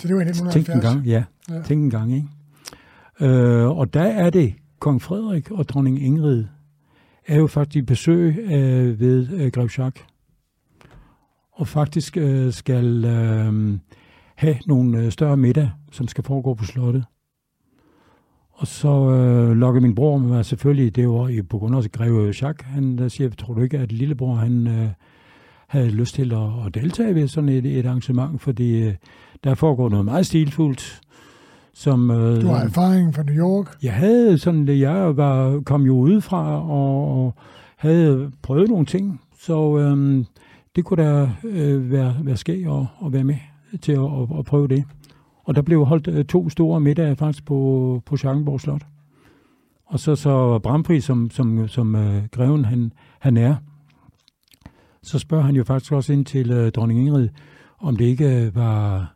Så 0.01 0.07
det 0.07 0.15
var 0.15 0.21
i 0.21 0.29
1970? 0.29 0.53
Tænk 0.53 0.75
en 0.75 0.81
gang, 0.81 1.05
ja. 1.05 1.23
ja. 1.49 1.61
Tænk 1.61 1.83
en 1.83 1.89
gang, 1.89 2.13
ikke? 2.15 2.27
Øh, 3.21 3.77
og 3.77 3.93
der 3.93 4.03
er 4.03 4.29
det 4.29 4.53
kong 4.79 5.01
Frederik 5.01 5.51
og 5.51 5.69
dronning 5.69 6.03
Ingrid 6.03 6.45
er 7.27 7.37
jo 7.37 7.47
faktisk 7.47 7.85
besøg 7.85 8.37
øh, 8.37 8.99
ved 8.99 9.29
øh, 9.33 9.51
Grev 9.51 9.69
Jacques. 9.77 10.05
Og 11.53 11.67
faktisk 11.67 12.17
øh, 12.17 12.53
skal 12.53 13.05
øh, 13.05 13.79
have 14.35 14.55
nogle 14.67 14.99
øh, 14.99 15.11
større 15.11 15.37
middag, 15.37 15.71
som 15.91 16.07
skal 16.07 16.23
foregå 16.23 16.53
på 16.53 16.65
slottet. 16.65 17.03
Og 18.53 18.67
så 18.67 19.11
øh, 19.11 19.57
lokker 19.57 19.81
min 19.81 19.95
bror 19.95 20.17
med 20.17 20.27
mig 20.29 20.45
selvfølgelig, 20.45 20.95
det 20.95 21.09
var 21.09 21.43
på 21.49 21.57
grund 21.57 21.75
af 21.75 21.91
Greve 21.91 22.25
Jacques, 22.25 22.65
han 22.65 22.97
der 22.97 23.07
siger, 23.07 23.29
tror 23.29 23.53
du 23.53 23.61
ikke, 23.61 23.77
at 23.77 23.91
lillebror 23.91 24.35
han 24.35 24.67
øh, 24.67 24.89
havde 25.67 25.91
lyst 25.91 26.15
til 26.15 26.33
at, 26.33 26.65
at 26.65 26.73
deltage 26.73 27.15
ved 27.15 27.27
sådan 27.27 27.49
et, 27.49 27.65
et 27.65 27.85
arrangement, 27.85 28.41
fordi 28.41 28.83
øh, 28.83 28.93
der 29.43 29.55
foregår 29.55 29.89
noget 29.89 30.05
meget 30.05 30.25
stilfuldt. 30.25 31.01
Som, 31.73 32.11
øh, 32.11 32.41
du 32.41 32.47
har 32.47 32.63
erfaring 32.63 33.15
fra 33.15 33.23
New 33.23 33.35
York? 33.35 33.77
Jeg 33.83 33.93
havde 33.93 34.37
sådan, 34.37 34.67
jeg 34.67 35.17
var, 35.17 35.59
kom 35.59 35.81
jo 35.81 35.95
udefra 35.95 36.69
og, 36.69 37.25
og 37.25 37.35
havde 37.77 38.31
prøvet 38.41 38.69
nogle 38.69 38.85
ting, 38.85 39.21
så 39.39 39.77
øh, 39.77 40.25
det 40.75 40.85
kunne 40.85 41.03
da 41.03 41.29
øh, 41.43 41.91
være, 41.91 42.15
være 42.21 42.37
skæg 42.37 42.65
at, 42.65 42.85
at 43.05 43.13
være 43.13 43.23
med 43.23 43.37
til 43.81 43.91
at, 43.91 43.99
at, 43.99 44.39
at 44.39 44.45
prøve 44.45 44.67
det. 44.67 44.83
Og 45.43 45.55
der 45.55 45.61
blev 45.61 45.85
holdt 45.85 46.07
øh, 46.07 46.25
to 46.25 46.49
store 46.49 46.79
middage 46.79 47.15
faktisk 47.15 47.45
på, 47.45 48.01
på 48.05 48.17
Schackenborg 48.17 48.61
Slot. 48.61 48.85
Og 49.85 49.99
så, 49.99 50.15
så 50.15 50.59
Brampri, 50.59 50.99
som, 50.99 51.29
som, 51.29 51.67
som 51.67 51.95
øh, 51.95 52.23
greven 52.31 52.65
han, 52.65 52.93
han 53.19 53.37
er, 53.37 53.55
så 55.01 55.19
spørger 55.19 55.43
han 55.43 55.55
jo 55.55 55.63
faktisk 55.63 55.91
også 55.91 56.13
ind 56.13 56.25
til 56.25 56.51
øh, 56.51 56.71
dronning 56.71 56.99
Ingrid, 56.99 57.29
om 57.79 57.95
det 57.95 58.05
ikke 58.05 58.45
øh, 58.45 58.55
var, 58.55 59.13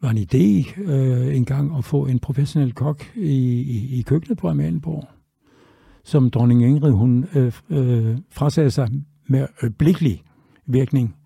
var 0.00 0.10
en 0.10 0.18
idé 0.18 0.80
øh, 0.80 1.36
engang 1.36 1.78
at 1.78 1.84
få 1.84 2.06
en 2.06 2.18
professionel 2.18 2.72
kok 2.72 3.04
i, 3.16 3.60
i, 3.60 3.98
i 3.98 4.02
køkkenet 4.02 4.38
på 4.38 4.48
Amalienborg, 4.48 5.08
som 6.04 6.30
dronning 6.30 6.62
Ingrid 6.62 6.92
hun 6.92 7.26
øh, 7.34 7.52
øh, 7.70 8.18
frasagde 8.30 8.70
sig 8.70 8.88
med 9.26 9.46
øjeblikkeligt 9.62 10.22
virkning. 10.72 11.16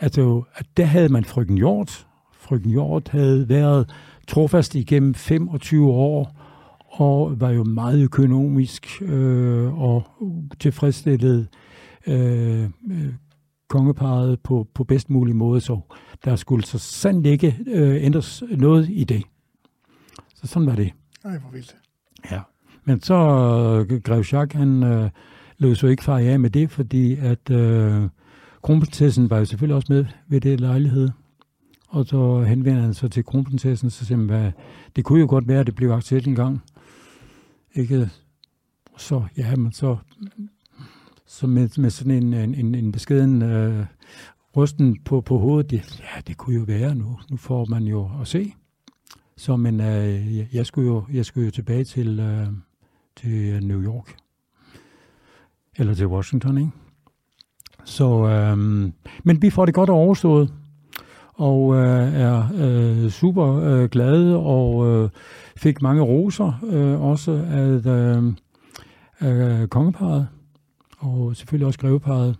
Altså, 0.00 0.42
at 0.54 0.66
der 0.76 0.84
havde 0.84 1.08
man 1.08 1.24
frøken 1.24 1.56
Hjort. 1.56 2.06
Frøken 2.34 2.70
Hjort 2.70 3.08
havde 3.08 3.48
været 3.48 3.90
trofast 4.28 4.74
igennem 4.74 5.14
25 5.14 5.90
år, 5.90 6.36
og 6.88 7.40
var 7.40 7.50
jo 7.50 7.64
meget 7.64 8.02
økonomisk 8.02 9.02
øh, 9.02 9.80
og 9.80 10.04
tilfredsstillet 10.60 11.48
øh, 12.06 12.70
kongeparet 13.68 14.40
på, 14.40 14.66
på 14.74 14.84
bedst 14.84 15.10
mulig 15.10 15.36
måde, 15.36 15.60
så 15.60 15.80
der 16.24 16.36
skulle 16.36 16.64
så 16.64 16.78
sandt 16.78 17.26
ikke 17.26 17.58
øh, 17.66 18.04
ændres 18.04 18.42
noget 18.50 18.88
i 18.90 19.04
det. 19.04 19.22
Så 20.34 20.46
sådan 20.46 20.66
var 20.66 20.76
det. 20.76 20.92
Ej, 21.24 21.38
hvor 21.38 21.50
vildt. 21.52 21.76
Ja. 22.30 22.40
Men 22.84 23.00
så 23.00 23.14
øh, 23.14 24.00
Grev 24.00 24.24
Jacques, 24.32 24.58
han 24.58 24.82
øh, 24.82 25.10
lød 25.58 25.74
så 25.74 25.86
ikke 25.86 26.04
far 26.04 26.18
af 26.18 26.40
med 26.40 26.50
det, 26.50 26.70
fordi 26.70 27.16
at 27.16 27.50
øh, 27.50 28.08
kronprinsessen 28.62 29.30
var 29.30 29.38
jo 29.38 29.44
selvfølgelig 29.44 29.76
også 29.76 29.92
med 29.92 30.04
ved 30.28 30.40
det 30.40 30.60
lejlighed. 30.60 31.10
Og 31.88 32.06
så 32.06 32.42
henvender 32.42 32.82
han 32.82 32.94
sig 32.94 33.10
til 33.10 33.24
kronprinsessen, 33.24 33.90
så 33.90 34.04
siger 34.04 34.18
hvad, 34.18 34.52
det 34.96 35.04
kunne 35.04 35.20
jo 35.20 35.26
godt 35.28 35.48
være, 35.48 35.60
at 35.60 35.66
det 35.66 35.74
blev 35.74 35.90
aktuelt 35.90 36.26
en 36.26 36.34
gang. 36.34 36.62
Ikke? 37.74 38.10
Så, 38.96 39.24
ja, 39.36 39.56
men 39.56 39.72
så, 39.72 39.96
så 41.26 41.46
med, 41.46 41.68
med 41.78 41.90
sådan 41.90 42.34
en, 42.34 42.54
en, 42.54 42.74
en 42.74 42.92
beskeden 42.92 43.42
øh, 43.42 43.86
rysten 44.56 44.98
på, 45.04 45.20
på 45.20 45.38
hovedet, 45.38 45.70
det, 45.70 46.00
ja, 46.00 46.20
det 46.26 46.36
kunne 46.36 46.56
jo 46.56 46.62
være 46.62 46.94
nu. 46.94 47.18
Nu 47.30 47.36
får 47.36 47.64
man 47.64 47.84
jo 47.84 48.10
at 48.20 48.28
se. 48.28 48.54
Så 49.36 49.56
men 49.56 49.80
øh, 49.80 50.54
jeg, 50.54 50.66
skulle 50.66 50.88
jo, 50.88 51.04
jeg 51.12 51.26
skulle 51.26 51.44
jo 51.44 51.50
tilbage 51.50 51.84
til, 51.84 52.20
øh, 52.20 52.46
til 53.16 53.66
New 53.66 53.82
York. 53.82 54.16
Eller 55.76 55.94
til 55.94 56.06
Washington, 56.06 56.58
ikke? 56.58 56.70
Så, 57.84 58.28
øh, 58.28 58.58
men 59.24 59.42
vi 59.42 59.50
får 59.50 59.66
det 59.66 59.74
godt 59.74 59.90
overstået, 59.90 60.52
og 61.34 61.74
øh, 61.74 62.14
er 62.14 62.44
øh, 62.54 63.10
super 63.10 63.56
øh, 63.56 63.88
glade, 63.88 64.36
og 64.36 64.86
øh, 64.86 65.10
fik 65.56 65.82
mange 65.82 66.02
roser 66.02 66.52
øh, 66.70 67.00
også 67.00 67.32
af, 67.32 67.86
øh, 67.86 68.32
af 69.20 69.60
øh, 69.60 69.68
kongeparet, 69.68 70.28
og 70.98 71.36
selvfølgelig 71.36 71.66
også 71.66 71.78
greveparet. 71.78 72.36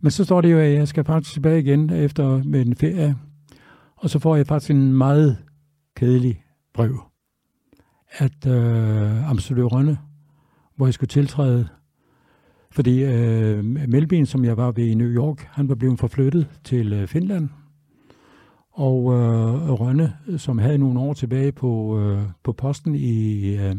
Men 0.00 0.10
så 0.10 0.24
står 0.24 0.40
det 0.40 0.52
jo, 0.52 0.58
at 0.58 0.72
jeg 0.72 0.88
skal 0.88 1.04
faktisk 1.04 1.32
tilbage 1.32 1.60
igen 1.60 1.90
efter 1.90 2.42
med 2.44 2.66
en 2.66 2.76
ferie, 2.76 3.16
og 3.96 4.10
så 4.10 4.18
får 4.18 4.36
jeg 4.36 4.46
faktisk 4.46 4.70
en 4.70 4.92
meget 4.92 5.36
kedelig 5.96 6.42
brev, 6.74 6.98
at 8.12 8.46
øh, 8.46 9.30
Amsterdam 9.30 9.66
Rønne, 9.66 9.98
hvor 10.76 10.86
jeg 10.86 10.94
skulle 10.94 11.08
tiltræde, 11.08 11.68
fordi 12.72 13.02
øh, 13.04 13.64
Melvin, 13.64 14.26
som 14.26 14.44
jeg 14.44 14.56
var 14.56 14.72
ved 14.72 14.84
i 14.84 14.94
New 14.94 15.08
York, 15.08 15.48
han 15.50 15.68
var 15.68 15.74
blevet 15.74 15.98
forflyttet 15.98 16.48
til 16.64 16.92
øh, 16.92 17.06
Finland, 17.06 17.48
og 18.70 19.12
øh, 19.12 19.70
Rønne, 19.70 20.12
som 20.36 20.58
havde 20.58 20.78
nogle 20.78 21.00
år 21.00 21.14
tilbage 21.14 21.52
på, 21.52 22.00
øh, 22.00 22.22
på 22.42 22.52
posten 22.52 22.94
i, 22.94 23.46
øh, 23.56 23.76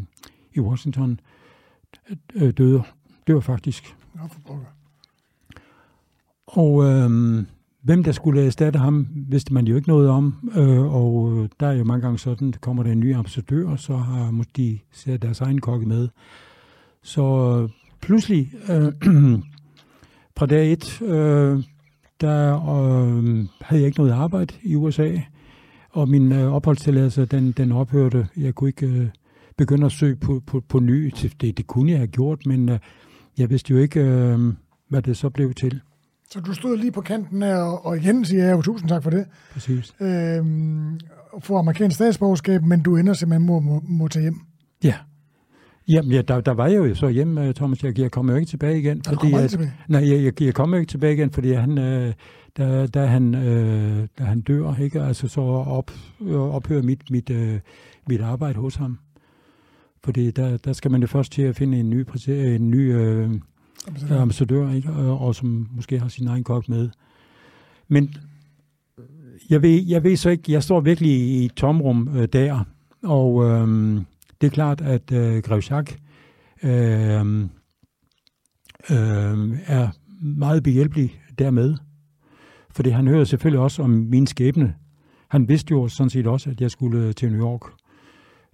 i 0.53 0.59
Washington, 0.59 1.19
øh, 2.35 2.53
døde, 2.57 2.83
dør 3.27 3.39
faktisk. 3.39 3.95
Og 6.47 6.83
øh, 6.83 7.09
hvem 7.81 8.03
der 8.03 8.11
skulle 8.11 8.45
erstatte 8.45 8.79
ham, 8.79 9.07
vidste 9.15 9.53
man 9.53 9.67
jo 9.67 9.75
ikke 9.75 9.87
noget 9.87 10.09
om. 10.09 10.51
Øh, 10.55 10.95
og 10.95 11.47
der 11.59 11.67
er 11.67 11.73
jo 11.73 11.83
mange 11.83 12.01
gange 12.01 12.19
sådan, 12.19 12.53
kommer 12.61 12.83
der 12.83 12.91
en 12.91 12.99
ny 12.99 13.15
ambassadør, 13.15 13.75
så 13.75 13.95
har 13.97 14.31
måske 14.31 14.83
sat 14.91 15.21
deres 15.21 15.41
egen 15.41 15.61
kokke 15.61 15.85
med. 15.85 16.09
Så 17.01 17.67
pludselig, 18.05 18.53
øh, 18.69 18.91
fra 20.37 20.45
dag 20.45 20.71
et, 20.73 21.01
øh, 21.01 21.63
der 22.21 22.55
øh, 22.55 23.47
havde 23.61 23.81
jeg 23.81 23.85
ikke 23.85 23.99
noget 23.99 24.11
arbejde 24.11 24.53
i 24.63 24.75
USA, 24.75 25.11
og 25.89 26.09
min 26.09 26.31
øh, 26.31 26.53
opholdstilladelse, 26.53 27.25
den, 27.25 27.51
den 27.51 27.71
ophørte. 27.71 28.27
Jeg 28.37 28.55
kunne 28.55 28.69
ikke 28.69 28.85
øh, 28.85 29.07
begynde 29.57 29.85
at 29.85 29.91
søge 29.91 30.15
på, 30.15 30.41
på, 30.47 30.61
på 30.69 30.79
ny. 30.79 31.13
Det, 31.41 31.57
det 31.57 31.67
kunne 31.67 31.91
jeg 31.91 31.99
have 31.99 32.07
gjort, 32.07 32.45
men 32.45 32.69
øh, 32.69 32.79
jeg 33.37 33.49
vidste 33.49 33.73
jo 33.73 33.79
ikke, 33.79 33.99
øh, 33.99 34.39
hvad 34.89 35.01
det 35.01 35.17
så 35.17 35.29
blev 35.29 35.53
til. 35.53 35.81
Så 36.31 36.39
du 36.39 36.53
stod 36.53 36.77
lige 36.77 36.91
på 36.91 37.01
kanten 37.01 37.41
her, 37.41 37.57
og 37.57 37.97
igen 37.97 38.25
siger 38.25 38.45
jeg 38.45 38.55
jo 38.55 38.61
tusind 38.61 38.89
tak 38.89 39.03
for 39.03 39.09
det. 39.09 39.25
Præcis. 39.53 39.95
Øhm, 40.01 40.99
for 41.39 41.59
amerikansk 41.59 41.95
statsborgerskab, 41.95 42.63
men 42.63 42.81
du 42.81 42.97
ender 42.97 43.13
simpelthen 43.13 43.47
må, 43.47 43.59
må, 43.59 43.81
må 43.87 44.07
tage 44.07 44.21
hjem. 44.23 44.39
Ja. 44.83 44.95
Jamen, 45.87 46.11
ja, 46.11 46.21
der, 46.21 46.41
der 46.41 46.51
var 46.51 46.67
jeg 46.67 46.77
jo 46.77 46.95
så 46.95 47.09
hjemme, 47.09 47.47
øh, 47.47 47.53
Thomas. 47.53 47.83
Jeg, 47.83 47.99
jeg 47.99 48.11
kommer 48.11 48.33
jo 48.33 48.39
ikke 48.39 48.49
tilbage 48.49 48.79
igen. 48.79 49.01
Fordi, 49.03 49.17
kommer 49.17 49.39
at, 49.39 49.49
tilbage? 49.49 49.73
Nej, 49.87 50.09
jeg, 50.09 50.23
jeg, 50.23 50.41
jeg 50.41 50.53
kommer 50.53 50.77
ikke 50.77 50.89
tilbage 50.89 51.13
igen, 51.13 51.31
fordi 51.31 51.51
han, 51.51 51.77
øh, 51.77 52.13
da, 52.57 52.87
da, 52.87 53.05
han, 53.05 53.35
øh, 53.35 54.07
da 54.19 54.23
han 54.23 54.41
dør, 54.41 54.75
ikke? 54.81 55.01
Altså, 55.01 55.27
så 55.27 55.41
op, 55.41 55.91
ophører 56.31 56.81
mit, 56.81 57.11
mit, 57.11 57.29
øh, 57.29 57.59
mit 58.09 58.21
arbejde 58.21 58.59
hos 58.59 58.75
ham. 58.75 58.99
Fordi 60.03 60.31
der, 60.31 60.57
der 60.57 60.73
skal 60.73 60.91
man 60.91 61.01
jo 61.01 61.07
først 61.07 61.31
til 61.31 61.41
at 61.41 61.55
finde 61.55 61.79
en 61.79 61.89
ny, 61.89 62.05
en 62.27 62.71
ny 62.71 62.93
øh, 62.93 63.29
ambassadør, 63.87 64.21
ambassadør 64.21 64.71
ikke? 64.71 64.89
Og, 64.89 65.19
og 65.19 65.35
som 65.35 65.67
måske 65.71 65.99
har 65.99 66.07
sin 66.07 66.27
egen 66.27 66.43
kok 66.43 66.69
med. 66.69 66.89
Men 67.87 68.15
jeg 69.49 69.61
ved, 69.61 69.83
jeg 69.87 70.03
ved 70.03 70.15
så 70.15 70.29
ikke, 70.29 70.51
jeg 70.51 70.63
står 70.63 70.81
virkelig 70.81 71.11
i 71.11 71.45
et 71.45 71.53
tomrum 71.53 72.09
øh, 72.15 72.27
der, 72.33 72.63
og 73.03 73.43
øh, 73.45 74.01
det 74.43 74.49
er 74.49 74.53
klart, 74.53 74.81
at 74.81 75.11
øh, 75.11 75.43
Grev 75.43 75.61
Jacques 75.69 75.99
øh, 76.63 76.71
øh, 78.89 79.59
er 79.67 79.89
meget 80.21 80.63
behjælpelig 80.63 81.21
dermed. 81.39 81.75
Fordi 82.71 82.89
han 82.89 83.07
hører 83.07 83.23
selvfølgelig 83.23 83.59
også 83.59 83.83
om 83.83 83.89
min 83.89 84.27
skæbne. 84.27 84.75
Han 85.27 85.49
vidste 85.49 85.71
jo 85.71 85.87
sådan 85.87 86.09
set 86.09 86.27
også, 86.27 86.49
at 86.49 86.61
jeg 86.61 86.71
skulle 86.71 87.13
til 87.13 87.31
New 87.31 87.41
York, 87.41 87.61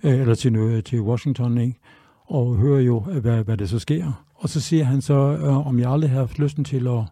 øh, 0.04 0.20
eller 0.20 0.36
til, 0.36 0.84
til 0.84 1.02
Washington, 1.02 1.58
ikke? 1.58 1.80
og 2.26 2.56
hører 2.56 2.82
jo, 2.82 3.06
øh, 3.12 3.18
hvad, 3.18 3.44
hvad 3.44 3.58
det 3.58 3.70
så 3.70 3.80
sker. 3.80 4.26
Og 4.36 4.50
så 4.50 4.62
siger 4.62 4.84
han 4.84 5.02
så, 5.02 5.14
øh, 5.14 5.68
om 5.68 5.80
jeg 5.80 5.92
aldrig 5.92 6.10
har 6.10 6.20
haft 6.20 6.40
lysten 6.40 6.64
til 6.64 6.88
at, 6.88 7.04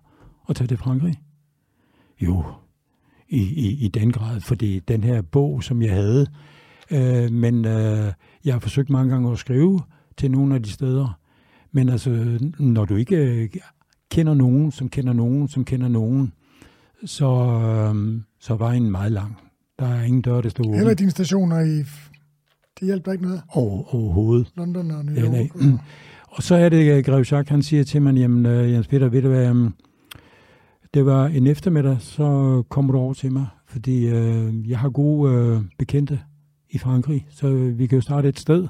at 0.49 0.56
tage 0.56 0.68
til 0.68 0.78
Frankrig. 0.78 1.16
Jo, 2.22 2.44
i, 3.30 3.41
i, 3.41 3.86
i 3.86 3.88
den 3.88 4.12
grad, 4.12 4.41
fordi 4.41 4.80
den 4.80 5.04
her 5.04 5.22
bog, 5.22 5.64
som 5.64 5.82
jeg 5.82 5.94
havde, 5.94 6.28
øh, 6.91 7.31
men 7.31 7.65
øh, 7.65 8.14
jeg 8.45 8.53
har 8.53 8.59
forsøgt 8.59 8.89
mange 8.89 9.11
gange 9.11 9.31
at 9.31 9.39
skrive 9.39 9.81
til 10.18 10.31
nogle 10.31 10.55
af 10.55 10.64
de 10.64 10.69
steder, 10.69 11.19
men 11.72 11.89
altså, 11.89 12.39
når 12.59 12.85
du 12.85 12.95
ikke 12.95 13.15
øh, 13.15 13.49
kender 14.11 14.34
nogen, 14.34 14.72
som 14.72 14.89
kender 14.89 15.14
nogen, 15.14 15.47
som 15.47 15.65
kender 15.65 15.88
nogen, 15.88 16.34
så, 17.05 17.26
øh, 17.26 18.22
så 18.39 18.55
var 18.55 18.72
en 18.72 18.91
meget 18.91 19.11
lang. 19.11 19.38
Der 19.80 19.88
er 19.88 20.03
ingen 20.03 20.22
dør, 20.22 20.41
der 20.41 20.49
står. 20.49 20.76
Heller 20.76 20.93
dine 20.93 21.11
stationer 21.11 21.59
i... 21.59 21.77
Det 22.80 22.85
hjælper 22.85 23.11
ikke 23.11 23.23
noget? 23.23 23.41
Over, 23.49 23.95
overhovedet. 23.95 24.51
London 24.57 24.91
og 24.91 25.05
New 25.05 25.15
York. 25.15 25.34
Ja, 25.34 25.65
nej. 25.65 25.77
Og 26.27 26.43
så 26.43 26.55
er 26.55 26.69
det, 26.69 27.05
Grev 27.05 27.18
Jacques, 27.18 27.49
han 27.49 27.64
siger 27.64 27.84
til 27.84 28.01
mig, 28.01 28.15
jamen 28.15 28.45
uh, 28.45 28.72
Jens 28.72 28.88
Peter, 28.88 29.09
ved 29.09 29.22
du 29.22 29.27
hvad, 29.27 29.69
det 30.93 31.05
var 31.05 31.27
en 31.27 31.47
eftermiddag, 31.47 31.97
så 31.99 32.64
kommer 32.69 32.93
du 32.93 32.99
over 32.99 33.14
til 33.14 33.31
mig, 33.31 33.47
fordi 33.68 34.07
uh, 34.07 34.69
jeg 34.69 34.80
har 34.80 34.89
gode 34.89 35.55
uh, 35.55 35.61
bekendte 35.77 36.19
i 36.69 36.77
Frankrig, 36.77 37.27
så 37.30 37.49
vi 37.49 37.88
kan 37.88 37.98
jo 37.98 38.02
starte 38.02 38.30
et 38.30 38.39
sted. 38.39 38.68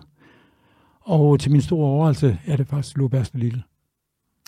Og 1.01 1.39
til 1.39 1.51
min 1.51 1.61
store 1.61 1.87
overraskelse 1.87 2.39
er 2.45 2.57
det 2.57 2.67
faktisk 2.67 2.97
Lubert 2.97 3.31
Lille. 3.33 3.63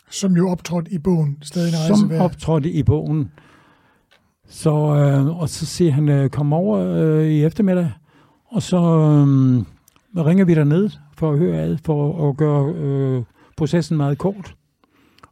Som 0.10 0.36
jo 0.36 0.50
optrådte 0.50 0.92
i 0.92 0.98
bogen, 0.98 1.38
stadig 1.42 1.70
en 1.70 1.98
Som 1.98 2.12
optrådte 2.20 2.72
i 2.72 2.84
bogen. 2.84 3.32
Så, 4.48 4.72
uh, 4.72 5.40
og 5.40 5.50
så 5.50 5.66
siger 5.66 5.92
han, 5.92 6.10
uh, 6.10 6.30
kom 6.30 6.54
over 6.54 7.04
uh, 7.20 7.26
i 7.26 7.44
eftermiddag, 7.44 7.92
og 8.46 8.62
så 8.62 8.78
um, 8.78 9.68
ringer 10.18 10.46
vi 10.46 10.56
derned 10.56 10.90
for 11.20 11.32
at 11.32 11.38
høre 11.40 11.58
ad, 11.58 11.78
for 11.86 12.30
at 12.30 12.38
gøre 12.38 12.74
øh, 12.74 13.24
processen 13.58 13.98
meget 13.98 14.18
kort. 14.18 14.56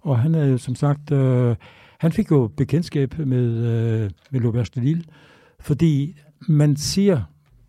Og 0.01 0.19
han 0.19 0.35
er 0.35 0.57
som 0.57 0.75
sagt, 0.75 1.11
øh, 1.11 1.55
han 1.99 2.11
fik 2.11 2.31
jo 2.31 2.51
bekendtskab 2.57 3.17
med, 3.17 3.45
øh, 3.45 4.11
med 4.31 4.39
Lobert 4.39 4.75
Lille, 4.75 5.03
fordi 5.59 6.15
man 6.47 6.75
siger 6.75 7.21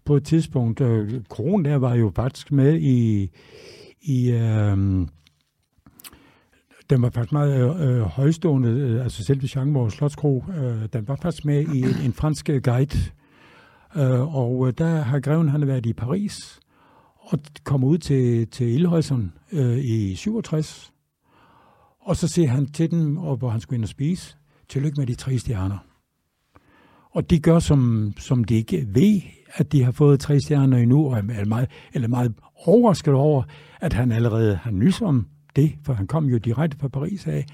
på 0.09 0.17
et 0.17 0.25
tidspunkt, 0.25 0.81
øh, 0.81 1.25
Kron 1.29 1.65
der 1.65 1.77
var 1.77 1.95
jo 1.95 2.13
faktisk 2.15 2.53
med 2.53 2.81
i, 2.81 3.31
i 4.01 4.31
øh, 4.31 4.77
den 6.91 7.03
var 7.03 7.11
faktisk 7.11 7.33
meget 7.33 7.81
øh, 7.81 7.89
øh 7.89 8.01
højstående, 8.01 8.69
øh, 8.69 9.03
altså 9.03 9.25
selve 9.25 9.49
Jean 9.57 9.91
Slotskro, 9.91 10.45
øh, 10.57 10.89
den 10.93 11.09
var 11.09 11.17
faktisk 11.17 11.45
med 11.45 11.67
i 11.75 11.83
en, 11.83 11.97
en 12.05 12.13
fransk 12.13 12.51
øh, 12.51 12.63
guide, 12.63 12.99
øh, 13.97 14.37
og 14.37 14.69
øh, 14.69 14.75
der 14.79 15.01
har 15.01 15.21
greven 15.21 15.49
han 15.49 15.67
været 15.67 15.87
i 15.87 15.93
Paris, 15.93 16.61
og 17.17 17.39
kom 17.65 17.85
ud 17.85 17.99
til, 17.99 18.49
til 18.49 18.67
Ildhøjsen 18.67 19.33
øh, 19.53 19.79
i 19.79 20.15
67. 20.15 20.93
Og 22.01 22.17
så 22.17 22.29
ser 22.29 22.47
han 22.47 22.67
til 22.67 22.91
dem, 22.91 23.17
og 23.17 23.37
hvor 23.37 23.49
han 23.49 23.61
skulle 23.61 23.77
ind 23.77 23.85
og 23.85 23.89
spise. 23.89 24.37
Tillykke 24.69 25.01
med 25.01 25.07
de 25.07 25.15
tre 25.15 25.39
stjerner. 25.39 25.88
Og 27.11 27.31
de 27.31 27.39
gør, 27.39 27.59
som, 27.59 28.13
som 28.19 28.45
de 28.45 28.55
ikke 28.55 28.87
ved, 28.89 29.21
at 29.55 29.73
de 29.73 29.85
har 29.85 29.93
fået 29.93 30.21
tre 30.21 30.41
stjerner 30.41 30.77
endnu, 30.77 31.07
og 31.07 31.19
er 31.19 31.45
meget, 31.45 31.71
eller 31.95 32.09
meget 32.09 32.35
overrasket 32.67 33.15
over, 33.15 33.43
at 33.81 33.93
han 33.93 34.13
allerede 34.13 34.57
har 34.57 34.71
nys 34.71 35.01
om 35.01 35.27
det, 35.57 35.73
for 35.83 35.93
han 35.93 36.07
kom 36.07 36.25
jo 36.27 36.39
direkte 36.39 36.77
fra 36.81 36.89
Paris 36.89 37.27
af. 37.27 37.47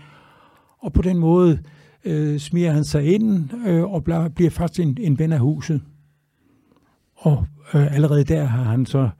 Og 0.79 0.93
på 0.93 1.03
den 1.03 1.19
måde 1.19 1.59
øh, 2.05 2.39
smiger 2.39 2.73
han 2.73 2.85
sig 2.85 3.15
ind 3.15 3.51
øh, 3.67 3.83
og 3.83 4.05
bliver 4.05 4.51
først 4.51 4.81
en, 4.81 4.97
en 5.01 5.19
ven 5.19 5.33
af 5.33 5.39
huset. 5.39 5.83
Og 7.15 7.47
øh, 7.75 7.95
allerede 7.95 8.25
der 8.25 8.45
har 8.45 8.63
han 8.63 8.87
så 8.87 9.11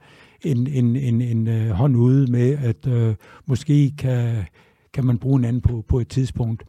en, 0.41 0.67
en, 0.67 0.95
en, 0.95 1.21
en 1.21 1.47
øh, 1.47 1.69
hånd 1.69 1.95
ude 1.95 2.31
med, 2.31 2.57
at 2.57 2.87
øh, 2.87 3.15
måske 3.45 3.93
kan, 3.97 4.45
kan 4.93 5.05
man 5.05 5.17
bruge 5.17 5.39
en 5.39 5.45
anden 5.45 5.61
på, 5.61 5.85
på 5.87 5.99
et 5.99 6.07
tidspunkt. 6.07 6.63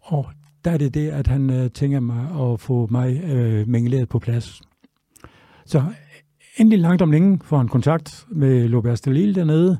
Og 0.00 0.26
der 0.64 0.70
er 0.70 0.78
det 0.78 0.94
det, 0.94 1.08
at 1.08 1.26
han 1.26 1.50
øh, 1.50 1.70
tænker 1.70 2.00
mig 2.00 2.52
at 2.52 2.60
få 2.60 2.88
mig 2.90 3.24
øh, 3.24 3.68
mingeleret 3.68 4.08
på 4.08 4.18
plads. 4.18 4.62
Så 5.66 5.82
endelig 6.56 6.78
langt 6.78 7.02
om 7.02 7.10
længe 7.10 7.40
får 7.44 7.56
han 7.56 7.68
kontakt 7.68 8.26
med 8.28 8.68
Lobert 8.68 8.98
Stalil 8.98 9.34
dernede, 9.34 9.78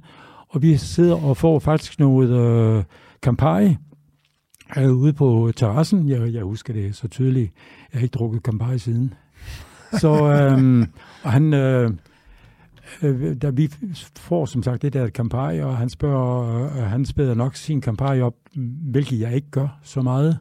og 0.49 0.63
vi 0.63 0.77
sidder 0.77 1.25
og 1.25 1.37
får 1.37 1.59
faktisk 1.59 1.99
noget 1.99 2.31
øh, 2.31 2.85
Campari 3.23 3.77
øh, 4.79 4.93
ude 4.93 5.13
på 5.13 5.53
terrassen. 5.57 6.09
Jeg, 6.09 6.33
jeg 6.33 6.43
husker 6.43 6.73
det 6.73 6.97
så 6.97 7.09
tydeligt. 7.09 7.53
Jeg 7.93 7.99
har 7.99 8.03
ikke 8.03 8.13
drukket 8.13 8.43
Campari 8.43 8.79
siden. 8.79 9.15
Så 9.93 10.09
øh, 10.09 10.87
og 11.23 11.33
han, 11.33 11.55
øh, 11.55 11.91
øh, 13.03 13.37
da 13.43 13.51
vi 13.51 13.71
får 14.17 14.47
som 14.47 14.63
sagt 14.63 14.83
det 14.83 14.93
der 14.93 15.09
Campari, 15.09 15.61
og 15.61 15.77
han 15.77 15.89
spørger, 15.89 16.65
øh, 16.65 16.83
han 16.83 17.05
spæder 17.05 17.35
nok 17.35 17.57
sin 17.57 17.83
Campari 17.83 18.21
op, 18.21 18.35
hvilket 18.91 19.21
jeg 19.21 19.35
ikke 19.35 19.51
gør 19.51 19.79
så 19.83 20.03
meget, 20.03 20.39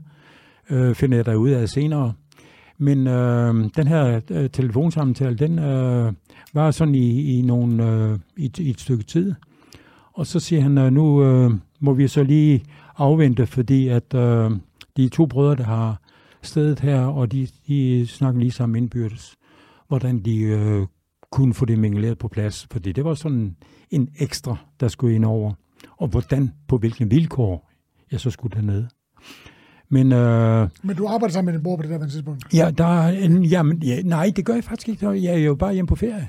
øh, 0.69 0.95
finder 0.95 1.18
jeg 1.18 1.26
der 1.26 1.35
ud 1.35 1.49
af 1.49 1.69
senere. 1.69 2.14
Men 2.77 3.07
øh, 3.07 3.69
den 3.76 3.88
her 3.88 4.22
øh, 4.31 4.49
telefonsamtale, 4.49 5.35
den 5.35 5.60
øh, 5.60 6.14
var 6.53 6.72
sådan 6.72 6.95
i, 6.95 7.38
i, 7.38 7.41
nogle, 7.41 7.91
øh, 7.91 8.19
i, 8.38 8.52
i 8.60 8.69
et 8.69 8.80
stykke 8.80 9.03
tid. 9.03 9.34
Og 10.14 10.27
så 10.27 10.40
siger 10.40 10.61
han, 10.61 10.77
at 10.77 10.94
nu 10.94 11.23
øh, 11.23 11.52
må 11.80 11.94
vi 11.94 12.07
så 12.07 12.23
lige 12.23 12.64
afvente, 12.98 13.45
fordi 13.45 13.88
at 13.88 14.14
øh, 14.14 14.52
de 14.98 15.10
to 15.10 15.26
brødre, 15.26 15.56
der 15.56 15.64
har 15.64 16.02
stedet 16.41 16.80
her, 16.80 16.99
og 16.99 17.31
de, 17.31 17.48
de 17.68 18.07
snakker 18.07 18.40
lige 18.40 18.52
sammen 18.52 18.84
indbyrdes, 18.84 19.35
hvordan 19.88 20.19
de 20.19 20.40
øh, 20.40 20.88
kunne 21.31 21.53
få 21.53 21.65
det 21.65 21.80
mingleret 21.80 22.18
på 22.18 22.27
plads. 22.27 22.68
Fordi 22.72 22.91
det 22.91 23.06
var 23.06 23.14
sådan 23.14 23.56
en 23.90 24.10
ekstra, 24.19 24.56
der 24.80 24.88
skulle 24.88 25.15
ind 25.15 25.26
over. 25.26 25.53
Og 25.98 26.07
hvordan, 26.07 26.52
på 26.68 26.77
hvilke 26.77 27.10
vilkår 27.10 27.69
jeg 28.11 28.19
så 28.19 28.30
skulle 28.30 28.56
dernede. 28.56 28.90
Men, 29.89 30.11
øh, 30.11 30.68
men 30.84 30.95
du 30.95 31.07
arbejder 31.07 31.34
sammen 31.34 31.51
med 31.51 31.60
din 31.60 31.64
bror 31.64 31.76
på 31.76 31.84
det 31.84 31.89
der 31.89 32.07
tidspunkt? 32.07 32.53
Ja, 32.53 32.72
der 32.77 33.01
er 33.01 33.10
en, 33.10 33.43
jamen, 33.43 33.84
ja, 33.84 34.01
nej, 34.01 34.31
det 34.35 34.45
gør 34.45 34.53
jeg 34.53 34.64
faktisk 34.64 34.89
ikke. 34.89 35.07
Jeg 35.07 35.34
er 35.34 35.38
jo 35.38 35.55
bare 35.55 35.73
hjemme 35.73 35.88
på 35.88 35.95
ferie. 35.95 36.27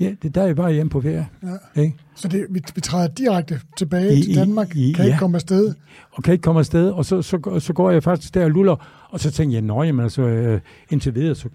Ja, 0.00 0.14
det, 0.22 0.34
der 0.34 0.42
er 0.42 0.46
jeg 0.46 0.56
bare 0.56 0.72
hjemme 0.72 0.90
på 0.90 1.00
ferie. 1.00 1.28
Ja. 1.74 1.82
Ikke? 1.82 1.96
Så 2.14 2.28
det, 2.28 2.46
vi, 2.50 2.62
vi 2.74 2.80
træder 2.80 3.08
direkte 3.08 3.60
tilbage 3.76 4.14
I, 4.14 4.22
til 4.22 4.34
Danmark, 4.34 4.76
i, 4.76 4.92
kan 4.92 5.04
ja. 5.04 5.06
ikke 5.06 5.18
komme 5.18 5.36
afsted? 5.36 5.74
Og 6.12 6.22
kan 6.22 6.32
ikke 6.32 6.42
komme 6.42 6.58
afsted, 6.58 6.90
og 6.90 7.04
så, 7.04 7.22
så, 7.22 7.58
så 7.60 7.72
går 7.72 7.90
jeg 7.90 8.02
faktisk 8.02 8.34
der 8.34 8.44
og 8.44 8.50
luller, 8.50 9.06
og 9.10 9.20
så 9.20 9.30
tænker 9.30 9.56
jeg, 9.56 9.62
nøj, 9.62 9.92
men 9.92 10.00
altså, 10.00 10.22
øh, 10.22 10.60
indtil 10.90 11.14
videre, 11.14 11.34
så 11.34 11.48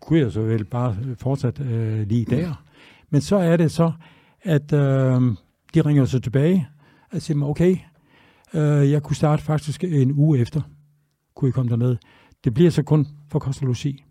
kunne 0.00 0.18
jeg 0.18 0.32
så 0.32 0.42
vel 0.42 0.64
bare 0.64 0.96
fortsat 1.18 1.60
øh, 1.60 2.08
lige 2.08 2.24
der. 2.24 2.64
Men 3.10 3.20
så 3.20 3.36
er 3.36 3.56
det 3.56 3.70
så, 3.70 3.92
at 4.42 4.72
øh, 4.72 5.22
de 5.74 5.80
ringer 5.80 6.04
så 6.04 6.20
tilbage, 6.20 6.68
og 7.12 7.22
siger, 7.22 7.44
okay, 7.44 7.76
øh, 8.54 8.90
jeg 8.90 9.02
kunne 9.02 9.16
starte 9.16 9.42
faktisk 9.42 9.84
en 9.84 10.12
uge 10.12 10.38
efter, 10.38 10.60
kunne 11.34 11.46
jeg 11.46 11.54
komme 11.54 11.70
derned. 11.70 11.96
Det 12.44 12.54
bliver 12.54 12.70
så 12.70 12.82
kun 12.82 13.06
for 13.28 13.38
kostologi. 13.38 14.04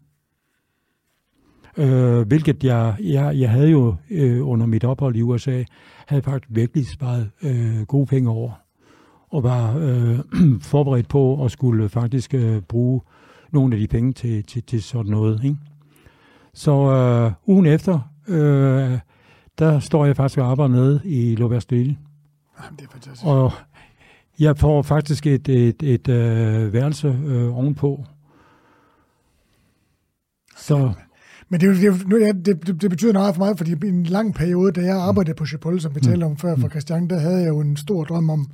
Øh, 1.78 2.28
hvilket 2.28 2.64
jeg, 2.64 2.96
jeg, 3.00 3.40
jeg 3.40 3.50
havde 3.50 3.70
jo 3.70 3.96
øh, 4.10 4.48
under 4.48 4.66
mit 4.66 4.84
ophold 4.84 5.16
i 5.16 5.22
USA, 5.22 5.64
havde 6.08 6.22
faktisk 6.22 6.50
virkelig 6.50 6.88
sparet 6.88 7.32
øh, 7.44 7.82
gode 7.82 8.06
penge 8.06 8.30
over, 8.30 8.52
og 9.30 9.44
var 9.44 9.78
øh, 9.78 10.20
forberedt 10.72 11.08
på 11.08 11.46
at 11.46 11.52
skulle 11.52 11.90
faktisk 11.90 12.34
øh, 12.34 12.62
bruge 12.62 13.02
nogle 13.52 13.76
af 13.76 13.80
de 13.80 13.88
penge 13.88 14.14
til, 14.14 14.44
til, 14.44 14.64
til 14.64 14.84
sådan 14.84 15.12
noget. 15.12 15.44
Ikke? 15.44 15.58
Så 16.54 16.72
øh, 16.72 17.32
ugen 17.46 17.66
efter, 17.66 18.00
øh, 18.28 19.00
der 19.60 19.80
står 19.80 20.06
jeg 20.06 20.16
faktisk 20.16 20.40
og 20.40 20.52
arbejder 20.52 20.74
nede 20.74 21.02
i 21.06 21.36
Loverstille. 21.36 21.98
Jamen, 22.64 22.80
det 22.80 22.86
er 22.86 22.92
fantastisk. 22.92 23.26
Og 23.26 23.52
jeg 24.40 24.58
får 24.58 24.82
faktisk 24.82 25.28
et, 25.28 25.50
et, 25.50 25.84
et 25.84 26.08
øh, 26.10 26.74
værelse 26.74 27.08
øh, 27.08 27.58
ovenpå. 27.58 28.06
Så 30.58 30.94
men 31.50 31.62
det, 31.62 31.82
det, 32.46 32.68
det, 32.68 32.82
det 32.82 32.90
betyder 32.90 33.14
noget 33.14 33.36
for 33.36 33.46
mig, 33.46 33.58
fordi 33.58 33.72
i 33.72 33.90
en 33.90 34.04
lang 34.04 34.34
periode, 34.34 34.72
da 34.72 34.82
jeg 34.82 34.96
arbejdede 34.96 35.36
på 35.36 35.46
Chapol, 35.46 35.82
som 35.82 35.96
vi 35.96 36.00
mm. 36.04 36.08
talte 36.08 36.24
om 36.24 36.38
før 36.38 36.56
for 36.56 36.68
mm. 36.68 36.72
Christian, 36.72 37.08
der 37.08 37.20
havde 37.20 37.42
jeg 37.42 37.48
jo 37.48 37.60
en 37.60 37.78
stor 37.78 38.04
drøm 38.04 38.30
om 38.30 38.48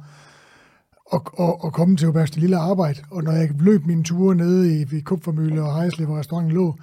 at, 1.14 1.22
at, 1.40 1.56
at 1.66 1.74
komme 1.74 1.98
til 1.98 2.08
Åbergs 2.08 2.36
lille 2.36 2.58
arbejde. 2.58 3.00
Og 3.12 3.24
når 3.24 3.32
jeg 3.32 3.50
løb 3.60 3.86
mine 3.86 4.04
ture 4.04 4.36
nede 4.36 4.82
i, 4.82 4.86
i 4.98 5.00
Kupfermølle 5.00 5.64
og 5.64 5.76
Hejsle, 5.76 6.06
hvor 6.06 6.18
restauranten 6.20 6.54
lå, 6.54 6.76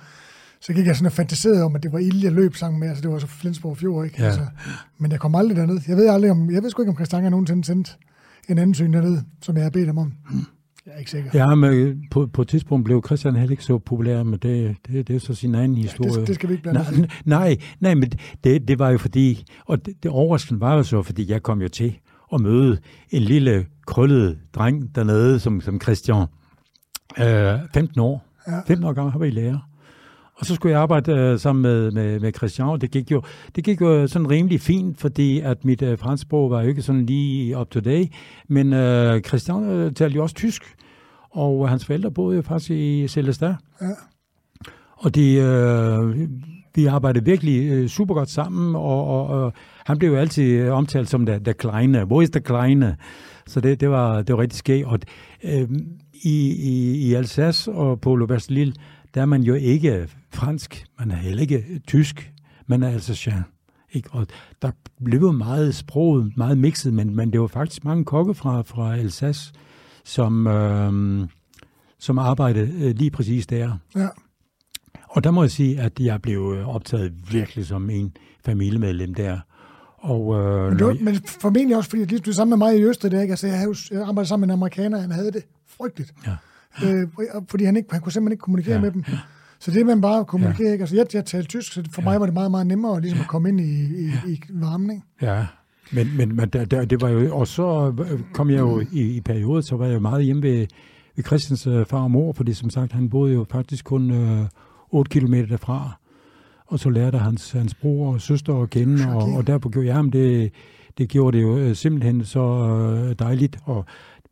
så 0.61 0.73
gik 0.73 0.87
jeg 0.87 0.97
sådan 0.97 1.07
og 1.07 1.13
fantaserede 1.13 1.65
om, 1.65 1.77
at 1.77 1.83
det 1.83 1.93
var 1.93 1.99
ild, 1.99 2.23
jeg 2.23 2.33
løb 2.33 2.57
sammen 2.57 2.81
med. 2.81 2.89
Altså, 2.89 3.03
det 3.03 3.11
var 3.11 3.19
så 3.19 3.27
Flensborg 3.27 3.77
Fjord, 3.77 4.05
ikke? 4.05 4.17
Ja. 4.19 4.27
Altså, 4.27 4.47
men 4.99 5.13
jeg 5.13 5.21
kom 5.21 5.35
aldrig 5.35 5.57
derned. 5.57 5.81
Jeg 5.89 5.97
ved 5.97 6.09
aldrig 6.09 6.31
om, 6.31 6.51
jeg 6.51 6.63
ved 6.63 6.71
sgu 6.71 6.83
ikke, 6.83 6.91
om 6.91 6.97
Christian 6.97 7.23
har 7.23 7.31
nogensinde 7.31 7.65
sendt 7.65 7.99
en 8.49 8.59
ansøgning 8.59 8.95
dernede, 8.95 9.25
som 9.43 9.57
jeg 9.57 9.65
har 9.65 9.71
bedt 9.71 9.87
ham 9.87 9.99
om. 9.99 10.13
Mm. 10.31 10.45
Jeg 10.87 10.95
er 10.95 10.99
ikke 10.99 11.11
sikker. 11.11 11.31
Ja, 11.35 11.55
men 11.55 12.03
på, 12.11 12.27
på 12.27 12.43
et 12.43 12.49
tidspunkt 12.49 12.85
blev 12.85 13.03
Christian 13.07 13.37
heller 13.37 13.51
ikke 13.51 13.65
så 13.65 13.79
populær, 13.79 14.23
men 14.23 14.39
det, 14.39 14.77
det, 14.87 15.09
det 15.09 15.17
er 15.17 15.21
så 15.21 15.35
sin 15.35 15.55
egen 15.55 15.77
historie. 15.77 16.13
Ja, 16.13 16.21
det, 16.21 16.27
det 16.27 16.35
skal 16.35 16.49
vi 16.49 16.55
ikke 16.55 16.63
blande 16.63 16.81
nej, 16.99 17.09
nej, 17.25 17.57
nej, 17.81 17.95
men 17.95 18.13
det, 18.45 18.69
det 18.69 18.79
var 18.79 18.91
jo 18.91 18.99
fordi, 18.99 19.45
og 19.67 19.87
det, 19.87 20.03
det 20.03 20.11
overraskende 20.11 20.61
var 20.61 20.75
jo 20.75 20.83
så, 20.83 21.03
fordi 21.03 21.31
jeg 21.31 21.43
kom 21.43 21.63
jo 21.63 21.69
til 21.69 21.99
at 22.35 22.41
møde 22.41 22.79
en 23.11 23.23
lille 23.23 23.67
krøllet 23.87 24.39
dreng 24.55 24.95
dernede, 24.95 25.41
som, 25.41 25.61
som 25.61 25.81
Christian. 25.81 26.27
Øh, 27.19 27.59
15 27.75 28.01
år. 28.01 28.27
Ja. 28.49 28.61
15 28.67 28.85
år 28.85 28.93
gammel, 28.93 29.13
har 29.13 29.19
vi 29.19 29.31
lærer. 29.31 29.69
Og 30.39 30.47
så 30.47 30.55
skulle 30.55 30.73
jeg 30.73 30.81
arbejde 30.81 31.13
øh, 31.13 31.39
sammen 31.39 31.63
med, 31.63 31.91
med, 31.91 32.21
med 32.21 32.33
Christian, 32.33 32.81
det 32.81 32.91
gik, 32.91 33.11
jo, 33.11 33.23
det 33.57 33.65
gik 33.65 33.81
jo 33.81 34.07
sådan 34.07 34.31
rimelig 34.31 34.61
fint, 34.61 34.99
fordi 34.99 35.41
at 35.41 35.65
mit 35.65 35.83
øh, 35.83 35.99
fransksprog 35.99 36.51
var 36.51 36.63
jo 36.63 36.69
ikke 36.69 36.83
sådan 36.83 37.07
lige 37.07 37.59
up 37.59 37.71
to 37.71 37.81
date, 37.81 38.11
men 38.49 38.73
øh, 38.73 39.21
Christian 39.21 39.71
øh, 39.71 39.93
talte 39.93 40.17
jo 40.17 40.23
også 40.23 40.35
tysk, 40.35 40.63
og 41.31 41.69
hans 41.69 41.87
forældre 41.87 42.11
boede 42.11 42.37
jo 42.37 42.43
faktisk 42.43 42.71
i 42.71 43.09
Celestin. 43.09 43.49
Ja. 43.81 43.87
Og 44.97 45.15
de, 45.15 45.35
øh, 45.35 46.29
vi 46.75 46.87
arbejdede 46.87 47.25
virkelig 47.25 47.71
øh, 47.71 47.89
super 47.89 48.15
godt 48.15 48.31
sammen, 48.31 48.77
og, 48.77 49.07
og, 49.07 49.27
og 49.27 49.53
han 49.87 49.99
blev 49.99 50.11
jo 50.11 50.17
altid 50.17 50.69
omtalt 50.69 51.09
som 51.09 51.27
der, 51.27 51.39
der 51.39 51.53
kleine. 51.53 52.05
Hvor 52.05 52.23
er 52.23 52.27
der 52.27 52.41
kleine? 52.41 52.97
Så 53.47 53.61
det, 53.61 53.81
det, 53.81 53.91
var, 53.91 54.23
det 54.23 54.35
var 54.35 54.41
rigtig 54.41 54.59
skægt. 54.59 54.87
Og 54.87 54.99
øh, 55.45 55.69
i, 56.25 56.51
i, 56.51 56.97
i 57.09 57.15
Alsace 57.15 57.73
og 57.73 58.01
på 58.01 58.29
Lille, 58.49 58.73
der 59.17 59.23
er 59.23 59.27
man 59.27 59.43
jo 59.43 59.55
ikke 59.55 60.09
fransk, 60.31 60.87
man 60.99 61.11
er 61.11 61.17
heller 61.17 61.43
ikke 61.43 61.81
tysk, 61.87 62.33
man 62.67 62.83
er 62.83 62.89
alsacien. 62.89 63.45
Ikke? 63.93 64.11
Og 64.13 64.27
der 64.63 64.71
blev 65.05 65.33
meget 65.33 65.75
sproget, 65.75 66.37
meget 66.37 66.59
mixet, 66.59 66.93
men, 66.93 67.17
men 67.17 67.33
det 67.33 67.41
var 67.41 67.47
faktisk 67.47 67.85
mange 67.85 68.05
kokke 68.05 68.35
fra, 68.35 68.63
fra 68.63 68.97
Alsace, 68.97 69.53
som, 70.05 70.47
øh, 70.47 71.29
som 71.99 72.19
arbejdede 72.19 72.89
øh, 72.89 72.95
lige 72.95 73.11
præcis 73.11 73.47
der. 73.47 73.79
Ja. 73.97 74.09
Og 75.09 75.25
der 75.25 75.31
må 75.31 75.43
jeg 75.43 75.51
sige, 75.51 75.81
at 75.81 76.01
jeg 76.01 76.23
blev 76.23 76.55
øh, 76.59 76.69
optaget 76.69 77.33
virkelig 77.33 77.67
som 77.67 77.91
en 77.91 78.17
familiemedlem 78.45 79.15
der. 79.15 79.41
Og, 79.99 80.35
øh, 80.35 80.69
men, 80.69 80.79
du, 80.79 80.97
men 81.01 81.21
formentlig 81.41 81.77
også, 81.77 81.91
fordi 81.91 82.19
du 82.19 82.31
er 82.31 82.35
sammen 82.35 82.59
med 82.59 82.67
mig 82.67 82.79
i 82.79 82.83
Østrig, 82.83 83.11
der, 83.11 83.21
ikke? 83.21 83.33
Altså, 83.33 83.47
jeg, 83.47 83.59
havde, 83.59 83.75
jeg 83.91 84.01
arbejdede 84.01 84.27
sammen 84.27 84.47
med 84.47 84.55
en 84.55 84.59
amerikaner, 84.59 85.01
han 85.01 85.11
havde 85.11 85.33
det 85.33 85.43
frygteligt. 85.67 86.15
Ja. 86.27 86.37
Øh, 86.85 87.09
fordi 87.49 87.65
han, 87.65 87.77
ikke, 87.77 87.89
han 87.93 88.01
kunne 88.01 88.13
simpelthen 88.13 88.33
ikke 88.33 88.43
kommunikere 88.43 88.75
ja. 88.75 88.81
med 88.81 88.91
dem. 88.91 89.05
Ja. 89.09 89.19
Så 89.59 89.71
det 89.71 89.87
man 89.87 90.01
bare 90.01 90.25
kommunikere, 90.25 90.67
ja. 90.67 90.73
ikke? 90.73 90.83
Altså, 90.83 90.97
jeg, 90.97 91.07
jeg 91.15 91.25
talte 91.25 91.49
tysk, 91.49 91.73
så 91.73 91.83
for 91.91 92.03
ja. 92.03 92.09
mig 92.09 92.21
var 92.21 92.27
det 92.27 92.35
meget, 92.35 92.51
meget 92.51 92.67
nemmere 92.67 93.01
ligesom 93.01 93.21
at 93.21 93.29
komme 93.29 93.49
ind 93.49 93.61
i, 93.61 93.85
i, 93.85 94.11
i 94.27 94.41
varmen, 94.51 94.91
ikke? 94.91 95.03
Ja, 95.23 95.47
men, 95.93 96.17
men, 96.17 96.37
men 96.37 96.49
der, 96.49 96.65
der, 96.65 96.85
det 96.85 97.01
var 97.01 97.09
jo, 97.09 97.37
og 97.37 97.49
så 97.49 97.95
kom 98.33 98.51
jeg 98.51 98.59
jo 98.59 98.81
i, 98.93 99.17
i 99.17 99.21
perioder, 99.21 99.61
så 99.61 99.77
var 99.77 99.87
jeg 99.87 99.95
jo 99.95 100.01
meget 100.01 100.25
hjemme 100.25 100.43
ved, 100.43 100.67
ved 101.17 101.25
Christians 101.25 101.67
uh, 101.67 101.87
far 101.87 102.03
og 102.03 102.11
mor, 102.11 102.33
fordi 102.33 102.53
som 102.53 102.71
sagt, 102.71 102.93
han 102.93 103.11
boede 103.11 103.35
jo 103.35 103.47
faktisk 103.51 103.85
kun 103.85 104.11
uh, 104.11 104.47
8 104.91 105.21
km 105.21 105.35
derfra. 105.35 105.99
Og 106.67 106.79
så 106.79 106.91
lærte 106.91 107.19
hans, 107.19 107.53
hans 107.53 107.75
bror 107.75 108.13
og 108.13 108.21
søster 108.21 108.63
at 108.63 108.71
kende, 108.71 108.95
okay. 108.95 109.15
og, 109.15 109.37
og 109.37 109.47
derfor 109.47 109.69
gjorde 109.69 109.87
jeg 109.87 109.97
ham 109.97 110.11
det, 110.11 110.53
det 110.99 111.09
gjorde 111.09 111.37
det 111.37 111.43
jo 111.43 111.69
uh, 111.69 111.73
simpelthen 111.73 112.25
så 112.25 113.15
dejligt. 113.19 113.59
Og 113.65 113.85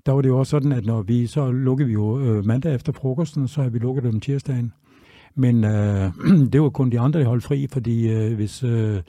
der 0.07 0.13
var 0.13 0.23
det 0.23 0.29
jo 0.29 0.39
også 0.39 0.51
sådan, 0.51 0.73
at 0.73 0.87
når 0.87 1.03
vi, 1.03 1.27
så 1.27 1.51
lukkede 1.51 1.87
vi 1.87 1.93
jo 1.93 2.21
øh, 2.21 2.47
mandag 2.47 2.75
efter 2.75 2.93
frokosten, 2.93 3.49
så 3.49 3.61
havde 3.61 3.73
vi 3.73 3.79
lukket 3.79 4.05
dem 4.05 4.21
tirsdagen. 4.21 4.73
Men 5.35 5.65
øh, 5.65 6.13
det 6.53 6.63
var 6.63 6.69
kun 6.69 6.91
de 6.91 7.01
andre, 7.01 7.21
der 7.21 7.27
holdt 7.27 7.45
fri, 7.45 7.67
fordi 7.73 8.09
øh, 8.09 8.35
hvis, 8.35 8.63
øh, 8.63 9.01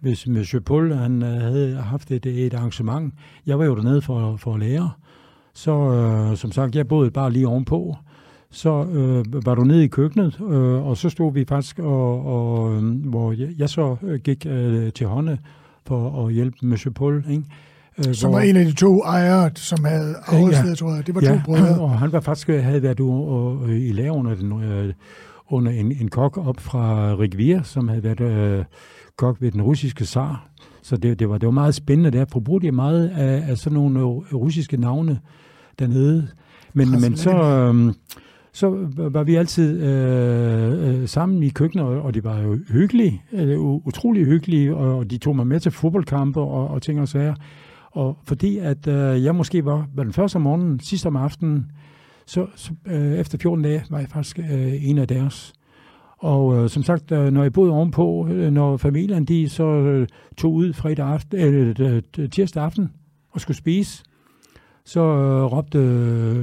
hvis 0.00 0.26
Monsieur 0.26 0.62
Paul 0.62 0.92
han, 0.92 1.22
øh, 1.22 1.40
havde 1.40 1.76
haft 1.76 2.10
et, 2.10 2.26
et 2.26 2.54
arrangement, 2.54 3.14
jeg 3.46 3.58
var 3.58 3.64
jo 3.64 3.76
dernede 3.76 4.02
for, 4.02 4.36
for 4.36 4.54
at 4.54 4.60
lære, 4.60 4.90
så 5.54 5.72
øh, 5.72 6.36
som 6.36 6.52
sagt, 6.52 6.76
jeg 6.76 6.88
boede 6.88 7.10
bare 7.10 7.32
lige 7.32 7.48
ovenpå, 7.48 7.96
så 8.50 8.84
øh, 8.84 9.46
var 9.46 9.54
du 9.54 9.64
nede 9.64 9.84
i 9.84 9.88
køkkenet, 9.88 10.40
øh, 10.40 10.86
og 10.86 10.96
så 10.96 11.10
stod 11.10 11.32
vi 11.32 11.44
faktisk, 11.44 11.78
og, 11.78 12.26
og, 12.26 12.74
øh, 12.74 13.08
hvor 13.08 13.32
jeg, 13.32 13.48
jeg 13.58 13.68
så 13.68 13.96
gik 14.24 14.46
øh, 14.46 14.92
til 14.92 15.06
hånden 15.06 15.38
for 15.86 16.26
at 16.26 16.32
hjælpe 16.32 16.56
Monsieur 16.62 16.92
Paul, 16.92 17.24
ikke? 17.30 17.44
Øh, 18.08 18.14
som 18.14 18.30
hvor, 18.30 18.38
var 18.38 18.44
en 18.44 18.56
af 18.56 18.64
de 18.64 18.72
to 18.72 19.02
ejere, 19.02 19.50
som 19.54 19.84
havde 19.84 20.14
afholdsledet, 20.26 20.68
ja, 20.68 20.74
tror 20.74 20.94
jeg. 20.94 21.06
Det 21.06 21.14
var 21.14 21.20
ja, 21.22 21.28
to 21.28 21.38
brødre. 21.44 21.80
og 21.80 21.98
han 21.98 22.12
var 22.12 22.20
faktisk, 22.20 22.48
havde 22.48 22.82
været 22.82 23.00
ude 23.00 23.88
i 23.88 23.92
lære 23.92 24.12
under 24.12 24.34
den 24.34 24.62
øh, 24.62 24.92
under 25.52 25.72
en, 25.72 25.92
en 26.00 26.08
kok 26.08 26.38
op 26.46 26.60
fra 26.60 27.14
Rigvir, 27.14 27.62
som 27.62 27.88
havde 27.88 28.02
været 28.02 28.20
øh, 28.20 28.64
kok 29.16 29.36
ved 29.40 29.50
den 29.50 29.62
russiske 29.62 30.04
zar. 30.04 30.48
Så 30.82 30.96
det, 30.96 31.18
det, 31.18 31.28
var, 31.28 31.38
det 31.38 31.46
var 31.46 31.52
meget 31.52 31.74
spændende 31.74 32.18
der. 32.18 32.24
Forbrugt 32.32 32.62
de 32.62 32.72
meget 32.72 33.08
af, 33.08 33.50
af 33.50 33.58
sådan 33.58 33.74
nogle 33.78 34.00
russiske 34.32 34.76
navne 34.76 35.18
dernede. 35.78 36.28
Men, 36.74 36.90
men 36.90 37.16
så, 37.16 37.30
øh, 37.30 37.92
så 38.52 38.88
var 38.96 39.22
vi 39.22 39.34
altid 39.34 39.82
øh, 39.82 41.00
øh, 41.00 41.08
sammen 41.08 41.42
i 41.42 41.48
køkkenet, 41.48 41.86
og 41.86 42.14
de 42.14 42.24
var 42.24 42.40
jo 42.40 42.58
hyggelige, 42.68 43.22
øh, 43.32 43.60
utrolig 43.60 44.24
hyggelige, 44.24 44.76
og 44.76 45.10
de 45.10 45.18
tog 45.18 45.36
mig 45.36 45.46
med 45.46 45.60
til 45.60 45.72
fodboldkampe 45.72 46.40
og, 46.40 46.68
og 46.68 46.82
ting 46.82 47.00
og 47.00 47.08
sager. 47.08 47.34
Og 47.92 48.18
fordi 48.24 48.58
at 48.58 48.86
øh, 48.86 49.24
jeg 49.24 49.34
måske 49.34 49.64
var, 49.64 49.88
var 49.94 50.02
den 50.02 50.12
første 50.12 50.36
om 50.36 50.42
morgenen, 50.42 50.80
sidst 50.80 51.06
om 51.06 51.16
aftenen, 51.16 51.70
så, 52.26 52.46
så 52.56 52.72
øh, 52.86 53.12
efter 53.12 53.38
14 53.38 53.64
dage 53.64 53.84
var 53.90 53.98
jeg 53.98 54.08
faktisk 54.08 54.38
øh, 54.38 54.88
en 54.88 54.98
af 54.98 55.08
deres. 55.08 55.52
Og 56.18 56.56
øh, 56.56 56.68
som 56.70 56.82
sagt, 56.82 57.12
øh, 57.12 57.30
når 57.32 57.42
jeg 57.42 57.52
boede 57.52 57.72
ovenpå, 57.72 58.28
øh, 58.30 58.52
når 58.52 58.76
familien 58.76 59.24
de 59.24 59.48
så 59.48 59.64
øh, 59.64 60.08
tog 60.36 60.52
ud 60.52 60.72
fredag 60.72 61.06
aften, 61.06 61.38
øh, 61.38 62.02
tirsdag 62.28 62.62
aften 62.62 62.92
og 63.30 63.40
skulle 63.40 63.56
spise, 63.56 64.04
så 64.84 65.00
øh, 65.00 65.44
råbte 65.44 65.78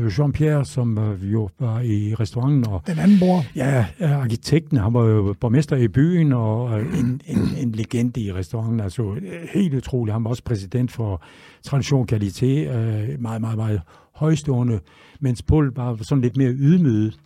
Jean-Pierre, 0.08 0.66
som 0.66 0.98
øh, 0.98 1.34
jo 1.34 1.50
var 1.60 1.80
i 1.80 2.16
restauranten. 2.16 2.68
Og, 2.68 2.82
Den 2.88 3.00
anden 3.00 3.20
bror? 3.20 3.44
Ja, 3.56 3.86
arkitekten. 4.00 4.78
Han 4.78 4.94
var 4.94 5.06
jo 5.06 5.36
borgmester 5.40 5.76
i 5.76 5.88
byen 5.88 6.34
og 6.34 6.80
øh, 6.80 7.00
en, 7.00 7.22
en, 7.26 7.38
en 7.58 7.72
legende 7.72 8.22
i 8.22 8.34
restauranten. 8.34 8.80
Altså 8.80 9.16
helt 9.54 9.74
utrolig. 9.74 10.14
Han 10.14 10.24
var 10.24 10.30
også 10.30 10.44
præsident 10.44 10.92
for 10.92 11.22
Tradition 11.64 12.08
Qualité. 12.12 12.46
Øh, 12.46 13.22
meget, 13.22 13.42
meget, 13.42 13.58
meget 13.58 13.82
højstående. 14.16 14.80
Mens 15.20 15.42
Paul 15.42 15.74
var 15.76 15.98
sådan 16.02 16.22
lidt 16.22 16.38
mere 16.38 16.52
ydmyget. 16.52 17.18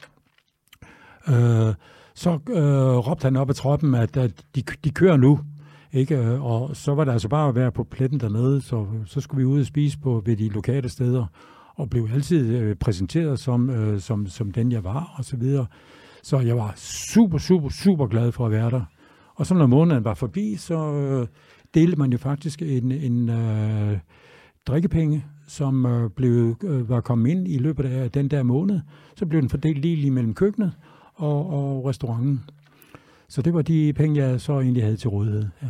Øh, 1.27 1.73
så 2.15 2.39
øh, 2.49 2.97
råbte 3.07 3.23
han 3.23 3.35
op 3.35 3.49
ad 3.49 3.55
troppen, 3.55 3.95
at, 3.95 4.17
at 4.17 4.31
de, 4.55 4.63
de 4.83 4.89
kører 4.89 5.17
nu. 5.17 5.39
Ikke? 5.93 6.39
Og 6.41 6.75
så 6.75 6.93
var 6.95 7.03
det 7.03 7.11
altså 7.11 7.27
bare 7.27 7.49
at 7.49 7.55
være 7.55 7.71
på 7.71 7.83
pletten 7.83 8.19
dernede, 8.19 8.61
så, 8.61 8.85
så 9.05 9.21
skulle 9.21 9.39
vi 9.39 9.45
ud 9.45 9.59
og 9.59 9.65
spise 9.65 9.99
på 9.99 10.21
ved 10.25 10.37
de 10.37 10.49
lokale 10.49 10.89
steder, 10.89 11.25
og 11.75 11.89
blev 11.89 12.09
altid 12.13 12.57
øh, 12.57 12.75
præsenteret 12.75 13.39
som, 13.39 13.69
øh, 13.69 13.99
som, 13.99 14.27
som 14.27 14.51
den, 14.51 14.71
jeg 14.71 14.83
var, 14.83 15.13
og 15.17 15.25
så 15.25 15.37
videre. 15.37 15.65
Så 16.23 16.39
jeg 16.39 16.57
var 16.57 16.73
super, 16.75 17.37
super, 17.37 17.69
super 17.69 18.07
glad 18.07 18.31
for 18.31 18.45
at 18.45 18.51
være 18.51 18.69
der. 18.69 18.81
Og 19.35 19.45
så 19.45 19.53
når 19.53 19.67
måneden 19.67 20.03
var 20.03 20.13
forbi, 20.13 20.55
så 20.55 20.93
øh, 20.93 21.27
delte 21.73 21.99
man 21.99 22.11
jo 22.11 22.17
faktisk 22.17 22.61
en, 22.61 22.91
en 22.91 23.29
øh, 23.29 23.97
drikkepenge, 24.67 25.25
som 25.47 25.85
øh, 25.85 26.09
blev, 26.09 26.55
øh, 26.63 26.89
var 26.89 27.01
kommet 27.01 27.31
ind 27.31 27.47
i 27.47 27.57
løbet 27.57 27.85
af 27.85 28.11
den 28.11 28.27
der 28.27 28.43
måned. 28.43 28.79
Så 29.15 29.25
blev 29.25 29.41
den 29.41 29.49
fordelt 29.49 29.79
lige 29.79 29.95
lige 29.95 30.11
mellem 30.11 30.33
køkkenet 30.33 30.71
og, 31.15 31.49
og 31.49 31.85
restauranten. 31.85 32.43
Så 33.27 33.41
det 33.41 33.53
var 33.53 33.61
de 33.61 33.93
penge, 33.93 34.23
jeg 34.23 34.41
så 34.41 34.59
egentlig 34.59 34.83
havde 34.83 34.97
til 34.97 35.09
rådighed. 35.09 35.45
Ja. 35.61 35.67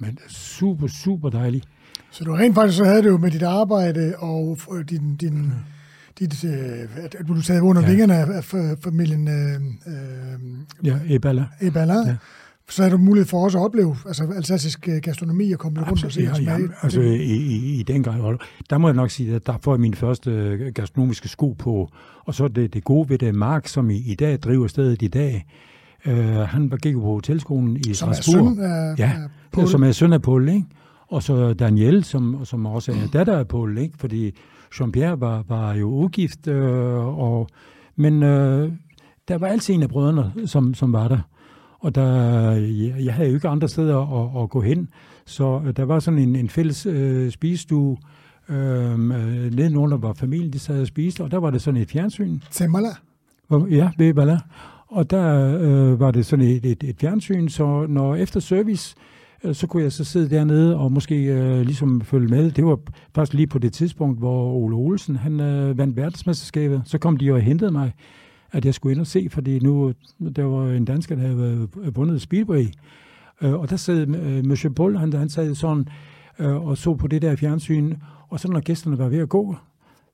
Men 0.00 0.18
super, 0.28 0.86
super 0.86 1.28
dejligt. 1.28 1.68
Så 2.10 2.24
du 2.24 2.32
rent 2.32 2.54
faktisk 2.54 2.78
så 2.78 2.84
havde 2.84 3.02
det 3.02 3.08
jo 3.08 3.18
med 3.18 3.30
dit 3.30 3.42
arbejde 3.42 4.14
og 4.18 4.58
din, 4.90 5.16
din, 5.16 5.44
ja. 5.44 6.26
dit, 6.26 6.44
øh, 6.44 7.04
at 7.04 7.16
du 7.28 7.42
taget 7.42 7.60
under 7.60 7.82
ja. 7.82 7.88
vingerne 7.88 8.14
af 8.14 8.44
familien 8.84 9.28
øh, 9.28 9.54
øh, 9.86 10.86
ja, 10.86 10.98
Ebala. 11.08 11.44
Ebala. 11.60 11.94
Ja. 11.94 12.16
Så 12.68 12.82
har 12.82 12.90
du 12.90 12.96
mulighed 12.96 13.26
for 13.26 13.44
også 13.44 13.58
at 13.58 13.64
opleve 13.64 13.96
altså, 14.06 14.28
alsacisk 14.36 14.88
øh, 14.88 14.96
gastronomi 14.96 15.52
og 15.52 15.58
komme 15.58 15.80
rundt 15.80 16.04
og 16.04 16.12
se 16.12 16.20
ja, 16.20 16.52
ja, 16.52 16.58
altså 16.82 17.00
i, 17.00 17.32
i, 17.36 17.80
i 17.80 17.82
den 17.82 18.02
grad. 18.02 18.38
Der 18.70 18.78
må 18.78 18.88
jeg 18.88 18.94
nok 18.94 19.10
sige, 19.10 19.34
at 19.34 19.46
der 19.46 19.58
får 19.62 19.74
jeg 19.74 19.80
min 19.80 19.94
første 19.94 20.30
øh, 20.30 20.74
gastronomiske 20.74 21.28
sko 21.28 21.52
på. 21.52 21.90
Og 22.24 22.34
så 22.34 22.48
det, 22.48 22.74
det 22.74 22.84
gode 22.84 23.08
ved 23.08 23.18
det, 23.18 23.34
Mark, 23.34 23.68
som 23.68 23.90
i, 23.90 23.96
i 23.96 24.14
dag 24.14 24.38
driver 24.38 24.66
stedet 24.66 25.02
i 25.02 25.08
dag, 25.08 25.46
Uh, 26.06 26.14
han 26.36 26.72
gik 26.82 26.94
på 26.94 27.00
hotelskolen 27.00 27.76
i 27.76 27.94
som 27.94 28.14
Strasbourg. 28.14 28.36
Som 28.36 28.46
er 28.48 28.54
søn 28.54 28.64
af, 28.64 28.98
ja, 28.98 29.12
Paul. 29.52 29.68
som 29.68 29.82
er 29.82 29.92
søn 29.92 30.12
af 30.12 30.22
Paul, 30.22 30.48
ikke? 30.48 30.66
Og 31.08 31.22
så 31.22 31.52
Daniel, 31.52 32.04
som, 32.04 32.44
som 32.44 32.66
også 32.66 32.92
er 32.92 33.08
datter 33.12 33.38
af 33.38 33.48
Paul, 33.48 33.78
ikke? 33.78 33.98
Fordi 33.98 34.34
Jean-Pierre 34.74 35.20
var, 35.20 35.44
var 35.48 35.74
jo 35.74 35.88
ugift, 35.88 36.48
øh, 36.48 37.18
og, 37.18 37.48
men 37.96 38.22
øh, 38.22 38.72
der 39.28 39.38
var 39.38 39.46
altid 39.46 39.74
en 39.74 39.82
af 39.82 39.88
brødrene, 39.88 40.32
som, 40.46 40.74
som 40.74 40.92
var 40.92 41.08
der. 41.08 41.18
Og 41.78 41.94
der, 41.94 42.50
jeg, 43.04 43.14
havde 43.14 43.28
jo 43.28 43.34
ikke 43.34 43.48
andre 43.48 43.68
steder 43.68 43.98
at, 43.98 44.42
at 44.42 44.50
gå 44.50 44.60
hen, 44.60 44.88
så 45.26 45.60
øh, 45.66 45.76
der 45.76 45.84
var 45.84 45.98
sådan 45.98 46.18
en, 46.18 46.36
en 46.36 46.48
fælles 46.48 46.86
øh, 46.86 47.30
spisestue, 47.30 47.96
øh, 48.48 48.98
nedenunder 48.98 49.96
var 49.96 50.12
familien, 50.12 50.52
de 50.52 50.58
sad 50.58 50.80
og 50.80 50.86
spiste, 50.86 51.24
og 51.24 51.30
der 51.30 51.38
var 51.38 51.50
det 51.50 51.62
sådan 51.62 51.80
et 51.80 51.90
fjernsyn. 51.90 52.38
Temala? 52.50 52.88
Ja, 53.70 53.90
ved 53.98 54.14
Bala. 54.14 54.38
Og 54.90 55.10
der 55.10 55.58
øh, 55.60 56.00
var 56.00 56.10
det 56.10 56.26
sådan 56.26 56.44
et, 56.44 56.66
et, 56.66 56.84
et 56.84 56.96
fjernsyn, 57.00 57.48
så 57.48 57.86
når 57.88 58.14
efter 58.14 58.40
service, 58.40 58.96
øh, 59.44 59.54
så 59.54 59.66
kunne 59.66 59.82
jeg 59.82 59.92
så 59.92 60.04
sidde 60.04 60.30
dernede 60.30 60.76
og 60.76 60.92
måske 60.92 61.24
øh, 61.24 61.60
ligesom 61.60 62.00
følge 62.00 62.28
med. 62.28 62.50
Det 62.50 62.66
var 62.66 62.78
faktisk 63.14 63.34
lige 63.34 63.46
på 63.46 63.58
det 63.58 63.72
tidspunkt, 63.72 64.18
hvor 64.18 64.52
Ole 64.52 64.76
Olsen 64.76 65.16
han 65.16 65.40
øh, 65.40 65.78
vandt 65.78 65.96
verdensmesterskabet. 65.96 66.82
Så 66.84 66.98
kom 66.98 67.16
de 67.16 67.32
og 67.32 67.40
hentede 67.40 67.70
mig, 67.70 67.92
at 68.52 68.64
jeg 68.64 68.74
skulle 68.74 68.92
ind 68.92 69.00
og 69.00 69.06
se, 69.06 69.28
fordi 69.30 69.58
nu 69.58 69.92
der 70.36 70.44
var 70.44 70.70
en 70.70 70.84
dansker, 70.84 71.14
der 71.14 71.22
havde 71.22 71.68
øh, 71.82 71.96
vundet 71.96 72.22
Speedway. 72.22 72.66
Øh, 73.42 73.52
og 73.52 73.70
der 73.70 73.76
sad 73.76 74.08
øh, 74.08 74.44
Monsieur 74.44 74.74
Bull, 74.74 74.96
han, 74.96 75.12
han 75.12 75.28
sad 75.28 75.54
sådan 75.54 75.88
øh, 76.38 76.66
og 76.66 76.78
så 76.78 76.94
på 76.94 77.06
det 77.06 77.22
der 77.22 77.36
fjernsyn. 77.36 77.94
Og 78.28 78.40
så 78.40 78.48
når 78.48 78.60
gæsterne 78.60 78.98
var 78.98 79.08
ved 79.08 79.18
at 79.18 79.28
gå, 79.28 79.56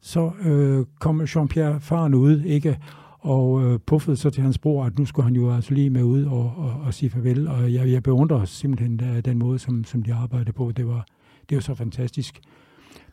så 0.00 0.30
øh, 0.44 0.84
kom 1.00 1.20
Jean-Pierre 1.20 1.78
faren 1.80 2.14
ud, 2.14 2.42
ikke? 2.42 2.78
Og 3.26 3.64
øh, 3.64 3.78
puffede 3.86 4.16
så 4.16 4.30
til 4.30 4.42
hans 4.42 4.58
bror, 4.58 4.84
at 4.84 4.98
nu 4.98 5.04
skulle 5.04 5.24
han 5.24 5.34
jo 5.34 5.54
altså 5.54 5.74
lige 5.74 5.90
med 5.90 6.02
ud 6.02 6.24
og, 6.24 6.54
og, 6.56 6.80
og 6.84 6.94
sige 6.94 7.10
farvel. 7.10 7.48
Og 7.48 7.72
jeg, 7.72 7.90
jeg 7.90 8.02
beundrer 8.02 8.44
simpelthen 8.44 9.00
øh, 9.04 9.24
den 9.24 9.38
måde, 9.38 9.58
som, 9.58 9.84
som 9.84 10.02
de 10.02 10.14
arbejdede 10.14 10.52
på. 10.52 10.72
Det 10.72 10.86
var, 10.86 11.06
det 11.48 11.54
var 11.56 11.62
så 11.62 11.74
fantastisk. 11.74 12.40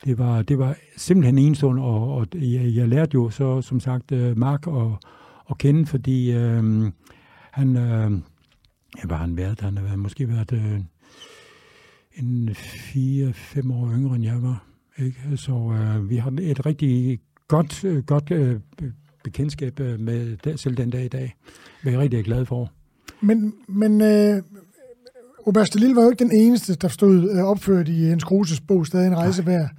Det 0.06 0.18
var, 0.18 0.42
det 0.42 0.58
var 0.60 0.76
simpelthen 0.98 1.38
enestående, 1.38 1.82
og, 1.82 2.16
og 2.16 2.28
jeg, 2.34 2.76
jeg 2.76 2.88
lærte 2.88 3.12
jo 3.14 3.30
så, 3.30 3.62
som 3.62 3.80
sagt, 3.80 4.12
øh, 4.12 4.38
Mark 4.38 4.68
at, 4.68 5.08
at 5.50 5.58
kende, 5.58 5.86
fordi 5.86 6.32
øh, 6.32 6.92
han, 7.52 7.76
øh, 7.78 8.12
ja, 8.98 9.08
var 9.08 9.18
han 9.18 9.38
været? 9.38 9.62
Han 9.62 9.78
har 9.78 9.96
måske 9.96 10.30
været 10.30 10.52
øh, 10.54 10.80
en 12.16 12.50
fire-fem 12.56 13.72
år 13.72 13.92
yngre, 13.92 14.16
end 14.16 14.24
jeg 14.24 14.42
var. 14.42 14.64
Ikke? 14.98 15.38
Så 15.38 15.52
øh, 15.52 16.10
vi 16.10 16.18
har 16.18 16.34
et 16.42 16.66
rigtig 16.66 17.20
godt, 17.48 17.84
øh, 17.84 18.04
godt 18.04 18.32
øh, 18.32 18.60
bekendtskab 19.24 19.80
øh, 19.80 20.00
med 20.00 20.38
det, 20.38 20.60
selv 20.60 20.78
den 20.78 20.90
dag 20.90 21.06
i 21.06 21.08
dag. 21.08 21.36
Er 21.84 21.90
jeg 21.90 22.00
rigtig 22.00 22.26
glad 22.26 22.46
for. 22.46 22.72
Men, 23.22 23.54
men 23.68 24.02
øh, 24.02 24.42
Robert 25.48 25.76
Lille 25.76 25.96
var 25.96 26.04
jo 26.04 26.10
ikke 26.10 26.24
den 26.24 26.32
eneste, 26.32 26.76
der 26.76 26.88
stod 26.88 27.30
øh, 27.30 27.44
opført 27.44 27.90
i 27.90 28.08
Jens 28.08 28.24
Kruses 28.24 28.62
bog, 28.62 28.88
stadig 28.88 29.08
en 29.08 29.18
rejse 29.18 29.46
værd. 29.46 29.70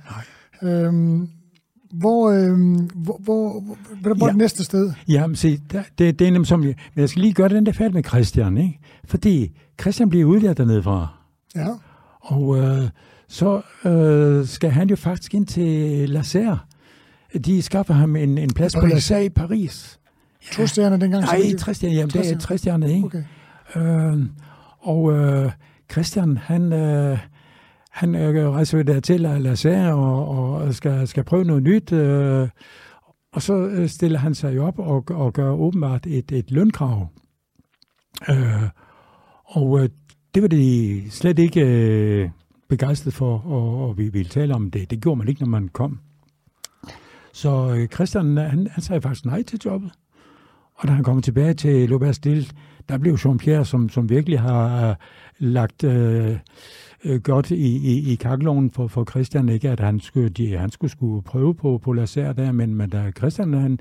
Øhm, 0.62 1.28
hvor, 1.92 2.30
øh, 2.30 2.58
hvor, 2.94 3.20
hvor, 3.20 3.60
hvor, 4.00 4.14
hvor 4.14 4.26
ja. 4.26 4.30
det 4.30 4.36
næste 4.36 4.64
sted? 4.64 4.92
Jamen, 5.08 5.36
se, 5.36 5.60
der, 5.72 5.82
det, 5.98 6.18
det 6.18 6.28
er 6.28 6.32
nemlig 6.32 6.46
som, 6.46 6.60
men 6.60 6.74
jeg 6.96 7.08
skal 7.08 7.22
lige 7.22 7.34
gøre 7.34 7.48
den 7.48 7.66
der 7.66 7.72
færdig 7.72 7.94
med 7.94 8.04
Christian, 8.04 8.58
ikke? 8.58 8.78
Fordi 9.04 9.56
Christian 9.80 10.08
bliver 10.08 10.24
udlært 10.24 10.58
dernede 10.58 10.82
fra. 10.82 11.08
Ja. 11.56 11.68
Og 12.20 12.58
øh, 12.58 12.88
så 13.28 13.60
øh, 13.84 14.46
skal 14.46 14.70
han 14.70 14.88
jo 14.88 14.96
faktisk 14.96 15.34
ind 15.34 15.46
til 15.46 16.10
Lacerre, 16.10 16.58
de 17.38 17.62
skaffer 17.62 17.94
ham 17.94 18.16
en, 18.16 18.38
en 18.38 18.52
plads 18.52 18.74
på 18.74 18.86
La 18.86 19.18
i 19.18 19.28
Paris. 19.28 20.00
Ja. 20.42 20.62
To 20.62 20.66
stjerner 20.66 20.96
dengang? 20.96 21.24
Nej, 21.24 21.56
tre 21.58 21.74
stjerner. 21.74 21.96
Jamen, 21.96 22.10
det 22.10 22.32
er 22.32 22.38
tre 22.38 22.58
stjerner, 22.58 22.86
ikke? 22.86 23.04
Okay. 23.04 23.24
Øh, 23.76 24.26
og 24.80 25.12
øh, 25.12 25.50
Christian, 25.92 26.36
han, 26.36 26.72
øh, 26.72 27.18
han 27.90 28.14
øh, 28.14 28.50
rejser 28.50 28.82
der 28.82 29.00
til 29.00 29.20
La 29.20 29.92
og, 29.92 30.28
og 30.28 30.74
skal, 30.74 31.08
skal 31.08 31.24
prøve 31.24 31.44
noget 31.44 31.62
nyt. 31.62 31.92
Øh, 31.92 32.48
og 33.32 33.42
så 33.42 33.66
øh, 33.66 33.88
stiller 33.88 34.18
han 34.18 34.34
sig 34.34 34.58
op 34.60 34.78
og, 34.78 35.04
og 35.10 35.32
gør 35.32 35.50
åbenbart 35.50 36.06
et, 36.06 36.32
et 36.32 36.50
lønkrav. 36.50 37.08
Øh, 38.30 38.68
og 39.44 39.80
øh, 39.80 39.88
det 40.34 40.42
var 40.42 40.48
de 40.48 41.02
slet 41.10 41.38
ikke 41.38 41.60
øh, 41.60 42.30
begejstret 42.68 43.14
for, 43.14 43.38
og, 43.38 43.88
og 43.88 43.98
vi 43.98 44.08
ville 44.08 44.28
tale 44.28 44.54
om 44.54 44.70
det. 44.70 44.90
Det 44.90 45.02
gjorde 45.02 45.18
man 45.18 45.28
ikke, 45.28 45.40
når 45.40 45.48
man 45.48 45.68
kom. 45.68 45.98
Så 47.34 47.74
øh, 47.76 47.88
Christian, 47.88 48.36
han, 48.36 48.68
han 48.70 48.82
sagde 48.82 49.02
faktisk 49.02 49.24
nej 49.26 49.42
til 49.42 49.60
jobbet. 49.64 49.90
Og 50.74 50.88
da 50.88 50.92
han 50.92 51.04
kom 51.04 51.22
tilbage 51.22 51.54
til 51.54 51.88
Lobas 51.88 52.16
Stille, 52.16 52.44
der 52.88 52.98
blev 52.98 53.14
Jean-Pierre, 53.14 53.64
som, 53.64 53.88
som 53.88 54.10
virkelig 54.10 54.40
har 54.40 54.90
uh, 54.90 54.96
lagt 55.38 55.84
øh, 55.84 56.38
uh, 57.04 57.16
godt 57.16 57.50
i, 57.50 57.76
i, 57.76 58.12
i 58.12 58.14
kakloven 58.14 58.70
for, 58.70 58.86
for 58.86 59.04
Christian, 59.10 59.48
ikke 59.48 59.70
at 59.70 59.80
han 59.80 60.00
skulle, 60.00 60.28
de, 60.28 60.56
han 60.56 60.70
skulle, 60.70 60.90
skulle 60.90 61.22
prøve 61.22 61.54
på, 61.54 61.78
på 61.78 61.92
Lasser 61.92 62.32
der, 62.32 62.52
men, 62.52 62.74
men 62.74 62.90
da 62.90 63.10
Christian, 63.18 63.54
han, 63.54 63.78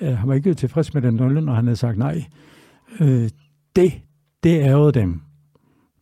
uh, 0.00 0.08
han 0.08 0.28
var 0.28 0.34
ikke 0.34 0.54
tilfreds 0.54 0.94
med 0.94 1.02
den 1.02 1.20
rolle, 1.20 1.50
og 1.50 1.56
han 1.56 1.64
havde 1.64 1.76
sagt 1.76 1.98
nej. 1.98 2.24
øh, 3.00 3.30
det, 3.76 3.92
det 4.42 4.60
ærede 4.60 4.92
dem. 4.92 5.20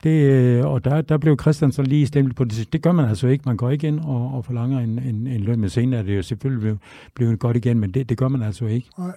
Det, 0.04 0.10
øh, 0.10 0.66
og 0.66 0.84
der, 0.84 1.00
der 1.00 1.18
blev 1.18 1.36
Christian 1.40 1.72
så 1.72 1.82
lige 1.82 2.06
stemt 2.06 2.36
på 2.36 2.44
det. 2.44 2.72
Det 2.72 2.82
gør 2.82 2.92
man 2.92 3.08
altså 3.08 3.28
ikke. 3.28 3.42
Man 3.46 3.56
går 3.56 3.70
ikke 3.70 3.86
ind 3.86 4.00
og, 4.00 4.34
og 4.34 4.44
forlanger 4.44 4.80
en, 4.80 4.98
en, 4.98 5.26
en 5.26 5.40
løn. 5.40 5.60
med 5.60 5.68
senere 5.68 6.00
er 6.00 6.04
det 6.04 6.16
jo 6.16 6.22
selvfølgelig 6.22 6.60
blevet, 6.60 6.78
blevet 7.14 7.38
godt 7.38 7.56
igen, 7.56 7.78
men 7.78 7.90
det, 7.90 8.08
det 8.08 8.18
gør 8.18 8.28
man 8.28 8.42
altså 8.42 8.66
ikke. 8.66 8.88
Nej. 8.98 9.12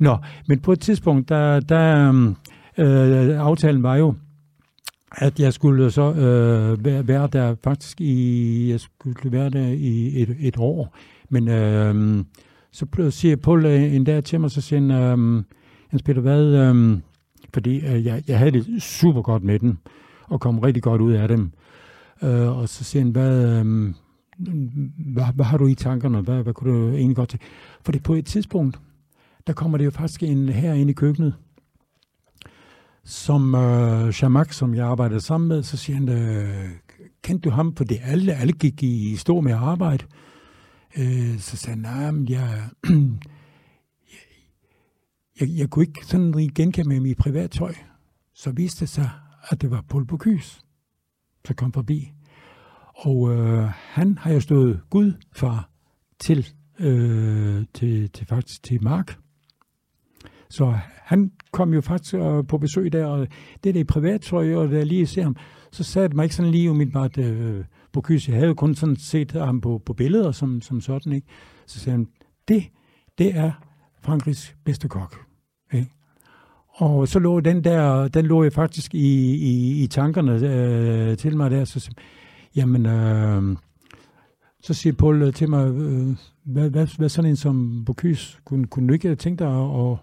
Nå, 0.00 0.16
men 0.48 0.60
på 0.60 0.72
et 0.72 0.80
tidspunkt, 0.80 1.28
der, 1.28 1.60
der 1.60 2.08
øh, 2.78 3.40
aftalen 3.40 3.82
var 3.82 3.96
jo, 3.96 4.14
at 5.12 5.40
jeg 5.40 5.52
skulle 5.52 5.90
så 5.90 6.12
øh, 6.12 6.84
være, 6.84 7.08
være 7.08 7.28
der 7.32 7.54
faktisk 7.64 8.00
i, 8.00 8.70
jeg 8.70 8.80
skulle 8.80 9.32
være 9.32 9.50
der 9.50 9.66
i 9.66 10.22
et, 10.22 10.36
et 10.40 10.56
år. 10.58 10.96
Men 11.28 11.48
øh, 11.48 12.24
så 12.72 13.10
siger 13.10 13.36
Paul 13.36 13.66
en 13.66 14.04
dag 14.04 14.24
til 14.24 14.40
mig, 14.40 14.50
så 14.50 14.60
siger 14.60 14.80
han, 14.80 14.90
øh, 14.90 15.42
Hans 15.88 16.02
Peter, 16.02 16.20
hvad, 16.20 16.44
øh, 16.44 16.98
fordi 17.52 17.86
øh, 17.86 18.06
jeg, 18.06 18.22
jeg 18.28 18.38
havde 18.38 18.50
det 18.50 18.82
super 18.82 19.22
godt 19.22 19.44
med 19.44 19.58
den, 19.58 19.78
og 20.22 20.40
kom 20.40 20.58
rigtig 20.58 20.82
godt 20.82 21.00
ud 21.00 21.12
af 21.12 21.28
dem. 21.28 21.52
Øh, 22.22 22.58
og 22.58 22.68
så 22.68 22.84
siger 22.84 23.02
han, 23.02 23.12
hvad, 23.12 23.58
øh, 23.58 23.94
hvad, 25.12 25.24
hvad 25.34 25.44
har 25.44 25.58
du 25.58 25.66
i 25.66 25.74
tankerne? 25.74 26.20
Hvad, 26.20 26.42
hvad 26.42 26.54
kunne 26.54 26.72
du 26.72 26.92
egentlig 26.94 27.16
godt 27.16 27.28
til? 27.28 27.40
Fordi 27.84 27.98
på 27.98 28.14
et 28.14 28.26
tidspunkt, 28.26 28.80
der 29.46 29.52
kommer 29.52 29.78
det 29.78 29.84
jo 29.84 29.90
faktisk 29.90 30.22
en 30.22 30.48
her 30.48 30.74
ind 30.74 30.90
i 30.90 30.92
køkkenet, 30.92 31.34
som 33.04 33.54
øh, 33.54 34.12
Shamak, 34.12 34.52
som 34.52 34.74
jeg 34.74 34.86
arbejdede 34.86 35.20
sammen 35.20 35.48
med, 35.48 35.62
så 35.62 35.76
siger 35.76 35.96
han, 35.96 36.08
øh, 36.08 36.68
kendte 37.22 37.48
du 37.48 37.54
ham? 37.54 37.76
For 37.76 37.84
det 37.84 37.98
alle, 38.02 38.34
alle 38.34 38.52
gik 38.52 38.82
i 38.82 39.16
stå 39.16 39.40
med 39.40 39.52
arbejde. 39.52 40.04
Øh, 40.98 41.38
så 41.38 41.56
sagde 41.56 41.74
han, 41.74 41.94
nej, 41.94 42.10
men 42.10 42.28
jeg, 42.28 42.48
jeg, 45.40 45.48
jeg 45.48 45.70
kunne 45.70 45.82
ikke 45.84 46.06
sådan 46.06 46.32
genkende 46.54 46.88
med 46.88 47.00
mit 47.00 47.16
privat 47.16 47.50
tøj. 47.50 47.74
Så 48.34 48.50
viste 48.50 48.80
det 48.80 48.88
sig, 48.88 49.10
at 49.48 49.62
det 49.62 49.70
var 49.70 49.84
Paul 49.88 50.06
Bocuse, 50.06 50.60
der 51.48 51.54
kom 51.54 51.72
forbi. 51.72 52.12
Og 52.94 53.34
øh, 53.34 53.68
han 53.68 54.18
har 54.18 54.32
jo 54.32 54.40
stået 54.40 54.80
Gud 54.90 55.12
for 55.32 55.68
til, 56.18 56.48
øh, 56.78 57.64
til, 57.74 58.10
til 58.10 58.26
faktisk 58.26 58.62
til 58.62 58.82
Mark. 58.82 59.18
Så 60.48 60.78
han 61.02 61.32
kom 61.52 61.74
jo 61.74 61.80
faktisk 61.80 62.14
øh, 62.14 62.46
på 62.46 62.58
besøg 62.58 62.92
der, 62.92 63.06
og 63.06 63.28
det 63.64 63.74
der 63.74 63.80
i 63.80 63.84
privattøj, 63.84 64.54
og 64.54 64.70
da 64.70 64.76
jeg 64.76 64.86
lige 64.86 65.06
ser 65.06 65.22
ham, 65.22 65.36
så 65.72 65.84
sagde 65.84 66.08
det 66.08 66.16
mig 66.16 66.22
ikke 66.22 66.34
sådan 66.34 66.52
lige 66.52 66.70
umiddelbart, 66.70 67.18
øh, 67.18 67.64
Bocuse, 67.92 68.32
jeg 68.32 68.40
havde 68.40 68.54
kun 68.54 68.74
sådan 68.74 68.96
set 68.96 69.32
ham 69.32 69.60
på, 69.60 69.82
på 69.86 69.92
billeder 69.92 70.32
som, 70.32 70.60
som 70.60 70.80
sådan, 70.80 71.12
ikke? 71.12 71.26
Så 71.66 71.78
sagde 71.78 71.96
han, 71.96 72.08
det, 72.48 72.64
det 73.18 73.36
er 73.36 73.52
Frankrigs 74.00 74.56
bedste 74.64 74.88
kok. 74.88 75.29
Og 76.80 77.08
så 77.08 77.18
lå 77.18 77.40
den 77.40 77.64
der, 77.64 78.08
den 78.08 78.26
lå 78.26 78.42
jeg 78.42 78.52
faktisk 78.52 78.94
i, 78.94 79.34
i, 79.34 79.82
i 79.82 79.86
tankerne 79.86 80.32
øh, 80.32 81.16
til 81.16 81.36
mig 81.36 81.50
der, 81.50 81.64
så 81.64 81.90
jamen, 82.56 82.86
øh, 82.86 83.56
så 84.62 84.74
siger 84.74 84.92
Paul 84.92 85.22
øh, 85.22 85.32
til 85.32 85.50
mig, 85.50 85.66
øh, 85.68 86.16
hvad, 86.44 86.70
hvad, 86.70 86.86
hvad 86.98 87.08
sådan 87.08 87.30
en 87.30 87.36
som 87.36 87.84
Bocuse, 87.86 88.38
kunne, 88.44 88.66
kunne 88.66 88.88
du 88.88 88.92
ikke 88.92 89.08
øh, 89.08 89.16
tænke 89.16 89.44
dig 89.44 89.62
at, 89.62 89.90
at 89.90 89.96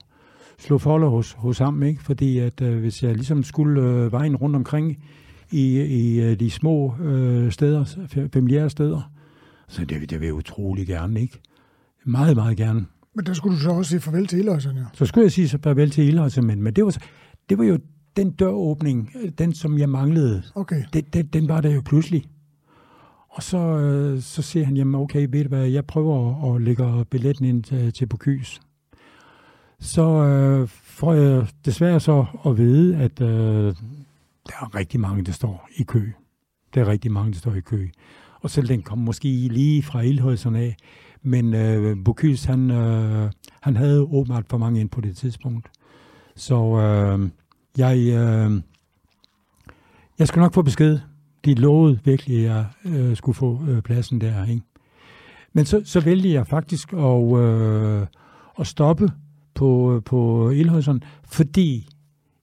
slå 0.58 0.78
folder 0.78 1.08
hos, 1.08 1.32
hos 1.32 1.58
ham, 1.58 1.84
ikke? 1.84 2.04
Fordi 2.04 2.40
at 2.40 2.62
øh, 2.62 2.80
hvis 2.80 3.04
jeg 3.04 3.16
ligesom 3.16 3.44
skulle 3.44 3.82
øh, 3.82 4.12
vejen 4.12 4.36
rundt 4.36 4.56
omkring 4.56 5.04
i, 5.52 5.82
i 5.82 6.22
øh, 6.22 6.40
de 6.40 6.49
små 6.49 6.95
øh, 7.02 7.52
steder, 7.52 8.08
familiære 8.34 8.70
steder, 8.70 9.12
så 9.68 9.86
det, 9.86 10.10
det 10.10 10.20
vil 10.20 10.26
jeg 10.26 10.36
utrolig 10.36 10.88
gerne, 10.88 11.22
ikke? 11.22 11.40
Meget, 12.06 12.36
meget 12.36 12.58
gerne. 12.58 12.86
Men 13.18 13.26
der 13.26 13.34
skulle 13.34 13.56
du 13.56 13.61
så 13.61 13.69
også 13.69 13.89
sige 13.89 13.99
farvel 13.99 14.27
til 14.27 14.39
Ildhøjsen, 14.39 14.77
ja. 14.77 14.84
Så 14.94 15.06
skulle 15.06 15.23
jeg 15.23 15.31
sige 15.31 15.49
så 15.49 15.57
farvel 15.64 15.89
til 15.89 16.07
Ildhøjsen, 16.07 16.48
men, 16.48 16.64
men 16.64 16.73
det, 16.73 16.85
var, 16.85 16.98
det 17.49 17.57
var 17.57 17.64
jo 17.64 17.80
den 18.15 18.31
døråbning, 18.31 19.11
den 19.38 19.53
som 19.53 19.80
jeg 19.80 19.89
manglede. 19.89 20.44
Okay. 20.56 20.84
Den, 20.94 21.03
den, 21.14 21.26
den 21.26 21.48
var 21.48 21.61
der 21.61 21.72
jo 21.72 21.81
pludselig. 21.85 22.26
Og 23.30 23.44
så, 23.44 23.57
øh, 23.57 24.22
så 24.22 24.41
siger 24.41 24.65
han, 24.65 24.77
jamen 24.77 24.95
okay, 24.95 25.27
ved 25.31 25.44
du 25.44 25.49
hvad, 25.49 25.65
jeg 25.65 25.85
prøver 25.85 26.45
at, 26.49 26.56
at 26.56 26.61
lægge 26.61 27.06
billetten 27.06 27.45
ind 27.45 27.64
til, 27.64 27.94
til 27.94 28.06
Bocuse. 28.06 28.61
Så 29.80 30.03
øh, 30.03 30.68
får 30.68 31.14
jeg 31.14 31.48
desværre 31.65 31.99
så 31.99 32.26
at 32.45 32.57
vide, 32.57 32.98
at 32.98 33.22
øh, 33.22 33.76
der 34.48 34.53
er 34.61 34.76
rigtig 34.76 34.99
mange, 34.99 35.23
der 35.23 35.31
står 35.31 35.69
i 35.77 35.84
kø. 35.84 36.11
Der 36.73 36.81
er 36.81 36.88
rigtig 36.88 37.11
mange, 37.11 37.31
der 37.31 37.38
står 37.39 37.53
i 37.53 37.61
kø. 37.61 37.88
Og 38.41 38.49
selv 38.49 38.68
den 38.68 38.81
kom 38.81 38.98
måske 38.98 39.27
lige 39.27 39.84
fra 39.84 40.02
Ildhøjsen 40.02 40.56
af, 40.56 40.76
men 41.28 41.54
øh, 41.54 41.98
Bocuse, 42.06 42.48
han, 42.48 42.72
øh, 42.72 43.32
han 43.62 43.76
havde 43.76 44.02
åbenbart 44.02 44.45
for 44.49 44.58
mange 44.58 44.80
ind 44.80 44.90
på 44.90 45.02
det 45.02 45.18
tidspunkt. 45.18 45.68
Så 46.36 46.56
øh, 46.56 47.30
jeg, 47.78 47.98
øh, 47.98 48.62
jeg 50.20 50.28
skal 50.28 50.40
nok 50.40 50.54
få 50.54 50.62
besked. 50.62 50.99
De 51.45 51.54
lovede 51.54 51.99
virkelig, 52.04 52.38
at 52.38 52.44
jeg 52.44 52.66
øh, 52.86 53.16
skulle 53.16 53.36
få 53.36 53.62
øh, 53.68 53.82
pladsen 53.82 54.22
der. 54.22 54.45
Ikke? 54.45 54.62
Men 55.54 55.66
så, 55.66 55.82
så 55.86 55.99
vælger 55.99 56.32
jeg 56.32 56.48
faktisk 56.48 56.94
at, 56.94 57.38
øh, 57.38 58.08
at 58.60 58.68
stoppe 58.68 59.12
på, 59.54 59.95
øh, 59.95 60.04
på 60.04 60.49
Ildhøjsen, 60.49 61.04
fordi 61.24 61.88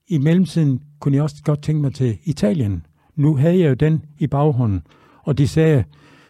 i 0.07 0.17
mellemtiden 0.17 0.81
kunne 0.99 1.15
jeg 1.15 1.23
også 1.23 1.43
godt 1.43 1.61
tænke 1.61 1.81
mig 1.81 1.93
til 1.93 2.17
Italien. 2.23 2.85
Nu 3.15 3.35
havde 3.35 3.59
jeg 3.59 3.69
jo 3.69 3.73
den 3.73 4.05
i 4.17 4.27
baghånden, 4.27 4.81
og 5.23 5.37
de 5.37 5.47
sagde, 5.47 5.83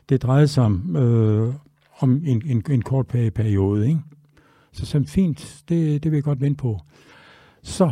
det 0.09 0.23
drejede 0.23 0.47
sig 0.47 0.63
om, 0.63 0.95
øh, 0.95 1.53
om 1.99 2.21
en, 2.25 2.41
en, 2.45 2.63
en 2.69 2.81
kort 2.81 3.07
periode. 3.07 3.87
Ikke? 3.87 3.99
Så 4.71 4.85
som 4.85 5.05
fint, 5.05 5.63
det, 5.69 6.03
det 6.03 6.11
vil 6.11 6.17
jeg 6.17 6.23
godt 6.23 6.41
vente 6.41 6.57
på. 6.57 6.79
Så 7.63 7.91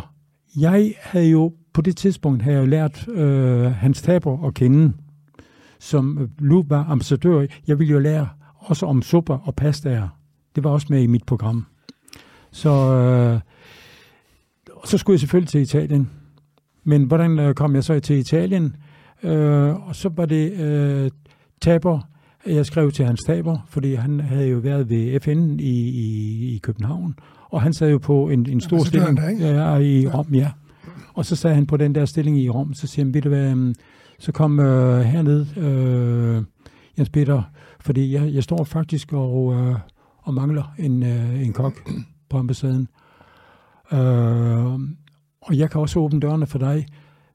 jeg 0.55 0.93
havde 1.01 1.29
jo 1.29 1.53
på 1.73 1.81
det 1.81 1.97
tidspunkt 1.97 2.43
havde 2.43 2.57
jeg 2.57 2.67
lært 2.67 3.07
øh, 3.07 3.63
hans 3.63 4.01
taber 4.01 4.47
at 4.47 4.53
kende, 4.53 4.93
som 5.79 6.17
øh, 6.17 6.29
nu 6.39 6.65
var 6.67 6.85
ambassadør. 6.89 7.45
Jeg 7.67 7.79
ville 7.79 7.91
jo 7.91 7.99
lære 7.99 8.29
også 8.57 8.85
om 8.85 9.01
supper 9.01 9.37
og 9.37 9.55
pastaer. 9.55 10.07
Det 10.55 10.63
var 10.63 10.69
også 10.69 10.87
med 10.89 11.01
i 11.01 11.07
mit 11.07 11.25
program. 11.25 11.65
Så, 12.51 12.69
øh, 12.69 13.39
så 14.85 14.97
skulle 14.97 15.13
jeg 15.13 15.19
selvfølgelig 15.19 15.49
til 15.49 15.61
Italien. 15.61 16.09
Men 16.83 17.03
hvordan 17.03 17.39
øh, 17.39 17.55
kom 17.55 17.75
jeg 17.75 17.83
så 17.83 17.99
til 17.99 18.17
Italien? 18.17 18.75
Øh, 19.23 19.87
og 19.87 19.95
så 19.95 20.09
var 20.09 20.25
det 20.25 20.51
øh, 20.51 21.11
taber, 21.61 21.99
jeg 22.45 22.65
skrev 22.65 22.91
til 22.91 23.05
hans 23.05 23.21
taber, 23.23 23.57
fordi 23.67 23.93
han 23.93 24.19
havde 24.19 24.47
jo 24.47 24.57
været 24.57 24.89
ved 24.89 25.19
FN 25.19 25.59
i, 25.59 25.89
i, 25.89 26.55
i 26.55 26.57
København, 26.57 27.15
og 27.49 27.61
han 27.61 27.73
sad 27.73 27.91
jo 27.91 27.97
på 27.97 28.29
en, 28.29 28.49
en 28.49 28.61
stor 28.61 28.83
stilling 28.83 29.19
ja, 29.39 29.75
i 29.75 30.07
Rom, 30.07 30.33
ja. 30.33 30.51
Og 31.13 31.25
så 31.25 31.35
sad 31.35 31.53
han 31.53 31.65
på 31.65 31.77
den 31.77 31.95
der 31.95 32.05
stilling 32.05 32.39
i 32.39 32.49
Rom, 32.49 32.73
så 32.73 32.87
siger 32.87 33.05
han, 33.05 33.13
ved 33.13 33.21
du 33.21 33.29
hvad, 33.29 33.51
øhm, 33.51 33.75
så 34.19 34.31
kom 34.31 34.59
øh, 34.59 34.99
herned, 35.01 35.57
øh, 35.57 36.43
Jens 36.97 37.09
Peter, 37.09 37.41
fordi 37.79 38.13
jeg, 38.13 38.33
jeg 38.33 38.43
står 38.43 38.63
faktisk 38.63 39.13
og, 39.13 39.53
øh, 39.53 39.75
og 40.17 40.33
mangler 40.33 40.73
en, 40.79 41.03
øh, 41.03 41.41
en 41.41 41.53
kok 41.53 41.89
på 42.29 42.37
ambassaden. 42.37 42.87
Øh, 43.93 44.73
og 45.41 45.57
jeg 45.57 45.71
kan 45.71 45.81
også 45.81 45.99
åbne 45.99 46.19
dørene 46.19 46.45
for 46.47 46.59
dig, 46.59 46.85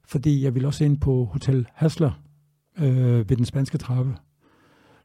fordi 0.04 0.44
jeg 0.44 0.54
vil 0.54 0.66
også 0.66 0.84
ind 0.84 1.00
på 1.00 1.24
Hotel 1.24 1.66
Hasler 1.74 2.10
øh, 2.78 3.30
ved 3.30 3.36
den 3.36 3.44
spanske 3.44 3.78
trappe. 3.78 4.14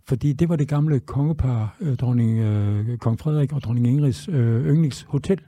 Fordi 0.08 0.34
det 0.34 0.50
var 0.50 0.56
det 0.56 0.68
gamle 0.68 1.00
kongepar, 1.00 1.76
øh, 1.80 1.96
dronning 1.96 2.40
øh, 2.40 2.98
kong 2.98 3.20
Frederik 3.20 3.54
og 3.54 3.62
dronning 3.62 3.88
Ingrids 3.88 4.28
øh, 4.28 4.66
yndlingshotel. 4.66 5.40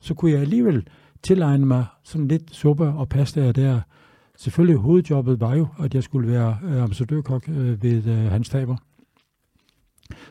Så 0.00 0.14
kunne 0.14 0.30
jeg 0.30 0.40
alligevel 0.40 0.88
tilegne 1.22 1.66
mig 1.66 1.84
sådan 2.02 2.28
lidt 2.28 2.54
suppe 2.54 2.84
og 2.84 3.08
pasta 3.08 3.52
der. 3.52 3.80
Selvfølgelig 4.36 4.80
hovedjobbet 4.80 5.40
var 5.40 5.54
jo, 5.54 5.68
at 5.80 5.94
jeg 5.94 6.02
skulle 6.02 6.32
være 6.32 6.58
øh, 6.64 6.82
ambassadørkok 6.82 7.48
øh, 7.48 7.82
ved 7.82 8.06
øh, 8.06 8.30
hans 8.30 8.48
taber. 8.48 8.76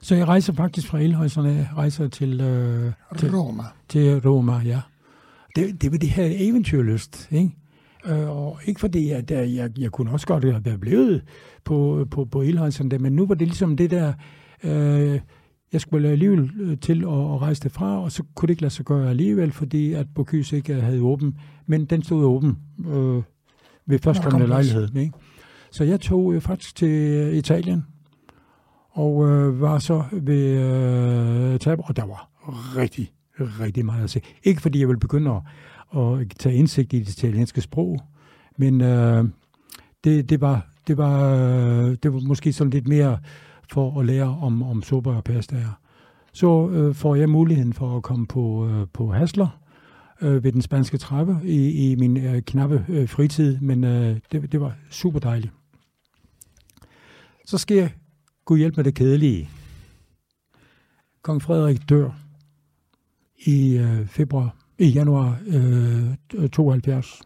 Så 0.02 0.16
jeg 0.16 0.28
rejser 0.28 0.54
faktisk 0.54 0.88
fra 0.88 1.00
Elhøjserne, 1.00 1.70
rejser 1.76 2.08
til, 2.08 2.41
øh, 2.41 2.94
til 3.18 3.36
Roma. 3.36 3.64
Til 3.90 4.22
Roma, 4.26 4.54
ja. 4.58 4.82
Det, 5.56 5.82
det 5.82 5.91
var 5.91 5.98
det 5.98 6.10
her 6.10 6.30
eventyrlyst, 6.38 7.28
ikke? 7.32 7.52
Øh, 8.05 8.30
og 8.30 8.59
ikke 8.65 8.80
fordi, 8.80 9.09
at 9.09 9.31
jeg, 9.31 9.55
jeg, 9.55 9.80
jeg 9.80 9.91
kunne 9.91 10.11
også 10.11 10.27
godt 10.27 10.43
have 10.43 10.65
været 10.65 10.80
blevet 10.80 11.23
på, 11.63 12.07
på, 12.11 12.25
på 12.25 12.41
Elhøjserne, 12.41 12.97
men 12.97 13.13
nu 13.13 13.25
var 13.25 13.35
det 13.35 13.47
ligesom 13.47 13.77
det 13.77 13.91
der, 13.91 14.13
øh, 14.63 15.19
jeg 15.73 15.81
skulle 15.81 16.09
alligevel 16.09 16.51
øh, 16.61 16.77
til 16.77 17.03
at, 17.03 17.09
at 17.09 17.41
rejse 17.41 17.63
det 17.63 17.71
fra, 17.71 18.03
og 18.03 18.11
så 18.11 18.23
kunne 18.35 18.47
det 18.47 18.51
ikke 18.51 18.61
lade 18.61 18.73
sig 18.73 18.85
gøre 18.85 19.09
alligevel, 19.09 19.51
fordi 19.51 19.93
at 19.93 20.07
Bocuse 20.15 20.57
ikke 20.57 20.73
havde 20.73 21.01
åben, 21.01 21.38
men 21.65 21.85
den 21.85 22.03
stod 22.03 22.25
åben 22.25 22.57
øh, 22.88 23.23
ved 23.85 23.99
første 23.99 24.30
lejlighed. 24.47 24.95
Ikke? 24.95 25.13
Så 25.71 25.84
jeg 25.84 26.01
tog 26.01 26.34
øh, 26.34 26.41
faktisk 26.41 26.75
til 26.75 27.34
Italien, 27.38 27.85
og 28.91 29.30
øh, 29.30 29.61
var 29.61 29.80
så 29.80 30.03
ved 30.11 30.45
øh, 31.53 31.59
tab, 31.59 31.80
og 31.84 31.95
der 31.95 32.05
var 32.05 32.30
rigtig, 32.77 33.11
rigtig 33.39 33.85
meget 33.85 34.03
at 34.03 34.09
se. 34.09 34.21
Ikke 34.43 34.61
fordi 34.61 34.80
jeg 34.80 34.88
ville 34.88 34.99
begynde 34.99 35.31
at, 35.31 35.41
at 35.95 36.28
tage 36.40 36.56
indsigt 36.56 36.94
i 36.94 36.99
det 36.99 37.10
italienske 37.10 37.61
sprog, 37.61 37.99
men 38.57 38.82
øh, 38.82 39.26
det, 40.03 40.30
det, 40.30 40.41
var, 40.41 40.68
det, 40.88 40.98
var, 40.98 41.36
øh, 41.36 41.98
det 42.03 42.14
var 42.14 42.20
måske 42.20 42.53
sådan 42.53 42.72
lidt 42.72 42.88
mere 42.88 43.20
for 43.72 43.99
at 43.99 44.06
lære 44.06 44.38
om, 44.41 44.64
om 44.64 44.84
suppe 44.84 45.10
og 45.10 45.24
pastaer. 45.24 45.80
Så 46.34 46.70
øh, 46.70 46.95
får 46.95 47.15
jeg 47.15 47.30
muligheden 47.30 47.74
for 47.74 47.98
at 47.98 48.03
komme 48.03 48.28
på, 48.28 48.68
øh, 48.68 48.88
på 48.94 49.11
Hasler 49.11 49.60
øh, 50.22 50.44
ved 50.44 50.52
den 50.52 50.61
spanske 50.61 50.98
trappe 50.98 51.40
i, 51.44 51.91
i 51.91 51.95
min 51.95 52.18
øh, 52.18 52.41
knappe 52.41 52.86
øh, 52.90 53.10
fritid, 53.10 53.60
men 53.60 53.84
øh, 53.84 54.20
det, 54.32 54.52
det 54.52 54.61
var 54.61 54.76
super 54.90 55.20
dejligt. 55.20 55.53
Så 57.45 57.57
skal 57.57 57.91
Gud 58.45 58.57
hjælpe 58.57 58.76
med 58.76 58.84
det 58.84 58.95
kedelige. 58.95 59.49
Kong 61.22 61.41
Frederik 61.41 61.90
dør 61.90 62.10
i 63.45 63.78
øh, 63.78 64.07
februar, 64.07 64.56
i 64.80 64.88
januar 64.88 65.40
øh, 65.48 66.50
72. 66.50 67.22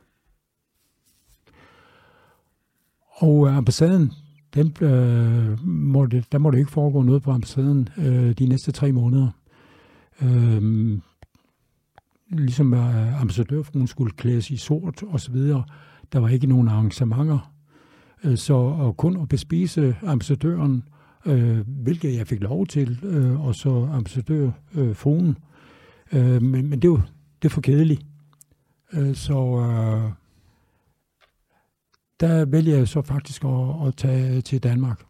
Og 3.10 3.48
øh, 3.48 3.58
ambassaden, 3.58 4.12
den, 4.54 4.76
øh, 4.82 5.68
måtte, 5.68 6.24
der 6.32 6.38
må 6.38 6.52
det 6.52 6.58
ikke 6.58 6.72
foregå 6.72 7.02
noget 7.02 7.24
på 7.24 7.32
ambassaden 7.32 7.90
øh, 7.98 8.32
de 8.32 8.46
næste 8.46 8.72
tre 8.72 8.92
måneder. 8.92 9.30
Øh, 10.22 11.00
ligesom 12.30 12.74
øh, 12.74 13.22
ambassadørfruen 13.22 13.88
skulle 13.88 14.12
klædes 14.12 14.50
i 14.50 14.58
sort 14.58 15.04
og 15.04 15.20
så 15.20 15.32
videre. 15.32 15.64
Der 16.14 16.20
var 16.20 16.30
ikke 16.30 16.48
nogen 16.48 16.68
arrangementer. 16.68 17.54
Øh, 18.24 18.38
så 18.38 18.54
og 18.54 18.98
kun 18.98 19.22
at 19.22 19.30
bespise 19.30 19.96
ambassadøren 20.04 20.84
øh, 21.26 21.68
hvilket 21.68 22.16
jeg 22.16 22.28
fik 22.28 22.42
lov 22.42 22.66
til, 22.66 23.00
øh, 23.04 23.46
og 23.46 23.56
så 23.56 23.90
ambassadørfruen. 23.94 25.30
øh, 25.30 25.36
Øh, 26.14 26.42
men, 26.42 26.70
men 26.70 26.80
det 26.80 26.90
var, 26.90 27.10
det 27.42 27.48
er 27.48 27.54
for 27.54 27.62
kedeligt. 27.62 28.02
Øh, 28.94 29.16
så 29.16 29.34
øh, 29.34 30.12
der 32.20 32.46
vælger 32.46 32.78
jeg 32.78 32.88
så 32.88 33.02
faktisk 33.02 33.44
at, 33.44 33.88
at 33.88 33.96
tage 33.96 34.42
til 34.42 34.64
Danmark. 34.64 35.04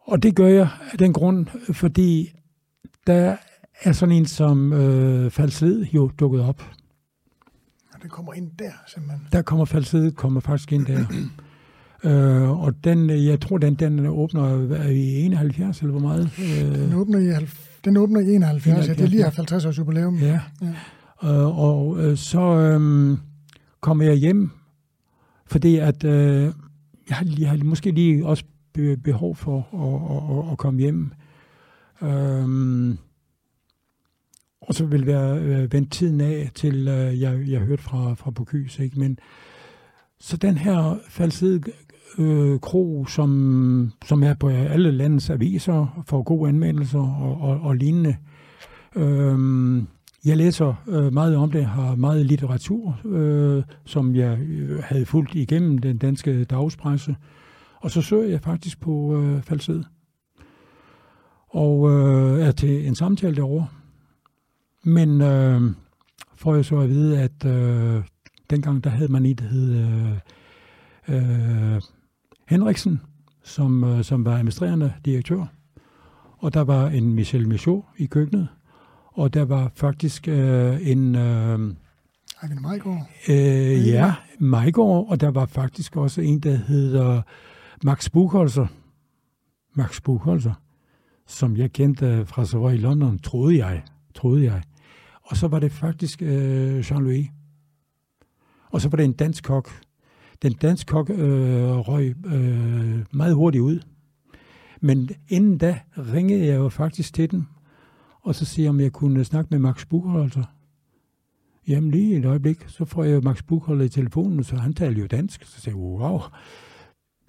Og 0.00 0.22
det 0.22 0.36
gør 0.36 0.46
jeg 0.46 0.68
af 0.92 0.98
den 0.98 1.12
grund, 1.12 1.46
fordi 1.72 2.32
der 3.06 3.36
er 3.82 3.92
sådan 3.92 4.14
en 4.14 4.26
som 4.26 4.72
øh, 4.72 5.30
Falsled 5.30 5.84
jo 5.84 6.10
dukket 6.18 6.40
op. 6.40 6.62
Og 7.94 8.02
det 8.02 8.10
kommer 8.10 8.34
ind 8.34 8.50
der, 8.58 8.72
simpelthen? 8.86 9.28
Der 9.32 9.42
kommer 9.42 9.64
Falsled 9.64 10.12
kommer 10.12 10.40
faktisk 10.40 10.72
ind 10.72 10.86
der. 10.86 11.04
øh, 12.10 12.50
og 12.60 12.84
den, 12.84 13.10
jeg 13.10 13.40
tror, 13.40 13.58
den, 13.58 13.74
den 13.74 14.06
åbner 14.06 14.88
i 14.88 15.20
71, 15.20 15.80
eller 15.80 15.90
hvor 15.90 16.00
meget? 16.00 16.30
Øh, 16.38 16.74
den 16.74 16.94
åbner 16.94 17.18
i, 17.18 17.44
den 17.84 17.96
åbner 17.96 18.20
i 18.20 18.34
71, 18.34 18.66
71 18.66 18.88
ja, 18.88 18.94
det 18.94 19.04
er 19.04 19.10
lige 19.10 19.22
50 19.22 19.64
års 19.64 19.78
jubilæum. 19.78 20.16
Ja, 20.16 20.40
ja. 20.62 20.74
Øh, 21.24 21.58
og 21.58 22.04
øh, 22.04 22.16
så 22.16 22.40
øh, 22.40 23.18
kommer 23.80 24.04
jeg 24.04 24.14
hjem, 24.14 24.50
fordi 25.46 25.76
at 25.76 26.04
øh, 26.04 26.52
jeg, 27.08 27.16
har, 27.16 27.26
jeg 27.38 27.50
har 27.50 27.64
måske 27.64 27.90
lige 27.90 28.26
også 28.26 28.44
behov 29.04 29.36
for 29.36 29.58
at, 29.58 30.38
at, 30.38 30.46
at, 30.46 30.52
at 30.52 30.58
komme 30.58 30.80
hjem. 30.80 31.12
Øhm, 32.02 32.98
og 34.60 34.74
så 34.74 34.84
vil 34.86 35.06
være 35.06 35.38
øh, 35.38 35.72
vendt 35.72 35.92
tiden 35.92 36.20
af 36.20 36.50
til, 36.54 36.88
øh, 36.88 37.20
jeg, 37.20 37.48
jeg 37.48 37.60
hørte 37.60 37.82
fra, 37.82 38.14
fra 38.14 38.30
Bocuse, 38.30 38.84
ikke? 38.84 38.98
Men, 38.98 39.18
så 40.20 40.36
den 40.36 40.58
her 40.58 40.98
falsede 41.08 41.60
øh, 42.18 42.60
kro, 42.60 43.06
som, 43.06 43.92
som 44.04 44.22
er 44.22 44.34
på 44.34 44.48
alle 44.48 44.90
landets 44.90 45.30
aviser, 45.30 46.02
får 46.06 46.22
gode 46.22 46.48
anmeldelser 46.48 46.98
og, 46.98 47.40
og, 47.40 47.60
og 47.60 47.76
lignende. 47.76 48.16
Øhm, 48.96 49.86
jeg 50.24 50.36
læser 50.36 50.74
øh, 50.88 51.12
meget 51.12 51.36
om 51.36 51.50
det, 51.50 51.64
har 51.64 51.94
meget 51.94 52.26
litteratur, 52.26 53.00
øh, 53.04 53.62
som 53.84 54.16
jeg 54.16 54.38
øh, 54.40 54.82
havde 54.82 55.06
fulgt 55.06 55.34
igennem 55.34 55.78
den 55.78 55.98
danske 55.98 56.44
dagspresse. 56.44 57.16
Og 57.80 57.90
så 57.90 58.02
søger 58.02 58.28
jeg 58.28 58.40
faktisk 58.40 58.80
på 58.80 59.16
øh, 59.16 59.42
falsed. 59.42 59.84
Og 61.48 61.90
øh, 61.90 62.40
er 62.40 62.52
til 62.52 62.86
en 62.86 62.94
samtale 62.94 63.36
derovre. 63.36 63.66
Men 64.84 65.20
øh, 65.20 65.62
får 66.36 66.54
jeg 66.54 66.64
så 66.64 66.78
at 66.78 66.88
vide, 66.88 67.20
at 67.20 67.44
øh, 67.44 68.02
dengang 68.50 68.84
der 68.84 68.90
havde 68.90 69.12
man 69.12 69.26
i, 69.26 69.32
der 69.32 69.44
hed 69.44 69.74
øh, 69.76 70.16
øh, 71.08 71.80
Henriksen, 72.50 73.00
som, 73.42 73.84
øh, 73.84 74.04
som 74.04 74.24
var 74.24 74.32
administrerende 74.32 74.92
direktør. 75.04 75.46
Og 76.38 76.54
der 76.54 76.60
var 76.60 76.88
en 76.88 77.14
Michel 77.14 77.48
Michaud 77.48 77.82
i 77.96 78.06
køkkenet. 78.06 78.48
Og 79.06 79.34
der 79.34 79.44
var 79.44 79.72
faktisk 79.74 80.28
øh, 80.28 80.88
en... 80.90 81.14
Øh, 81.14 81.74
Ejvind 82.42 82.60
Majgaard? 82.60 83.06
Øh, 83.28 83.88
ja, 83.88 84.14
Majgaard, 84.38 85.06
og 85.08 85.20
der 85.20 85.30
var 85.30 85.46
faktisk 85.46 85.96
også 85.96 86.20
en, 86.20 86.40
der 86.40 86.56
hedder 86.56 87.22
Max 87.84 88.10
Buchholzer. 88.10 88.66
Max 89.74 90.00
Buchholzer, 90.00 90.54
som 91.26 91.56
jeg 91.56 91.72
kendte 91.72 92.26
fra 92.26 92.44
så 92.44 92.58
var 92.58 92.70
i 92.70 92.76
London, 92.76 93.18
troede 93.18 93.66
jeg. 93.66 93.82
Troede 94.14 94.44
jeg. 94.44 94.62
Og 95.22 95.36
så 95.36 95.48
var 95.48 95.58
det 95.58 95.72
faktisk 95.72 96.22
øh, 96.22 96.80
Jean-Louis. 96.80 97.30
Og 98.70 98.80
så 98.80 98.88
var 98.88 98.96
det 98.96 99.04
en 99.04 99.12
dansk 99.12 99.44
kok. 99.44 99.70
Den 100.42 100.52
danske 100.52 100.88
kok 100.88 101.10
øh, 101.10 101.18
røg 101.78 102.14
øh, 102.26 103.04
meget 103.12 103.34
hurtigt 103.34 103.62
ud. 103.62 103.80
Men 104.80 105.10
inden 105.28 105.58
da 105.58 105.78
ringede 105.96 106.46
jeg 106.46 106.56
jo 106.56 106.68
faktisk 106.68 107.14
til 107.14 107.30
den, 107.30 107.48
og 108.20 108.34
så 108.34 108.44
siger 108.44 108.70
om 108.70 108.80
jeg 108.80 108.92
kunne 108.92 109.24
snakke 109.24 109.48
med 109.50 109.58
Max 109.58 109.86
Buchholzer. 109.86 110.24
Altså. 110.38 110.44
Jamen 111.68 111.90
lige 111.90 112.16
et 112.16 112.24
øjeblik, 112.24 112.64
så 112.68 112.84
får 112.84 113.04
jeg 113.04 113.22
Max 113.22 113.42
Buchholzer 113.42 113.84
i 113.84 113.88
telefonen, 113.88 114.44
så 114.44 114.56
han 114.56 114.74
taler 114.74 115.00
jo 115.00 115.06
dansk. 115.06 115.44
Så 115.44 115.60
siger 115.60 115.74
jeg, 115.74 115.82
wow, 115.82 116.20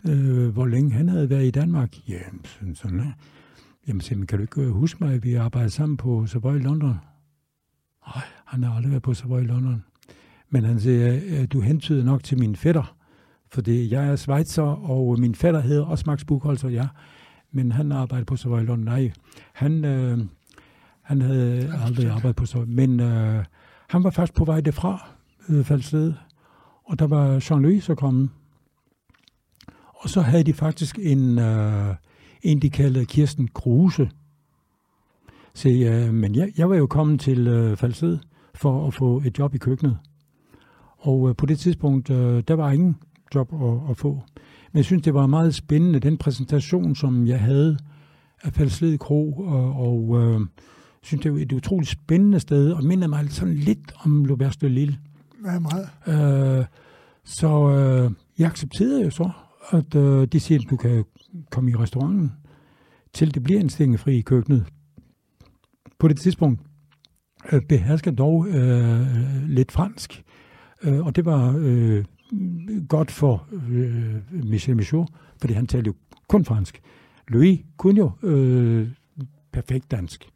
øh, 0.07 0.49
hvor 0.49 0.65
længe 0.65 0.91
han 0.91 1.09
havde 1.09 1.29
været 1.29 1.45
i 1.45 1.51
Danmark. 1.51 2.09
Jamen, 2.09 2.45
sådan, 2.45 2.75
sådan. 2.75 3.13
Jamen, 3.87 4.01
siger, 4.01 4.25
kan 4.25 4.37
du 4.37 4.41
ikke 4.41 4.61
øh, 4.61 4.69
huske 4.69 5.03
mig, 5.03 5.13
at 5.13 5.23
vi 5.23 5.33
arbejdede 5.33 5.69
sammen 5.71 5.97
på 5.97 6.25
Savoy 6.25 6.57
London? 6.57 6.95
Nej, 8.07 8.23
han 8.45 8.63
har 8.63 8.75
aldrig 8.75 8.91
været 8.91 9.03
på 9.03 9.13
Savoy 9.13 9.41
London. 9.41 9.83
Men 10.49 10.63
han 10.63 10.79
siger, 10.79 11.19
øh, 11.25 11.47
du 11.53 11.61
hentyder 11.61 12.03
nok 12.03 12.23
til 12.23 12.39
min 12.39 12.55
fætter, 12.55 12.95
fordi 13.53 13.93
jeg 13.93 14.07
er 14.07 14.15
Schweizer, 14.15 14.89
og 14.89 15.19
min 15.19 15.35
fætter 15.35 15.59
hedder 15.59 15.85
også 15.85 16.03
Max 16.07 16.25
Buchholzer, 16.25 16.69
ja. 16.69 16.87
Men 17.51 17.71
han 17.71 17.91
arbejder 17.91 18.25
på 18.25 18.35
Savoy 18.35 18.59
London. 18.59 18.79
Nej, 18.79 19.11
han, 19.53 19.85
øh, 19.85 20.19
han 21.01 21.21
havde 21.21 21.73
aldrig 21.85 22.09
arbejdet 22.09 22.35
på 22.35 22.45
Savoy. 22.45 22.65
Men 22.67 22.99
øh, 22.99 23.45
han 23.89 24.03
var 24.03 24.09
først 24.09 24.33
på 24.33 24.45
vej 24.45 24.61
derfra, 24.61 25.09
øh, 25.49 25.65
Og 26.83 26.99
der 26.99 27.07
var 27.07 27.39
Jean-Louis 27.39 27.79
så 27.79 27.95
kommet. 27.95 28.29
Og 29.95 30.09
så 30.09 30.21
havde 30.21 30.43
de 30.43 30.53
faktisk 30.53 30.99
en, 31.01 31.39
øh, 31.39 31.95
en 32.43 32.61
de 32.61 32.69
kaldte 32.69 33.05
Kirsten 33.05 33.47
Kruse. 33.47 34.09
Så, 35.53 35.69
øh, 35.69 36.13
men 36.13 36.35
jeg, 36.35 36.51
jeg 36.57 36.69
var 36.69 36.75
jo 36.75 36.87
kommet 36.87 37.19
til 37.19 37.47
øh, 37.47 37.77
Falsed 37.77 38.17
for 38.55 38.87
at 38.87 38.93
få 38.93 39.21
et 39.25 39.39
job 39.39 39.55
i 39.55 39.57
køkkenet. 39.57 39.97
Og 40.97 41.29
øh, 41.29 41.35
på 41.35 41.45
det 41.45 41.59
tidspunkt, 41.59 42.09
øh, 42.09 42.43
der 42.47 42.53
var 42.53 42.71
ingen 42.71 42.97
job 43.35 43.53
at, 43.53 43.89
at 43.89 43.97
få. 43.97 44.23
Men 44.71 44.77
jeg 44.77 44.85
synes, 44.85 45.03
det 45.03 45.13
var 45.13 45.27
meget 45.27 45.55
spændende, 45.55 45.99
den 45.99 46.17
præsentation, 46.17 46.95
som 46.95 47.27
jeg 47.27 47.39
havde 47.39 47.77
af 48.43 48.53
Falsled 48.53 48.97
Kro, 48.97 49.33
og, 49.33 49.75
og 49.75 50.21
øh, 50.21 50.41
synes, 51.01 51.23
det 51.23 51.33
var 51.33 51.39
et 51.39 51.51
utroligt 51.51 51.89
spændende 51.89 52.39
sted, 52.39 52.71
og 52.71 52.83
minder 52.83 53.07
mig 53.07 53.31
sådan 53.31 53.53
lidt 53.53 53.93
om 54.05 54.25
Loberste 54.25 54.69
Lille. 54.69 54.97
Hvad 55.41 55.59
meget? 55.59 55.89
Øh, 56.07 56.65
så 57.23 57.69
øh, 57.69 58.11
jeg 58.39 58.47
accepterede 58.47 59.03
jo 59.03 59.09
så, 59.09 59.29
at 59.69 59.95
øh, 59.95 60.27
de 60.27 60.39
siger, 60.39 60.59
at 60.59 60.69
du 60.69 60.75
kan 60.75 61.05
komme 61.51 61.71
i 61.71 61.75
restauranten, 61.75 62.31
til 63.13 63.33
det 63.33 63.43
bliver 63.43 63.59
en 63.59 63.69
stængefri 63.69 64.17
i 64.17 64.21
køkkenet. 64.21 64.65
På 65.99 66.07
det 66.07 66.17
tidspunkt 66.19 66.61
øh, 67.51 67.61
behersker 67.69 68.11
dog 68.11 68.47
øh, 68.47 69.07
lidt 69.47 69.71
fransk, 69.71 70.23
øh, 70.83 71.05
og 71.05 71.15
det 71.15 71.25
var 71.25 71.55
øh, 71.57 72.05
godt 72.89 73.11
for 73.11 73.47
øh, 73.69 74.15
Michel 74.43 74.75
Michaud, 74.75 75.05
fordi 75.41 75.53
han 75.53 75.67
talte 75.67 75.87
jo 75.87 75.93
kun 76.27 76.45
fransk. 76.45 76.81
Louis 77.27 77.59
kunne 77.77 77.97
jo 77.97 78.11
øh, 78.23 78.87
perfekt 79.51 79.91
dansk. 79.91 80.29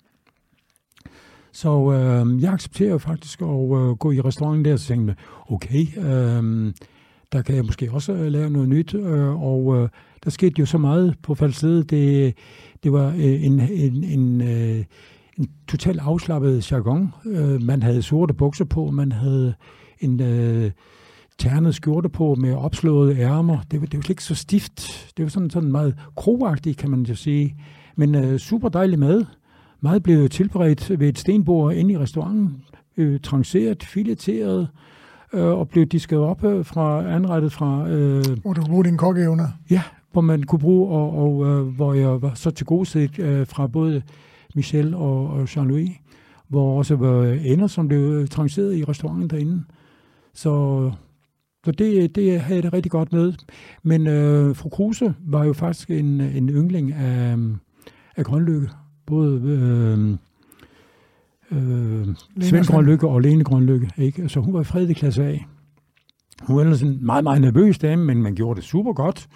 Så 1.51 1.91
øh, 1.91 2.43
jeg 2.43 2.53
accepterer 2.53 2.97
faktisk 2.97 3.41
at 3.41 3.47
øh, 3.47 3.95
gå 3.95 4.11
i 4.11 4.22
restauranten 4.22 4.65
der, 4.65 4.73
og 4.73 4.80
tænkte 4.80 5.15
okay, 5.49 5.85
øh, 5.97 6.73
der 7.31 7.41
kan 7.41 7.55
jeg 7.55 7.65
måske 7.65 7.91
også 7.91 8.13
øh, 8.13 8.31
lave 8.31 8.49
noget 8.49 8.69
nyt, 8.69 8.93
øh, 8.93 9.43
og 9.43 9.77
øh, 9.77 9.89
der 10.23 10.30
skete 10.30 10.55
jo 10.59 10.65
så 10.65 10.77
meget 10.77 11.15
på 11.23 11.35
falsede. 11.35 11.84
Det, 11.84 12.35
det 12.84 12.91
var 12.91 13.07
øh, 13.07 13.43
en, 13.45 13.59
en, 13.59 14.03
en, 14.03 14.41
øh, 14.41 14.84
en 15.38 15.49
totalt 15.67 15.99
afslappet 15.99 16.72
jargon. 16.72 17.13
Øh, 17.26 17.61
man 17.61 17.84
havde 17.84 18.01
sorte 18.01 18.34
bukser 18.34 18.65
på, 18.65 18.91
man 18.91 19.11
havde 19.11 19.53
en 19.99 20.22
øh, 20.22 20.72
ternet 21.38 21.76
skjorte 21.76 22.10
på 22.10 22.36
med 22.36 22.53
opslåede 22.53 23.16
ærmer. 23.18 23.57
Det 23.72 23.82
var, 23.82 23.88
det 23.88 23.98
var 23.98 24.02
slet 24.02 24.10
ikke 24.10 24.24
så 24.24 24.36
stift. 24.36 25.12
Det 25.18 25.24
var 25.24 25.30
sådan, 25.30 25.49
sådan 25.49 25.72
meget 25.72 25.95
kroagtigt, 26.16 26.78
kan 26.78 26.90
man 26.90 27.03
jo 27.03 27.16
sige. 27.16 27.56
Men 27.95 28.16
øh, 28.16 28.40
super 28.40 28.70
dejlig 28.70 28.99
mad. 28.99 29.26
Meget 29.82 30.03
blev 30.03 30.30
tilberedt 30.30 30.99
ved 30.99 31.10
et 31.10 31.18
stenbord 31.18 31.74
inde 31.74 31.94
i 31.94 31.98
restauranten. 31.98 32.62
Øh, 32.98 33.20
tranceret, 33.20 33.84
fileteret, 33.84 34.68
øh, 35.34 35.45
og 35.45 35.70
blev 35.70 35.86
disket 35.86 36.20
op 36.20 36.44
øh, 36.44 36.66
fra 36.66 37.12
anrettet 37.12 37.52
fra... 37.52 37.90
Øh, 37.90 38.24
hvor 38.41 38.53
du 38.53 38.62
kunne 38.62 38.70
bruge 38.70 38.86
dine 38.86 38.98
kokkeevner. 38.98 39.48
Ja, 39.70 39.82
hvor 40.12 40.22
man 40.22 40.44
kunne 40.44 40.60
bruge, 40.60 40.90
og, 40.90 41.18
og 41.18 41.45
øh, 41.45 41.68
hvor 41.68 41.94
jeg 41.94 42.22
var 42.22 42.34
så 42.34 42.52
til 42.52 42.66
gode 42.66 42.86
set 42.86 43.20
øh, 43.20 43.48
fra 43.48 43.68
både 43.68 44.02
Michel 44.56 44.94
og, 44.94 45.28
og 45.28 45.44
Jean-Louis, 45.44 46.02
hvor 46.48 46.78
også 46.78 46.95
var 46.95 47.24
ender, 47.45 47.68
som 47.68 47.88
blev 47.88 48.28
tranceret 48.28 48.76
i 48.76 48.84
restauranten 48.84 49.30
derinde. 49.30 49.64
Så, 50.34 50.91
så 51.66 51.72
det, 51.72 52.16
det 52.16 52.42
havde 52.42 52.56
jeg 52.56 52.64
det 52.64 52.74
rigtig 52.74 52.92
godt 52.92 53.14
med. 53.14 53.34
Men 53.84 54.08
øh, 54.08 54.56
fru 54.56 54.70
Kruse 54.70 55.14
var 55.20 55.46
jo 55.46 55.54
faktisk 55.54 55.90
en, 55.90 56.22
en 56.22 56.50
yndling 56.50 56.94
af, 56.94 57.38
af 58.16 58.26
Grønlykke. 58.26 58.70
Både 59.06 59.42
øh, 59.42 60.10
øh, 61.52 62.08
Svend 62.42 62.66
Grønlykke 62.66 63.08
og 63.08 63.22
Lene 63.22 63.44
Grønlykke. 63.44 63.90
Ikke? 63.98 64.30
Så 64.30 64.40
hun 64.40 64.54
var 64.54 64.62
i 64.62 64.64
fredelig 64.64 64.96
klasse 64.96 65.24
A. 65.24 65.38
Hun 66.42 66.56
var 66.56 66.62
ellers 66.62 66.82
en 66.82 67.06
meget, 67.06 67.24
meget 67.24 67.42
nervøs 67.42 67.78
dame, 67.78 68.06
men 68.06 68.22
man 68.22 68.36
gjorde 68.36 68.58
det 68.58 68.68
super 68.68 68.94
godt. 68.94 69.28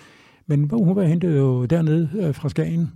Men 0.47 0.69
hun 0.69 0.95
var 0.95 1.03
hentet 1.03 1.37
jo 1.37 1.65
dernede 1.65 2.09
øh, 2.13 2.35
fra 2.35 2.49
Skagen. 2.49 2.91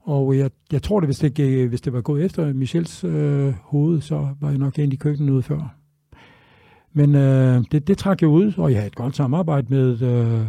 Og 0.00 0.38
jeg, 0.38 0.50
jeg 0.72 0.82
tror 0.82 1.00
det, 1.00 1.06
hvis 1.06 1.18
det, 1.18 1.68
hvis 1.68 1.80
det 1.80 1.92
var 1.92 2.00
gået 2.00 2.24
efter 2.24 2.52
Michels 2.52 3.04
øh, 3.04 3.54
hoved, 3.62 4.00
så 4.00 4.28
var 4.40 4.48
jeg 4.48 4.58
nok 4.58 4.78
ind 4.78 4.92
i 4.92 4.96
køkkenet 4.96 5.28
noget 5.28 5.44
før. 5.44 5.76
Men 6.96 7.14
øh, 7.14 7.64
det, 7.72 7.88
det 7.88 7.98
trak 7.98 8.20
jeg 8.22 8.28
ud, 8.28 8.52
og 8.56 8.70
jeg 8.70 8.78
havde 8.78 8.86
et 8.86 8.94
godt 8.94 9.16
samarbejde 9.16 9.66
med, 9.70 10.02
øh, 10.02 10.46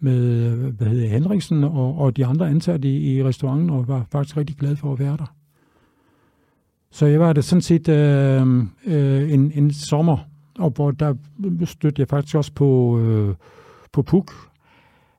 med 0.00 0.50
hvad 0.50 0.86
hedder 0.86 1.08
Henriksen 1.08 1.64
og, 1.64 1.98
og 1.98 2.16
de 2.16 2.26
andre 2.26 2.50
ansatte 2.50 2.88
i, 2.88 3.16
i 3.16 3.24
restauranten, 3.24 3.70
og 3.70 3.88
var 3.88 4.06
faktisk 4.12 4.36
rigtig 4.36 4.56
glad 4.56 4.76
for 4.76 4.92
at 4.92 4.98
være 4.98 5.16
der. 5.16 5.34
Så 6.90 7.06
jeg 7.06 7.20
var 7.20 7.32
det 7.32 7.44
sådan 7.44 7.62
set 7.62 7.88
øh, 7.88 8.46
øh, 8.86 9.32
en, 9.32 9.52
en 9.54 9.72
sommer, 9.72 10.18
og 10.58 10.70
hvor 10.70 10.90
der 10.90 11.14
stødte 11.64 12.00
jeg 12.00 12.08
faktisk 12.08 12.36
også 12.36 12.52
på, 12.52 12.98
øh, 12.98 13.34
på 13.92 14.02
Puk. 14.02 14.32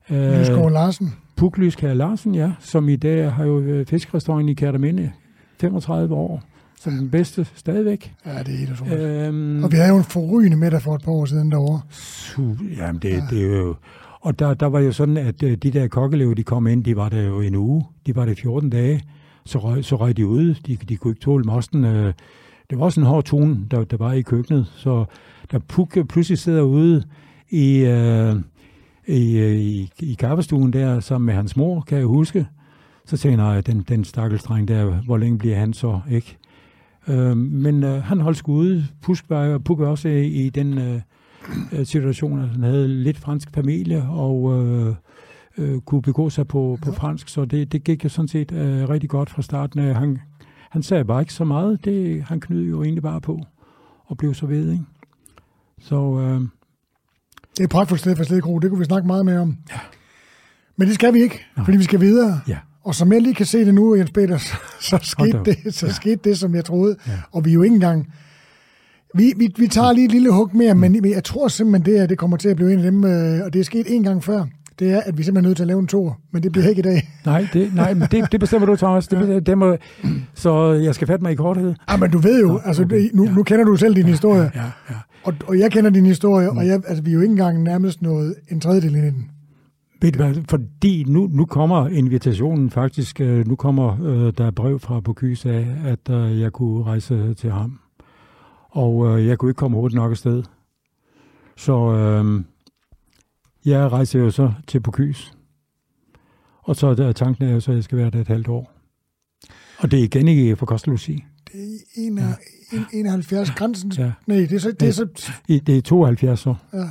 Øh, 0.09 0.39
Lysgaard 0.39 0.71
Larsen. 0.71 1.13
Puk 1.35 1.57
Lyskær 1.57 1.93
Larsen, 1.93 2.35
ja, 2.35 2.51
som 2.59 2.89
i 2.89 2.95
dag 2.95 3.31
har 3.31 3.45
jo 3.45 3.83
fiskerestaurant 3.87 4.49
i 4.49 4.53
Kærteminde 4.53 5.11
35 5.59 6.15
år 6.15 6.43
som 6.79 6.93
den 6.93 7.09
bedste 7.09 7.47
stadigvæk. 7.55 8.13
Ja, 8.25 8.39
det 8.43 8.53
er 8.53 8.57
helt 8.57 8.71
utroligt. 8.71 8.99
Øhm, 8.99 9.63
og 9.63 9.71
vi 9.71 9.77
havde 9.77 9.89
jo 9.89 9.97
en 9.97 10.03
forrygende 10.03 10.57
middag 10.57 10.81
for 10.81 10.95
et 10.95 11.01
par 11.01 11.11
år 11.11 11.25
siden 11.25 11.51
derovre. 11.51 11.81
Su- 11.91 12.77
jamen, 12.77 13.01
det, 13.01 13.09
ja. 13.09 13.21
det 13.29 13.43
er 13.53 13.57
jo... 13.57 13.75
Og 14.21 14.39
der, 14.39 14.53
der 14.53 14.65
var 14.65 14.79
jo 14.79 14.91
sådan, 14.91 15.17
at 15.17 15.43
øh, 15.43 15.57
de 15.57 15.71
der 15.71 15.87
kokkelever, 15.87 16.33
de 16.33 16.43
kom 16.43 16.67
ind, 16.67 16.83
de 16.83 16.95
var 16.95 17.09
der 17.09 17.21
jo 17.21 17.41
en 17.41 17.55
uge. 17.55 17.85
De 18.05 18.15
var 18.15 18.25
der 18.25 18.35
14 18.35 18.69
dage. 18.69 19.01
Så 19.45 19.59
røg, 19.59 19.85
så 19.85 19.95
røg 19.95 20.17
de 20.17 20.27
ud. 20.27 20.55
De, 20.67 20.75
de 20.75 20.97
kunne 20.97 21.11
ikke 21.11 21.21
tåle 21.21 21.43
mosten. 21.43 21.85
Øh, 21.85 22.13
det 22.69 22.79
var 22.79 22.85
også 22.85 22.99
en 22.99 23.05
hård 23.05 23.23
tone, 23.23 23.57
der, 23.71 23.83
der 23.83 23.97
var 23.97 24.13
i 24.13 24.21
køkkenet. 24.21 24.65
Så 24.75 25.05
der 25.51 25.59
Puk 25.59 25.97
pludselig 26.09 26.39
sidder 26.39 26.61
ude 26.61 27.03
i, 27.49 27.77
øh, 27.77 28.35
i, 29.07 29.37
øh, 29.37 29.55
i, 29.55 29.89
i 29.99 30.13
kaffestuen 30.13 30.73
der, 30.73 30.99
sammen 30.99 31.25
med 31.25 31.33
hans 31.33 31.55
mor, 31.57 31.81
kan 31.81 31.97
jeg 31.97 32.05
huske. 32.05 32.47
Så 33.05 33.17
tænker 33.17 33.51
jeg, 33.51 33.67
den, 33.67 33.85
den 33.89 34.03
stakkelsdreng 34.03 34.67
der, 34.67 34.85
hvor 35.05 35.17
længe 35.17 35.37
bliver 35.37 35.55
han 35.55 35.73
så, 35.73 35.99
ikke? 36.11 36.37
Øh, 37.09 37.37
men 37.37 37.83
øh, 37.83 38.03
han 38.03 38.19
holdt 38.19 38.37
sgu 38.37 38.53
ude. 38.53 38.87
Pusk 39.01 39.25
var, 39.29 39.57
Puk 39.57 39.79
var 39.79 39.87
også 39.87 40.09
i, 40.09 40.49
den 40.49 40.77
øh, 40.77 41.01
øh, 41.71 41.85
situation, 41.85 42.41
at 42.41 42.49
han 42.49 42.63
havde 42.63 42.87
lidt 42.87 43.17
fransk 43.17 43.49
familie, 43.53 44.03
og 44.09 44.63
øh, 44.63 44.95
øh, 45.57 45.81
kunne 45.81 46.01
begå 46.01 46.29
sig 46.29 46.47
på, 46.47 46.77
på 46.81 46.91
fransk, 46.91 47.29
så 47.29 47.45
det, 47.45 47.71
det 47.71 47.83
gik 47.83 48.03
jo 48.03 48.09
sådan 48.09 48.27
set 48.27 48.51
øh, 48.51 48.89
rigtig 48.89 49.09
godt 49.09 49.29
fra 49.29 49.41
starten. 49.41 49.95
Han, 49.95 50.19
han 50.69 50.83
sagde 50.83 51.05
bare 51.05 51.21
ikke 51.21 51.33
så 51.33 51.43
meget. 51.43 51.85
Det, 51.85 52.23
han 52.23 52.39
knød 52.39 52.63
jo 52.63 52.83
egentlig 52.83 53.03
bare 53.03 53.21
på, 53.21 53.41
og 54.05 54.17
blev 54.17 54.33
så 54.33 54.45
ved, 54.45 54.71
ikke? 54.71 54.83
Så... 55.81 56.19
Øh, 56.19 56.41
det 57.51 57.59
er 57.59 57.63
et 57.63 57.69
pragtfuldt 57.69 58.01
sted 58.01 58.15
for 58.15 58.23
Sledkro, 58.23 58.59
det 58.59 58.69
kunne 58.69 58.79
vi 58.79 58.85
snakke 58.85 59.07
meget 59.07 59.25
mere 59.25 59.39
om. 59.39 59.57
Ja. 59.69 59.79
Men 60.75 60.87
det 60.87 60.95
skal 60.95 61.13
vi 61.13 61.19
ikke, 61.21 61.45
Nej. 61.55 61.65
fordi 61.65 61.77
vi 61.77 61.83
skal 61.83 61.99
videre. 61.99 62.41
Ja. 62.47 62.57
Og 62.83 62.95
som 62.95 63.13
jeg 63.13 63.21
lige 63.21 63.35
kan 63.35 63.45
se 63.45 63.65
det 63.65 63.73
nu, 63.73 63.95
Jens 63.95 64.11
Peter, 64.11 64.37
så, 64.47 64.55
så, 64.79 64.97
skete, 65.01 65.39
det, 65.45 65.73
så 65.75 65.85
ja. 65.85 65.91
skete 65.91 66.19
det, 66.23 66.37
som 66.37 66.55
jeg 66.55 66.65
troede. 66.65 66.95
Ja. 67.07 67.11
Og 67.31 67.45
vi 67.45 67.49
er 67.49 67.53
jo 67.53 67.61
ikke 67.61 67.73
engang... 67.73 68.13
Vi, 69.15 69.33
vi, 69.37 69.53
vi 69.57 69.67
tager 69.67 69.91
lige 69.91 70.05
et 70.05 70.11
lille 70.11 70.31
hug 70.31 70.49
mere, 70.53 70.73
mm. 70.73 70.79
men 70.79 71.05
jeg 71.05 71.23
tror 71.23 71.47
simpelthen, 71.47 71.85
det, 71.85 71.99
her, 71.99 72.07
det 72.07 72.17
kommer 72.17 72.37
til 72.37 72.49
at 72.49 72.55
blive 72.55 72.73
en 72.73 72.79
af 72.79 72.91
dem, 72.91 73.03
øh, 73.03 73.45
og 73.45 73.53
det 73.53 73.59
er 73.59 73.63
sket 73.63 73.85
en 73.89 74.03
gang 74.03 74.23
før 74.23 74.45
det 74.79 74.91
er, 74.91 75.01
at 75.05 75.17
vi 75.17 75.23
simpelthen 75.23 75.45
er 75.45 75.49
nødt 75.49 75.57
til 75.57 75.63
at 75.63 75.67
lave 75.67 75.79
en 75.79 75.87
tor, 75.87 76.19
men 76.31 76.43
det 76.43 76.51
bliver 76.51 76.67
ikke 76.67 76.79
i 76.79 76.83
dag. 76.83 77.09
Nej, 77.25 77.47
det, 77.53 77.75
nej 77.75 77.93
men 77.93 78.07
det, 78.11 78.31
det 78.31 78.39
bestemmer 78.39 78.65
du, 78.65 78.75
Thomas. 78.75 79.07
Det, 79.07 79.29
ja. 79.29 79.39
det 79.39 79.57
må, 79.57 79.77
så 80.33 80.71
jeg 80.71 80.95
skal 80.95 81.07
fatte 81.07 81.23
mig 81.23 81.31
i 81.31 81.35
korthed. 81.35 81.67
Ja, 81.67 81.93
ah, 81.93 81.99
men 81.99 82.11
du 82.11 82.17
ved 82.17 82.41
jo, 82.41 82.59
altså, 82.65 82.83
det, 82.83 83.09
nu, 83.13 83.25
ja. 83.25 83.31
nu 83.31 83.43
kender 83.43 83.65
du 83.65 83.75
selv 83.75 83.95
din 83.95 84.05
historie, 84.05 84.51
ja, 84.55 84.63
ja. 84.89 84.95
Og, 85.23 85.33
og 85.47 85.59
jeg 85.59 85.71
kender 85.71 85.89
din 85.89 86.05
historie, 86.05 86.51
mm. 86.51 86.57
og 86.57 86.67
jeg, 86.67 86.81
altså, 86.87 87.03
vi 87.03 87.09
er 87.09 87.13
jo 87.13 87.21
ikke 87.21 87.31
engang 87.31 87.63
nærmest 87.63 88.01
noget 88.01 88.35
en 88.49 88.59
tredjedel 88.61 88.95
i 88.95 88.99
den. 88.99 89.29
Ved 90.01 90.11
du 90.11 90.17
hvad, 90.17 90.35
fordi 90.49 91.03
nu, 91.07 91.27
nu 91.31 91.45
kommer 91.45 91.87
invitationen 91.87 92.69
faktisk, 92.69 93.21
øh, 93.21 93.47
nu 93.47 93.55
kommer 93.55 93.97
øh, 94.03 94.33
der 94.37 94.51
brev 94.51 94.79
fra 94.79 94.99
Bocuse 94.99 95.51
af, 95.51 95.67
at 95.85 96.09
øh, 96.09 96.39
jeg 96.39 96.53
kunne 96.53 96.83
rejse 96.83 97.33
til 97.33 97.51
ham. 97.51 97.79
Og 98.69 99.19
øh, 99.19 99.27
jeg 99.27 99.37
kunne 99.37 99.51
ikke 99.51 99.59
komme 99.59 99.77
hurtigt 99.77 99.95
nok 99.95 100.11
afsted. 100.11 100.43
Så 101.57 101.93
øh, 101.93 102.43
jeg 103.65 103.91
rejser 103.91 104.19
jo 104.19 104.31
så 104.31 104.53
til 104.67 104.79
Bocuse. 104.79 105.33
Og 106.63 106.75
så 106.75 106.87
er 106.87 107.11
tanken 107.11 107.45
er 107.45 107.51
jo 107.51 107.59
så, 107.59 107.71
at 107.71 107.75
jeg 107.75 107.83
skal 107.83 107.97
være 107.97 108.09
der 108.09 108.21
et 108.21 108.27
halvt 108.27 108.47
år. 108.47 108.71
Og 109.79 109.91
det 109.91 109.99
er 109.99 110.03
igen 110.03 110.27
ikke 110.27 110.55
for 110.55 110.65
Kostelusi. 110.65 111.25
Det 111.53 111.61
er 111.61 112.01
en 112.01 112.17
af, 112.17 112.37
ja. 112.73 112.83
71 112.93 113.51
grænsen. 113.51 113.91
Ja. 113.97 114.11
Nej, 114.27 114.37
det 114.37 114.51
er 114.51 114.59
så... 114.59 114.71
Det 114.71 114.87
er, 114.87 114.91
så... 114.91 115.31
det 115.47 115.77
er 115.77 115.81
72 115.81 116.39
så. 116.39 116.55
Ja. 116.73 116.89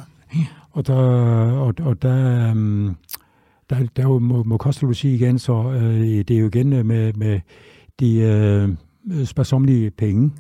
Og 0.79 0.87
der, 0.87 0.95
og, 0.95 1.75
og 1.81 2.03
der, 2.03 2.51
um, 2.51 2.97
der, 3.71 3.77
der 3.97 4.03
er 4.03 4.07
jo, 4.09 4.19
må, 4.19 4.43
må 4.43 4.57
Kostelusi 4.57 5.15
igen, 5.15 5.39
så 5.39 5.73
øh, 5.73 6.01
det 6.01 6.31
er 6.31 6.39
jo 6.39 6.47
igen 6.47 6.87
med, 6.87 7.13
med 7.13 7.41
de 8.01 8.19
øh, 8.21 8.69
sparsomlige 9.27 9.91
penge. 9.91 10.31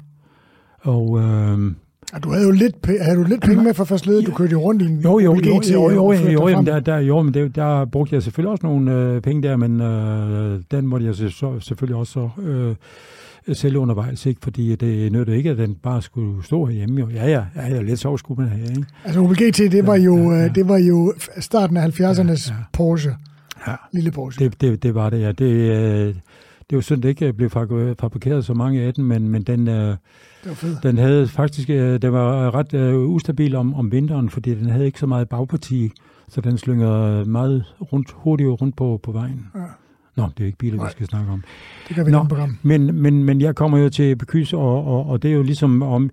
Og 0.80 1.18
øh, 1.18 1.72
Ja, 2.12 2.18
du 2.18 2.30
havde 2.30 2.44
jo 2.44 2.50
lidt, 2.50 2.86
havde 3.00 3.16
du 3.16 3.22
lidt 3.22 3.42
penge 3.42 3.64
med 3.64 3.74
for 3.74 3.84
først 3.84 4.06
led, 4.06 4.22
du 4.22 4.32
kørte 4.32 4.52
jo 4.52 4.60
rundt 4.60 4.82
i 4.82 4.84
en 4.84 5.00
Jo, 5.00 5.18
jo, 5.18 5.34
jo, 5.34 5.60
jo, 5.72 5.90
jo, 5.90 6.12
jo, 6.12 6.12
jo, 6.12 6.48
jo, 6.48 6.62
der, 6.62 6.80
der, 6.80 6.98
jo 6.98 7.22
men 7.22 7.34
det, 7.34 7.56
der 7.56 7.84
brugte 7.84 8.14
jeg 8.14 8.22
selvfølgelig 8.22 8.50
også 8.50 8.66
nogle 8.66 8.92
øh, 8.92 9.22
penge 9.22 9.48
der, 9.48 9.56
men 9.56 9.80
øh, 9.80 10.60
den 10.70 10.86
måtte 10.86 11.06
jeg 11.06 11.14
så, 11.14 11.60
selvfølgelig 11.60 11.96
også 11.96 12.12
så, 12.12 12.42
øh, 12.42 12.74
sælge 13.56 13.78
undervejs, 13.78 14.26
ikke? 14.26 14.40
fordi 14.42 14.76
det 14.76 15.12
nødte 15.12 15.36
ikke, 15.36 15.50
at 15.50 15.58
den 15.58 15.74
bare 15.74 16.02
skulle 16.02 16.44
stå 16.44 16.64
herhjemme. 16.64 17.00
Jo. 17.00 17.08
Ja, 17.08 17.26
ja, 17.26 17.44
ja, 17.56 17.74
ja 17.74 17.82
lidt 17.82 18.00
sov 18.00 18.18
skulle 18.18 18.42
man 18.42 18.50
have. 18.50 18.70
Ikke? 18.70 18.84
Altså 19.04 19.20
Opel 19.20 19.36
GT, 19.36 19.58
det 19.58 19.86
var 19.86 19.96
jo, 19.96 20.16
ja, 20.16 20.36
ja, 20.36 20.42
ja. 20.42 20.48
det 20.48 20.68
var 20.68 20.78
jo 20.78 21.14
starten 21.38 21.76
af 21.76 22.00
70'ernes 22.00 22.50
ja, 22.50 22.54
ja. 22.54 22.64
Porsche. 22.72 23.16
Ja. 23.66 23.74
Lille 23.92 24.10
Porsche. 24.10 24.44
Det, 24.44 24.60
det, 24.60 24.82
det 24.82 24.94
var 24.94 25.10
det, 25.10 25.20
ja. 25.20 25.32
Det, 25.32 25.52
øh, 25.52 26.14
det 26.70 26.76
var 26.76 26.80
synd, 26.80 27.02
det 27.02 27.08
ikke 27.08 27.32
blev 27.32 27.50
fabrikeret 27.50 28.44
så 28.44 28.54
mange 28.54 28.82
af 28.82 28.94
den, 28.94 29.04
men, 29.04 29.28
men 29.28 29.42
den, 29.42 29.68
øh, 29.68 29.96
den 30.82 30.98
havde 30.98 31.28
faktisk, 31.28 31.70
øh, 31.70 32.02
den 32.02 32.12
var 32.12 32.54
ret 32.54 32.74
øh, 32.74 32.98
ustabil 32.98 33.54
om, 33.54 33.74
om 33.74 33.92
vinteren, 33.92 34.30
fordi 34.30 34.54
den 34.54 34.70
havde 34.70 34.86
ikke 34.86 34.98
så 34.98 35.06
meget 35.06 35.28
bagparti, 35.28 35.90
så 36.28 36.40
den 36.40 36.58
slynger 36.58 37.24
meget 37.24 37.64
rundt, 37.92 38.10
hurtigt 38.14 38.50
rundt 38.60 38.76
på, 38.76 39.00
på 39.02 39.12
vejen. 39.12 39.46
Ja. 39.54 39.60
Nå, 40.18 40.28
det 40.38 40.42
er 40.42 40.46
ikke 40.46 40.58
biler, 40.58 40.76
Nej. 40.76 40.86
vi 40.86 40.92
skal 40.92 41.06
snakke 41.06 41.32
om. 41.32 41.44
Det 41.88 41.94
kan 41.94 42.06
vi 42.06 42.10
Nå, 42.10 42.24
program. 42.24 42.58
Men, 42.62 43.02
men, 43.02 43.24
men 43.24 43.40
jeg 43.40 43.54
kommer 43.54 43.78
jo 43.78 43.88
til 43.88 44.16
Bekys, 44.16 44.52
og, 44.52 44.86
og, 44.86 45.06
og 45.06 45.22
det 45.22 45.30
er 45.30 45.34
jo 45.34 45.42
ligesom 45.42 45.82
om, 45.82 46.10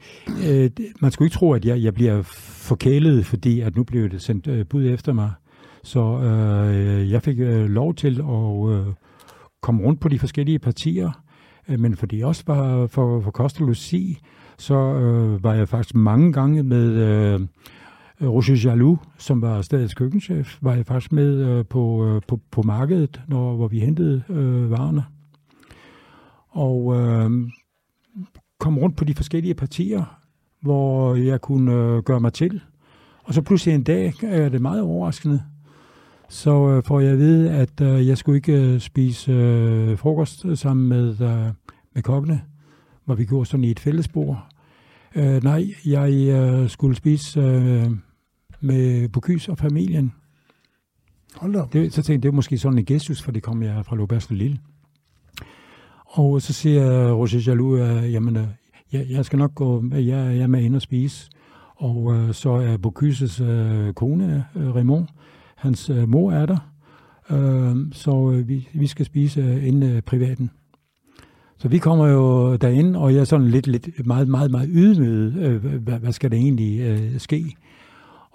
øh, 0.47 0.69
man 0.99 1.11
skulle 1.11 1.27
ikke 1.27 1.37
tro, 1.37 1.53
at 1.53 1.65
jeg, 1.65 1.83
jeg 1.83 1.93
bliver 1.93 2.21
forkælet, 2.21 3.25
fordi 3.25 3.61
at 3.61 3.75
nu 3.75 3.83
bliver 3.83 4.09
det 4.09 4.21
sendt 4.21 4.47
øh, 4.47 4.65
bud 4.65 4.85
efter 4.85 5.13
mig. 5.13 5.31
Så 5.83 6.19
øh, 6.19 7.11
jeg 7.11 7.21
fik 7.21 7.39
øh, 7.39 7.65
lov 7.65 7.95
til 7.95 8.21
at 8.21 8.71
øh, 8.71 8.93
komme 9.61 9.83
rundt 9.83 9.99
på 9.99 10.09
de 10.09 10.19
forskellige 10.19 10.59
partier, 10.59 11.11
øh, 11.69 11.79
men 11.79 11.95
fordi 11.95 12.21
også 12.21 12.43
var 12.47 12.87
for, 12.87 13.21
for 13.21 13.31
Costa 13.31 13.63
Lucie, 13.63 14.15
så 14.57 14.75
øh, 14.75 15.43
var 15.43 15.53
jeg 15.53 15.69
faktisk 15.69 15.95
mange 15.95 16.33
gange 16.33 16.63
med 16.63 16.91
øh, 16.91 17.39
Øh, 18.21 18.29
Roger 18.29 18.61
Jalou, 18.63 18.97
som 19.17 19.41
var 19.41 19.61
stedets 19.61 19.93
køkkenchef, 19.93 20.57
var 20.61 20.73
jeg 20.73 20.85
faktisk 20.85 21.11
med 21.11 21.35
øh, 21.35 21.65
på, 21.65 22.05
øh, 22.07 22.21
på, 22.27 22.39
på 22.51 22.61
markedet, 22.61 23.21
når, 23.27 23.55
hvor 23.55 23.67
vi 23.67 23.79
hentede 23.79 24.23
øh, 24.29 24.71
varerne. 24.71 25.05
Og 26.49 26.95
øh, 26.95 27.31
kom 28.59 28.77
rundt 28.77 28.97
på 28.97 29.03
de 29.03 29.15
forskellige 29.15 29.53
partier, 29.53 30.19
hvor 30.61 31.15
jeg 31.15 31.41
kunne 31.41 31.73
øh, 31.73 32.03
gøre 32.03 32.19
mig 32.19 32.33
til. 32.33 32.61
Og 33.23 33.33
så 33.33 33.41
pludselig 33.41 33.75
en 33.75 33.83
dag 33.83 34.13
er 34.23 34.49
det 34.49 34.61
meget 34.61 34.81
overraskende, 34.81 35.41
så 36.29 36.69
øh, 36.69 36.83
får 36.83 36.99
jeg 36.99 37.11
at 37.11 37.17
vide, 37.17 37.51
at 37.51 37.81
øh, 37.81 38.07
jeg 38.07 38.17
skulle 38.17 38.35
ikke 38.35 38.73
øh, 38.73 38.79
spise 38.79 39.31
øh, 39.31 39.97
frokost 39.97 40.45
sammen 40.55 40.87
med, 40.89 41.09
øh, 41.09 41.53
med 41.93 42.03
kokkene, 42.03 42.41
hvor 43.05 43.15
vi 43.15 43.25
gjorde 43.25 43.45
sådan 43.45 43.63
i 43.63 43.71
et 43.71 43.79
fællesbord. 43.79 44.47
Øh, 45.15 45.43
nej, 45.43 45.65
jeg 45.85 46.13
øh, 46.13 46.69
skulle 46.69 46.95
spise 46.95 47.39
øh, 47.39 47.91
med 48.61 49.09
Bocuse 49.09 49.51
og 49.51 49.57
familien. 49.57 50.13
Hold 51.35 51.55
op. 51.55 51.73
Det, 51.73 51.93
så 51.93 51.95
tænkte 51.95 52.11
jeg, 52.13 52.23
det 52.23 52.31
var 52.31 52.35
måske 52.35 52.57
sådan 52.57 52.79
en 52.79 52.85
gestus, 52.85 53.21
for 53.21 53.31
det 53.31 53.43
kom 53.43 53.63
jeg 53.63 53.85
fra 53.85 53.95
Lobers 53.95 54.29
Lille. 54.29 54.59
Og 56.05 56.41
så 56.41 56.53
siger 56.53 57.11
Roger 57.13 57.43
Jalou, 57.47 57.75
at 57.75 58.11
jamen, 58.11 58.35
øh, 58.35 58.47
jeg, 58.91 59.05
jeg 59.09 59.25
skal 59.25 59.39
nok 59.39 59.55
gå, 59.55 59.83
jeg, 59.91 60.01
jeg 60.05 60.37
er 60.37 60.47
med 60.47 60.61
ind 60.61 60.75
og 60.75 60.81
spise. 60.81 61.29
Og 61.75 62.13
øh, 62.13 62.33
så 62.33 62.49
er 62.49 62.77
Bocuses 62.77 63.41
øh, 63.41 63.93
kone, 63.93 64.45
øh, 64.55 64.75
Raymond, 64.75 65.07
Hans 65.55 65.89
øh, 65.89 66.09
mor 66.09 66.31
er 66.31 66.45
der, 66.45 66.57
øh, 67.29 67.75
så 67.91 68.31
øh, 68.31 68.47
vi, 68.47 68.69
vi 68.73 68.87
skal 68.87 69.05
spise 69.05 69.41
øh, 69.41 69.67
inden 69.67 69.83
øh, 69.83 70.01
privaten. 70.01 70.49
Så 71.57 71.67
vi 71.67 71.77
kommer 71.77 72.07
jo 72.07 72.55
derind, 72.55 72.95
og 72.95 73.13
jeg 73.13 73.19
er 73.19 73.23
sådan 73.23 73.47
lidt, 73.47 73.67
lidt 73.67 74.05
meget, 74.05 74.27
meget, 74.27 74.51
meget 74.51 74.69
ydmyget. 74.71 75.35
Øh, 75.37 75.65
hvad, 75.65 75.99
hvad 75.99 76.11
skal 76.11 76.31
der 76.31 76.37
egentlig 76.37 76.79
øh, 76.79 77.19
ske? 77.19 77.55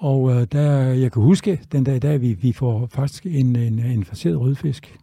Og 0.00 0.30
øh, 0.30 0.46
der, 0.52 0.70
jeg 0.82 1.12
kan 1.12 1.22
huske, 1.22 1.60
den 1.72 1.84
dag 1.84 1.96
i 1.96 1.98
dag, 1.98 2.20
vi, 2.20 2.32
vi 2.32 2.52
får 2.52 2.86
faktisk 2.86 3.26
en, 3.26 3.56
en, 3.56 3.78
en 3.78 4.04
faceret 4.04 4.40
rødfisk. 4.40 4.98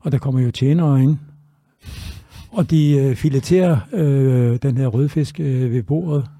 Og 0.00 0.12
der 0.12 0.18
kommer 0.18 0.40
jo 0.40 0.50
tjenere 0.50 1.02
ind, 1.02 1.18
og 2.50 2.70
de 2.70 2.96
øh, 2.96 3.16
fileterer 3.16 3.78
øh, 3.92 4.58
den 4.62 4.76
her 4.76 4.86
rødfisk 4.86 5.40
øh, 5.40 5.72
ved 5.72 5.82
bordet, 5.82 6.30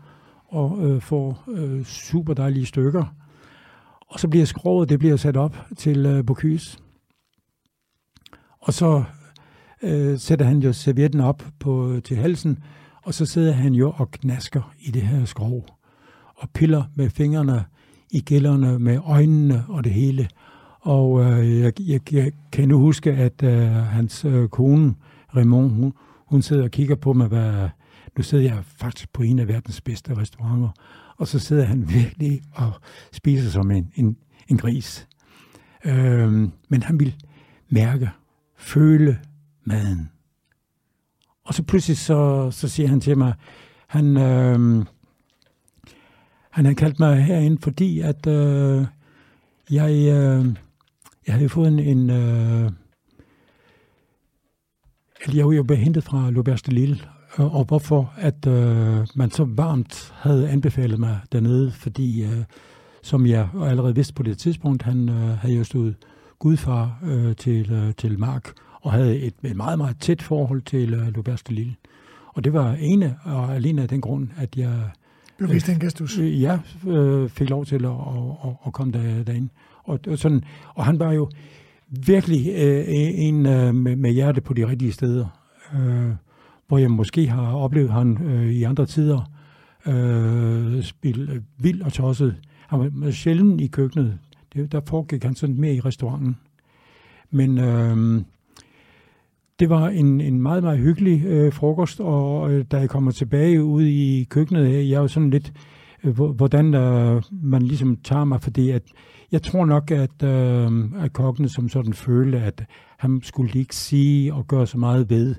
og 0.48 0.78
øh, 0.82 1.00
får 1.00 1.44
øh, 1.48 1.84
super 1.84 2.34
dejlige 2.34 2.66
stykker. 2.66 3.14
Og 4.08 4.20
så 4.20 4.28
bliver 4.28 4.46
skroget, 4.46 4.88
det 4.88 4.98
bliver 4.98 5.16
sat 5.16 5.36
op 5.36 5.56
til 5.76 6.06
øh, 6.06 6.26
Bocuse. 6.26 6.78
Og 8.60 8.72
så 8.72 9.04
øh, 9.82 10.18
sætter 10.18 10.46
han 10.46 10.58
jo 10.58 10.72
servietten 10.72 11.20
op 11.20 11.44
på, 11.60 12.00
til 12.04 12.16
halsen, 12.16 12.58
og 13.02 13.14
så 13.14 13.26
sidder 13.26 13.52
han 13.52 13.74
jo 13.74 13.92
og 13.96 14.10
knasker 14.10 14.74
i 14.80 14.90
det 14.90 15.02
her 15.02 15.24
skrog, 15.24 15.66
og 16.36 16.50
piller 16.50 16.84
med 16.94 17.10
fingrene 17.10 17.64
i 18.10 18.20
gælderne 18.20 18.78
med 18.78 19.00
øjnene 19.04 19.64
og 19.68 19.84
det 19.84 19.92
hele. 19.92 20.28
Og 20.80 21.24
øh, 21.24 21.60
jeg, 21.60 21.80
jeg, 21.80 22.12
jeg 22.12 22.32
kan 22.52 22.68
nu 22.68 22.78
huske, 22.78 23.12
at 23.12 23.42
øh, 23.42 23.70
hans 23.70 24.24
øh, 24.24 24.48
kone, 24.48 24.94
Raymond, 25.36 25.70
hun, 25.70 25.92
hun 26.26 26.42
sidder 26.42 26.62
og 26.62 26.70
kigger 26.70 26.94
på 26.94 27.12
mig, 27.12 27.28
hvad, 27.28 27.68
nu 28.16 28.22
sidder 28.22 28.44
jeg 28.44 28.64
faktisk 28.64 29.12
på 29.12 29.22
en 29.22 29.38
af 29.38 29.48
verdens 29.48 29.80
bedste 29.80 30.16
restauranter, 30.16 30.68
og 31.16 31.28
så 31.28 31.38
sidder 31.38 31.64
han 31.64 31.88
virkelig 31.88 32.42
og 32.52 32.72
spiser 33.12 33.50
som 33.50 33.70
en, 33.70 33.92
en, 33.94 34.16
en 34.48 34.56
gris. 34.56 35.08
Øh, 35.84 36.32
men 36.68 36.82
han 36.82 37.00
vil 37.00 37.14
mærke, 37.68 38.10
føle 38.56 39.18
maden. 39.64 40.10
Og 41.44 41.54
så 41.54 41.62
pludselig 41.62 41.98
så, 41.98 42.50
så 42.50 42.68
siger 42.68 42.88
han 42.88 43.00
til 43.00 43.18
mig, 43.18 43.34
han, 43.86 44.16
øh, 44.16 44.84
han 46.54 46.64
havde 46.64 46.74
kaldt 46.74 47.00
mig 47.00 47.24
herind, 47.24 47.58
fordi 47.58 48.00
at 48.00 48.26
øh, 48.26 48.84
jeg, 49.70 49.90
øh, 49.90 50.46
jeg 51.26 51.34
havde 51.34 51.48
fået 51.48 51.68
en, 51.68 51.78
en 51.78 52.10
øh, 52.10 52.70
jeg 55.34 55.46
var 55.46 55.52
jo 55.52 55.62
behentet 55.62 56.04
fra 56.04 56.30
L'Auberge 56.30 56.62
de 56.66 56.70
Lille, 56.70 56.98
øh, 57.38 57.54
og 57.54 57.64
hvorfor 57.64 58.12
at 58.16 58.46
øh, 58.46 59.06
man 59.14 59.30
så 59.30 59.44
varmt 59.44 60.12
havde 60.16 60.48
anbefalet 60.48 60.98
mig 60.98 61.20
dernede, 61.32 61.70
fordi 61.70 62.24
øh, 62.24 62.44
som 63.02 63.26
jeg 63.26 63.48
allerede 63.62 63.94
vidste 63.94 64.14
på 64.14 64.22
det 64.22 64.38
tidspunkt, 64.38 64.82
han 64.82 65.08
øh, 65.08 65.38
havde 65.38 65.54
jo 65.54 65.64
stået 65.64 65.94
gudfar 66.38 66.98
øh, 67.02 67.36
til, 67.36 67.72
øh, 67.72 67.94
til 67.94 68.18
Mark, 68.18 68.52
og 68.82 68.92
havde 68.92 69.20
et, 69.20 69.34
et 69.42 69.56
meget, 69.56 69.78
meget 69.78 69.96
tæt 70.00 70.22
forhold 70.22 70.62
til 70.62 70.94
øh, 70.94 71.08
L'Auberge 71.08 71.42
de 71.48 71.54
Lille. 71.54 71.74
Og 72.34 72.44
det 72.44 72.52
var 72.52 72.72
ene 72.74 73.16
og 73.24 73.54
alene 73.54 73.82
af 73.82 73.88
den 73.88 74.00
grund, 74.00 74.28
at 74.36 74.56
jeg 74.56 74.90
blev 75.38 75.50
vist 75.50 75.68
en 75.68 75.78
gestus. 75.78 76.18
Øh, 76.18 76.42
ja, 76.42 76.58
øh, 76.86 77.28
fik 77.28 77.50
lov 77.50 77.66
til 77.66 77.84
at, 77.84 77.90
at, 77.90 78.50
at, 78.50 78.56
at 78.66 78.72
komme 78.72 78.92
der, 78.92 79.22
derind. 79.22 79.48
Og, 79.84 80.00
og, 80.06 80.18
sådan, 80.18 80.42
og 80.74 80.84
han 80.84 80.98
var 80.98 81.12
jo 81.12 81.30
virkelig 82.06 82.52
øh, 82.54 82.84
en 82.88 83.46
øh, 83.46 83.74
med, 83.74 83.96
med 83.96 84.10
hjerte 84.10 84.40
på 84.40 84.54
de 84.54 84.68
rigtige 84.68 84.92
steder. 84.92 85.26
Øh, 85.74 86.10
hvor 86.68 86.78
jeg 86.78 86.90
måske 86.90 87.28
har 87.28 87.52
oplevet 87.52 87.90
ham 87.90 88.22
øh, 88.22 88.52
i 88.52 88.62
andre 88.62 88.86
tider 88.86 89.30
øh, 89.86 90.82
spille 90.82 91.32
øh, 91.32 91.40
vild 91.58 91.82
og 91.82 91.92
tosset. 91.92 92.36
Han 92.66 92.90
var 92.92 93.10
sjældent 93.10 93.60
i 93.60 93.66
køkkenet. 93.66 94.18
Det, 94.52 94.72
der 94.72 94.80
foregik 94.88 95.24
han 95.24 95.34
sådan 95.34 95.60
mere 95.60 95.74
i 95.74 95.80
restauranten. 95.80 96.36
Men 97.30 97.58
øh, 97.58 98.22
det 99.60 99.70
var 99.70 99.88
en, 99.88 100.20
en 100.20 100.42
meget, 100.42 100.62
meget 100.62 100.78
hyggelig 100.78 101.24
øh, 101.26 101.52
frokost, 101.52 102.00
og 102.00 102.52
øh, 102.52 102.64
da 102.70 102.78
jeg 102.78 102.90
kommer 102.90 103.10
tilbage 103.10 103.64
ud 103.64 103.82
i 103.82 104.26
køkkenet, 104.30 104.88
jeg 104.88 104.96
er 104.96 105.00
jo 105.00 105.08
sådan 105.08 105.30
lidt, 105.30 105.52
øh, 106.04 106.20
hvordan 106.20 106.74
øh, 106.74 107.22
man 107.42 107.62
ligesom 107.62 107.96
tager 107.96 108.24
mig, 108.24 108.42
fordi 108.42 108.70
at 108.70 108.82
jeg 109.32 109.42
tror 109.42 109.66
nok, 109.66 109.90
at, 109.90 110.22
øh, 110.22 110.70
at 111.04 111.12
kokkene 111.12 111.48
som 111.48 111.68
sådan 111.68 111.92
følte, 111.92 112.38
at 112.38 112.64
han 112.98 113.20
skulle 113.22 113.58
ikke 113.60 113.76
sige 113.76 114.34
og 114.34 114.46
gøre 114.46 114.66
så 114.66 114.78
meget 114.78 115.10
ved, 115.10 115.34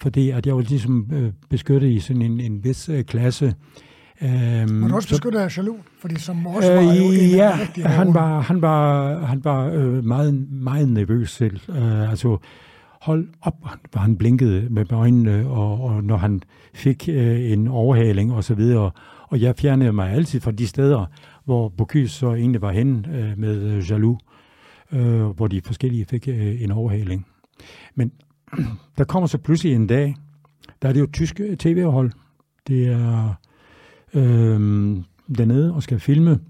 fordi 0.00 0.30
at 0.30 0.46
jeg 0.46 0.56
var 0.56 0.62
ligesom 0.62 1.10
øh, 1.12 1.32
beskyttet 1.50 1.88
i 1.88 2.00
sådan 2.00 2.22
en, 2.22 2.40
en 2.40 2.64
vis 2.64 2.88
øh, 2.88 3.04
klasse. 3.04 3.54
Øhm, 4.22 4.82
var 4.82 4.88
du 4.88 4.94
også 4.94 5.08
beskyttet 5.08 5.40
af 5.40 5.56
jaloux? 5.58 5.78
Fordi 6.00 6.20
som 6.20 6.46
også 6.46 6.72
øh, 6.72 6.76
var 6.76 6.82
jo 6.82 7.04
en 7.04 7.30
ja, 7.30 7.50
han 7.76 8.14
var, 8.14 8.40
han 8.40 8.62
var, 8.62 9.18
han 9.26 9.44
var 9.44 9.66
øh, 9.66 10.04
meget, 10.04 10.50
meget 10.50 10.88
nervøs 10.88 11.30
selv. 11.30 11.60
Øh, 11.68 12.10
altså, 12.10 12.38
hold 13.02 13.28
op, 13.40 13.54
hvor 13.90 14.00
han 14.00 14.16
blinkede 14.16 14.66
med 14.70 14.92
øjnene, 14.92 15.48
og, 15.48 15.80
og 15.80 16.04
når 16.04 16.16
han 16.16 16.42
fik 16.74 17.08
øh, 17.08 17.52
en 17.52 17.68
overhaling 17.68 18.32
og 18.32 18.44
så 18.44 18.54
videre. 18.54 18.90
Og 19.28 19.40
jeg 19.40 19.56
fjernede 19.56 19.92
mig 19.92 20.10
altid 20.10 20.40
fra 20.40 20.50
de 20.50 20.66
steder, 20.66 21.06
hvor 21.44 21.68
Bocuse 21.68 22.08
så 22.08 22.34
egentlig 22.34 22.62
var 22.62 22.72
henne 22.72 23.18
øh, 23.18 23.38
med 23.38 23.62
øh, 23.62 23.90
jaloux, 23.90 24.18
øh, 24.92 25.26
hvor 25.26 25.46
de 25.46 25.60
forskellige 25.64 26.04
fik 26.04 26.28
øh, 26.28 26.62
en 26.62 26.70
overhaling. 26.70 27.26
Men 27.94 28.12
der 28.98 29.04
kommer 29.04 29.26
så 29.26 29.38
pludselig 29.38 29.74
en 29.74 29.86
dag, 29.86 30.14
der 30.82 30.88
er 30.88 30.92
det 30.92 31.00
jo 31.00 31.08
tysk 31.12 31.40
øh, 31.40 31.56
tv-hold. 31.56 32.10
Det 32.68 32.88
er 32.88 33.34
øh, 34.14 34.60
dernede 35.38 35.74
og 35.74 35.82
skal 35.82 36.00
filme. 36.00 36.40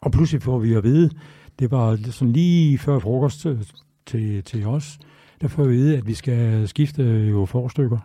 Og 0.00 0.12
pludselig 0.12 0.42
får 0.42 0.58
vi 0.58 0.74
at 0.74 0.84
vide, 0.84 1.10
det 1.58 1.70
var 1.70 1.98
sådan 2.10 2.32
lige 2.32 2.78
før 2.78 2.98
frokost 2.98 3.46
øh, 3.46 3.58
til, 4.06 4.42
til 4.42 4.66
os, 4.66 4.98
der 5.40 5.48
får 5.48 5.64
vi 5.64 5.76
vide, 5.76 5.96
at 5.96 6.06
vi 6.06 6.14
skal 6.14 6.68
skifte 6.68 7.02
jo 7.30 7.44
forstykker. 7.44 7.98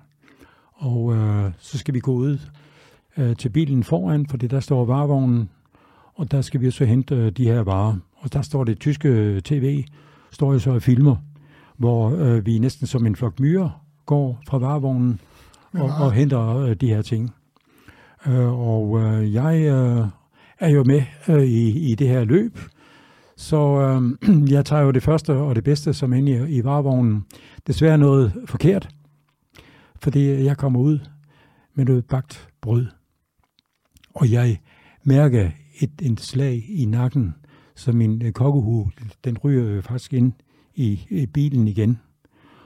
Og 0.74 1.16
øh, 1.16 1.52
så 1.58 1.78
skal 1.78 1.94
vi 1.94 2.00
gå 2.00 2.12
ud 2.12 2.38
øh, 3.18 3.36
til 3.36 3.50
bilen 3.50 3.84
foran, 3.84 4.28
fordi 4.30 4.48
der 4.48 4.60
står 4.60 4.86
varevognen, 4.86 5.50
og 6.16 6.32
der 6.32 6.42
skal 6.42 6.62
vi 6.62 6.72
så 6.72 6.86
hente 6.86 7.16
øh, 7.16 7.32
de 7.32 7.44
her 7.44 7.60
varer. 7.60 7.96
Og 8.16 8.34
der 8.34 8.42
står 8.42 8.64
det 8.64 8.80
tyske 8.80 9.42
tv, 9.46 9.84
står 10.32 10.54
jo 10.54 10.60
så 10.60 10.72
og 10.72 10.82
filmer 10.82 11.16
hvor 11.80 12.10
øh, 12.10 12.46
vi 12.46 12.58
næsten 12.58 12.88
som 12.88 13.06
en 13.06 13.16
flok 13.16 13.40
myrer 13.40 13.84
går 14.06 14.40
fra 14.48 14.58
varevognen 14.58 15.20
og, 15.74 15.90
og 16.00 16.12
henter 16.12 16.58
øh, 16.58 16.76
de 16.76 16.88
her 16.88 17.02
ting. 17.02 17.34
Øh, 18.28 18.60
og 18.60 19.00
øh, 19.00 19.34
jeg 19.34 19.60
øh, 19.62 20.06
er 20.60 20.70
jo 20.70 20.84
med 20.84 21.04
øh, 21.28 21.44
i, 21.44 21.92
i 21.92 21.96
det 21.96 22.08
her 22.08 22.24
løb, 22.24 22.60
så 23.40 23.80
øh, 23.80 24.49
jeg 24.56 24.66
tager 24.66 24.82
jo 24.82 24.91
det 24.91 25.03
første 25.03 25.34
og 25.34 25.56
det 25.56 25.64
bedste 25.64 25.94
som 25.94 26.14
ind 26.14 26.30
i, 26.30 26.57
i 26.57 26.64
varevognen. 26.64 27.26
Desværre 27.68 27.98
noget 27.98 28.34
forkert, 28.45 28.90
fordi 29.95 30.44
jeg 30.44 30.57
kommer 30.57 30.80
ud 30.80 30.99
med 31.74 31.86
noget 31.86 32.06
bagt 32.06 32.49
brød. 32.61 32.88
Og 34.16 34.32
jeg 34.32 34.60
mærker 35.03 35.49
et, 35.80 35.91
et 36.02 36.20
slag 36.20 36.66
i 36.70 36.86
nakken, 36.86 37.36
så 37.76 37.91
min 37.91 38.22
øh, 38.26 38.32
kokkehue, 38.32 38.91
den 39.24 39.38
ryger 39.38 39.82
faktisk 39.82 40.14
ind 40.14 40.34
i, 40.76 41.07
i 41.10 41.26
bilen 41.26 41.68
igen. 41.68 41.99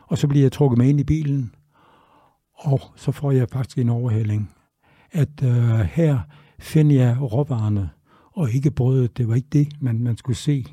Og 0.07 0.17
så 0.17 0.27
bliver 0.27 0.43
jeg 0.43 0.51
trukket 0.51 0.77
med 0.77 0.87
ind 0.87 0.99
i 0.99 1.03
bilen, 1.03 1.55
og 2.53 2.81
så 2.95 3.11
får 3.11 3.31
jeg 3.31 3.49
faktisk 3.49 3.77
en 3.77 3.89
overhaling. 3.89 4.51
At 5.11 5.43
øh, 5.43 5.79
her 5.79 6.19
finder 6.59 6.95
jeg 6.95 7.17
råvarerne, 7.21 7.89
og 8.33 8.51
ikke 8.51 8.71
brødet. 8.71 9.17
Det 9.17 9.27
var 9.27 9.35
ikke 9.35 9.47
det, 9.53 9.67
man, 9.79 9.99
man 9.99 10.17
skulle 10.17 10.37
se. 10.37 10.65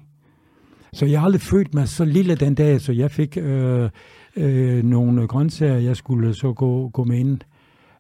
Så 0.92 1.06
jeg 1.06 1.20
har 1.20 1.24
aldrig 1.24 1.40
følt 1.40 1.74
mig 1.74 1.88
så 1.88 2.04
lille 2.04 2.34
den 2.34 2.54
dag, 2.54 2.80
så 2.80 2.92
jeg 2.92 3.10
fik 3.10 3.36
øh, 3.36 3.90
øh, 4.36 4.84
nogle 4.84 5.28
grøntsager, 5.28 5.76
jeg 5.76 5.96
skulle 5.96 6.34
så 6.34 6.52
gå, 6.52 6.88
gå 6.88 7.04
med 7.04 7.18
ind. 7.18 7.40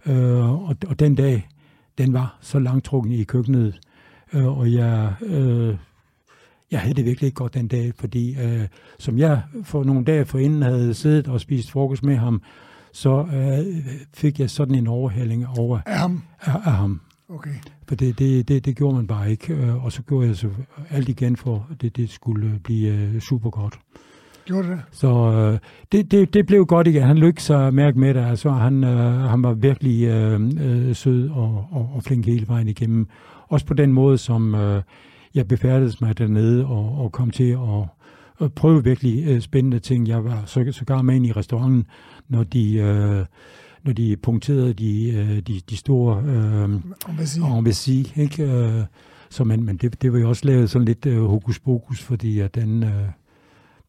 Øh, 0.06 0.68
og, 0.68 0.76
og 0.86 1.00
den 1.00 1.14
dag, 1.14 1.48
den 1.98 2.12
var 2.12 2.38
så 2.40 2.58
langtrukken 2.58 3.12
i 3.12 3.24
køkkenet, 3.24 3.80
øh, 4.32 4.58
og 4.58 4.72
jeg 4.72 5.14
øh, 5.22 5.76
jeg 6.70 6.80
havde 6.80 6.94
det 6.94 7.04
virkelig 7.04 7.26
ikke 7.26 7.36
godt 7.36 7.54
den 7.54 7.68
dag, 7.68 7.92
fordi 7.94 8.36
øh, 8.40 8.68
som 8.98 9.18
jeg 9.18 9.42
for 9.64 9.84
nogle 9.84 10.04
dage 10.04 10.24
forinden 10.24 10.62
havde 10.62 10.94
siddet 10.94 11.28
og 11.28 11.40
spist 11.40 11.70
frokost 11.70 12.02
med 12.02 12.16
ham, 12.16 12.42
så 12.92 13.26
øh, 13.32 13.84
fik 14.14 14.40
jeg 14.40 14.50
sådan 14.50 14.74
en 14.74 14.86
overhaling 14.86 15.46
over 15.58 15.80
af 15.86 15.98
ham. 15.98 16.22
Af, 16.40 16.54
af 16.54 16.72
ham. 16.72 17.00
Okay. 17.28 17.54
For 17.90 17.96
det, 17.96 18.18
det, 18.18 18.48
det, 18.48 18.64
det 18.64 18.76
gjorde 18.76 18.96
man 18.96 19.06
bare 19.06 19.30
ikke, 19.30 19.54
øh, 19.54 19.84
og 19.84 19.92
så 19.92 20.02
gjorde 20.02 20.26
jeg 20.26 20.36
så 20.36 20.48
alt 20.90 21.08
igen 21.08 21.36
for, 21.36 21.66
at 21.70 21.82
det, 21.82 21.96
det 21.96 22.10
skulle 22.10 22.60
blive 22.64 22.94
øh, 22.94 23.20
super 23.20 23.50
godt. 23.50 23.78
Gjorde 24.44 24.68
det? 24.68 24.80
Så 24.92 25.08
øh, 25.08 25.58
det, 25.92 26.10
det, 26.10 26.34
det 26.34 26.46
blev 26.46 26.66
godt 26.66 26.86
igen. 26.86 27.02
Han 27.02 27.18
lykkedes 27.18 27.42
sig 27.42 27.66
at 27.66 27.74
mærke 27.74 27.98
med 27.98 28.14
det. 28.14 28.20
Altså, 28.20 28.50
han, 28.50 28.84
øh, 28.84 29.20
han 29.20 29.42
var 29.42 29.52
virkelig 29.52 30.04
øh, 30.04 30.40
øh, 30.60 30.94
sød 30.94 31.30
og, 31.30 31.66
og, 31.70 31.90
og 31.94 32.02
flink 32.02 32.26
hele 32.26 32.48
vejen 32.48 32.68
igennem. 32.68 33.08
Også 33.48 33.66
på 33.66 33.74
den 33.74 33.92
måde, 33.92 34.18
som 34.18 34.54
øh, 34.54 34.82
jeg 35.34 35.48
befærdedes 35.48 36.00
mig 36.00 36.18
dernede 36.18 36.66
og, 36.66 36.98
og 36.98 37.12
kom 37.12 37.30
til 37.30 37.50
at, 37.50 37.84
at 38.40 38.52
prøve 38.52 38.84
virkelig 38.84 39.24
øh, 39.28 39.40
spændende 39.40 39.78
ting. 39.78 40.08
Jeg 40.08 40.24
var 40.24 40.42
så, 40.46 40.72
sågar 40.72 41.02
med 41.02 41.14
ind 41.14 41.26
i 41.26 41.32
restauranten, 41.32 41.86
når 42.28 42.44
de, 42.44 42.74
øh, 42.74 43.24
når 43.84 43.92
de 43.92 44.16
punkterede 44.16 44.72
de, 44.72 45.12
øh, 45.12 45.38
de, 45.38 45.60
de 45.70 45.76
store 45.76 46.22
øh, 46.26 47.58
embassi, 47.58 48.12
ikke? 48.16 48.42
Øh, 48.42 48.84
så 49.30 49.44
men, 49.44 49.64
men 49.64 49.76
det, 49.76 50.02
det 50.02 50.12
var 50.12 50.18
jo 50.18 50.28
også 50.28 50.46
lavet 50.46 50.70
sådan 50.70 50.86
lidt 50.86 51.06
øh, 51.06 51.24
hokus 51.24 51.58
pokus, 51.58 52.02
fordi 52.02 52.40
at 52.40 52.54
den, 52.54 52.82
øh, 52.82 53.08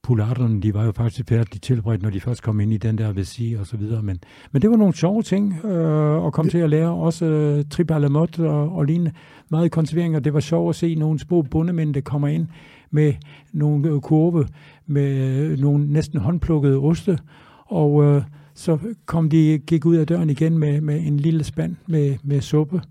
Polarterne, 0.03 0.61
de 0.61 0.73
var 0.73 0.85
jo 0.85 0.91
faktisk 0.91 1.29
færdigt 1.29 1.63
tilberedt, 1.63 2.01
når 2.01 2.09
de 2.09 2.19
først 2.19 2.43
kom 2.43 2.59
ind 2.59 2.73
i 2.73 2.77
den 2.77 2.97
der 2.97 3.11
vesi 3.11 3.55
og 3.59 3.67
så 3.67 3.77
videre. 3.77 4.03
Men, 4.03 4.19
men 4.51 4.61
det 4.61 4.69
var 4.69 4.75
nogle 4.75 4.93
sjove 4.93 5.21
ting 5.21 5.65
øh, 5.65 6.25
at 6.25 6.33
komme 6.33 6.47
det... 6.47 6.51
til 6.51 6.57
at 6.57 6.69
lære. 6.69 6.89
Også 6.89 7.25
øh, 7.25 7.65
trip 7.65 7.91
à 7.91 8.41
og, 8.43 8.75
og 8.75 8.85
lignende. 8.85 9.11
Meget 9.49 9.71
konservering, 9.71 10.15
og 10.15 10.23
det 10.23 10.33
var 10.33 10.39
sjovt 10.39 10.69
at 10.69 10.75
se 10.75 10.95
nogle 10.95 11.19
små 11.19 11.41
bundemænd, 11.41 11.93
der 11.93 12.01
kommer 12.01 12.27
ind 12.27 12.47
med 12.91 13.13
nogle 13.53 14.01
kurve, 14.01 14.47
med 14.87 15.17
øh, 15.17 15.59
nogle 15.59 15.93
næsten 15.93 16.19
håndplukkede 16.19 16.77
oste. 16.77 17.17
Og 17.65 18.03
øh, 18.03 18.21
så 18.61 18.77
kom 19.05 19.29
de, 19.29 19.59
gik 19.67 19.85
ud 19.85 19.95
af 19.95 20.07
døren 20.07 20.29
igen 20.29 20.57
med, 20.57 20.81
med 20.81 20.99
en 20.99 21.17
lille 21.17 21.43
spand 21.43 21.75
med, 21.87 22.17
med 22.23 22.41
suppe. 22.41 22.81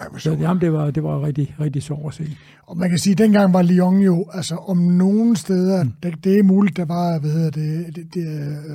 Ej, 0.00 0.06
så, 0.18 0.36
jamen, 0.40 0.60
det 0.60 0.72
var, 0.72 0.90
det 0.90 1.02
var 1.02 1.26
rigtig, 1.26 1.54
rigtig 1.60 1.82
sjovt 1.82 2.06
at 2.06 2.14
se. 2.14 2.36
Og 2.66 2.76
man 2.78 2.90
kan 2.90 2.98
sige, 2.98 3.12
at 3.12 3.18
dengang 3.18 3.52
var 3.52 3.62
Lyon 3.62 3.98
jo, 3.98 4.26
altså 4.32 4.56
om 4.56 4.76
nogen 4.78 5.36
steder, 5.36 5.84
mm. 5.84 5.92
det, 6.02 6.24
det 6.24 6.38
er 6.38 6.42
muligt, 6.42 6.76
der 6.76 6.84
var, 6.84 7.18
hvad 7.18 7.30
hedder 7.30 7.50
det, 7.50 7.96
det, 7.96 8.14
det 8.14 8.26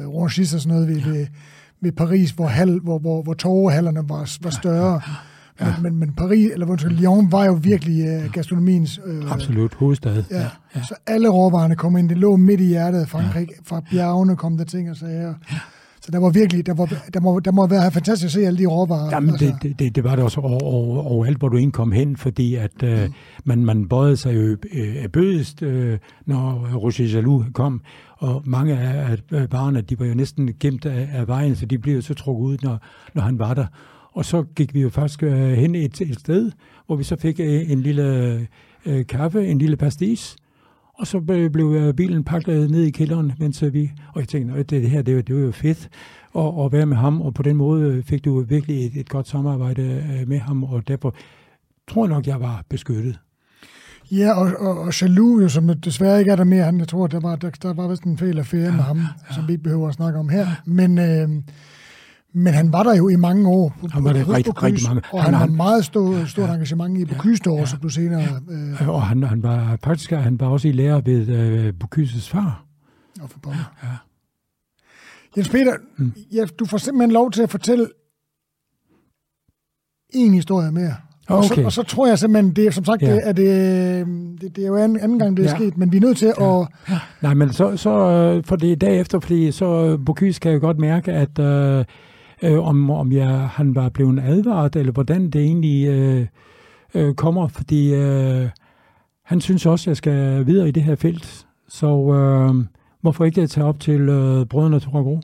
uh, 0.05 0.21
Rangis 0.21 0.53
og 0.53 0.61
sådan 0.61 0.75
noget 0.75 0.87
ved, 0.87 0.97
ja. 0.97 1.09
ved, 1.09 1.27
ved 1.81 1.91
Paris, 1.91 2.31
hvor, 2.31 2.47
hal, 2.47 2.79
hvor, 2.79 2.99
hvor, 2.99 3.23
hvor 3.23 3.33
torvehallerne 3.33 4.09
var, 4.09 4.37
var 4.41 4.49
større. 4.49 5.01
Ja, 5.59 5.65
ja. 5.65 5.73
Men, 5.73 5.83
men, 5.83 5.99
men 5.99 6.13
Paris, 6.13 6.51
eller 6.53 6.65
hvor 6.65 6.89
Lyon, 6.89 7.31
var 7.31 7.45
jo 7.45 7.59
virkelig 7.61 8.25
uh, 8.25 8.31
gastronomiens... 8.31 8.99
Uh, 9.05 9.31
Absolut, 9.31 9.73
hovedstad. 9.73 10.23
Ja. 10.31 10.39
ja. 10.39 10.47
ja. 10.75 10.83
Så 10.83 10.95
alle 11.07 11.29
råvarerne 11.29 11.75
kom 11.75 11.97
ind. 11.97 12.09
Det 12.09 12.17
lå 12.17 12.35
midt 12.35 12.61
i 12.61 12.65
hjertet 12.65 12.99
af 12.99 13.07
Frankrig. 13.07 13.47
Ja. 13.49 13.55
Fra 13.63 13.81
bjergene 13.91 14.35
kom 14.35 14.57
der 14.57 14.63
ting 14.63 14.89
og 14.89 14.95
sager. 14.95 15.33
Ja. 15.51 15.57
Så 16.05 16.11
der 16.11 16.19
var 16.19 16.29
virkelig, 16.29 16.65
der, 16.65 16.73
var, 16.73 16.85
der, 17.13 17.19
må, 17.19 17.39
der 17.39 17.51
må 17.51 17.67
være 17.67 17.91
fantastisk 17.91 18.25
at 18.25 18.31
se 18.31 18.47
alle 18.47 18.59
de 18.59 18.65
råvarer. 18.65 19.09
Jamen, 19.11 19.29
altså. 19.29 19.53
det, 19.61 19.79
det, 19.79 19.95
det, 19.95 20.03
var 20.03 20.15
det 20.15 20.23
også 20.23 20.41
over, 20.41 20.63
over, 20.63 21.01
overalt, 21.03 21.37
hvor 21.37 21.49
du 21.49 21.57
ind 21.57 21.71
kom 21.71 21.91
hen, 21.91 22.17
fordi 22.17 22.55
at 22.55 22.83
øh, 22.83 23.05
mm. 23.05 23.13
man, 23.45 23.65
man 23.65 23.87
bøjede 23.87 24.17
sig 24.17 24.35
jo 24.35 24.57
øh, 24.73 25.07
bødest, 25.07 25.61
øh, 25.61 25.97
når 26.25 26.77
Roger 26.77 27.13
Jalou 27.13 27.43
kom, 27.53 27.81
og 28.17 28.41
mange 28.45 28.77
af, 28.77 29.17
af 29.31 29.49
barne, 29.49 29.81
de 29.81 29.99
var 29.99 30.05
jo 30.05 30.13
næsten 30.13 30.49
gemt 30.59 30.85
af, 30.85 31.09
af 31.13 31.27
vejen, 31.27 31.55
så 31.55 31.65
de 31.65 31.77
blev 31.77 32.01
så 32.01 32.13
trukket 32.13 32.45
ud, 32.45 32.57
når, 32.63 32.77
når 33.13 33.21
han 33.21 33.39
var 33.39 33.53
der. 33.53 33.65
Og 34.13 34.25
så 34.25 34.43
gik 34.55 34.73
vi 34.73 34.81
jo 34.81 34.89
faktisk 34.89 35.23
øh, 35.23 35.51
hen 35.51 35.75
et, 35.75 36.01
et 36.01 36.19
sted, 36.19 36.51
hvor 36.85 36.95
vi 36.95 37.03
så 37.03 37.15
fik 37.15 37.39
øh, 37.39 37.71
en 37.71 37.81
lille 37.81 38.47
øh, 38.85 39.05
kaffe, 39.05 39.47
en 39.47 39.57
lille 39.57 39.77
pastis, 39.77 40.35
og 40.97 41.07
så 41.07 41.19
blev 41.53 41.73
øh, 41.73 41.93
bilen 41.93 42.23
pakket 42.23 42.71
ned 42.71 42.83
i 42.83 42.91
kælderen, 42.91 43.33
mens 43.39 43.63
øh, 43.63 43.73
vi, 43.73 43.91
og 44.13 44.19
jeg 44.19 44.27
tænkte, 44.27 44.57
det, 44.57 44.69
det 44.69 44.89
her, 44.89 45.01
det, 45.01 45.15
var, 45.15 45.21
det 45.21 45.35
var 45.35 45.41
jo 45.41 45.51
fedt 45.51 45.89
at, 46.35 46.65
at 46.65 46.71
være 46.71 46.85
med 46.85 46.97
ham, 46.97 47.21
og 47.21 47.33
på 47.33 47.43
den 47.43 47.55
måde 47.55 48.03
fik 48.03 48.25
du 48.25 48.41
virkelig 48.41 48.85
et, 48.85 48.91
et 48.95 49.09
godt 49.09 49.27
samarbejde 49.27 49.81
øh, 49.81 50.27
med 50.27 50.39
ham, 50.39 50.63
og 50.63 50.87
derfor 50.87 51.15
tror 51.87 52.05
jeg 52.05 52.13
nok, 52.13 52.27
jeg 52.27 52.41
var 52.41 52.63
beskyttet. 52.69 53.19
Ja, 54.11 54.33
og, 54.33 54.51
og, 54.59 54.79
og 54.79 55.01
Jaloux, 55.01 55.41
jo, 55.41 55.49
som 55.49 55.67
desværre 55.79 56.19
ikke 56.19 56.31
er 56.31 56.35
der 56.35 56.43
mere, 56.43 56.63
han, 56.63 56.79
jeg 56.79 56.87
tror, 56.87 57.07
der 57.07 57.19
var, 57.19 57.35
der, 57.35 57.49
der 57.49 57.73
var 57.73 57.87
vist 57.87 58.03
en 58.03 58.17
fejl 58.17 58.39
affære 58.39 58.61
ja, 58.61 58.71
med 58.71 58.79
ham, 58.79 58.97
ja. 58.97 59.33
som 59.33 59.47
vi 59.47 59.53
ikke 59.53 59.63
behøver 59.63 59.87
at 59.87 59.93
snakke 59.93 60.19
om 60.19 60.29
her, 60.29 60.47
men... 60.65 60.97
Øh, 60.97 61.29
men 62.35 62.53
han 62.53 62.73
var 62.73 62.83
der 62.83 62.95
jo 62.95 63.09
i 63.09 63.15
mange 63.15 63.47
år. 63.49 63.75
På, 63.79 63.87
han 63.87 64.03
var 64.03 64.13
der 64.13 64.33
rigtig, 64.33 64.63
rigtig 64.63 64.87
mange. 64.87 65.01
Og 65.11 65.23
han, 65.23 65.33
han 65.33 65.49
har 65.49 65.55
meget 65.55 65.85
stort, 65.85 66.29
stort 66.29 66.47
ja, 66.49 66.53
engagement 66.53 66.97
i 66.97 67.05
Bocuse 67.05 67.41
ja, 67.45 67.51
ja, 67.51 67.65
som 67.65 67.79
du 67.79 67.89
senere... 67.89 68.23
Øh, 68.49 68.89
og 68.89 69.01
han, 69.01 69.23
han 69.23 69.43
var 69.43 69.77
faktisk 69.83 70.11
han 70.11 70.39
var 70.39 70.47
også 70.47 70.67
i 70.67 70.71
lærer 70.71 71.01
ved 71.01 71.27
øh, 71.27 71.73
Bocuses 71.79 72.29
far. 72.29 72.65
Og 73.21 73.29
for 73.29 73.39
ja, 73.45 73.55
ja. 73.83 73.93
Jens 75.37 75.49
Peter, 75.49 75.73
mm. 75.97 76.13
ja, 76.33 76.45
du 76.59 76.65
får 76.65 76.77
simpelthen 76.77 77.11
lov 77.11 77.31
til 77.31 77.43
at 77.43 77.49
fortælle 77.49 77.87
en 80.09 80.33
historie 80.33 80.71
mere. 80.71 80.95
Okay. 81.27 81.37
Og, 81.37 81.45
så, 81.45 81.61
og 81.65 81.71
så 81.71 81.83
tror 81.83 82.07
jeg 82.07 82.19
simpelthen, 82.19 82.55
det, 82.55 82.73
som 82.73 82.85
sagt, 82.85 83.01
ja. 83.01 83.13
det, 83.13 83.27
er 83.27 83.31
det, 83.31 84.07
det, 84.41 84.55
det 84.55 84.63
er 84.63 84.67
jo 84.67 84.75
anden, 84.75 84.99
anden 84.99 85.19
gang, 85.19 85.37
det 85.37 85.45
er 85.45 85.49
ja. 85.49 85.55
sket, 85.55 85.77
men 85.77 85.91
vi 85.91 85.97
er 85.97 86.01
nødt 86.01 86.17
til 86.17 86.33
ja. 86.39 86.61
at... 86.61 86.67
Ja. 86.89 86.99
Nej, 87.21 87.33
men 87.33 87.53
så, 87.53 87.77
så 87.77 87.91
for 88.45 88.55
det 88.55 88.81
dag 88.81 88.99
efter, 88.99 89.19
fordi 89.19 89.51
så 89.51 89.97
Bocuse 90.05 90.39
kan 90.39 90.51
jo 90.51 90.59
godt 90.59 90.79
mærke, 90.79 91.11
at 91.11 91.39
øh, 91.39 91.85
øh, 92.43 92.59
om, 92.67 92.89
om 92.89 93.11
jeg, 93.11 93.49
han 93.49 93.75
var 93.75 93.89
blevet 93.89 94.19
advaret, 94.19 94.75
eller 94.75 94.91
hvordan 94.91 95.29
det 95.29 95.41
egentlig 95.41 95.87
øh, 95.87 96.27
øh, 96.95 97.13
kommer, 97.13 97.47
fordi 97.47 97.93
øh, 97.93 98.49
han 99.23 99.41
synes 99.41 99.65
også, 99.65 99.83
at 99.83 99.87
jeg 99.87 99.97
skal 99.97 100.45
videre 100.45 100.67
i 100.67 100.71
det 100.71 100.83
her 100.83 100.95
felt. 100.95 101.47
Så 101.67 101.87
øh, 101.87 102.65
hvorfor 103.01 103.25
ikke 103.25 103.47
tage 103.47 103.65
op 103.65 103.79
til 103.79 104.01
øh, 104.09 104.45
Brødrene 104.45 104.79
Toragro? 104.79 105.19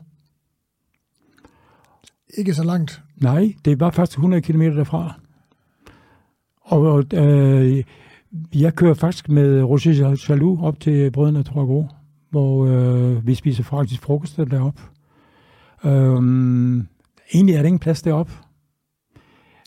Ikke 2.38 2.54
så 2.54 2.64
langt. 2.64 3.04
Nej, 3.18 3.54
det 3.66 3.80
var 3.80 3.90
faktisk 3.90 4.18
100 4.18 4.42
km 4.42 4.62
derfra. 4.62 5.14
Og 6.62 7.04
øh, 7.14 7.84
jeg 8.56 8.76
kører 8.76 8.94
faktisk 8.94 9.30
med 9.30 9.64
Roger 9.64 10.16
Chalou 10.16 10.64
op 10.64 10.80
til 10.80 11.12
Brødrene 11.12 11.44
Toragro, 11.44 11.88
hvor 12.30 12.66
øh, 12.66 13.28
vi 13.28 13.36
spiser 13.36 13.64
faktisk 13.64 14.02
frokost 14.02 14.38
deroppe. 14.38 14.82
Øh, 15.86 16.84
Egentlig 17.34 17.56
er 17.56 17.60
der 17.60 17.68
ingen 17.68 17.80
plads 17.80 18.02
deroppe. 18.02 18.32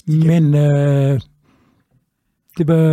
Men 0.07 0.55
øh, 0.55 1.20
det 2.59 2.69
var, 2.69 2.85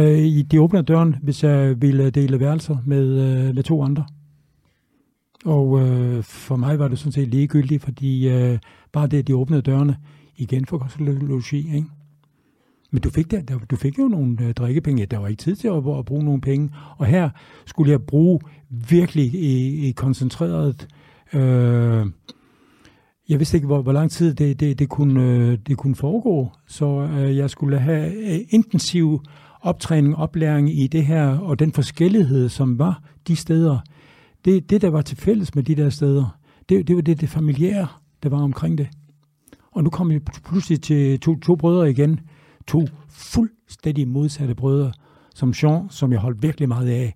de 0.52 0.62
åbner 0.62 0.82
døren, 0.82 1.16
hvis 1.22 1.44
jeg 1.44 1.82
ville 1.82 2.10
dele 2.10 2.40
værelser 2.40 2.78
med, 2.86 3.08
øh, 3.08 3.56
med 3.56 3.64
to 3.64 3.84
andre. 3.84 4.06
Og 5.46 5.82
øh, 5.82 6.24
for 6.24 6.56
mig 6.56 6.80
var 6.80 6.88
det 6.88 7.00
sådan 7.00 7.12
set 7.12 7.28
ligegyldigt, 7.28 7.84
fordi 7.84 8.30
øh, 8.30 8.60
bare 8.92 9.08
det, 9.08 9.18
at 9.18 9.28
de 9.28 9.36
åbnede 9.36 9.62
dørene 9.62 9.98
igen 10.38 10.66
for 10.66 10.78
kosmologi, 10.78 11.76
ikke? 11.76 11.88
Men 12.92 13.02
du 13.02 13.10
fik, 13.10 13.32
der, 13.32 13.60
du 13.72 13.76
fik 13.76 14.00
jo 14.00 14.08
nogle 14.08 14.38
øh, 14.42 14.54
drikkepenge. 14.54 15.06
Der 15.06 15.18
var 15.18 15.28
ikke 15.28 15.40
tid 15.40 15.56
til 15.56 15.68
at, 15.68 15.98
at 15.98 16.06
bruge 16.06 16.24
nogle 16.24 16.42
penge. 16.42 16.70
Og 16.98 17.06
her 17.06 17.30
skulle 17.66 17.92
jeg 17.92 18.02
bruge 18.02 18.40
virkelig 18.70 19.34
i, 19.34 19.88
i 19.88 19.92
koncentreret 19.92 20.88
øh, 21.34 22.06
jeg 23.32 23.40
vidste 23.40 23.58
ikke, 23.58 23.68
hvor, 23.68 23.82
hvor 23.82 23.92
lang 23.92 24.12
tid 24.12 24.34
det, 24.34 24.60
det, 24.60 24.80
det, 24.80 24.90
kunne, 24.90 25.24
øh, 25.24 25.58
det 25.68 25.78
kunne 25.78 25.96
foregå, 25.96 26.52
så 26.68 26.86
øh, 27.02 27.38
jeg 27.38 27.50
skulle 27.50 27.80
have 27.80 28.34
øh, 28.34 28.40
intensiv 28.50 29.22
optræning, 29.62 30.16
oplæring 30.16 30.80
i 30.80 30.88
det 30.88 31.06
her, 31.06 31.38
og 31.38 31.60
den 31.60 31.72
forskellighed, 31.72 32.50
som 32.50 32.80
var 32.80 33.04
de 33.28 33.36
steder. 33.36 33.80
Det, 34.46 34.70
det 34.70 34.82
der 34.82 34.90
var 34.90 35.02
til 35.02 35.18
fælles 35.18 35.56
med 35.56 35.64
de 35.64 35.76
der 35.76 35.90
steder, 35.90 36.38
det, 36.70 36.88
det 36.88 36.96
var 36.96 37.02
det, 37.02 37.22
det 37.22 37.30
familiære, 37.30 37.88
der 38.24 38.30
var 38.30 38.42
omkring 38.42 38.78
det. 38.78 38.88
Og 39.72 39.84
nu 39.84 39.90
kom 39.90 40.10
vi 40.10 40.20
pludselig 40.20 40.82
til 40.82 41.20
to, 41.20 41.40
to 41.40 41.56
brødre 41.56 41.90
igen, 41.90 42.20
to 42.68 42.88
fuldstændig 43.10 44.08
modsatte 44.08 44.56
brødre, 44.56 44.92
som 45.36 45.54
Jean, 45.64 45.90
som 45.90 46.12
jeg 46.12 46.20
holdt 46.20 46.44
virkelig 46.44 46.68
meget 46.68 46.90
af, 46.90 47.16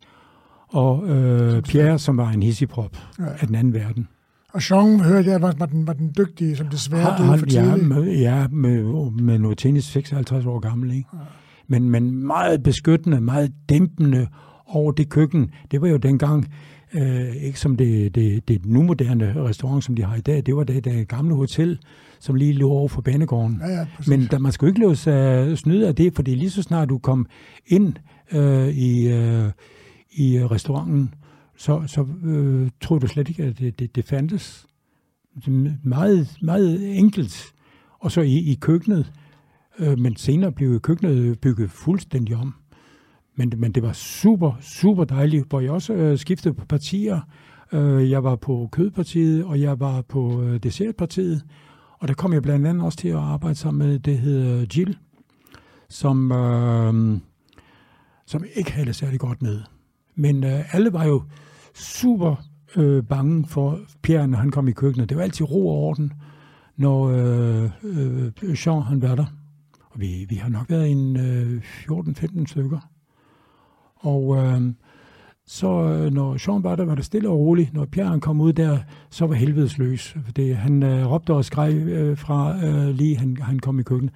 og 0.68 1.10
øh, 1.10 1.62
Pierre, 1.62 2.00
som 2.00 2.18
var 2.18 2.30
en 2.30 2.44
hissiprop 2.44 2.98
ja. 3.20 3.26
af 3.40 3.48
den 3.48 3.56
anden 3.56 3.74
verden. 3.74 4.08
Og 4.56 4.70
Jean, 4.72 5.00
hørte 5.00 5.30
jeg, 5.30 5.42
var, 5.42 5.54
var, 5.58 5.66
den, 5.66 5.88
var 5.88 5.94
den 5.94 6.14
dygtige, 6.18 6.56
som 6.56 6.68
desværre 6.68 7.18
døde 7.18 7.40
for 7.40 7.46
tidligt. 7.46 7.72
Ja, 7.72 7.76
med, 7.76 8.04
ja 8.04 8.48
med, 8.48 9.12
med 9.12 9.40
noget 9.40 9.58
tennis 9.58 9.84
56 9.84 10.46
år 10.46 10.60
gammel. 10.60 10.92
Ikke? 10.92 11.10
Ja. 11.14 11.20
Men, 11.68 11.90
men 11.90 12.28
meget 12.28 12.64
beskyttende, 12.64 13.22
meget 13.22 13.52
dæmpende 13.70 14.28
over 14.66 14.92
det 14.92 15.10
køkken. 15.10 15.52
Det 15.72 15.82
var 15.82 15.88
jo 15.88 15.98
dengang, 15.98 16.46
øh, 16.94 17.36
ikke 17.36 17.60
som 17.60 17.78
det, 17.78 18.16
det, 18.16 18.48
det 18.48 18.66
nu 18.66 18.84
moderne 18.84 19.34
restaurant, 19.44 19.84
som 19.84 19.96
de 19.96 20.04
har 20.04 20.16
i 20.16 20.22
dag. 20.22 20.44
Det 20.46 20.56
var 20.56 20.64
det, 20.64 20.86
det 20.86 21.08
gamle 21.08 21.36
hotel, 21.36 21.80
som 22.20 22.36
lige 22.36 22.54
lå 22.54 22.70
over 22.70 22.88
for 22.88 23.02
banegården. 23.02 23.62
Ja, 23.68 23.74
ja, 23.74 23.86
Men 24.08 24.28
der, 24.32 24.40
man 24.40 24.52
skulle 24.52 24.70
ikke 24.72 24.82
lade 24.82 24.96
sig 24.96 25.58
snyde 25.58 25.88
af 25.88 25.96
det, 25.96 26.16
fordi 26.16 26.36
lige 26.36 26.50
så 26.50 26.62
snart 26.62 26.90
du 26.90 26.98
kom 26.98 27.26
ind 27.68 27.94
øh, 28.32 28.68
i, 28.68 29.08
øh, 29.08 29.52
i 30.12 30.40
restauranten, 30.46 31.14
så, 31.58 31.84
så 31.88 32.08
øh, 32.24 32.70
troede 32.82 33.02
du 33.02 33.08
slet 33.08 33.30
ikke, 33.30 33.44
at 33.44 33.60
det, 33.60 33.80
det, 33.80 33.96
det 33.96 34.06
fandtes. 34.06 34.68
Meget, 35.84 36.38
meget 36.42 36.98
enkelt. 36.98 37.54
Og 38.00 38.12
så 38.12 38.22
i, 38.22 38.38
i 38.38 38.58
køkkenet, 38.62 39.14
øh, 39.80 40.00
men 40.00 40.16
senere 40.16 40.52
blev 40.52 40.80
køkkenet 40.80 41.40
bygget 41.40 41.72
fuldstændig 41.72 42.36
om. 42.36 42.54
Men, 43.36 43.54
men 43.58 43.72
det 43.72 43.84
var 43.84 43.94
super, 43.94 44.54
super 44.62 45.04
dejligt, 45.04 45.50
hvor 45.50 45.60
jeg 45.60 45.72
også 45.72 45.94
øh, 45.94 46.18
skiftede 46.18 46.54
på 46.54 46.66
partier. 46.66 47.22
Øh, 47.72 48.10
jeg 48.10 48.24
var 48.24 48.36
på 48.36 48.70
kødpartiet, 48.72 49.44
og 49.44 49.62
jeg 49.62 49.80
var 49.80 50.02
på 50.02 50.42
øh, 50.42 50.64
dessertpartiet. 50.64 51.46
Og 52.00 52.08
der 52.08 52.14
kom 52.14 52.34
jeg 52.34 52.42
blandt 52.42 52.68
andet 52.68 52.86
også 52.86 52.98
til 52.98 53.08
at 53.08 53.16
arbejde 53.16 53.56
sammen 53.56 53.88
med, 53.88 54.00
det 54.00 54.20
hedder 54.20 54.66
Jill, 54.78 54.98
som, 55.90 56.32
øh, 56.32 57.18
som 58.26 58.44
ikke 58.56 58.72
havde 58.72 58.88
det 58.88 58.96
særlig 58.96 59.20
godt 59.20 59.42
med. 59.42 59.62
Men 60.16 60.44
øh, 60.44 60.76
alle 60.76 60.94
var 60.94 61.06
jo 61.06 61.24
super 61.74 62.36
øh, 62.76 63.04
bange 63.04 63.46
for 63.48 63.80
Pierre, 64.02 64.28
når 64.28 64.38
han 64.38 64.52
kom 64.52 64.68
i 64.68 64.72
køkkenet. 64.72 65.10
Det 65.10 65.18
var 65.18 65.24
altid 65.24 65.52
ro 65.52 65.68
og 65.68 65.76
orden, 65.76 66.14
når 66.78 67.10
øh, 67.10 67.70
øh, 67.84 68.68
Jean 68.68 68.82
han 68.82 69.02
var 69.02 69.16
der. 69.16 69.26
Og 69.92 70.00
vi, 70.00 70.26
vi 70.30 70.36
har 70.36 70.50
nok 70.50 70.70
været 70.70 70.92
en 70.92 71.18
øh, 71.18 71.62
14-15 71.90 72.46
stykker. 72.46 72.90
Og 73.96 74.38
øh, 74.38 74.62
så 75.48 75.68
øh, 75.68 76.14
når 76.14 76.38
Jean 76.48 76.64
var 76.64 76.76
der, 76.76 76.86
var 76.86 76.96
det 76.96 77.06
stille 77.06 77.30
og 77.30 77.40
roligt. 77.40 77.74
Når 77.74 77.86
Pierre 77.86 78.10
han 78.10 78.20
kom 78.20 78.42
ud 78.42 78.54
der, 78.54 78.80
så 79.10 79.26
var 79.26 79.36
helvedes 79.36 79.78
løs. 79.78 80.18
Fordi 80.26 80.52
han 80.52 80.84
øh, 80.84 81.12
råbte 81.12 81.34
og 81.34 81.46
skreg 81.46 81.74
øh, 81.74 82.18
fra 82.18 82.66
øh, 82.66 82.88
lige 82.88 83.18
han, 83.18 83.38
han 83.42 83.60
kom 83.60 83.80
i 83.80 83.84
køkkenet. 83.84 84.14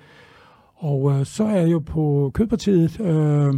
Og 0.75 1.11
øh, 1.11 1.25
så 1.25 1.43
er 1.43 1.55
jeg 1.55 1.71
jo 1.71 1.79
på 1.79 2.31
kødpartiet, 2.33 2.99
øh, 2.99 3.53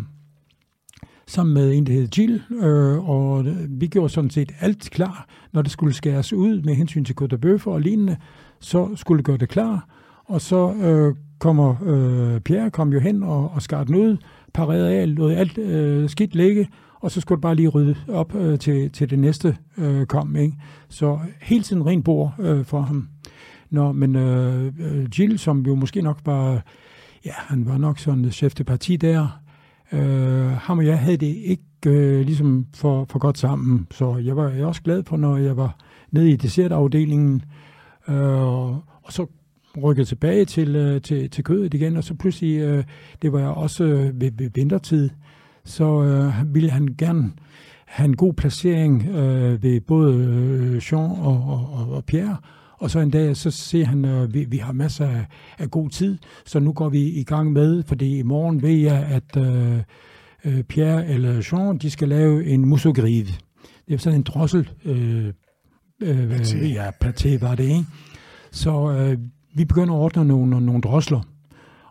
sammen 1.28 1.54
med 1.54 1.74
en, 1.74 1.86
der 1.86 1.94
hed 1.94 2.08
Jill, 2.18 2.42
øh, 2.64 3.10
og 3.10 3.46
øh, 3.46 3.82
vi 3.82 3.88
gjorde 3.88 4.10
sådan 4.10 4.30
set 4.30 4.52
alt 4.60 4.90
klar, 4.92 5.28
når 5.54 5.62
det 5.62 5.72
skulle 5.72 5.94
skæres 5.94 6.34
ud 6.34 6.62
med 6.62 6.76
hensyn 6.76 7.06
til 7.06 7.16
Côte 7.22 7.36
Bøffer 7.36 7.72
og 7.72 7.82
lignende, 7.82 8.18
så 8.60 8.90
skulle 8.96 9.18
det 9.18 9.26
gøre 9.26 9.38
det 9.38 9.50
klar, 9.50 9.88
og 10.26 10.42
så 10.42 10.74
øh, 10.74 11.16
kommer 11.40 11.76
øh, 11.86 12.40
Pierre 12.40 12.72
kom 12.72 12.94
jo 12.94 13.00
hen 13.00 13.24
og, 13.24 13.52
og 13.52 13.62
skar 13.62 13.84
den 13.84 13.96
ud, 13.96 14.18
parerede 14.54 14.94
af, 14.94 15.16
lod 15.16 15.34
alt 15.34 15.58
øh, 15.58 16.10
skidt 16.10 16.36
ligge, 16.36 16.68
og 17.02 17.12
så 17.12 17.22
skulle 17.22 17.38
det 17.38 17.42
bare 17.42 17.56
lige 17.56 17.68
rydde 17.68 17.96
op 18.08 18.36
øh, 18.36 18.60
til, 18.60 18.92
til 18.92 19.10
det 19.10 19.20
næste 19.20 19.58
øh, 19.78 20.06
kom. 20.06 20.36
Ikke? 20.36 20.54
Så 20.90 21.20
helt 21.42 21.66
tiden 21.66 21.86
ren 21.86 22.04
bord 22.04 22.34
øh, 22.40 22.66
for 22.66 22.82
ham. 22.82 23.08
Nå, 23.70 23.92
men 23.92 24.16
øh, 24.16 24.66
øh, 24.80 25.20
Jill, 25.20 25.40
som 25.40 25.66
jo 25.66 25.76
måske 25.76 26.02
nok 26.02 26.20
var, 26.26 26.62
ja, 27.26 27.32
han 27.36 27.66
var 27.66 27.78
nok 27.78 28.00
sådan 28.00 28.32
chef 28.32 28.54
de 28.54 28.64
parti 28.64 28.96
der, 28.96 29.41
Øh, 29.94 30.52
ham 30.52 30.78
og 30.78 30.86
jeg 30.86 31.00
havde 31.00 31.18
det 31.18 31.36
ikke 31.36 31.64
øh, 31.88 32.26
ligesom 32.26 32.66
for, 32.74 33.06
for 33.10 33.20
godt 33.20 33.38
sammen, 33.38 33.88
så 33.92 34.18
jeg 34.18 34.38
var 34.38 34.50
jeg 34.50 34.66
også 34.66 34.82
glad 34.82 35.04
for, 35.04 35.18
når 35.18 35.38
jeg 35.38 35.58
var 35.58 35.76
nede 36.12 36.32
i 36.32 36.36
dessertafdelingen, 36.36 37.42
øh, 38.08 38.42
og 39.04 39.10
så 39.10 39.28
rykket 39.84 40.08
tilbage 40.08 40.46
til, 40.46 40.76
øh, 40.76 41.02
til, 41.02 41.30
til 41.30 41.44
kødet 41.44 41.74
igen, 41.74 41.98
og 41.98 42.04
så 42.04 42.14
pludselig, 42.14 42.62
øh, 42.62 42.84
det 43.22 43.34
var 43.34 43.48
også 43.48 43.84
øh, 43.84 44.22
ved, 44.22 44.32
ved 44.38 44.50
vintertid, 44.56 45.10
så 45.66 46.04
øh, 46.04 46.54
ville 46.54 46.70
han 46.70 46.96
gerne 46.98 47.32
have 47.86 48.06
en 48.06 48.16
god 48.16 48.34
placering 48.34 49.08
øh, 49.08 49.64
ved 49.64 49.82
både 49.82 50.16
øh, 50.16 50.82
Jean 50.92 51.12
og, 51.12 51.44
og, 51.74 51.92
og 51.92 52.06
Pierre, 52.06 52.38
og 52.82 52.92
så 52.92 53.00
en 53.00 53.10
dag, 53.10 53.38
så 53.38 53.52
ser 53.52 53.86
han, 53.86 54.06
at 54.06 54.24
øh, 54.24 54.34
vi, 54.34 54.44
vi 54.44 54.58
har 54.58 54.74
masser 54.74 55.08
af, 55.08 55.26
af 55.58 55.72
god 55.72 55.90
tid, 55.90 56.18
så 56.46 56.60
nu 56.60 56.74
går 56.74 56.90
vi 56.90 57.00
i 57.00 57.24
gang 57.24 57.52
med, 57.52 57.84
fordi 57.84 58.20
i 58.20 58.24
morgen 58.24 58.62
ved 58.62 58.70
jeg, 58.70 59.06
at 59.06 59.38
øh, 59.38 59.78
øh 60.46 60.64
Pierre 60.64 61.08
eller 61.08 61.50
Jean, 61.52 61.78
de 61.78 61.90
skal 61.90 62.10
lave 62.10 62.46
en 62.46 62.66
musogrive. 62.66 63.28
Det 63.88 63.94
er 63.94 63.98
sådan 63.98 64.20
en 64.20 64.24
drossel, 64.24 64.70
øh, 64.86 65.34
øh, 66.02 66.32
paté. 66.32 66.66
ja, 66.66 66.90
paté 67.04 67.40
var 67.40 67.56
det, 67.56 67.64
ikke? 67.64 67.86
Så 68.52 68.92
øh, 68.92 69.18
vi 69.56 69.66
begynder 69.66 69.94
at 69.94 70.00
ordne 70.00 70.26
nogle, 70.26 70.66
nogle 70.66 70.82
drosler. 70.82 71.22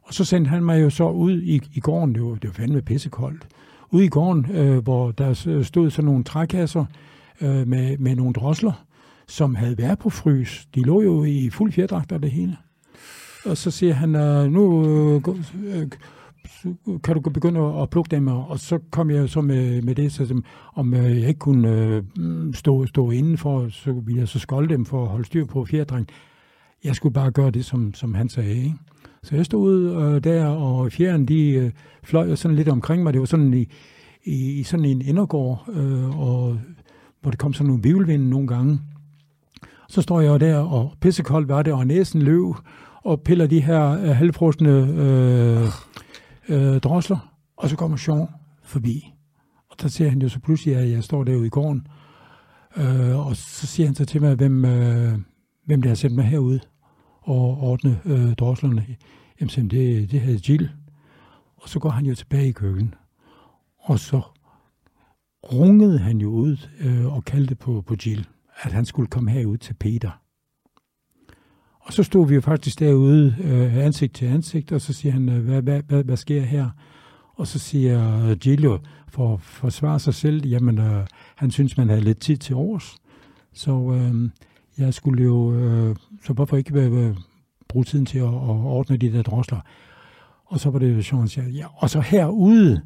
Og 0.02 0.14
så 0.14 0.24
sendte 0.24 0.48
han 0.48 0.64
mig 0.64 0.82
jo 0.82 0.90
så 0.90 1.08
ud 1.08 1.42
i, 1.42 1.60
i 1.74 1.80
gården, 1.80 2.14
det 2.14 2.22
var, 2.22 2.34
det 2.34 2.48
var 2.48 2.54
fandme 2.54 2.82
pissekoldt, 2.82 3.46
ud 3.90 4.02
i 4.02 4.08
gården, 4.08 4.46
øh, 4.50 4.78
hvor 4.78 5.10
der 5.10 5.32
stod 5.62 5.90
sådan 5.90 6.04
nogle 6.04 6.24
trækasser 6.24 6.84
øh, 7.40 7.68
med, 7.68 7.98
med 7.98 8.16
nogle 8.16 8.32
drosler, 8.32 8.84
som 9.30 9.54
havde 9.54 9.78
været 9.78 9.98
på 9.98 10.10
frys. 10.10 10.68
De 10.74 10.82
lå 10.82 11.02
jo 11.02 11.24
i 11.24 11.50
fuld 11.50 11.72
fjerdragt 11.72 12.12
og 12.12 12.22
det 12.22 12.30
hele. 12.30 12.56
Og 13.44 13.56
så 13.56 13.70
siger 13.70 13.94
han, 13.94 14.08
nu 14.50 14.86
øh, 14.86 15.22
øh, 15.64 15.86
kan 17.04 17.14
du 17.14 17.20
begynde 17.20 17.60
at 17.60 17.90
plukke 17.90 18.10
dem, 18.10 18.28
og 18.28 18.58
så 18.58 18.78
kom 18.90 19.10
jeg 19.10 19.28
så 19.28 19.40
med, 19.40 19.82
med 19.82 19.94
det, 19.94 20.12
så 20.12 20.42
om 20.74 20.94
øh, 20.94 21.20
jeg 21.20 21.28
ikke 21.28 21.38
kunne 21.38 22.02
stå, 22.54 22.86
stå 22.86 23.10
indenfor, 23.10 23.68
så 23.68 23.92
ville 23.92 24.20
jeg 24.20 24.28
så 24.28 24.38
skolde 24.38 24.74
dem 24.74 24.84
for 24.84 25.02
at 25.02 25.08
holde 25.08 25.24
styr 25.24 25.44
på 25.44 25.64
fjerdragt. 25.64 26.10
Jeg 26.84 26.94
skulle 26.94 27.12
bare 27.12 27.30
gøre 27.30 27.50
det, 27.50 27.64
som, 27.64 27.94
som 27.94 28.14
han 28.14 28.28
sagde. 28.28 28.56
Ikke? 28.56 28.74
Så 29.22 29.36
jeg 29.36 29.46
stod 29.46 29.96
øh, 30.02 30.24
der, 30.24 30.46
og 30.46 30.92
fjeren 30.92 31.26
de 31.26 31.50
øh, 31.50 31.70
fløj 32.02 32.34
sådan 32.34 32.56
lidt 32.56 32.68
omkring 32.68 33.02
mig. 33.02 33.12
Det 33.12 33.20
var 33.20 33.26
sådan 33.26 33.54
i, 33.54 33.66
i, 34.24 34.60
i 34.60 34.62
sådan 34.62 34.84
en 34.84 35.02
indergård, 35.02 35.68
øh, 35.72 36.20
og, 36.20 36.58
hvor 37.20 37.30
det 37.30 37.40
kom 37.40 37.52
sådan 37.52 37.66
nogle 37.66 37.82
vivlvinde 37.82 38.30
nogle 38.30 38.48
gange. 38.48 38.78
Så 39.90 40.02
står 40.02 40.20
jeg 40.20 40.40
der, 40.40 40.56
og 40.58 40.92
pissekoldt 41.00 41.48
var 41.48 41.62
det, 41.62 41.72
og 41.72 41.86
næsen 41.86 42.22
løv, 42.22 42.56
og 43.02 43.20
piller 43.20 43.46
de 43.46 43.60
her 43.60 43.90
øh, 43.90 44.08
halvfrosne 44.08 44.70
øh, 44.70 45.68
øh, 46.48 46.80
drosler, 46.80 47.34
og 47.56 47.68
så 47.68 47.76
kommer 47.76 47.96
Sean 47.96 48.26
forbi. 48.62 49.12
Og 49.70 49.82
der 49.82 49.88
ser 49.88 50.08
han 50.08 50.22
jo 50.22 50.28
så 50.28 50.40
pludselig, 50.40 50.76
at 50.76 50.90
jeg 50.90 51.04
står 51.04 51.24
derude 51.24 51.46
i 51.46 51.48
gården, 51.48 51.86
øh, 52.76 53.26
og 53.26 53.36
så 53.36 53.66
siger 53.66 53.86
han 53.86 53.94
så 53.94 54.04
til 54.04 54.20
mig, 54.22 54.34
hvem, 54.34 54.64
øh, 54.64 55.18
hvem 55.66 55.82
der 55.82 55.88
har 55.88 55.94
sendt 55.94 56.16
mig 56.16 56.24
herude 56.24 56.60
og 57.20 57.58
ordne 57.60 58.00
øh, 58.04 58.34
droslerne. 58.34 58.86
Jamen, 59.40 59.70
det, 59.70 60.10
det 60.10 60.20
havde 60.20 60.40
Jill. 60.48 60.70
Og 61.56 61.68
så 61.68 61.78
går 61.78 61.90
han 61.90 62.06
jo 62.06 62.14
tilbage 62.14 62.48
i 62.48 62.52
køkkenet, 62.52 62.94
og 63.78 63.98
så 63.98 64.20
rungede 65.52 65.98
han 65.98 66.18
jo 66.18 66.28
ud 66.28 66.56
øh, 66.80 67.14
og 67.14 67.24
kaldte 67.24 67.54
på, 67.54 67.82
på 67.86 67.94
Jill 68.06 68.26
at 68.56 68.72
han 68.72 68.84
skulle 68.84 69.08
komme 69.08 69.30
herud 69.30 69.56
til 69.56 69.74
Peter. 69.74 70.10
Og 71.80 71.92
så 71.92 72.02
stod 72.02 72.28
vi 72.28 72.34
jo 72.34 72.40
faktisk 72.40 72.78
derude 72.78 73.36
øh, 73.44 73.76
ansigt 73.76 74.14
til 74.14 74.26
ansigt, 74.26 74.72
og 74.72 74.80
så 74.80 74.92
siger 74.92 75.12
han, 75.12 75.28
øh, 75.28 75.44
hvad, 75.44 75.62
hvad, 75.62 75.82
hvad, 75.82 76.04
hvad 76.04 76.16
sker 76.16 76.42
her? 76.42 76.70
Og 77.34 77.46
så 77.46 77.58
siger 77.58 78.26
øh, 78.26 78.36
Gilio, 78.36 78.78
for 79.08 79.34
at 79.34 79.40
forsvare 79.40 79.98
sig 79.98 80.14
selv, 80.14 80.46
jamen 80.46 80.78
øh, 80.78 81.06
han 81.36 81.50
synes, 81.50 81.76
man 81.76 81.88
havde 81.88 82.00
lidt 82.00 82.20
tid 82.20 82.36
til 82.36 82.56
års. 82.56 82.96
Så 83.52 83.92
øh, 83.94 84.30
jeg 84.78 84.94
skulle 84.94 85.24
jo, 85.24 85.54
øh, 85.54 85.96
så 86.24 86.32
hvorfor 86.32 86.56
ikke 86.56 86.80
øh, 86.80 87.08
øh, 87.08 87.16
bruge 87.68 87.84
tiden 87.84 88.06
til 88.06 88.18
at, 88.18 88.24
at 88.24 88.60
ordne 88.66 88.96
de 88.96 89.12
der 89.12 89.22
drosler? 89.22 89.60
Og 90.46 90.60
så 90.60 90.70
var 90.70 90.78
det 90.78 90.96
jo 90.96 91.02
sådan, 91.02 91.28
siger, 91.28 91.48
ja, 91.48 91.66
og 91.76 91.90
så 91.90 92.00
herude, 92.00 92.82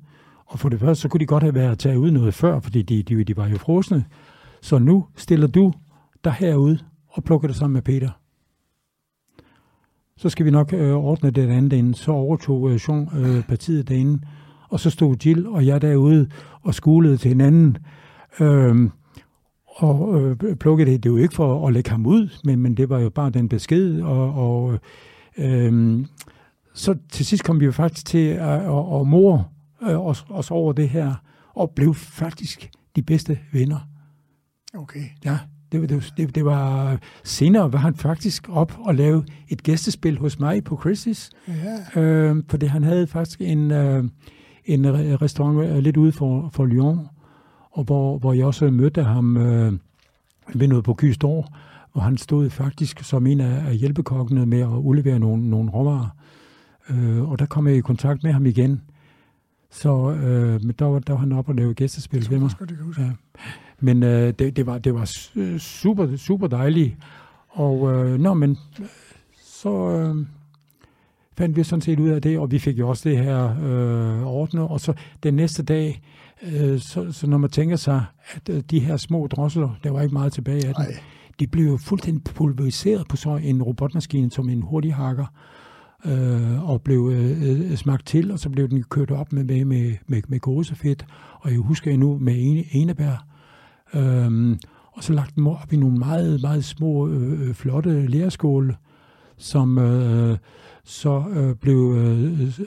og 0.47 0.59
for 0.59 0.69
det 0.69 0.81
første, 0.81 1.03
så 1.03 1.09
kunne 1.09 1.20
de 1.20 1.27
godt 1.27 1.43
have 1.43 1.55
været 1.55 1.78
taget 1.78 1.97
ud 1.97 2.11
noget 2.11 2.35
før, 2.35 2.61
fordi 2.61 2.82
de, 2.82 3.03
de, 3.03 3.24
de 3.24 3.36
var 3.36 3.49
jo 3.49 3.59
frosne. 3.59 4.05
Så 4.65 4.78
nu 4.78 5.07
stiller 5.16 5.47
du 5.47 5.73
dig 6.24 6.32
herude 6.32 6.78
og 7.09 7.24
plukker 7.24 7.49
det 7.49 7.57
sammen 7.57 7.73
med 7.73 7.82
Peter. 7.82 8.11
Så 10.16 10.28
skal 10.28 10.47
vi 10.47 10.51
nok 10.51 10.73
øh, 10.73 10.95
ordne 10.95 11.31
det 11.31 11.51
andet 11.51 11.78
ende. 11.78 11.95
Så 11.95 12.12
overtog 12.12 12.70
øh, 12.70 12.81
Jean 12.89 13.09
øh, 13.15 13.45
partiet 13.45 13.89
derinde, 13.89 14.27
og 14.69 14.81
så 14.81 14.91
stod 14.91 15.16
Jill 15.24 15.47
og 15.47 15.66
jeg 15.66 15.82
derude 15.82 16.31
og 16.62 16.74
skulede 16.74 17.16
til 17.16 17.28
hinanden. 17.28 17.77
Øh, 18.41 18.91
og 19.66 20.20
øh, 20.20 20.57
plukkede 20.57 20.91
det. 20.91 21.03
Det 21.03 21.12
var 21.12 21.19
jo 21.19 21.23
ikke 21.23 21.35
for 21.35 21.66
at 21.66 21.73
lægge 21.73 21.91
ham 21.91 22.07
ud, 22.07 22.28
men, 22.45 22.59
men 22.59 22.77
det 22.77 22.89
var 22.89 22.99
jo 22.99 23.11
bare 23.11 23.31
den 23.31 23.49
besked. 23.49 24.01
Og, 24.01 24.35
og 24.35 24.78
øh, 25.39 26.07
så 26.74 26.97
til 27.09 27.27
sidst 27.27 27.45
kom 27.45 27.61
vi 27.61 27.65
jo 27.65 27.73
faktisk 27.73 28.07
til 28.07 28.28
at, 28.28 28.61
at, 28.61 29.01
at 29.01 29.07
mor 29.07 29.51
øh, 29.82 30.07
os, 30.07 30.27
os 30.31 30.51
over 30.51 30.73
det 30.73 30.89
her, 30.89 31.15
og 31.55 31.70
blev 31.70 31.95
faktisk 31.95 32.70
de 32.97 33.03
bedste 33.03 33.39
venner. 33.53 33.93
Okay. 34.74 35.05
Ja, 35.24 35.38
det, 35.72 35.88
det, 35.88 36.14
det, 36.16 36.34
det 36.34 36.44
var... 36.44 36.98
Senere 37.24 37.72
var 37.72 37.78
han 37.78 37.94
faktisk 37.94 38.48
op 38.48 38.78
og 38.80 38.94
lave 38.94 39.24
et 39.48 39.62
gæstespil 39.62 40.18
hos 40.18 40.38
mig 40.38 40.64
på 40.64 40.80
Chris's. 40.84 41.30
Ja. 41.94 42.01
Øh, 42.01 42.42
fordi 42.48 42.66
han 42.66 42.82
havde 42.82 43.06
faktisk 43.06 43.40
en, 43.40 43.70
øh, 43.70 44.05
en 44.64 44.86
restaurant 45.22 45.70
øh, 45.70 45.78
lidt 45.78 45.96
ude 45.96 46.12
for, 46.12 46.51
for 46.52 46.64
Lyon, 46.64 47.09
og 47.70 47.84
hvor, 47.84 48.18
hvor 48.18 48.32
jeg 48.32 48.46
også 48.46 48.70
mødte 48.70 49.02
ham 49.02 49.36
øh, 49.36 49.72
ved 50.55 50.68
noget 50.68 50.84
på 50.84 50.94
Kystor, 50.94 51.48
hvor 51.92 52.02
han 52.02 52.16
stod 52.16 52.51
faktisk 52.51 53.05
som 53.05 53.26
en 53.26 53.40
af, 53.40 53.76
hjælpekokkene 53.76 54.46
med 54.46 54.60
at 54.60 54.66
udlevere 54.66 55.18
nogle, 55.18 55.51
nogle 55.51 55.70
råvarer. 55.70 56.16
Øh, 56.90 57.30
og 57.30 57.38
der 57.38 57.46
kom 57.46 57.66
jeg 57.66 57.76
i 57.76 57.80
kontakt 57.80 58.22
med 58.22 58.32
ham 58.32 58.46
igen. 58.46 58.82
Så 59.70 60.10
øh, 60.10 60.60
der, 60.78 60.84
var, 60.84 60.98
der 60.98 61.12
var 61.12 61.20
han 61.20 61.32
op 61.32 61.48
og 61.48 61.55
lavede 61.55 61.74
gæstespil 61.74 62.30
ved 62.30 62.38
mig. 62.38 62.51
Ja. 62.98 63.10
Men 63.80 64.02
øh, 64.02 64.34
det, 64.38 64.56
det, 64.56 64.66
var, 64.66 64.78
det 64.78 64.94
var 64.94 65.05
super, 65.59 66.16
super 66.16 66.46
dejligt. 66.46 66.96
Og 67.48 67.92
øh, 67.92 68.20
nå, 68.20 68.34
men 68.34 68.59
så 69.44 69.90
øh, 69.90 70.26
fandt 71.36 71.56
vi 71.56 71.62
sådan 71.62 71.80
set 71.80 72.01
ud 72.01 72.09
af 72.09 72.22
det, 72.22 72.38
og 72.38 72.51
vi 72.51 72.59
fik 72.59 72.78
jo 72.78 72.88
også 72.88 73.09
det 73.09 73.18
her 73.18 73.56
øh, 73.64 74.26
ordnet. 74.26 74.64
Og 74.64 74.80
så 74.80 74.92
den 75.22 75.34
næste 75.34 75.62
dag, 75.62 76.02
øh, 76.42 76.80
så, 76.80 77.12
så 77.12 77.26
når 77.26 77.38
man 77.38 77.51
tænker 77.51 77.76
sig, 77.76 78.05
at 78.34 78.48
øh, 78.48 78.62
de 78.70 78.80
her 78.80 78.96
små 78.96 79.26
drosler, 79.26 79.78
der 79.84 79.90
var 79.90 80.02
ikke 80.02 80.12
meget 80.12 80.32
tilbage 80.32 80.66
af 80.66 80.74
dem, 80.74 80.86
de 81.40 81.46
blev 81.46 81.64
jo 81.64 81.76
fuldstændig 81.76 82.24
pulveriseret 82.24 83.09
på 83.09 83.16
så 83.16 83.36
en 83.36 83.62
robotmaskine 83.62 84.30
som 84.30 84.48
en 84.48 84.62
hurtig 84.62 84.94
hakker 84.94 85.26
øh, 86.06 86.70
og 86.70 86.82
blev 86.82 87.10
øh, 87.12 87.42
øh, 87.42 87.76
smagt 87.76 88.06
til, 88.06 88.30
og 88.30 88.38
så 88.38 88.51
blev 88.51 88.68
den 88.68 88.82
kørt 88.82 89.10
op 89.10 89.32
med, 89.32 89.44
med, 89.44 89.64
med, 89.64 89.94
med, 90.06 90.22
med 90.28 90.40
gåsefedt, 90.40 91.06
og 91.40 91.51
jeg 91.51 91.59
husker 91.59 91.90
endnu 91.90 92.18
med 92.18 92.34
ene, 92.38 92.64
enebær, 92.72 93.26
Øhm, 93.96 94.58
og 94.92 95.04
så 95.04 95.12
lagt 95.12 95.36
dem 95.36 95.46
op 95.46 95.72
i 95.72 95.76
nogle 95.76 95.98
meget, 95.98 96.40
meget 96.42 96.64
små, 96.64 97.08
øh, 97.08 97.54
flotte 97.54 98.06
lærskåle, 98.06 98.76
som 99.36 99.78
øh, 99.78 100.38
så 100.84 101.24
øh, 101.34 101.54
blev 101.54 101.94
øh, 101.96 102.60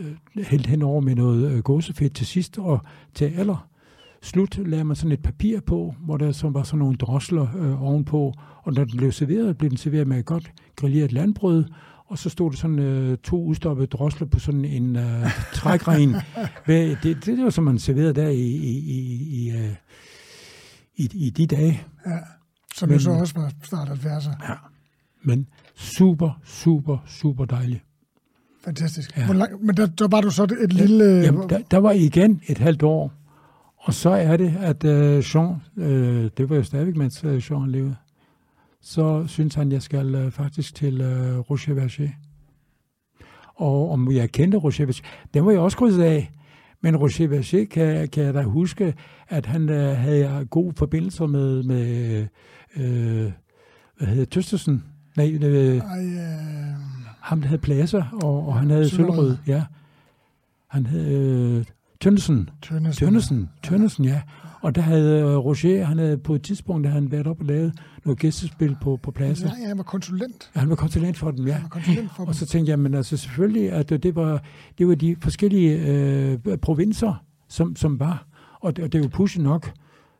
hældt 0.43 0.67
henover 0.67 1.01
med 1.01 1.15
noget 1.15 1.51
øh, 1.51 1.59
gåsefedt 1.59 2.15
til 2.15 2.25
sidst, 2.25 2.57
og 2.57 2.79
til 3.13 3.25
aller 3.25 3.67
slut 4.21 4.57
lagde 4.57 4.83
man 4.83 4.95
sådan 4.95 5.11
et 5.11 5.21
papir 5.21 5.59
på, 5.59 5.95
hvor 5.99 6.17
der 6.17 6.31
så 6.31 6.49
var 6.49 6.63
sådan 6.63 6.79
nogle 6.79 6.95
drosler 6.95 7.47
øh, 7.57 7.83
ovenpå, 7.83 8.33
og 8.63 8.73
når 8.73 8.83
den 8.83 8.97
blev 8.97 9.11
serveret, 9.11 9.57
blev 9.57 9.69
den 9.69 9.77
serveret 9.77 10.07
med 10.07 10.19
et 10.19 10.25
godt 10.25 10.51
grilleret 10.75 11.11
landbrød, 11.11 11.65
og 12.05 12.17
så 12.17 12.29
stod 12.29 12.51
der 12.51 12.57
sådan 12.57 12.79
øh, 12.79 13.17
to 13.17 13.43
udstoppede 13.43 13.87
drosler 13.87 14.27
på 14.27 14.39
sådan 14.39 14.65
en 14.65 14.95
øh, 14.95 15.25
trækren. 15.53 16.15
det, 16.67 16.97
det, 17.03 17.25
det 17.25 17.43
var, 17.43 17.49
som 17.49 17.63
man 17.63 17.79
serverede 17.79 18.13
der 18.13 18.27
i, 18.27 18.41
i, 18.41 18.77
i, 18.77 19.27
i 19.31 19.51
øh, 19.51 19.75
i, 20.97 21.09
i 21.13 21.29
de 21.29 21.47
dage. 21.47 21.83
Ja, 22.05 22.17
som 22.75 22.89
men, 22.89 22.97
jo 22.97 23.03
så 23.03 23.11
også 23.11 23.39
var 23.39 23.51
start 23.63 23.87
70'er. 23.87 24.49
Ja, 24.49 24.55
men 25.23 25.47
super, 25.75 26.39
super, 26.43 26.97
super 27.07 27.45
dejligt. 27.45 27.83
Fantastisk. 28.63 29.17
Ja. 29.17 29.25
Hvor 29.25 29.33
lang, 29.33 29.65
men 29.65 29.77
der, 29.77 29.85
der 29.85 30.07
var 30.07 30.21
du 30.21 30.29
så 30.29 30.43
et 30.43 30.73
lille... 30.73 31.03
Jamen, 31.03 31.49
der, 31.49 31.59
der 31.71 31.77
var 31.77 31.91
igen 31.91 32.41
et 32.47 32.57
halvt 32.57 32.83
år, 32.83 33.13
og 33.77 33.93
så 33.93 34.09
er 34.09 34.37
det, 34.37 34.55
at 34.59 34.83
uh, 34.83 35.35
Jean, 35.35 35.55
uh, 35.75 36.29
det 36.37 36.49
var 36.49 36.55
jo 36.55 36.63
stadigvæk, 36.63 36.95
mens 36.95 37.23
uh, 37.23 37.51
Jean 37.51 37.69
levede, 37.69 37.95
så 38.81 39.27
synes 39.27 39.55
han, 39.55 39.71
jeg 39.71 39.81
skal 39.81 40.25
uh, 40.25 40.31
faktisk 40.31 40.75
til 40.75 41.01
uh, 41.01 41.39
Rocher 41.39 41.73
Verger. 41.73 42.09
Og 43.55 43.91
om 43.91 44.11
jeg 44.11 44.31
kendte 44.31 44.57
Rocher 44.57 44.85
Verger, 44.85 45.03
den 45.33 45.45
var 45.45 45.51
jeg 45.51 45.59
også 45.59 45.77
krydset 45.77 46.03
af. 46.03 46.31
Men 46.81 46.97
Roger 46.97 47.27
Verger 47.27 47.65
kan, 47.65 48.07
kan 48.07 48.23
jeg 48.23 48.33
da 48.33 48.41
huske, 48.41 48.93
at 49.29 49.45
han 49.45 49.69
øh, 49.69 49.97
havde 49.97 50.45
god 50.49 50.73
forbindelse 50.73 51.27
med, 51.27 51.63
med 51.63 52.27
øh, 52.77 53.31
hvad 53.97 54.07
hedder 54.07 54.25
Tøstersen? 54.25 54.83
Nej, 55.17 55.39
øh, 55.41 55.77
Ej, 55.77 56.05
øh, 56.05 56.17
ham 57.21 57.41
der 57.41 57.47
havde 57.47 57.61
pladser, 57.61 58.19
og, 58.23 58.47
og 58.47 58.59
han 58.59 58.69
havde 58.69 58.89
sølvrød. 58.89 59.37
Ja. 59.47 59.63
Han 60.67 60.85
havde, 60.85 61.57
øh, 61.59 61.65
Tønnesen. 62.01 62.49
Tønnesen. 62.61 63.05
Tønnesen, 63.05 63.49
Tønnesen, 63.63 64.05
ja. 64.05 64.21
Og 64.67 64.75
der 64.75 64.81
havde 64.81 65.19
øh, 65.21 65.37
Roger, 65.37 65.83
han 65.85 65.97
havde 65.97 66.17
på 66.17 66.35
et 66.35 66.41
tidspunkt, 66.41 66.83
der 66.85 66.89
han 66.89 67.11
været 67.11 67.27
op 67.27 67.39
og 67.39 67.45
lavet 67.45 67.73
noget 68.05 68.19
gæstespil 68.19 68.75
på, 68.81 68.99
på 69.03 69.11
pladsen. 69.11 69.47
Ja, 69.47 69.53
ja, 69.61 69.67
han 69.67 69.77
var 69.77 69.83
konsulent. 69.83 70.51
Ja, 70.55 70.59
han 70.59 70.69
var 70.69 70.75
konsulent 70.75 71.17
for 71.17 71.31
dem, 71.31 71.47
ja. 71.47 71.53
Han 71.53 71.61
var 71.63 71.69
konsulent 71.69 72.11
for 72.15 72.23
Og 72.23 72.27
dem. 72.27 72.33
så 72.33 72.45
tænkte 72.45 72.69
jeg, 72.69 72.79
men 72.79 72.93
altså 72.93 73.17
selvfølgelig, 73.17 73.71
at 73.71 73.89
det 73.89 74.15
var, 74.15 74.43
det 74.77 74.87
var 74.87 74.95
de 74.95 75.15
forskellige 75.21 75.85
øh, 75.87 76.57
provinser, 76.57 77.23
som, 77.49 77.75
som 77.75 77.99
var. 77.99 78.27
Og 78.59 78.75
det, 78.75 78.83
og 78.85 78.91
det 78.91 78.99
er 78.99 79.03
jo 79.03 79.09
pushe 79.09 79.41
nok. 79.41 79.71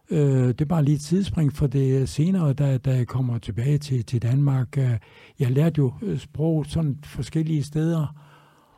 Øh, 0.09 0.47
det 0.47 0.61
er 0.61 0.65
bare 0.65 0.83
lige 0.83 0.95
et 0.95 1.01
tidsspring 1.01 1.53
for 1.53 1.67
det 1.67 2.09
senere, 2.09 2.53
da, 2.53 2.77
da 2.77 2.95
jeg 2.95 3.07
kommer 3.07 3.37
tilbage 3.37 3.77
til, 3.77 4.05
til 4.05 4.21
Danmark. 4.21 4.77
Øh, 4.77 4.91
jeg 5.39 5.51
lærte 5.51 5.79
jo 5.79 5.93
øh, 6.01 6.19
sprog 6.19 6.65
sådan 6.65 6.97
forskellige 7.03 7.63
steder. 7.63 8.15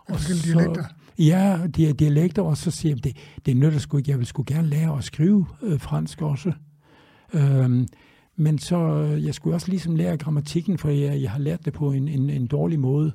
Forskellige 0.09 0.43
så- 0.53 0.59
dialekter. 0.59 0.83
Ja, 1.19 1.59
de 1.75 1.89
er 1.89 1.93
dialekter, 1.93 2.41
og 2.41 2.57
så 2.57 2.71
siger 2.71 2.95
jeg, 2.95 3.03
det, 3.03 3.17
det 3.45 3.57
nytter 3.57 3.79
sgu 3.79 3.97
ikke. 3.97 4.11
Jeg 4.11 4.19
vil 4.19 4.25
sgu 4.25 4.43
gerne 4.47 4.67
lære 4.67 4.97
at 4.97 5.03
skrive 5.03 5.45
øh, 5.61 5.79
fransk 5.79 6.21
også. 6.21 6.51
Øhm, 7.33 7.87
men 8.35 8.59
så, 8.59 8.77
øh, 8.77 9.25
jeg 9.25 9.33
skulle 9.33 9.55
også 9.55 9.69
ligesom 9.69 9.95
lære 9.95 10.17
grammatikken, 10.17 10.77
for 10.77 10.89
jeg, 10.89 11.21
jeg 11.21 11.31
har 11.31 11.39
lært 11.39 11.65
det 11.65 11.73
på 11.73 11.91
en, 11.91 12.07
en, 12.07 12.29
en 12.29 12.47
dårlig 12.47 12.79
måde. 12.79 13.13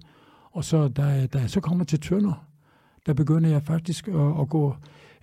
Og 0.53 0.65
så, 0.65 0.89
da, 0.89 1.27
da 1.27 1.39
jeg 1.39 1.51
så 1.51 1.61
kommer 1.61 1.85
til 1.85 2.01
Tønder, 2.01 2.47
der 3.07 3.13
begynder 3.13 3.51
jeg 3.51 3.63
faktisk 3.63 4.09
at, 4.09 4.41
at 4.41 4.49
gå 4.49 4.75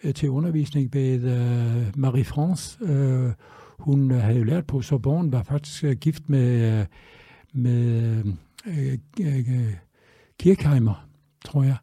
øh, 0.03 0.13
til 0.13 0.29
undervisning 0.29 0.93
ved 0.93 1.23
øh, 1.23 1.87
Marie-France. 1.97 2.83
Øh, 2.85 3.31
hun 3.79 4.11
øh, 4.11 4.21
havde 4.21 4.37
jo 4.37 4.43
lært 4.43 4.67
på 4.67 4.81
Sorbonne, 4.81 5.31
var 5.31 5.43
faktisk 5.43 5.83
øh, 5.83 5.95
gift 5.95 6.29
med, 6.29 6.79
øh, 6.79 6.85
med 7.53 8.23
øh, 8.65 8.97
øh, 9.19 9.37
øh 9.37 9.73
Kirkheimer, 10.39 11.07
tror 11.45 11.63
jeg. 11.63 11.75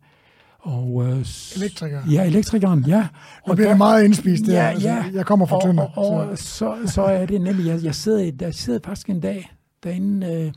Og, 0.69 1.07
øh, 1.07 1.27
Elektriker. 1.57 2.03
Ja, 2.11 2.27
elektrikeren, 2.27 2.85
ja. 2.85 3.09
Og 3.43 3.57
bliver 3.57 3.69
det 3.69 3.79
meget 3.79 4.05
indspist 4.05 4.47
der. 4.47 4.53
Ja, 4.53 4.69
altså, 4.69 4.89
ja. 4.89 5.05
Jeg 5.15 5.27
kommer 5.27 5.47
fra 5.47 5.57
og, 5.57 5.63
Tønder. 5.63 5.99
Og, 5.99 6.11
og, 6.11 6.39
så, 6.39 6.77
så 6.87 7.03
er 7.03 7.27
det 7.27 7.41
nemlig, 7.41 7.67
jeg, 7.67 7.85
jeg 7.85 7.95
sidder, 7.95 8.33
der 8.33 8.51
sidder 8.51 8.79
faktisk 8.85 9.11
en 9.11 9.21
dag 9.21 9.53
derinde 9.83 10.27
øh, 10.27 10.53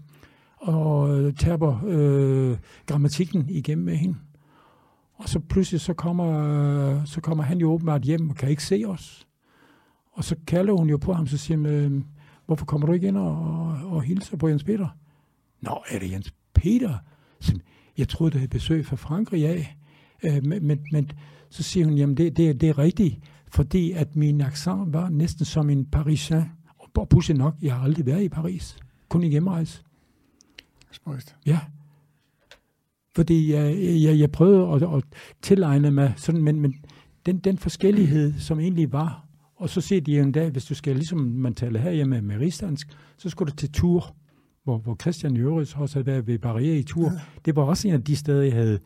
og 0.58 1.20
øh, 1.20 1.34
taber 1.34 1.82
øh, 1.88 2.58
grammatikken 2.86 3.46
igennem 3.50 3.86
med 3.86 3.96
hende. 3.96 4.16
Og 5.16 5.30
så 5.30 5.40
pludselig 5.40 5.82
så 5.82 5.94
kommer, 5.94 6.30
øh, 6.92 7.08
så 7.08 7.22
kommer 7.22 7.44
han 7.44 7.58
jo 7.58 7.72
åbenbart 7.72 8.02
hjem 8.02 8.30
og 8.30 8.36
kan 8.36 8.50
ikke 8.50 8.64
se 8.64 8.84
os. 8.88 9.28
Og 10.14 10.24
så 10.24 10.36
kalder 10.48 10.74
hun 10.74 10.90
jo 10.90 10.98
på 10.98 11.14
ham, 11.14 11.28
så 11.28 11.38
siger 11.38 11.58
hun, 11.58 11.66
øh, 11.66 11.92
hvorfor 12.46 12.66
kommer 12.66 12.88
du 12.88 12.94
ikke 12.94 13.08
ind 13.08 13.18
og, 13.18 13.38
og, 13.38 13.78
og 13.90 14.02
hilser 14.02 14.38
på 14.38 14.48
Jens 14.48 14.64
Peter? 14.64 14.88
Nå, 15.62 15.84
er 15.90 16.00
det 16.00 16.12
Jens 16.12 16.34
Peter? 16.54 16.98
Så, 17.40 17.60
jeg 17.98 18.08
troede, 18.10 18.32
det 18.32 18.40
havde 18.40 18.50
besøg 18.50 18.86
fra 18.86 18.96
Frankrig 18.96 19.48
af. 19.48 19.78
Øh, 20.24 20.46
men, 20.46 20.68
men, 20.68 20.80
men 20.92 21.12
så 21.50 21.64
siger 21.64 21.86
hun, 21.86 21.98
jamen 21.98 22.18
det, 22.18 22.38
det, 22.38 22.62
det 22.62 22.70
er 22.70 22.78
rigtigt, 22.78 23.20
fordi 23.48 23.92
at 23.92 24.16
min 24.16 24.42
accent 24.42 24.94
var 24.94 25.10
næsten 25.10 25.46
som 25.46 25.70
en 25.70 25.86
parisien. 25.86 26.44
Og 26.98 27.10
pudsigt 27.10 27.38
nok, 27.38 27.56
jeg 27.62 27.76
har 27.76 27.84
aldrig 27.84 28.06
været 28.06 28.24
i 28.24 28.30
Paris. 28.30 28.78
Kun 29.10 29.24
i 29.24 29.28
hjemrejse. 29.28 29.84
Spøjst. 30.92 31.36
Ja. 31.46 31.60
Fordi 33.16 33.54
jeg, 33.54 33.78
jeg, 34.04 34.20
jeg 34.20 34.32
prøvede 34.32 34.76
at, 34.76 34.96
at 34.96 35.04
tilegne 35.42 35.92
mig 35.92 36.14
sådan, 36.18 36.44
men, 36.44 36.60
men 36.60 36.76
den, 37.26 37.38
den 37.38 37.58
forskellighed, 37.58 38.40
som 38.40 38.60
egentlig 38.60 38.92
var, 38.92 39.26
og 39.56 39.70
så 39.70 39.82
siger 39.82 40.02
de 40.02 40.20
en 40.20 40.32
dag, 40.32 40.50
hvis 40.50 40.66
du 40.66 40.76
skal, 40.76 40.96
ligesom 40.96 41.20
man 41.20 41.54
taler 41.54 41.80
herhjemme 41.80 42.22
med 42.22 42.38
rigsdansk, 42.38 42.88
så 43.18 43.30
skulle 43.30 43.52
du 43.52 43.56
til 43.56 43.72
Tour, 43.72 44.16
hvor, 44.64 44.78
hvor 44.78 44.96
Christian 45.02 45.38
Jørgens 45.38 45.76
også 45.76 45.96
havde 45.96 46.06
været 46.06 46.28
ved 46.28 46.40
Barriere 46.40 46.78
i 46.78 46.84
Tour. 46.84 47.12
Det 47.46 47.56
var 47.56 47.64
også 47.64 47.88
en 47.88 47.94
af 47.94 48.04
de 48.04 48.16
steder, 48.16 48.42
jeg 48.42 48.54
havde 48.54 48.80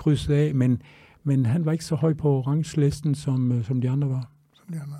krydset 0.00 0.34
af, 0.34 0.54
men, 0.54 0.82
men 1.24 1.46
han 1.46 1.64
var 1.64 1.72
ikke 1.72 1.84
så 1.84 1.94
høj 1.94 2.14
på 2.14 2.40
rangslisten, 2.40 3.14
som, 3.14 3.52
øh, 3.52 3.64
som 3.64 3.80
de 3.80 3.90
andre 3.90 4.08
var. 4.08 4.30
som 4.54 4.74
de 4.74 4.80
andre. 4.80 4.96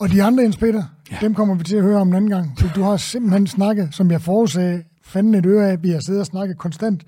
Og 0.00 0.10
de 0.10 0.22
andre, 0.22 0.42
Jens 0.42 0.56
Peter, 0.56 0.82
ja. 1.10 1.16
dem 1.20 1.34
kommer 1.34 1.54
vi 1.54 1.64
til 1.64 1.76
at 1.76 1.82
høre 1.82 2.00
om 2.00 2.08
en 2.08 2.14
anden 2.14 2.30
gang. 2.30 2.58
For 2.58 2.68
du 2.74 2.82
har 2.82 2.96
simpelthen 2.96 3.46
snakket, 3.46 3.88
som 3.92 4.10
jeg 4.10 4.20
forudsagde, 4.20 4.82
fanden 5.02 5.34
et 5.34 5.46
øre 5.46 5.70
af. 5.70 5.82
Vi 5.82 5.90
har 5.90 6.00
siddet 6.00 6.20
og 6.20 6.26
snakket 6.26 6.58
konstant. 6.58 7.04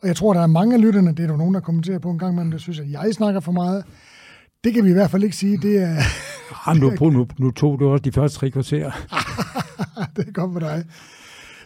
Og 0.00 0.08
jeg 0.08 0.16
tror, 0.16 0.32
der 0.32 0.40
er 0.40 0.46
mange 0.46 0.74
af 0.74 0.80
lytterne, 0.80 1.10
det 1.10 1.22
er 1.22 1.26
der 1.26 1.36
nogen, 1.36 1.54
der 1.54 1.60
kommenterer 1.60 1.98
på 1.98 2.10
en 2.10 2.18
gang, 2.18 2.34
men 2.34 2.52
der 2.52 2.58
synes, 2.58 2.78
at 2.80 2.90
jeg 2.90 3.12
snakker 3.12 3.40
for 3.40 3.52
meget. 3.52 3.84
Det 4.64 4.74
kan 4.74 4.84
vi 4.84 4.90
i 4.90 4.92
hvert 4.92 5.10
fald 5.10 5.22
ikke 5.22 5.36
sige. 5.36 5.56
Det 5.56 5.82
er, 5.82 5.96
Ah, 6.66 6.76
nu, 6.76 6.90
nu, 7.00 7.26
nu 7.38 7.50
tog 7.50 7.80
du 7.80 7.88
også 7.88 8.02
de 8.02 8.12
første 8.12 8.38
tre 8.38 8.50
kvarter. 8.50 8.90
det 10.16 10.28
er 10.28 10.32
godt 10.32 10.52
for 10.52 10.60
dig. 10.60 10.84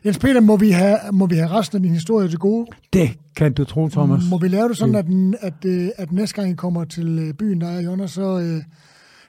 Jens 0.05 0.18
Peter, 0.18 0.40
må 0.40 0.56
vi, 0.56 0.70
have, 0.70 0.97
må 1.12 1.27
vi 1.27 1.35
have 1.35 1.48
resten 1.51 1.77
af 1.77 1.82
din 1.82 1.93
historie 1.93 2.28
til 2.28 2.39
gode? 2.39 2.66
Det 2.93 3.10
kan 3.36 3.52
du 3.52 3.64
tro, 3.64 3.89
Thomas. 3.89 4.23
Må 4.31 4.39
vi 4.39 4.48
lave 4.48 4.68
det 4.68 4.77
sådan, 4.77 4.94
at, 4.94 5.06
den- 5.06 5.35
at, 5.40 5.55
øh, 5.64 5.89
at 5.97 6.12
næste 6.12 6.35
gang 6.36 6.51
I 6.51 6.55
kommer 6.55 6.85
til 6.85 7.18
øh, 7.18 7.35
byen, 7.35 7.60
der 7.60 7.68
er 7.68 7.81
Jonas, 7.81 8.10
så, 8.10 8.39
øh, 8.40 8.62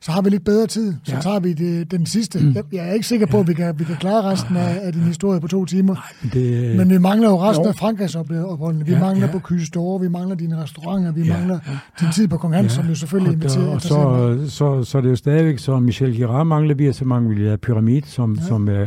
så 0.02 0.12
har 0.12 0.22
vi 0.22 0.30
lidt 0.30 0.46
bedre 0.46 0.68
tid. 0.68 0.94
Så 1.04 1.16
Ja. 1.16 1.22
tager 1.22 1.40
vi 1.40 1.54
det, 1.54 1.92
den 1.92 2.06
sidste. 2.06 2.40
Jeg, 2.56 2.64
jeg 2.74 2.90
er 2.90 2.94
ikke 2.94 3.08
sikker 3.08 3.26
på, 3.26 3.40
at 3.40 3.48
vi 3.48 3.54
kan, 3.54 3.80
vi 3.80 3.84
kan 3.84 3.96
klare 3.96 4.24
resten 4.32 4.56
af, 4.58 4.80
af 4.82 4.94
din 4.94 5.02
historie 5.02 5.40
på 5.40 5.48
to 5.48 5.66
timer. 5.66 5.96
Det, 6.34 6.78
Men 6.78 6.90
vi 6.90 6.98
mangler 6.98 7.30
jo 7.30 7.42
resten 7.42 7.64
jo. 7.66 7.70
af 7.70 7.76
Frankrigs 7.76 8.16
opholdene. 8.16 8.86
Vi 8.86 8.92
Ja, 8.92 9.00
mangler 9.00 9.26
ja. 9.26 9.32
på 9.32 9.40
Kyse 9.40 9.72
d'Or, 9.78 10.02
vi 10.02 10.08
mangler 10.08 10.36
dine 10.36 10.62
restauranter, 10.64 11.12
vi 11.12 11.22
Ja, 11.22 11.38
mangler 11.38 11.60
din 12.00 12.08
tid 12.16 12.28
på 12.28 12.38
Kong 12.38 12.56
Hans, 12.56 12.72
som 12.72 12.88
jo 12.88 12.96
selvfølgelig 12.96 13.30
og, 13.30 13.34
inviterer 13.34 13.68
og 13.68 13.82
så, 13.82 14.38
så, 14.50 14.84
så 14.84 14.98
er 14.98 15.02
det 15.02 15.10
jo 15.10 15.16
stadigvæk, 15.16 15.60
så 15.60 15.80
Michel 15.80 16.16
Girard 16.16 16.48
mangler 16.48 16.76
vi, 16.76 16.90
og 16.90 16.96
så 16.96 17.06
mangler 17.06 17.36
vi 17.38 17.50
ja, 17.50 17.56
Pyramid, 17.56 18.02
som, 18.06 18.34
Ja. 18.34 18.42
ja. 18.42 18.48
som 18.48 18.68
er, 18.70 18.86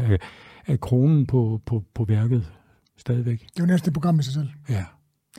er, 0.73 0.77
kronen 0.77 1.27
på, 1.27 1.61
på, 1.67 1.83
på 1.95 2.05
værket 2.05 2.47
stadigvæk. 2.99 3.41
Det 3.41 3.61
er 3.61 3.65
jo 3.65 3.67
næste 3.67 3.91
program 3.91 4.19
i 4.19 4.23
sig 4.23 4.35
selv. 4.35 4.49
Ja, 4.69 4.85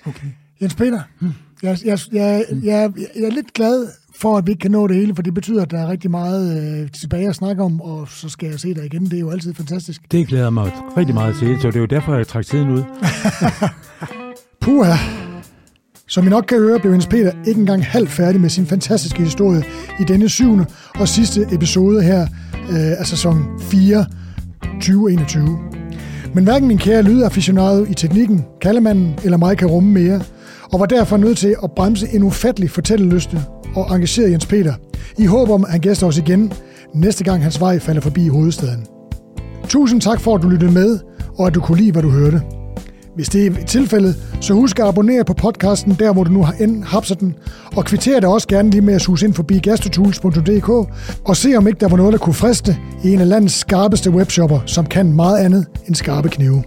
okay. 0.05 0.27
Jens 0.61 0.75
Peter, 0.75 1.01
jeg, 1.63 1.77
jeg, 1.85 1.99
jeg, 2.11 2.45
jeg, 2.63 2.91
jeg 3.15 3.23
er 3.23 3.31
lidt 3.31 3.53
glad 3.53 3.87
for, 4.15 4.37
at 4.37 4.47
vi 4.47 4.51
ikke 4.51 4.61
kan 4.61 4.71
nå 4.71 4.87
det 4.87 4.95
hele, 4.95 5.15
for 5.15 5.21
det 5.21 5.33
betyder, 5.33 5.61
at 5.61 5.71
der 5.71 5.79
er 5.79 5.87
rigtig 5.87 6.11
meget 6.11 6.81
øh, 6.83 6.91
tilbage 6.91 7.29
at 7.29 7.35
snakke 7.35 7.63
om, 7.63 7.81
og 7.81 8.07
så 8.07 8.29
skal 8.29 8.49
jeg 8.49 8.59
se 8.59 8.73
dig 8.73 8.85
igen. 8.85 9.05
Det 9.05 9.13
er 9.13 9.19
jo 9.19 9.29
altid 9.29 9.53
fantastisk. 9.53 10.11
Det 10.11 10.27
glæder 10.27 10.49
mig 10.49 10.71
rigtig 10.97 11.15
meget 11.15 11.35
til, 11.35 11.61
så 11.61 11.67
det 11.67 11.75
er 11.75 11.79
jo 11.79 11.85
derfor, 11.85 12.15
jeg 12.15 12.27
trak 12.27 12.45
tiden 12.45 12.69
ud. 12.69 12.83
Puha! 14.61 14.95
Som 16.07 16.27
I 16.27 16.29
nok 16.29 16.45
kan 16.47 16.57
høre, 16.57 16.79
blev 16.79 16.91
Jens 16.91 17.07
Peter 17.07 17.31
ikke 17.47 17.59
engang 17.59 17.85
halvt 17.85 18.09
færdig 18.09 18.41
med 18.41 18.49
sin 18.49 18.65
fantastiske 18.65 19.23
historie 19.23 19.63
i 19.99 20.03
denne 20.03 20.29
syvende 20.29 20.65
og 20.95 21.07
sidste 21.07 21.47
episode 21.51 22.03
her 22.03 22.21
øh, 22.69 22.99
af 22.99 23.05
sæson 23.05 23.59
4 23.59 24.05
2021. 24.63 25.59
Men 26.33 26.43
hverken 26.43 26.67
min 26.67 26.77
kære 26.77 27.01
lydaficionado 27.01 27.83
i 27.83 27.93
teknikken, 27.93 28.45
Kallemanden 28.61 29.15
eller 29.23 29.37
mig 29.37 29.57
kan 29.57 29.67
rumme 29.67 29.91
mere, 29.91 30.21
og 30.73 30.79
var 30.79 30.85
derfor 30.85 31.17
nødt 31.17 31.37
til 31.37 31.55
at 31.63 31.71
bremse 31.71 32.07
en 32.13 32.23
ufattelig 32.23 32.69
fortællelyste 32.69 33.41
og 33.75 33.95
engagere 33.95 34.31
Jens 34.31 34.45
Peter, 34.45 34.73
i 35.17 35.25
håb 35.25 35.49
om, 35.49 35.63
at 35.63 35.71
han 35.71 35.79
gæster 35.79 36.07
os 36.07 36.17
igen, 36.17 36.53
næste 36.93 37.23
gang 37.23 37.43
hans 37.43 37.59
vej 37.61 37.79
falder 37.79 38.01
forbi 38.01 38.27
hovedstaden. 38.27 38.85
Tusind 39.69 40.01
tak 40.01 40.19
for, 40.19 40.35
at 40.35 40.41
du 40.41 40.49
lyttede 40.49 40.71
med, 40.71 40.99
og 41.37 41.47
at 41.47 41.55
du 41.55 41.61
kunne 41.61 41.77
lide, 41.77 41.91
hvad 41.91 42.01
du 42.01 42.09
hørte. 42.09 42.41
Hvis 43.21 43.29
det 43.29 43.45
er 43.45 43.65
tilfældet, 43.65 44.15
så 44.39 44.53
husk 44.53 44.79
at 44.79 44.87
abonnere 44.87 45.25
på 45.25 45.33
podcasten, 45.33 45.95
der 45.99 46.13
hvor 46.13 46.23
du 46.23 46.31
nu 46.31 46.43
har 46.43 46.83
hapser 46.85 47.15
den, 47.15 47.35
og 47.75 47.85
kvitter 47.85 48.19
dig 48.19 48.29
også 48.29 48.47
gerne 48.47 48.69
lige 48.69 48.81
med 48.81 48.93
at 48.93 49.01
suge 49.01 49.17
ind 49.25 49.33
forbi 49.33 49.59
gastrotools.dk 49.59 50.69
og 51.25 51.37
se 51.37 51.55
om 51.55 51.67
ikke 51.67 51.79
der 51.79 51.87
var 51.87 51.97
noget, 51.97 52.13
der 52.13 52.19
kunne 52.19 52.33
friste 52.33 52.77
i 53.03 53.13
en 53.13 53.19
af 53.19 53.29
landets 53.29 53.53
skarpeste 53.53 54.11
webshopper, 54.11 54.59
som 54.65 54.85
kan 54.85 55.13
meget 55.13 55.45
andet 55.45 55.65
end 55.87 55.95
skarpe 55.95 56.29
knive. 56.29 56.63